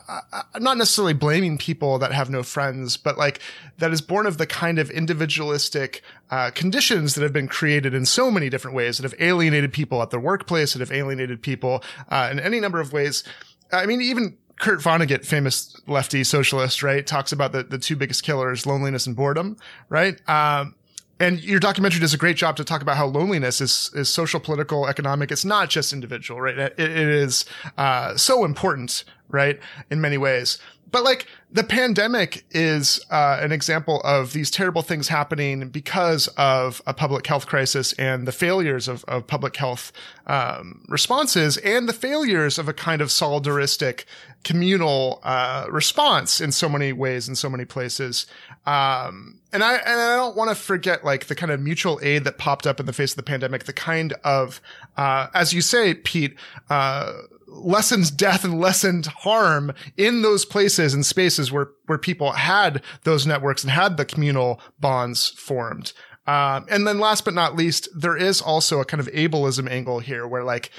I'm 0.53 0.63
not 0.63 0.77
necessarily 0.77 1.13
blaming 1.13 1.57
people 1.57 1.97
that 1.99 2.11
have 2.11 2.29
no 2.29 2.43
friends, 2.43 2.97
but 2.97 3.17
like 3.17 3.39
that 3.77 3.91
is 3.91 4.01
born 4.01 4.25
of 4.25 4.37
the 4.37 4.45
kind 4.45 4.79
of 4.79 4.89
individualistic, 4.91 6.01
uh, 6.29 6.51
conditions 6.51 7.15
that 7.15 7.21
have 7.21 7.33
been 7.33 7.47
created 7.47 7.93
in 7.93 8.05
so 8.05 8.29
many 8.29 8.49
different 8.49 8.75
ways 8.75 8.97
that 8.97 9.03
have 9.03 9.19
alienated 9.19 9.73
people 9.73 10.01
at 10.01 10.09
their 10.09 10.19
workplace, 10.19 10.73
that 10.73 10.79
have 10.79 10.91
alienated 10.91 11.41
people, 11.41 11.83
uh, 12.09 12.29
in 12.31 12.39
any 12.39 12.59
number 12.59 12.79
of 12.79 12.93
ways. 12.93 13.23
I 13.71 13.85
mean, 13.85 14.01
even 14.01 14.37
Kurt 14.59 14.79
Vonnegut, 14.79 15.25
famous 15.25 15.75
lefty 15.87 16.23
socialist, 16.23 16.81
right, 16.81 17.05
talks 17.05 17.31
about 17.31 17.51
the, 17.51 17.63
the 17.63 17.77
two 17.77 17.95
biggest 17.95 18.23
killers, 18.23 18.65
loneliness 18.65 19.05
and 19.05 19.15
boredom, 19.15 19.57
right? 19.89 20.17
Um, 20.29 20.75
and 21.19 21.41
your 21.43 21.59
documentary 21.59 21.99
does 22.01 22.13
a 22.13 22.17
great 22.17 22.35
job 22.35 22.57
to 22.57 22.63
talk 22.63 22.81
about 22.81 22.97
how 22.97 23.05
loneliness 23.05 23.61
is 23.61 23.91
is 23.93 24.09
social, 24.09 24.39
political, 24.39 24.87
economic. 24.87 25.31
It's 25.31 25.45
not 25.45 25.69
just 25.69 25.93
individual, 25.93 26.41
right? 26.41 26.57
it, 26.57 26.79
it 26.79 26.89
is 26.89 27.45
uh, 27.77 28.17
so 28.17 28.43
important, 28.43 29.03
right, 29.29 29.59
in 29.89 30.01
many 30.01 30.17
ways. 30.17 30.59
But 30.91 31.03
like 31.03 31.27
the 31.51 31.63
pandemic 31.63 32.45
is 32.51 33.03
uh, 33.11 33.39
an 33.41 33.51
example 33.51 34.01
of 34.05 34.33
these 34.33 34.49
terrible 34.49 34.81
things 34.81 35.07
happening 35.09 35.67
because 35.69 36.27
of 36.37 36.81
a 36.87 36.93
public 36.93 37.27
health 37.27 37.47
crisis 37.47 37.91
and 37.93 38.27
the 38.27 38.31
failures 38.31 38.87
of, 38.87 39.03
of 39.05 39.27
public 39.27 39.55
health 39.57 39.91
um, 40.27 40.85
responses 40.87 41.57
and 41.57 41.89
the 41.89 41.93
failures 41.93 42.57
of 42.57 42.69
a 42.69 42.73
kind 42.73 43.01
of 43.01 43.09
solidaristic 43.09 44.05
communal 44.45 45.19
uh, 45.23 45.65
response 45.69 46.39
in 46.39 46.51
so 46.51 46.69
many 46.69 46.93
ways 46.93 47.27
in 47.27 47.35
so 47.35 47.49
many 47.49 47.65
places. 47.65 48.25
Um, 48.65 49.39
and 49.55 49.63
I 49.63 49.75
and 49.77 49.99
I 49.99 50.15
don't 50.17 50.35
want 50.35 50.49
to 50.49 50.55
forget 50.55 51.05
like 51.05 51.27
the 51.27 51.35
kind 51.35 51.51
of 51.51 51.61
mutual 51.61 51.97
aid 52.03 52.25
that 52.25 52.37
popped 52.37 52.67
up 52.67 52.79
in 52.79 52.85
the 52.85 52.93
face 52.93 53.13
of 53.13 53.15
the 53.15 53.23
pandemic, 53.23 53.63
the 53.63 53.73
kind 53.73 54.13
of 54.25 54.61
uh, 54.97 55.27
as 55.33 55.53
you 55.53 55.61
say, 55.61 55.93
Pete. 55.93 56.35
Uh, 56.69 57.13
lessens 57.47 58.11
death 58.11 58.43
and 58.43 58.59
lessened 58.59 59.05
harm 59.05 59.71
in 59.95 60.23
those 60.23 60.43
places 60.43 60.93
and 60.93 61.05
spaces 61.05 61.53
where 61.53 61.69
where 61.85 61.97
people 61.97 62.33
had 62.33 62.83
those 63.03 63.25
networks 63.25 63.63
and 63.63 63.71
had 63.71 63.95
the 63.95 64.03
communal 64.03 64.59
bonds 64.77 65.29
formed. 65.29 65.93
Um, 66.27 66.65
and 66.69 66.85
then 66.85 66.99
last 66.99 67.23
but 67.23 67.33
not 67.33 67.55
least, 67.55 67.87
there 67.95 68.17
is 68.17 68.41
also 68.41 68.81
a 68.81 68.85
kind 68.85 68.99
of 68.99 69.07
ableism 69.13 69.69
angle 69.69 69.99
here 69.99 70.27
where 70.27 70.43
like 70.43 70.69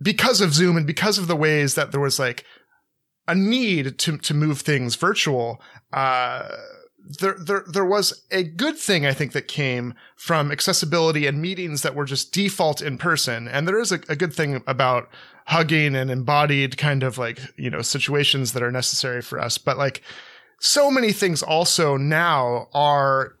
because 0.00 0.40
of 0.40 0.54
Zoom 0.54 0.76
and 0.76 0.86
because 0.86 1.18
of 1.18 1.26
the 1.26 1.34
ways 1.34 1.74
that 1.74 1.90
there 1.90 2.00
was 2.00 2.20
like 2.20 2.44
a 3.26 3.34
need 3.34 3.98
to 3.98 4.16
to 4.18 4.34
move 4.34 4.60
things 4.60 4.94
virtual, 4.94 5.60
uh, 5.92 6.48
there, 7.06 7.34
there, 7.38 7.64
there 7.66 7.84
was 7.84 8.22
a 8.30 8.42
good 8.42 8.76
thing, 8.76 9.06
I 9.06 9.12
think, 9.12 9.32
that 9.32 9.48
came 9.48 9.94
from 10.16 10.50
accessibility 10.50 11.26
and 11.26 11.40
meetings 11.40 11.82
that 11.82 11.94
were 11.94 12.04
just 12.04 12.32
default 12.32 12.82
in 12.82 12.98
person. 12.98 13.48
And 13.48 13.66
there 13.66 13.78
is 13.78 13.92
a, 13.92 14.00
a 14.08 14.16
good 14.16 14.34
thing 14.34 14.62
about 14.66 15.08
hugging 15.46 15.94
and 15.94 16.10
embodied 16.10 16.76
kind 16.76 17.02
of 17.02 17.18
like, 17.18 17.38
you 17.56 17.70
know, 17.70 17.82
situations 17.82 18.52
that 18.52 18.62
are 18.62 18.72
necessary 18.72 19.22
for 19.22 19.40
us. 19.40 19.58
But 19.58 19.78
like 19.78 20.02
so 20.58 20.90
many 20.90 21.12
things 21.12 21.42
also 21.42 21.96
now 21.96 22.68
are 22.74 23.36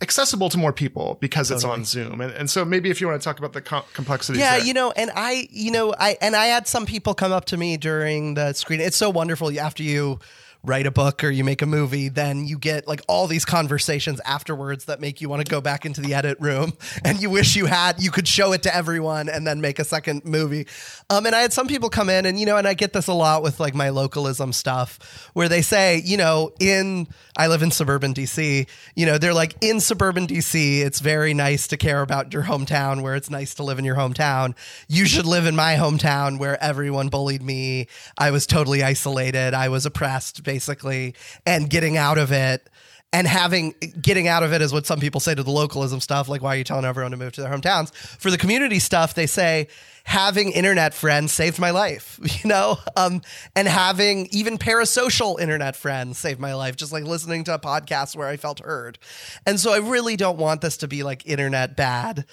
accessible 0.00 0.48
to 0.50 0.58
more 0.58 0.72
people 0.72 1.18
because 1.20 1.50
it's 1.50 1.64
on 1.64 1.84
Zoom. 1.84 2.20
And, 2.20 2.32
and 2.32 2.50
so 2.50 2.64
maybe 2.64 2.90
if 2.90 3.00
you 3.00 3.08
want 3.08 3.20
to 3.20 3.24
talk 3.24 3.38
about 3.38 3.52
the 3.52 3.60
com- 3.60 3.84
complexities. 3.94 4.40
Yeah, 4.40 4.58
there. 4.58 4.66
you 4.66 4.74
know, 4.74 4.92
and 4.92 5.10
I, 5.14 5.48
you 5.50 5.70
know, 5.70 5.94
I, 5.98 6.16
and 6.20 6.36
I 6.36 6.46
had 6.46 6.68
some 6.68 6.86
people 6.86 7.14
come 7.14 7.32
up 7.32 7.46
to 7.46 7.56
me 7.56 7.76
during 7.76 8.34
the 8.34 8.52
screen. 8.52 8.80
It's 8.80 8.96
so 8.96 9.10
wonderful 9.10 9.58
after 9.58 9.82
you, 9.82 10.20
write 10.64 10.86
a 10.86 10.90
book 10.90 11.22
or 11.22 11.30
you 11.30 11.44
make 11.44 11.62
a 11.62 11.66
movie, 11.66 12.08
then 12.08 12.44
you 12.44 12.58
get 12.58 12.88
like 12.88 13.00
all 13.06 13.26
these 13.26 13.44
conversations 13.44 14.20
afterwards 14.24 14.86
that 14.86 15.00
make 15.00 15.20
you 15.20 15.28
want 15.28 15.44
to 15.44 15.48
go 15.50 15.60
back 15.60 15.86
into 15.86 16.00
the 16.00 16.14
edit 16.14 16.36
room 16.40 16.72
and 17.04 17.22
you 17.22 17.30
wish 17.30 17.54
you 17.54 17.66
had, 17.66 18.02
you 18.02 18.10
could 18.10 18.26
show 18.26 18.52
it 18.52 18.62
to 18.64 18.74
everyone 18.74 19.28
and 19.28 19.46
then 19.46 19.60
make 19.60 19.78
a 19.78 19.84
second 19.84 20.24
movie. 20.24 20.66
Um, 21.10 21.26
and 21.26 21.34
I 21.34 21.40
had 21.40 21.52
some 21.52 21.68
people 21.68 21.88
come 21.90 22.10
in 22.10 22.26
and, 22.26 22.40
you 22.40 22.46
know, 22.46 22.56
and 22.56 22.66
I 22.66 22.74
get 22.74 22.92
this 22.92 23.06
a 23.06 23.12
lot 23.14 23.42
with 23.42 23.60
like 23.60 23.74
my 23.74 23.90
localism 23.90 24.52
stuff 24.52 25.30
where 25.32 25.48
they 25.48 25.62
say, 25.62 26.02
you 26.04 26.16
know, 26.16 26.50
in, 26.58 27.06
I 27.36 27.46
live 27.46 27.62
in 27.62 27.70
suburban 27.70 28.12
DC, 28.12 28.68
you 28.96 29.06
know, 29.06 29.16
they're 29.16 29.34
like 29.34 29.54
in 29.60 29.78
suburban 29.78 30.26
DC, 30.26 30.80
it's 30.80 30.98
very 30.98 31.34
nice 31.34 31.68
to 31.68 31.76
care 31.76 32.02
about 32.02 32.32
your 32.32 32.42
hometown 32.42 33.02
where 33.02 33.14
it's 33.14 33.30
nice 33.30 33.54
to 33.54 33.62
live 33.62 33.78
in 33.78 33.84
your 33.84 33.96
hometown. 33.96 34.56
You 34.88 35.06
should 35.06 35.26
live 35.26 35.46
in 35.46 35.54
my 35.54 35.76
hometown 35.76 36.38
where 36.38 36.62
everyone 36.62 37.08
bullied 37.08 37.42
me. 37.42 37.86
I 38.18 38.32
was 38.32 38.46
totally 38.46 38.82
isolated. 38.82 39.54
I 39.54 39.68
was 39.68 39.86
oppressed 39.86 40.42
basically, 40.48 41.14
and 41.44 41.68
getting 41.68 41.98
out 41.98 42.16
of 42.16 42.32
it 42.32 42.70
and 43.12 43.26
having 43.26 43.74
getting 44.00 44.28
out 44.28 44.42
of 44.42 44.54
it 44.54 44.62
is 44.62 44.72
what 44.72 44.86
some 44.86 44.98
people 44.98 45.20
say 45.20 45.34
to 45.34 45.42
the 45.42 45.50
localism 45.50 46.00
stuff 46.00 46.26
like 46.26 46.40
why 46.40 46.54
are 46.54 46.58
you 46.58 46.64
telling 46.64 46.86
everyone 46.86 47.10
to 47.10 47.18
move 47.18 47.32
to 47.34 47.42
their 47.42 47.50
hometowns? 47.50 47.94
For 47.94 48.30
the 48.30 48.38
community 48.38 48.78
stuff 48.78 49.12
they 49.12 49.26
say 49.26 49.68
having 50.04 50.52
internet 50.52 50.94
friends 50.94 51.32
saved 51.32 51.58
my 51.58 51.70
life 51.70 52.18
you 52.42 52.48
know? 52.48 52.78
Um, 52.96 53.20
and 53.54 53.68
having 53.68 54.26
even 54.30 54.56
parasocial 54.56 55.38
internet 55.38 55.76
friends 55.76 56.16
saved 56.16 56.40
my 56.40 56.54
life 56.54 56.76
just 56.76 56.92
like 56.92 57.04
listening 57.04 57.44
to 57.44 57.54
a 57.54 57.58
podcast 57.58 58.16
where 58.16 58.28
i 58.28 58.38
felt 58.38 58.60
heard. 58.60 58.98
And 59.44 59.60
so 59.60 59.72
i 59.72 59.78
really 59.78 60.16
don't 60.16 60.38
want 60.38 60.62
this 60.62 60.78
to 60.78 60.88
be 60.88 61.02
like 61.02 61.26
internet 61.26 61.76
bad 61.76 62.24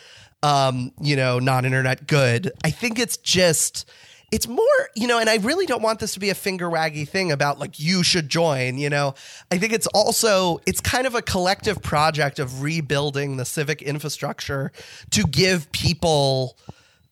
um, 0.41 0.91
you 1.01 1.16
know 1.16 1.39
non-internet 1.39 2.07
good. 2.07 2.51
I 2.63 2.70
think 2.70 2.99
it's 2.99 3.18
just 3.18 3.89
it's 4.32 4.48
more, 4.48 4.90
you 4.96 5.08
know, 5.08 5.20
and 5.20 5.30
I 5.30 5.38
really 5.38 5.66
don't 5.66 5.82
want 5.82 6.00
this 6.00 6.14
to 6.14 6.20
be 6.20 6.30
a 6.30 6.36
finger 6.36 6.70
waggy 6.70 7.08
thing 7.08 7.32
about 7.32 7.60
like 7.60 7.80
you 7.80 8.04
should 8.04 8.30
join, 8.30 8.78
you 8.78 8.90
know. 8.90 9.14
I 9.52 9.58
think 9.58 9.74
it's 9.74 9.88
also 9.88 10.60
it's 10.66 10.82
kind 10.82 11.08
of 11.08 11.16
a 11.16 11.22
collective 11.22 11.82
project 11.82 12.40
of 12.40 12.62
rebuilding 12.62 13.38
the 13.38 13.46
civic 13.46 13.82
infrastructure 13.82 14.72
to 15.12 15.24
give 15.24 15.72
people 15.72 16.58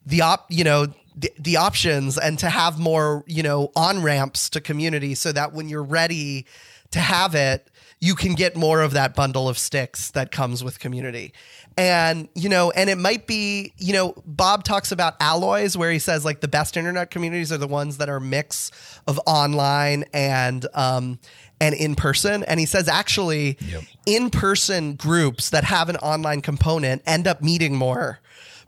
the 0.05 0.21
op, 0.21 0.45
you 0.49 0.63
know, 0.63 0.87
the, 1.15 1.31
the 1.37 1.57
options 1.57 2.17
and 2.17 2.39
to 2.39 2.49
have 2.49 2.79
more, 2.79 3.23
you 3.27 3.43
know, 3.43 3.71
on 3.75 4.01
ramps 4.01 4.49
to 4.49 4.61
community 4.61 5.15
so 5.15 5.31
that 5.31 5.53
when 5.53 5.69
you're 5.69 5.83
ready 5.83 6.45
to 6.91 6.99
have 6.99 7.35
it, 7.35 7.69
you 7.99 8.15
can 8.15 8.33
get 8.33 8.55
more 8.57 8.81
of 8.81 8.91
that 8.91 9.15
bundle 9.15 9.47
of 9.47 9.57
sticks 9.57 10.11
that 10.11 10.29
comes 10.29 10.61
with 10.63 10.77
community. 10.79 11.33
And, 11.77 12.27
you 12.35 12.49
know, 12.49 12.69
and 12.71 12.89
it 12.89 12.97
might 12.97 13.25
be, 13.25 13.73
you 13.77 13.93
know, 13.93 14.13
Bob 14.25 14.63
talks 14.63 14.91
about 14.91 15.15
alloys 15.19 15.75
where 15.75 15.91
he 15.91 15.99
says 15.99 16.23
like 16.23 16.39
the 16.41 16.47
best 16.47 16.77
internet 16.77 17.09
communities 17.09 17.51
are 17.51 17.57
the 17.57 17.67
ones 17.67 17.97
that 17.97 18.09
are 18.09 18.19
mix 18.19 18.69
of 19.07 19.19
online 19.25 20.05
and 20.13 20.65
um 20.73 21.19
and 21.59 21.73
in 21.73 21.95
person. 21.95 22.43
And 22.43 22.59
he 22.59 22.65
says 22.65 22.87
actually 22.87 23.57
Yep. 23.61 23.83
in 24.05 24.29
person 24.29 24.95
groups 24.95 25.49
that 25.51 25.63
have 25.63 25.89
an 25.89 25.97
online 25.97 26.41
component 26.41 27.01
end 27.05 27.27
up 27.27 27.41
meeting 27.41 27.75
more 27.75 28.19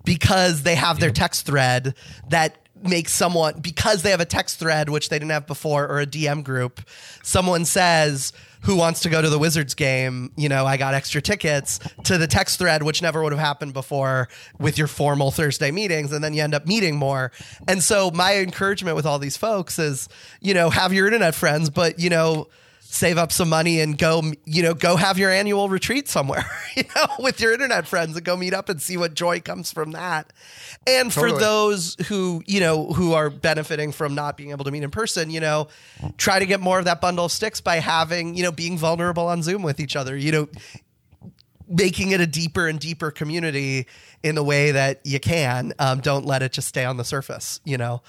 because 0.04 0.64
they 0.64 0.76
have 0.76 1.00
their 1.00 1.12
text 1.12 1.46
thread 1.46 1.94
that 2.30 2.58
makes 2.86 3.12
someone 3.12 3.60
because 3.60 4.02
they 4.02 4.12
have 4.12 4.22
a 4.22 4.26
text 4.26 4.60
thread 4.60 4.90
which 4.90 5.10
they 5.10 5.18
didn't 5.18 5.32
have 5.32 5.48
before 5.48 5.88
or 5.88 6.00
a 6.00 6.06
DM 6.06 6.44
group 6.44 6.82
someone 7.24 7.66
says 7.66 8.34
who 8.62 8.76
wants 8.76 9.02
to 9.02 9.10
go 9.10 9.22
to 9.22 9.30
the 9.30 9.38
Wizards 9.38 9.76
game? 9.76 10.32
You 10.36 10.50
know 10.50 10.66
I 10.66 10.78
got 10.78 10.94
extra 10.94 11.22
tickets 11.22 11.80
to 12.06 12.18
the 12.18 12.28
text 12.28 12.58
thread 12.58 12.82
which 12.84 13.02
never 13.02 13.22
would 13.22 13.32
have 13.32 13.40
happened 13.40 13.74
before 13.74 14.28
with 14.60 14.78
your 14.78 14.88
formal 14.88 15.32
Thursday 15.32 15.72
meetings 15.72 16.12
and 16.12 16.24
then 16.24 16.34
you 16.34 16.42
end 16.42 16.56
up 16.56 16.66
meeting 16.66 16.96
more. 16.96 17.32
And 17.68 17.84
so 17.84 18.12
my 18.12 18.38
encouragement 18.38 18.96
with 18.96 19.06
all 19.06 19.20
these 19.20 19.38
folks 19.38 19.78
is 19.78 20.10
you 20.42 20.54
know 20.54 20.70
have 20.70 20.94
your 20.94 21.06
internet 21.06 21.36
friends 21.36 21.70
but 21.70 22.00
you 22.00 22.10
know 22.10 22.48
save 22.96 23.18
up 23.18 23.30
some 23.32 23.50
money 23.50 23.82
and 23.82 23.98
go 23.98 24.24
you 24.46 24.64
know 24.64 24.74
go 24.74 24.96
have 24.96 25.20
your 25.20 25.30
annual 25.30 25.68
retreat 25.68 26.08
somewhere 26.08 26.46
you 26.78 26.84
know 26.96 27.06
with 27.20 27.42
your 27.42 27.52
internet 27.52 27.86
friends 27.86 28.16
and 28.16 28.26
go 28.26 28.38
meet 28.38 28.54
up 28.54 28.70
and 28.70 28.82
see 28.82 28.96
what 28.96 29.14
joy 29.14 29.40
comes 29.40 29.72
from 29.72 29.92
that. 29.92 30.32
And 30.88 31.12
for 31.12 31.32
those 31.32 31.96
who 32.08 32.42
you 32.46 32.60
know 32.60 32.86
who 32.86 33.14
are 33.14 33.30
benefiting 33.30 33.92
from 33.92 34.16
not 34.16 34.38
being 34.38 34.52
able 34.52 34.64
to 34.66 34.72
meet 34.72 34.84
in 34.84 34.92
person 34.92 35.30
you 35.30 35.40
know 35.40 35.68
try 36.18 36.40
to 36.40 36.46
get 36.46 36.62
more 36.62 36.80
of 36.80 36.86
that 36.86 37.02
bundle 37.02 37.26
of 37.26 37.32
sticks 37.32 37.60
by 37.60 37.78
having 37.78 38.36
you 38.36 38.44
know 38.44 38.52
being 38.52 38.78
vulnerable 38.78 39.28
on 39.28 39.44
zoom 39.44 39.62
with 39.62 39.80
each 39.80 39.96
other 39.96 40.16
you 40.16 40.32
know 40.32 40.48
making 41.68 42.12
it 42.12 42.22
a 42.22 42.28
deeper 42.28 42.68
and 42.68 42.80
deeper 42.80 43.12
community 43.12 43.88
in 44.24 44.36
the 44.36 44.44
way 44.44 44.72
that 44.72 45.00
you 45.04 45.20
can 45.20 45.74
um, 45.80 46.00
don't 46.00 46.26
let 46.26 46.42
it 46.44 46.52
just 46.52 46.68
stay 46.68 46.86
on 46.86 46.98
the 46.98 47.04
surface 47.06 47.60
you 47.66 47.78
know? 47.78 48.02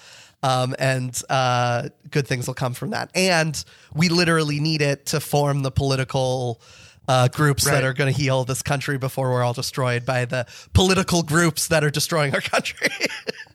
Um, 0.42 0.74
and 0.78 1.20
uh, 1.30 1.88
good 2.10 2.28
things 2.28 2.46
will 2.46 2.54
come 2.54 2.74
from 2.74 2.90
that. 2.90 3.10
And 3.14 3.62
we 3.94 4.08
literally 4.10 4.60
need 4.60 4.82
it 4.82 5.06
to 5.06 5.18
form 5.18 5.62
the 5.62 5.70
political 5.72 6.60
uh, 7.08 7.28
groups 7.28 7.64
Right. 7.66 7.72
that 7.72 7.84
are 7.84 7.92
going 7.94 8.12
to 8.12 8.16
heal 8.16 8.44
this 8.44 8.62
country 8.62 8.98
before 8.98 9.30
we're 9.30 9.42
all 9.42 9.54
destroyed 9.54 10.04
by 10.04 10.24
the 10.24 10.46
political 10.72 11.22
groups 11.22 11.68
that 11.68 11.82
are 11.82 11.90
destroying 11.90 12.34
our 12.34 12.40
country 12.42 12.88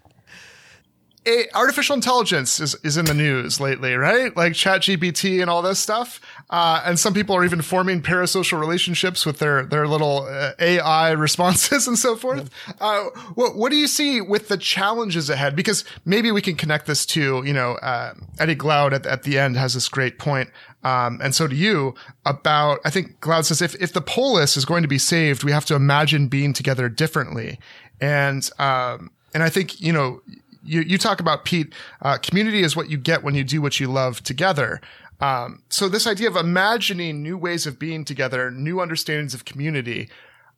A- 1.28 1.48
artificial 1.54 1.94
intelligence 1.94 2.60
is, 2.60 2.76
is 2.84 2.98
in 2.98 3.06
the 3.06 3.14
news 3.14 3.60
lately, 3.60 3.94
right? 3.94 4.36
Like 4.36 4.54
ChatGPT 4.54 5.40
and 5.40 5.52
all 5.52 5.62
this 5.62 5.78
stuff. 5.78 6.20
Uh, 6.50 6.82
and 6.84 7.00
some 7.00 7.14
people 7.14 7.36
are 7.36 7.46
even 7.46 7.62
forming 7.62 8.02
parasocial 8.02 8.60
relationships 8.60 9.24
with 9.24 9.38
their, 9.38 9.64
their 9.66 9.88
little 9.88 10.26
uh, 10.28 10.54
AI 10.58 11.12
responses 11.12 11.88
and 11.88 11.98
so 11.98 12.16
forth. 12.16 12.50
Uh, 12.80 13.06
what, 13.36 13.56
what 13.56 13.70
do 13.70 13.78
you 13.78 13.86
see 13.86 14.20
with 14.20 14.48
the 14.48 14.58
challenges 14.58 15.30
ahead? 15.30 15.56
Because 15.56 15.86
maybe 16.06 16.32
we 16.32 16.42
can 16.42 16.56
connect 16.56 16.88
this 16.88 17.06
to, 17.08 17.44
you 17.46 17.54
know, 17.54 17.74
uh, 17.74 18.16
Eddie 18.40 18.56
Glaude 18.56 18.94
at, 18.94 19.06
at 19.06 19.22
the 19.22 19.38
end 19.38 19.58
has 19.58 19.76
this 19.76 19.90
great 19.90 20.18
point. 20.18 20.50
Um, 20.84 21.20
and 21.22 21.36
so 21.36 21.46
do 21.48 21.56
you 21.56 21.94
about, 22.26 22.80
I 22.84 22.90
think 22.90 23.20
Glaude 23.20 23.46
says 23.46 23.62
if, 23.62 23.76
if 23.76 23.94
the 23.94 24.02
polis 24.02 24.58
is 24.58 24.66
going 24.66 24.82
to 24.82 24.88
be 24.88 24.98
saved, 24.98 25.44
we 25.44 25.52
have 25.52 25.66
to 25.66 25.76
imagine 25.76 26.30
being 26.30 26.54
together 26.54 26.90
differently. 26.90 27.60
And, 28.00 28.50
um, 28.58 29.12
and 29.36 29.44
I 29.44 29.50
think, 29.50 29.80
you 29.80 29.94
know, 29.94 30.22
you, 30.64 30.82
you 30.82 30.98
talk 30.98 31.20
about 31.20 31.46
Pete, 31.46 31.74
uh, 32.02 32.18
community 32.18 32.62
is 32.62 32.76
what 32.76 32.90
you 32.90 32.98
get 32.98 33.24
when 33.24 33.36
you 33.36 33.44
do 33.44 33.62
what 33.62 33.80
you 33.80 33.88
love 33.88 34.24
together. 34.24 34.82
Um, 35.20 35.64
so 35.70 35.88
this 35.88 36.08
idea 36.08 36.28
of 36.30 36.36
imagining 36.36 37.22
new 37.22 37.38
ways 37.38 37.68
of 37.68 37.78
being 37.78 38.06
together, 38.06 38.50
new 38.52 38.82
understandings 38.82 39.34
of 39.34 39.46
community, 39.46 40.10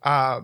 uh, 0.04 0.42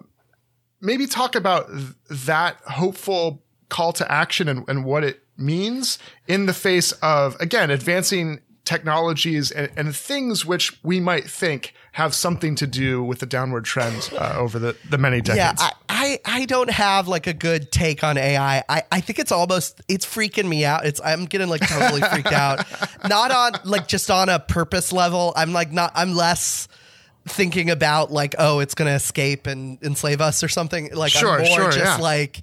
maybe 0.81 1.05
talk 1.05 1.35
about 1.35 1.69
th- 1.69 1.93
that 2.25 2.57
hopeful 2.65 3.41
call 3.69 3.93
to 3.93 4.11
action 4.11 4.47
and, 4.49 4.67
and 4.67 4.83
what 4.83 5.03
it 5.03 5.23
means 5.37 5.99
in 6.27 6.47
the 6.47 6.53
face 6.53 6.91
of, 7.01 7.35
again, 7.39 7.69
advancing 7.69 8.41
technologies 8.65 9.51
and, 9.51 9.71
and 9.77 9.95
things 9.95 10.45
which 10.45 10.77
we 10.83 10.99
might 10.99 11.29
think 11.29 11.73
have 11.93 12.13
something 12.13 12.55
to 12.55 12.67
do 12.67 13.03
with 13.03 13.19
the 13.19 13.25
downward 13.25 13.65
trend 13.65 14.09
uh, 14.17 14.35
over 14.37 14.59
the, 14.59 14.75
the 14.89 14.97
many 14.97 15.17
Yeah, 15.17 15.53
decades. 15.53 15.61
I, 15.61 15.71
I, 15.89 16.19
I 16.41 16.45
don't 16.45 16.69
have 16.69 17.07
like 17.07 17.27
a 17.27 17.33
good 17.33 17.71
take 17.71 18.03
on 18.03 18.17
AI. 18.17 18.63
I, 18.69 18.83
I 18.91 19.01
think 19.01 19.19
it's 19.19 19.31
almost 19.31 19.81
it's 19.87 20.05
freaking 20.05 20.47
me 20.47 20.65
out. 20.65 20.85
It's 20.85 21.01
I'm 21.03 21.25
getting 21.25 21.49
like 21.49 21.67
totally 21.67 22.01
freaked 22.01 22.31
out. 22.31 22.65
Not 23.09 23.31
on 23.31 23.53
like 23.65 23.87
just 23.87 24.09
on 24.11 24.29
a 24.29 24.39
purpose 24.39 24.93
level. 24.93 25.33
I'm 25.35 25.51
like 25.51 25.71
not 25.71 25.91
I'm 25.95 26.13
less 26.13 26.67
thinking 27.27 27.69
about 27.69 28.11
like, 28.11 28.35
oh, 28.39 28.59
it's 28.59 28.75
gonna 28.75 28.91
escape 28.91 29.45
and 29.47 29.77
enslave 29.83 30.21
us 30.21 30.43
or 30.43 30.47
something. 30.47 30.93
Like 30.93 31.11
Sure, 31.11 31.39
I'm 31.39 31.47
more 31.47 31.57
sure, 31.57 31.71
just 31.71 31.77
yeah. 31.77 31.97
like 31.97 32.41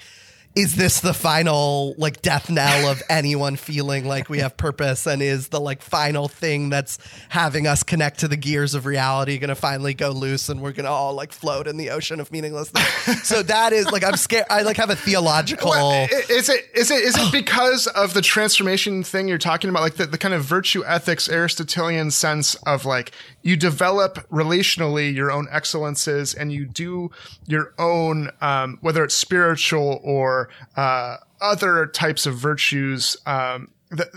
is 0.56 0.74
this 0.74 1.00
the 1.00 1.14
final 1.14 1.94
like 1.98 2.22
death 2.22 2.50
knell 2.50 2.90
of 2.90 3.02
anyone 3.10 3.56
feeling 3.56 4.06
like 4.06 4.28
we 4.28 4.38
have 4.38 4.56
purpose? 4.56 5.06
And 5.06 5.22
is 5.22 5.48
the 5.48 5.60
like 5.60 5.82
final 5.82 6.28
thing 6.28 6.70
that's 6.70 6.98
having 7.28 7.66
us 7.66 7.82
connect 7.82 8.20
to 8.20 8.28
the 8.28 8.36
gears 8.36 8.74
of 8.74 8.86
reality 8.86 9.38
going 9.38 9.48
to 9.48 9.54
finally 9.54 9.94
go 9.94 10.10
loose 10.10 10.48
and 10.48 10.60
we're 10.60 10.72
going 10.72 10.84
to 10.84 10.90
all 10.90 11.14
like 11.14 11.32
float 11.32 11.66
in 11.66 11.76
the 11.76 11.90
ocean 11.90 12.20
of 12.20 12.32
meaninglessness 12.32 12.84
so 13.22 13.42
that 13.42 13.72
is 13.72 13.90
like 13.90 14.04
i'm 14.04 14.16
scared 14.16 14.46
i 14.50 14.62
like 14.62 14.76
have 14.76 14.90
a 14.90 14.96
theological 14.96 15.70
Well, 15.70 16.08
is 16.30 16.48
it 16.48 16.64
is 16.74 16.90
it 16.90 17.02
is 17.02 17.16
it 17.16 17.32
because 17.32 17.86
of 17.88 18.14
the 18.14 18.22
transformation 18.22 19.02
thing 19.02 19.28
you're 19.28 19.38
talking 19.38 19.70
about, 19.70 19.82
like 19.82 19.94
the, 19.94 20.06
the 20.06 20.18
kind 20.18 20.34
of 20.34 20.44
virtue 20.44 20.84
ethics 20.84 21.28
Aristotelian 21.28 22.10
sense 22.10 22.54
of 22.66 22.84
like 22.84 23.12
you 23.42 23.56
develop 23.56 24.28
relationally 24.30 25.14
your 25.14 25.30
own 25.30 25.46
excellences 25.50 26.34
and 26.34 26.52
you 26.52 26.64
do 26.64 27.10
your 27.46 27.74
own 27.78 28.30
um, 28.40 28.78
whether 28.80 29.04
it's 29.04 29.14
spiritual 29.14 30.00
or 30.02 30.45
uh, 30.76 31.16
other 31.40 31.86
types 31.86 32.26
of 32.26 32.36
virtues 32.36 33.16
um, 33.26 33.70
that 33.90 34.08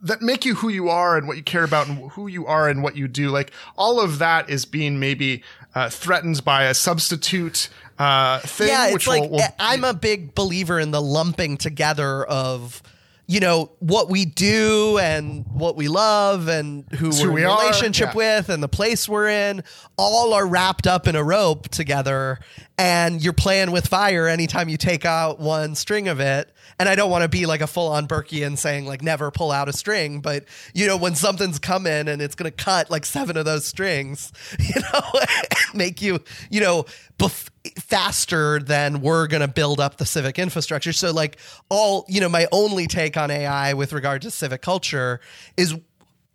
that 0.00 0.22
make 0.22 0.44
you 0.44 0.54
who 0.54 0.68
you 0.68 0.88
are 0.88 1.16
and 1.16 1.26
what 1.26 1.36
you 1.36 1.42
care 1.42 1.64
about 1.64 1.88
and 1.88 2.10
who 2.12 2.28
you 2.28 2.46
are 2.46 2.68
and 2.68 2.82
what 2.82 2.96
you 2.96 3.08
do. 3.08 3.30
Like 3.30 3.52
all 3.76 4.00
of 4.00 4.18
that 4.20 4.48
is 4.48 4.64
being 4.64 5.00
maybe 5.00 5.42
uh, 5.74 5.90
threatened 5.90 6.44
by 6.44 6.64
a 6.64 6.74
substitute 6.74 7.68
uh, 7.98 8.38
thing. 8.40 8.68
yeah, 8.68 8.92
which 8.92 9.02
it's 9.02 9.08
like 9.08 9.22
will, 9.22 9.30
will 9.30 9.54
I'm 9.58 9.84
a 9.84 9.94
big 9.94 10.34
believer 10.34 10.78
in 10.78 10.92
the 10.92 11.02
lumping 11.02 11.56
together 11.56 12.24
of 12.24 12.82
you 13.26 13.40
know 13.40 13.72
what 13.80 14.08
we 14.08 14.24
do 14.24 14.98
and 14.98 15.44
what 15.52 15.76
we 15.76 15.88
love 15.88 16.48
and 16.48 16.84
who 16.92 17.10
who 17.10 17.28
we're 17.28 17.32
we 17.32 17.42
in 17.42 17.48
relationship 17.48 18.10
yeah. 18.10 18.16
with 18.16 18.48
and 18.48 18.62
the 18.62 18.68
place 18.68 19.08
we're 19.08 19.28
in 19.28 19.62
all 19.96 20.32
are 20.32 20.46
wrapped 20.46 20.86
up 20.86 21.06
in 21.06 21.14
a 21.14 21.22
rope 21.22 21.68
together 21.68 22.38
and 22.78 23.22
you're 23.22 23.32
playing 23.32 23.72
with 23.72 23.88
fire 23.88 24.28
anytime 24.28 24.68
you 24.68 24.76
take 24.76 25.04
out 25.04 25.40
one 25.40 25.74
string 25.74 26.06
of 26.08 26.20
it 26.20 26.50
and 26.78 26.88
I 26.88 26.94
don't 26.94 27.10
want 27.10 27.22
to 27.22 27.28
be 27.28 27.44
like 27.44 27.60
a 27.60 27.66
full 27.66 27.88
on 27.88 28.06
Burkean 28.06 28.56
saying 28.56 28.86
like 28.86 29.02
never 29.02 29.30
pull 29.32 29.50
out 29.50 29.68
a 29.68 29.72
string, 29.72 30.20
but 30.20 30.44
you 30.74 30.86
know, 30.86 30.96
when 30.96 31.16
something's 31.16 31.58
coming 31.58 32.08
and 32.08 32.22
it's 32.22 32.36
going 32.36 32.50
to 32.50 32.56
cut 32.56 32.88
like 32.88 33.04
seven 33.04 33.36
of 33.36 33.44
those 33.44 33.66
strings, 33.66 34.32
you 34.60 34.80
know, 34.80 35.00
make 35.74 36.00
you, 36.00 36.20
you 36.50 36.60
know, 36.60 36.84
bef- 37.18 37.50
faster 37.80 38.60
than 38.60 39.00
we're 39.00 39.26
going 39.26 39.40
to 39.40 39.48
build 39.48 39.80
up 39.80 39.96
the 39.96 40.06
civic 40.06 40.38
infrastructure. 40.38 40.92
So 40.92 41.12
like 41.12 41.38
all, 41.68 42.04
you 42.08 42.20
know, 42.20 42.28
my 42.28 42.46
only 42.52 42.86
take 42.86 43.16
on 43.16 43.30
AI 43.30 43.74
with 43.74 43.92
regard 43.92 44.22
to 44.22 44.30
civic 44.30 44.62
culture 44.62 45.20
is 45.56 45.74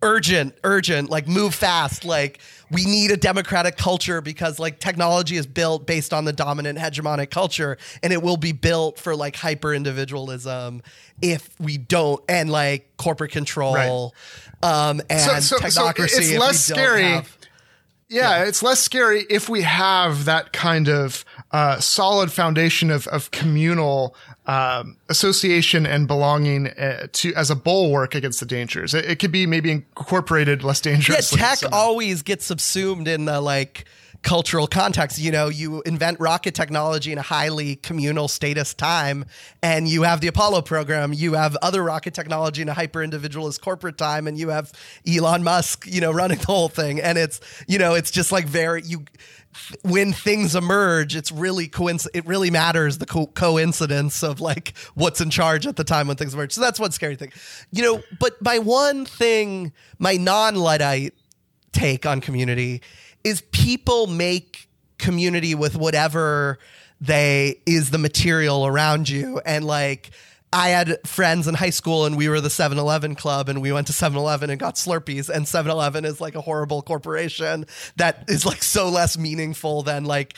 urgent 0.02 0.54
urgent 0.64 1.08
like 1.08 1.26
move 1.26 1.54
fast 1.54 2.04
like 2.04 2.38
we 2.74 2.84
need 2.84 3.10
a 3.10 3.16
democratic 3.16 3.76
culture 3.76 4.20
because 4.20 4.58
like 4.58 4.80
technology 4.80 5.36
is 5.36 5.46
built 5.46 5.86
based 5.86 6.12
on 6.12 6.24
the 6.24 6.32
dominant 6.32 6.78
hegemonic 6.78 7.30
culture 7.30 7.78
and 8.02 8.12
it 8.12 8.22
will 8.22 8.36
be 8.36 8.52
built 8.52 8.98
for 8.98 9.14
like 9.16 9.36
hyper 9.36 9.72
individualism 9.72 10.82
if 11.22 11.48
we 11.60 11.78
don't 11.78 12.22
and 12.28 12.50
like 12.50 12.96
corporate 12.96 13.30
control 13.30 14.14
um 14.62 15.00
and 15.08 15.20
so, 15.20 15.40
so 15.40 15.58
technocracy 15.58 16.18
it's 16.18 16.30
if 16.30 16.38
less 16.38 16.64
scary. 16.64 17.02
have- 17.04 17.38
yeah, 18.08 18.44
it's 18.44 18.62
less 18.62 18.80
scary 18.80 19.24
if 19.30 19.48
we 19.48 19.62
have 19.62 20.26
that 20.26 20.52
kind 20.52 20.88
of 20.88 21.24
uh, 21.50 21.80
solid 21.80 22.30
foundation 22.30 22.90
of, 22.90 23.06
of 23.08 23.30
communal 23.30 24.14
um, 24.46 24.96
association 25.08 25.86
and 25.86 26.06
belonging 26.06 26.68
uh, 26.68 27.06
to 27.12 27.34
as 27.34 27.50
a 27.50 27.56
bulwark 27.56 28.14
against 28.14 28.40
the 28.40 28.46
dangers. 28.46 28.94
It, 28.94 29.04
it 29.06 29.18
could 29.18 29.32
be 29.32 29.46
maybe 29.46 29.70
incorporated 29.70 30.62
less 30.62 30.84
yeah 30.84 30.92
dangerously. 30.94 31.38
tech 31.38 31.58
always 31.72 32.22
gets 32.22 32.44
subsumed 32.44 33.08
in 33.08 33.24
the 33.24 33.40
like 33.40 33.86
cultural 34.24 34.66
context 34.66 35.18
you 35.18 35.30
know 35.30 35.48
you 35.48 35.82
invent 35.82 36.18
rocket 36.18 36.54
technology 36.54 37.12
in 37.12 37.18
a 37.18 37.22
highly 37.22 37.76
communal 37.76 38.26
status 38.26 38.72
time 38.72 39.24
and 39.62 39.86
you 39.86 40.02
have 40.02 40.22
the 40.22 40.26
apollo 40.26 40.62
program 40.62 41.12
you 41.12 41.34
have 41.34 41.56
other 41.60 41.82
rocket 41.82 42.14
technology 42.14 42.62
in 42.62 42.68
a 42.68 42.74
hyper 42.74 43.02
individualist 43.02 43.60
corporate 43.60 43.98
time 43.98 44.26
and 44.26 44.38
you 44.38 44.48
have 44.48 44.72
elon 45.06 45.44
musk 45.44 45.86
you 45.86 46.00
know 46.00 46.10
running 46.10 46.38
the 46.38 46.46
whole 46.46 46.68
thing 46.68 46.98
and 47.00 47.18
it's 47.18 47.38
you 47.68 47.78
know 47.78 47.94
it's 47.94 48.10
just 48.10 48.32
like 48.32 48.46
very 48.46 48.82
you 48.82 49.04
when 49.82 50.12
things 50.12 50.56
emerge, 50.56 51.14
it's 51.14 51.30
really 51.30 51.68
coinc- 51.68 52.08
It 52.12 52.26
really 52.26 52.50
matters 52.50 52.98
the 52.98 53.06
co- 53.06 53.28
coincidence 53.28 54.24
of 54.24 54.40
like 54.40 54.76
what's 54.94 55.20
in 55.20 55.30
charge 55.30 55.64
at 55.64 55.76
the 55.76 55.84
time 55.84 56.08
when 56.08 56.16
things 56.16 56.34
emerge. 56.34 56.52
So 56.52 56.60
that's 56.60 56.80
one 56.80 56.90
scary 56.90 57.14
thing, 57.14 57.32
you 57.70 57.82
know. 57.82 58.02
But 58.18 58.40
my 58.42 58.58
one 58.58 59.06
thing, 59.06 59.72
my 59.98 60.16
non 60.16 60.56
luddite 60.56 61.14
take 61.72 62.06
on 62.06 62.20
community 62.20 62.82
is 63.24 63.40
people 63.50 64.06
make 64.06 64.68
community 64.98 65.54
with 65.54 65.76
whatever 65.76 66.58
they 67.00 67.60
is 67.66 67.90
the 67.90 67.98
material 67.98 68.66
around 68.66 69.08
you. 69.08 69.40
And 69.44 69.64
like 69.64 70.10
I 70.52 70.68
had 70.68 70.98
friends 71.04 71.48
in 71.48 71.54
high 71.54 71.70
school 71.70 72.06
and 72.06 72.16
we 72.16 72.28
were 72.28 72.40
the 72.40 72.48
7-Eleven 72.48 73.16
club 73.16 73.48
and 73.48 73.60
we 73.60 73.72
went 73.72 73.88
to 73.88 73.92
7-Eleven 73.92 74.50
and 74.50 74.60
got 74.60 74.76
Slurpees. 74.76 75.28
And 75.28 75.46
7-Eleven 75.46 76.04
is 76.04 76.20
like 76.20 76.36
a 76.36 76.40
horrible 76.40 76.80
corporation 76.80 77.66
that 77.96 78.24
is 78.28 78.46
like 78.46 78.62
so 78.62 78.88
less 78.88 79.18
meaningful 79.18 79.82
than 79.82 80.04
like 80.04 80.36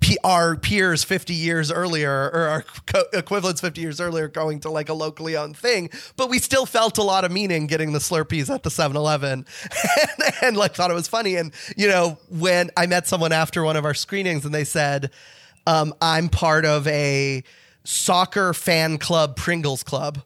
P- 0.00 0.18
our 0.22 0.54
peers 0.54 1.02
50 1.02 1.32
years 1.32 1.72
earlier 1.72 2.10
or 2.12 2.40
our 2.48 2.62
co- 2.86 3.04
equivalents 3.14 3.62
50 3.62 3.80
years 3.80 4.00
earlier 4.02 4.28
going 4.28 4.60
to 4.60 4.70
like 4.70 4.90
a 4.90 4.92
locally 4.92 5.34
owned 5.34 5.56
thing 5.56 5.88
but 6.16 6.28
we 6.28 6.38
still 6.38 6.66
felt 6.66 6.98
a 6.98 7.02
lot 7.02 7.24
of 7.24 7.32
meaning 7.32 7.66
getting 7.66 7.92
the 7.92 7.98
slurpees 7.98 8.50
at 8.54 8.62
the 8.64 8.68
7-eleven 8.68 9.46
and, 10.00 10.34
and 10.42 10.56
like 10.58 10.74
thought 10.74 10.90
it 10.90 10.94
was 10.94 11.08
funny. 11.08 11.36
And 11.36 11.52
you 11.76 11.88
know 11.88 12.18
when 12.28 12.70
i 12.76 12.86
met 12.86 13.06
someone 13.06 13.32
after 13.32 13.64
one 13.64 13.76
of 13.76 13.86
our 13.86 13.94
screenings 13.94 14.44
and 14.44 14.54
they 14.54 14.64
said 14.64 15.10
um, 15.66 15.94
i'm 16.02 16.28
part 16.28 16.66
of 16.66 16.86
a 16.88 17.42
soccer 17.84 18.52
fan 18.52 18.98
club 18.98 19.36
pringles 19.36 19.82
club 19.82 20.18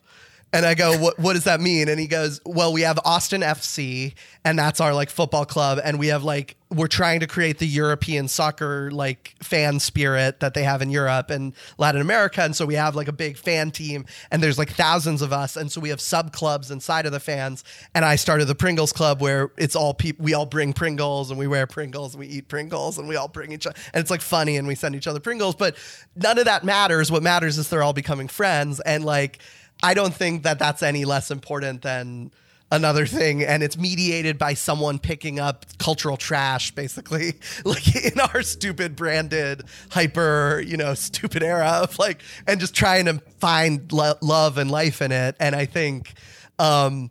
and 0.53 0.66
I 0.66 0.74
go, 0.74 0.99
what, 0.99 1.19
what 1.19 1.33
does 1.33 1.45
that 1.45 1.61
mean? 1.61 1.89
And 1.89 1.99
he 1.99 2.07
goes, 2.07 2.41
well, 2.45 2.73
we 2.73 2.83
have 2.83 2.99
Austin 3.05 3.41
FC, 3.41 4.15
and 4.45 4.59
that's 4.59 4.81
our 4.81 4.93
like 4.93 5.09
football 5.09 5.47
club, 5.47 5.81
and 5.83 5.99
we 5.99 6.09
have 6.09 6.24
like 6.24 6.57
we're 6.69 6.89
trying 6.89 7.20
to 7.20 7.27
create 7.27 7.59
the 7.59 7.66
European 7.66 8.29
soccer 8.29 8.91
like 8.91 9.35
fan 9.43 9.79
spirit 9.79 10.41
that 10.41 10.55
they 10.55 10.62
have 10.62 10.81
in 10.81 10.91
Europe 10.91 11.31
and 11.31 11.55
Latin 11.79 12.01
America, 12.01 12.43
and 12.43 12.55
so 12.55 12.66
we 12.66 12.74
have 12.74 12.95
like 12.95 13.09
a 13.09 13.12
big 13.12 13.37
fan 13.37 13.70
team, 13.70 14.05
and 14.31 14.43
there's 14.43 14.59
like 14.59 14.70
thousands 14.70 15.23
of 15.23 15.33
us, 15.33 15.57
and 15.57 15.70
so 15.70 15.81
we 15.81 15.89
have 15.89 16.01
sub 16.01 16.33
clubs 16.33 16.70
inside 16.70 17.07
of 17.07 17.12
the 17.12 17.20
fans. 17.20 17.65
And 17.95 18.05
I 18.05 18.16
started 18.16 18.47
the 18.47 18.55
Pringles 18.55 18.93
Club 18.93 19.20
where 19.20 19.53
it's 19.57 19.77
all 19.77 19.95
people, 19.95 20.24
we 20.24 20.35
all 20.35 20.47
bring 20.47 20.73
Pringles, 20.73 21.31
and 21.31 21.39
we 21.39 21.47
wear 21.47 21.66
Pringles, 21.66 22.15
and 22.15 22.20
we 22.20 22.27
eat 22.27 22.49
Pringles, 22.49 22.99
and 22.99 23.09
we 23.09 23.16
all 23.16 23.29
bring 23.29 23.53
each 23.53 23.66
other, 23.66 23.77
and 23.95 24.01
it's 24.01 24.11
like 24.11 24.20
funny, 24.20 24.57
and 24.57 24.66
we 24.66 24.74
send 24.74 24.95
each 24.95 25.07
other 25.07 25.20
Pringles, 25.20 25.55
but 25.55 25.77
none 26.16 26.39
of 26.39 26.45
that 26.45 26.65
matters. 26.65 27.11
What 27.11 27.23
matters 27.23 27.59
is 27.59 27.69
they're 27.69 27.83
all 27.83 27.93
becoming 27.93 28.29
friends, 28.29 28.81
and 28.81 29.05
like 29.05 29.39
I 29.82 29.94
don't 29.94 30.14
think 30.14 30.44
that 30.44 30.59
that's 30.59 30.82
any 30.82 31.04
less 31.04 31.30
important 31.30 31.82
than 31.82 32.30
another 32.72 33.04
thing 33.04 33.42
and 33.42 33.62
it's 33.62 33.76
mediated 33.76 34.38
by 34.38 34.54
someone 34.54 34.98
picking 34.98 35.38
up 35.38 35.66
cultural 35.76 36.16
trash 36.16 36.70
basically 36.70 37.34
like 37.66 37.94
in 38.02 38.18
our 38.18 38.42
stupid 38.42 38.96
branded 38.96 39.62
hyper 39.90 40.62
you 40.66 40.78
know 40.78 40.94
stupid 40.94 41.42
era 41.42 41.80
of 41.82 41.98
like 41.98 42.22
and 42.46 42.60
just 42.60 42.74
trying 42.74 43.04
to 43.04 43.18
find 43.38 43.92
lo- 43.92 44.14
love 44.22 44.56
and 44.56 44.70
life 44.70 45.02
in 45.02 45.12
it 45.12 45.36
and 45.38 45.54
i 45.54 45.66
think 45.66 46.14
um 46.59 47.10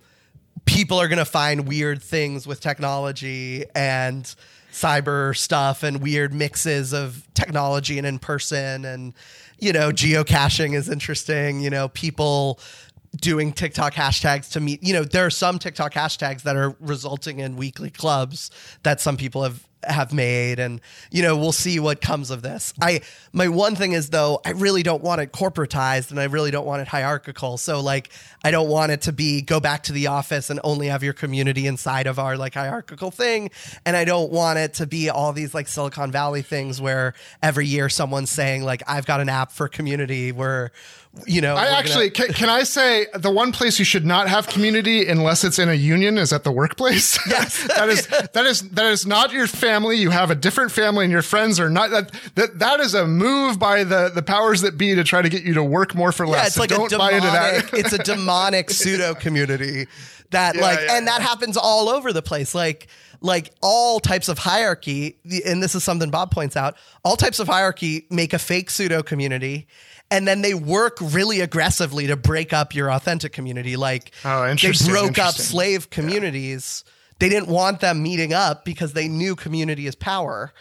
people 0.65 0.99
are 0.99 1.07
going 1.07 1.19
to 1.19 1.26
find 1.26 1.68
weird 1.68 2.02
things 2.02 2.48
with 2.48 2.60
technology 2.60 3.64
and 3.76 4.35
cyber 4.72 5.35
stuff 5.38 5.84
and 5.84 6.02
weird 6.02 6.34
mixes 6.34 6.93
of 6.93 7.27
technology 7.34 7.98
and 7.98 8.07
in 8.07 8.18
person 8.18 8.85
and 8.85 9.14
you 9.62 9.72
know 9.72 9.92
geocaching 9.92 10.76
is 10.76 10.90
interesting 10.90 11.62
you 11.62 11.70
know 11.70 11.88
people 11.90 12.60
doing 13.18 13.54
TikTok 13.54 13.94
hashtags 13.94 14.52
to 14.52 14.60
meet 14.60 14.84
you 14.84 14.94
know 14.94 15.04
there 15.04 15.26
are 15.26 15.30
some 15.30 15.60
TikTok 15.60 15.94
hashtags 15.94 16.42
that 16.44 16.58
are 16.58 16.76
resulting 16.82 17.40
in 17.40 17.56
weekly 17.56 17.90
clubs 17.90 18.52
that 18.84 19.00
some 19.00 19.16
people 19.16 19.44
have 19.44 19.66
have 19.84 20.14
made 20.14 20.60
and 20.60 20.80
you 21.12 21.22
know 21.22 21.36
we'll 21.36 21.52
see 21.52 21.80
what 21.80 22.02
comes 22.02 22.30
of 22.30 22.41
this 22.41 22.74
i 22.82 23.02
my 23.34 23.48
one 23.48 23.76
thing 23.76 23.94
is 23.94 24.10
though 24.12 24.40
i 24.45 24.52
really 24.52 24.84
don't 24.84 25.02
want 25.03 25.20
it 25.22 25.32
corporatized 25.32 26.12
and 26.12 26.20
i 26.20 26.26
really 26.26 26.52
don't 26.52 26.66
want 26.66 26.82
it 26.82 26.88
hierarchical 26.88 27.58
so 27.58 27.82
like 27.82 28.10
i 28.44 28.52
don't 28.52 28.70
want 28.70 28.91
it 28.91 29.02
to 29.02 29.12
be 29.12 29.41
go 29.41 29.60
back 29.60 29.84
to 29.84 29.91
the 29.91 30.08
office 30.08 30.49
and 30.49 30.60
only 30.64 30.88
have 30.88 31.02
your 31.03 31.14
community 31.14 31.66
inside 31.66 32.06
of 32.08 32.20
our 32.20 32.38
like 32.38 32.53
hierarchical 32.53 33.10
thing 33.12 33.49
and 33.86 33.98
i 33.98 34.06
don't 34.06 34.32
want 34.32 34.60
it 34.60 34.74
to 34.76 34.86
be 34.86 35.10
all 35.10 35.34
these 35.34 35.53
like 35.53 35.68
silicon 35.68 36.12
valley 36.12 36.41
things 36.44 36.80
where 36.80 37.14
every 37.41 37.66
year 37.66 37.90
someone's 37.90 38.30
saying 38.30 38.64
like 38.64 38.84
i've 38.88 39.06
got 39.06 39.20
an 39.20 39.30
app 39.30 39.52
for 39.52 39.68
community 39.68 40.32
where 40.32 40.72
you 41.28 41.41
know 41.41 41.56
I 41.56 41.78
actually 41.78 42.10
gonna- 42.10 42.28
can, 42.28 42.34
can 42.36 42.49
I 42.49 42.64
say 42.64 43.06
the 43.14 43.30
one 43.30 43.52
place 43.52 43.78
you 43.80 43.84
should 43.84 44.06
not 44.06 44.30
have 44.30 44.48
community 44.48 45.06
unless 45.10 45.44
it's 45.44 45.60
in 45.60 45.68
a 45.68 45.74
union 45.74 46.18
is 46.18 46.32
at 46.32 46.45
the 46.45 46.53
workplace. 46.53 47.20
Yes. 47.28 47.68
that 47.68 47.90
is 47.90 48.08
that 48.08 48.45
is 48.45 48.62
that 48.70 48.86
is 48.86 49.06
not 49.06 49.34
your 49.34 49.48
family. 49.48 49.70
You 49.80 50.10
have 50.10 50.31
a 50.31 50.35
different 50.35 50.72
family, 50.72 51.06
and 51.06 51.11
your 51.11 51.22
friends 51.22 51.60
are 51.60 51.69
not 51.69 51.89
that 51.91 52.11
that 52.35 52.60
that 52.60 52.80
is 52.80 52.93
a 52.93 53.06
move 53.07 53.57
by 53.60 53.84
the 53.84 54.10
the 54.14 54.22
powers 54.22 54.61
that 54.61 54.77
be 54.77 54.95
to 54.95 55.03
try 55.03 55.22
to 55.22 55.30
get 55.30 55.43
you 55.43 55.53
to 55.56 55.64
work 55.64 55.95
more 55.95 56.11
for 56.11 56.27
less. 56.27 56.39
Yeah, 56.41 56.45
it's 56.48 56.56
So 56.56 56.61
like 56.61 56.69
don't 56.69 56.91
a 56.91 56.98
buy 56.98 57.11
into 57.11 57.27
that. 57.27 57.69
it's 57.73 57.93
a 57.93 57.98
demonic 58.03 58.69
pseudo 58.69 59.14
community 59.15 59.88
that 60.31 60.56
Yeah, 60.56 60.61
like, 60.61 60.80
yeah, 60.80 60.98
and 60.98 61.07
that 61.07 61.22
happens 61.22 61.57
all 61.57 61.89
over 61.89 62.11
the 62.14 62.22
place. 62.22 62.53
Like, 62.56 62.88
like 63.22 63.52
all 63.61 63.99
types 63.99 64.30
of 64.30 64.38
hierarchy, 64.39 65.18
and 65.45 65.61
this 65.61 65.76
is 65.76 65.84
something 65.84 66.10
Bob 66.10 66.31
points 66.31 66.56
out. 66.57 66.76
All 67.03 67.15
types 67.18 67.39
of 67.39 67.48
hierarchy 67.48 68.07
make 68.10 68.34
a 68.34 68.39
fake 68.39 68.69
pseudo 68.69 69.03
community. 69.03 69.68
And 70.10 70.27
then 70.27 70.41
they 70.41 70.53
work 70.53 70.98
really 70.99 71.39
aggressively 71.39 72.07
to 72.07 72.18
break 72.18 72.52
up 72.52 72.76
your 72.76 72.91
authentic 72.91 73.31
community. 73.31 73.77
Like 73.77 74.11
Oh, 74.26 74.53
they 74.56 74.72
broke 74.85 75.18
up 75.18 75.35
slave 75.35 75.89
communities. 75.89 76.84
They 77.22 77.30
didn't 77.30 77.48
want 77.48 77.80
them 77.80 78.03
meeting 78.03 78.34
up 78.34 78.65
because 78.65 78.93
they 78.93 79.07
knew 79.07 79.35
community 79.35 79.88
is 79.88 79.95
power 79.95 80.52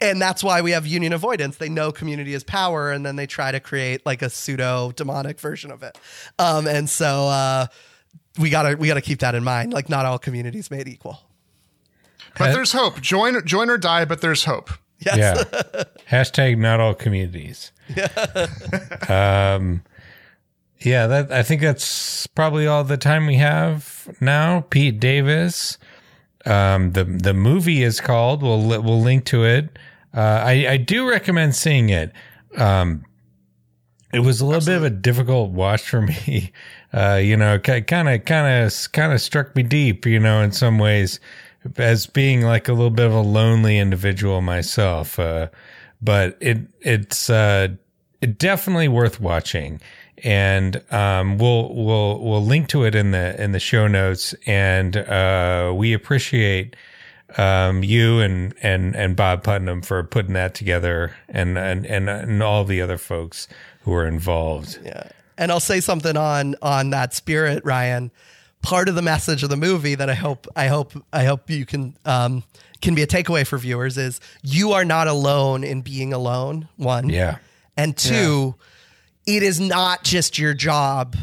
and 0.00 0.20
that's 0.20 0.42
why 0.42 0.60
we 0.60 0.72
have 0.72 0.86
union 0.86 1.12
avoidance. 1.12 1.56
They 1.56 1.68
know 1.68 1.92
community 1.92 2.34
is 2.34 2.44
power, 2.44 2.90
and 2.90 3.04
then 3.04 3.16
they 3.16 3.26
try 3.26 3.52
to 3.52 3.60
create 3.60 4.04
like 4.04 4.22
a 4.22 4.30
pseudo 4.30 4.92
demonic 4.92 5.40
version 5.40 5.70
of 5.70 5.82
it. 5.82 5.98
Um, 6.38 6.66
and 6.66 6.88
so 6.88 7.28
uh, 7.28 7.66
we 8.38 8.50
gotta 8.50 8.76
we 8.76 8.88
gotta 8.88 9.00
keep 9.00 9.20
that 9.20 9.34
in 9.34 9.44
mind. 9.44 9.72
Like 9.72 9.88
not 9.88 10.04
all 10.04 10.18
communities 10.18 10.70
made 10.70 10.88
equal. 10.88 11.20
but 12.38 12.52
there's 12.52 12.72
hope. 12.72 13.00
Join 13.00 13.44
join 13.46 13.70
or 13.70 13.78
die, 13.78 14.04
but 14.04 14.20
there's 14.20 14.44
hope. 14.44 14.70
Yes. 14.98 15.16
Yeah. 15.52 15.84
Hashtag 16.10 16.58
not 16.58 16.80
all 16.80 16.94
communities. 16.94 17.72
um, 19.08 19.82
yeah, 20.80 21.06
that 21.06 21.32
I 21.32 21.42
think 21.42 21.62
that's 21.62 22.26
probably 22.28 22.66
all 22.66 22.84
the 22.84 22.96
time 22.96 23.26
we 23.26 23.36
have 23.36 23.93
now. 24.20 24.62
Pete 24.70 25.00
Davis. 25.00 25.78
Um, 26.46 26.92
the 26.92 27.04
the 27.04 27.34
movie 27.34 27.82
is 27.82 28.00
called. 28.00 28.42
We'll 28.42 28.66
we'll 28.82 29.00
link 29.00 29.24
to 29.26 29.44
it. 29.44 29.78
Uh, 30.14 30.42
I 30.44 30.66
I 30.68 30.76
do 30.76 31.08
recommend 31.08 31.54
seeing 31.54 31.88
it. 31.88 32.12
Um, 32.56 33.04
it 34.12 34.20
was 34.20 34.40
a 34.40 34.46
little 34.46 34.64
bit 34.64 34.76
of 34.76 34.84
a 34.84 34.90
difficult 34.90 35.50
watch 35.50 35.88
for 35.88 36.02
me. 36.02 36.52
Uh, 36.92 37.20
you 37.22 37.36
know, 37.36 37.58
kind 37.58 38.08
of 38.08 38.24
kind 38.24 38.66
of 38.66 38.92
kind 38.92 39.12
of 39.12 39.20
struck 39.20 39.56
me 39.56 39.62
deep. 39.62 40.06
You 40.06 40.20
know, 40.20 40.42
in 40.42 40.52
some 40.52 40.78
ways, 40.78 41.18
as 41.76 42.06
being 42.06 42.42
like 42.42 42.68
a 42.68 42.72
little 42.72 42.90
bit 42.90 43.06
of 43.06 43.14
a 43.14 43.20
lonely 43.20 43.78
individual 43.78 44.40
myself. 44.40 45.18
Uh, 45.18 45.48
but 46.00 46.36
it 46.40 46.58
it's 46.80 47.30
uh, 47.30 47.68
it 48.20 48.38
definitely 48.38 48.88
worth 48.88 49.20
watching 49.20 49.80
and 50.22 50.82
um, 50.92 51.38
we'll 51.38 51.74
we'll 51.74 52.20
we'll 52.20 52.44
link 52.44 52.68
to 52.68 52.84
it 52.84 52.94
in 52.94 53.10
the 53.10 53.40
in 53.42 53.52
the 53.52 53.60
show 53.60 53.86
notes 53.86 54.34
and 54.46 54.96
uh, 54.96 55.72
we 55.74 55.92
appreciate 55.92 56.76
um, 57.36 57.82
you 57.82 58.20
and 58.20 58.54
and 58.62 58.94
and 58.94 59.16
Bob 59.16 59.42
Putnam 59.42 59.82
for 59.82 60.02
putting 60.04 60.34
that 60.34 60.54
together 60.54 61.14
and 61.28 61.58
and 61.58 61.84
and, 61.86 62.08
and 62.08 62.42
all 62.42 62.64
the 62.64 62.80
other 62.80 62.98
folks 62.98 63.48
who 63.82 63.92
are 63.92 64.06
involved 64.06 64.78
Yeah. 64.84 65.08
And 65.36 65.50
I'll 65.50 65.58
say 65.58 65.80
something 65.80 66.16
on 66.16 66.54
on 66.62 66.90
that 66.90 67.12
spirit, 67.12 67.64
Ryan. 67.64 68.12
Part 68.62 68.88
of 68.88 68.94
the 68.94 69.02
message 69.02 69.42
of 69.42 69.50
the 69.50 69.56
movie 69.56 69.96
that 69.96 70.08
I 70.08 70.14
hope 70.14 70.46
I 70.54 70.68
hope 70.68 70.92
I 71.12 71.24
hope 71.24 71.50
you 71.50 71.66
can 71.66 71.96
um, 72.04 72.44
can 72.80 72.94
be 72.94 73.02
a 73.02 73.06
takeaway 73.06 73.44
for 73.44 73.58
viewers 73.58 73.98
is 73.98 74.20
you 74.42 74.72
are 74.72 74.84
not 74.84 75.08
alone 75.08 75.64
in 75.64 75.82
being 75.82 76.12
alone. 76.12 76.68
One, 76.76 77.08
yeah 77.08 77.38
and 77.76 77.96
two, 77.96 78.54
it 79.26 79.42
is 79.42 79.60
not 79.60 80.04
just 80.04 80.38
your 80.38 80.54
job 80.54 81.16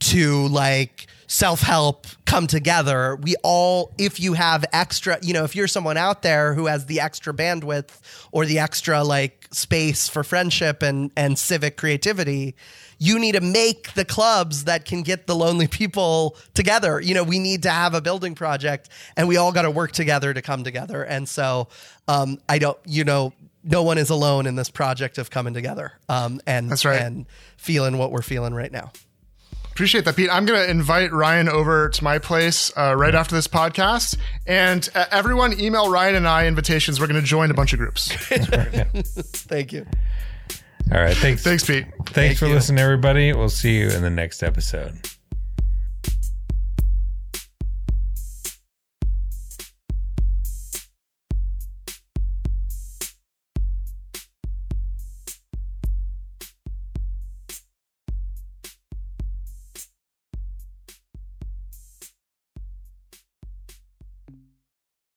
to 0.00 0.46
like 0.48 1.06
self 1.30 1.60
help 1.60 2.06
come 2.24 2.46
together. 2.46 3.16
We 3.16 3.36
all, 3.44 3.92
if 3.98 4.18
you 4.18 4.32
have 4.32 4.64
extra, 4.72 5.18
you 5.22 5.32
know, 5.32 5.44
if 5.44 5.54
you're 5.54 5.68
someone 5.68 5.96
out 5.96 6.22
there 6.22 6.54
who 6.54 6.66
has 6.66 6.86
the 6.86 7.00
extra 7.00 7.32
bandwidth 7.32 8.26
or 8.32 8.46
the 8.46 8.58
extra 8.58 9.04
like 9.04 9.46
space 9.52 10.08
for 10.08 10.24
friendship 10.24 10.82
and 10.82 11.10
and 11.16 11.38
civic 11.38 11.76
creativity, 11.76 12.56
you 12.98 13.18
need 13.18 13.32
to 13.32 13.40
make 13.40 13.94
the 13.94 14.04
clubs 14.04 14.64
that 14.64 14.84
can 14.84 15.02
get 15.02 15.26
the 15.26 15.34
lonely 15.34 15.68
people 15.68 16.36
together. 16.54 17.00
You 17.00 17.14
know, 17.14 17.22
we 17.22 17.38
need 17.38 17.62
to 17.62 17.70
have 17.70 17.94
a 17.94 18.00
building 18.00 18.34
project, 18.34 18.88
and 19.16 19.28
we 19.28 19.36
all 19.36 19.52
got 19.52 19.62
to 19.62 19.70
work 19.70 19.92
together 19.92 20.34
to 20.34 20.42
come 20.42 20.64
together. 20.64 21.02
And 21.04 21.28
so, 21.28 21.68
um, 22.08 22.38
I 22.48 22.58
don't, 22.58 22.78
you 22.84 23.04
know. 23.04 23.32
No 23.62 23.82
one 23.82 23.98
is 23.98 24.10
alone 24.10 24.46
in 24.46 24.56
this 24.56 24.70
project 24.70 25.18
of 25.18 25.30
coming 25.30 25.52
together, 25.54 25.92
um, 26.08 26.40
and 26.46 26.70
That's 26.70 26.84
right. 26.84 27.00
and 27.00 27.26
feeling 27.56 27.98
what 27.98 28.10
we're 28.12 28.22
feeling 28.22 28.54
right 28.54 28.72
now. 28.72 28.92
Appreciate 29.72 30.04
that, 30.04 30.16
Pete. 30.16 30.28
I'm 30.30 30.44
going 30.46 30.62
to 30.62 30.70
invite 30.70 31.12
Ryan 31.12 31.48
over 31.48 31.88
to 31.88 32.04
my 32.04 32.18
place 32.18 32.70
uh, 32.76 32.94
right 32.96 33.14
after 33.14 33.34
this 33.34 33.46
podcast. 33.48 34.18
And 34.46 34.86
uh, 34.94 35.06
everyone 35.10 35.58
email 35.58 35.90
Ryan 35.90 36.16
and 36.16 36.28
I 36.28 36.46
invitations. 36.46 37.00
We're 37.00 37.06
going 37.06 37.20
to 37.20 37.26
join 37.26 37.50
a 37.50 37.54
bunch 37.54 37.72
of 37.72 37.78
groups. 37.78 38.08
Thank 38.14 39.72
you. 39.72 39.86
all 40.92 41.00
right 41.00 41.16
thanks 41.16 41.42
Thanks, 41.44 41.64
Pete. 41.64 41.86
thanks 42.06 42.40
for 42.40 42.46
you. 42.46 42.54
listening 42.54 42.80
everybody 42.80 43.32
we'll 43.32 43.48
see 43.48 43.78
you 43.78 43.88
in 43.90 44.02
the 44.02 44.10
next 44.10 44.42
episode 44.42 44.98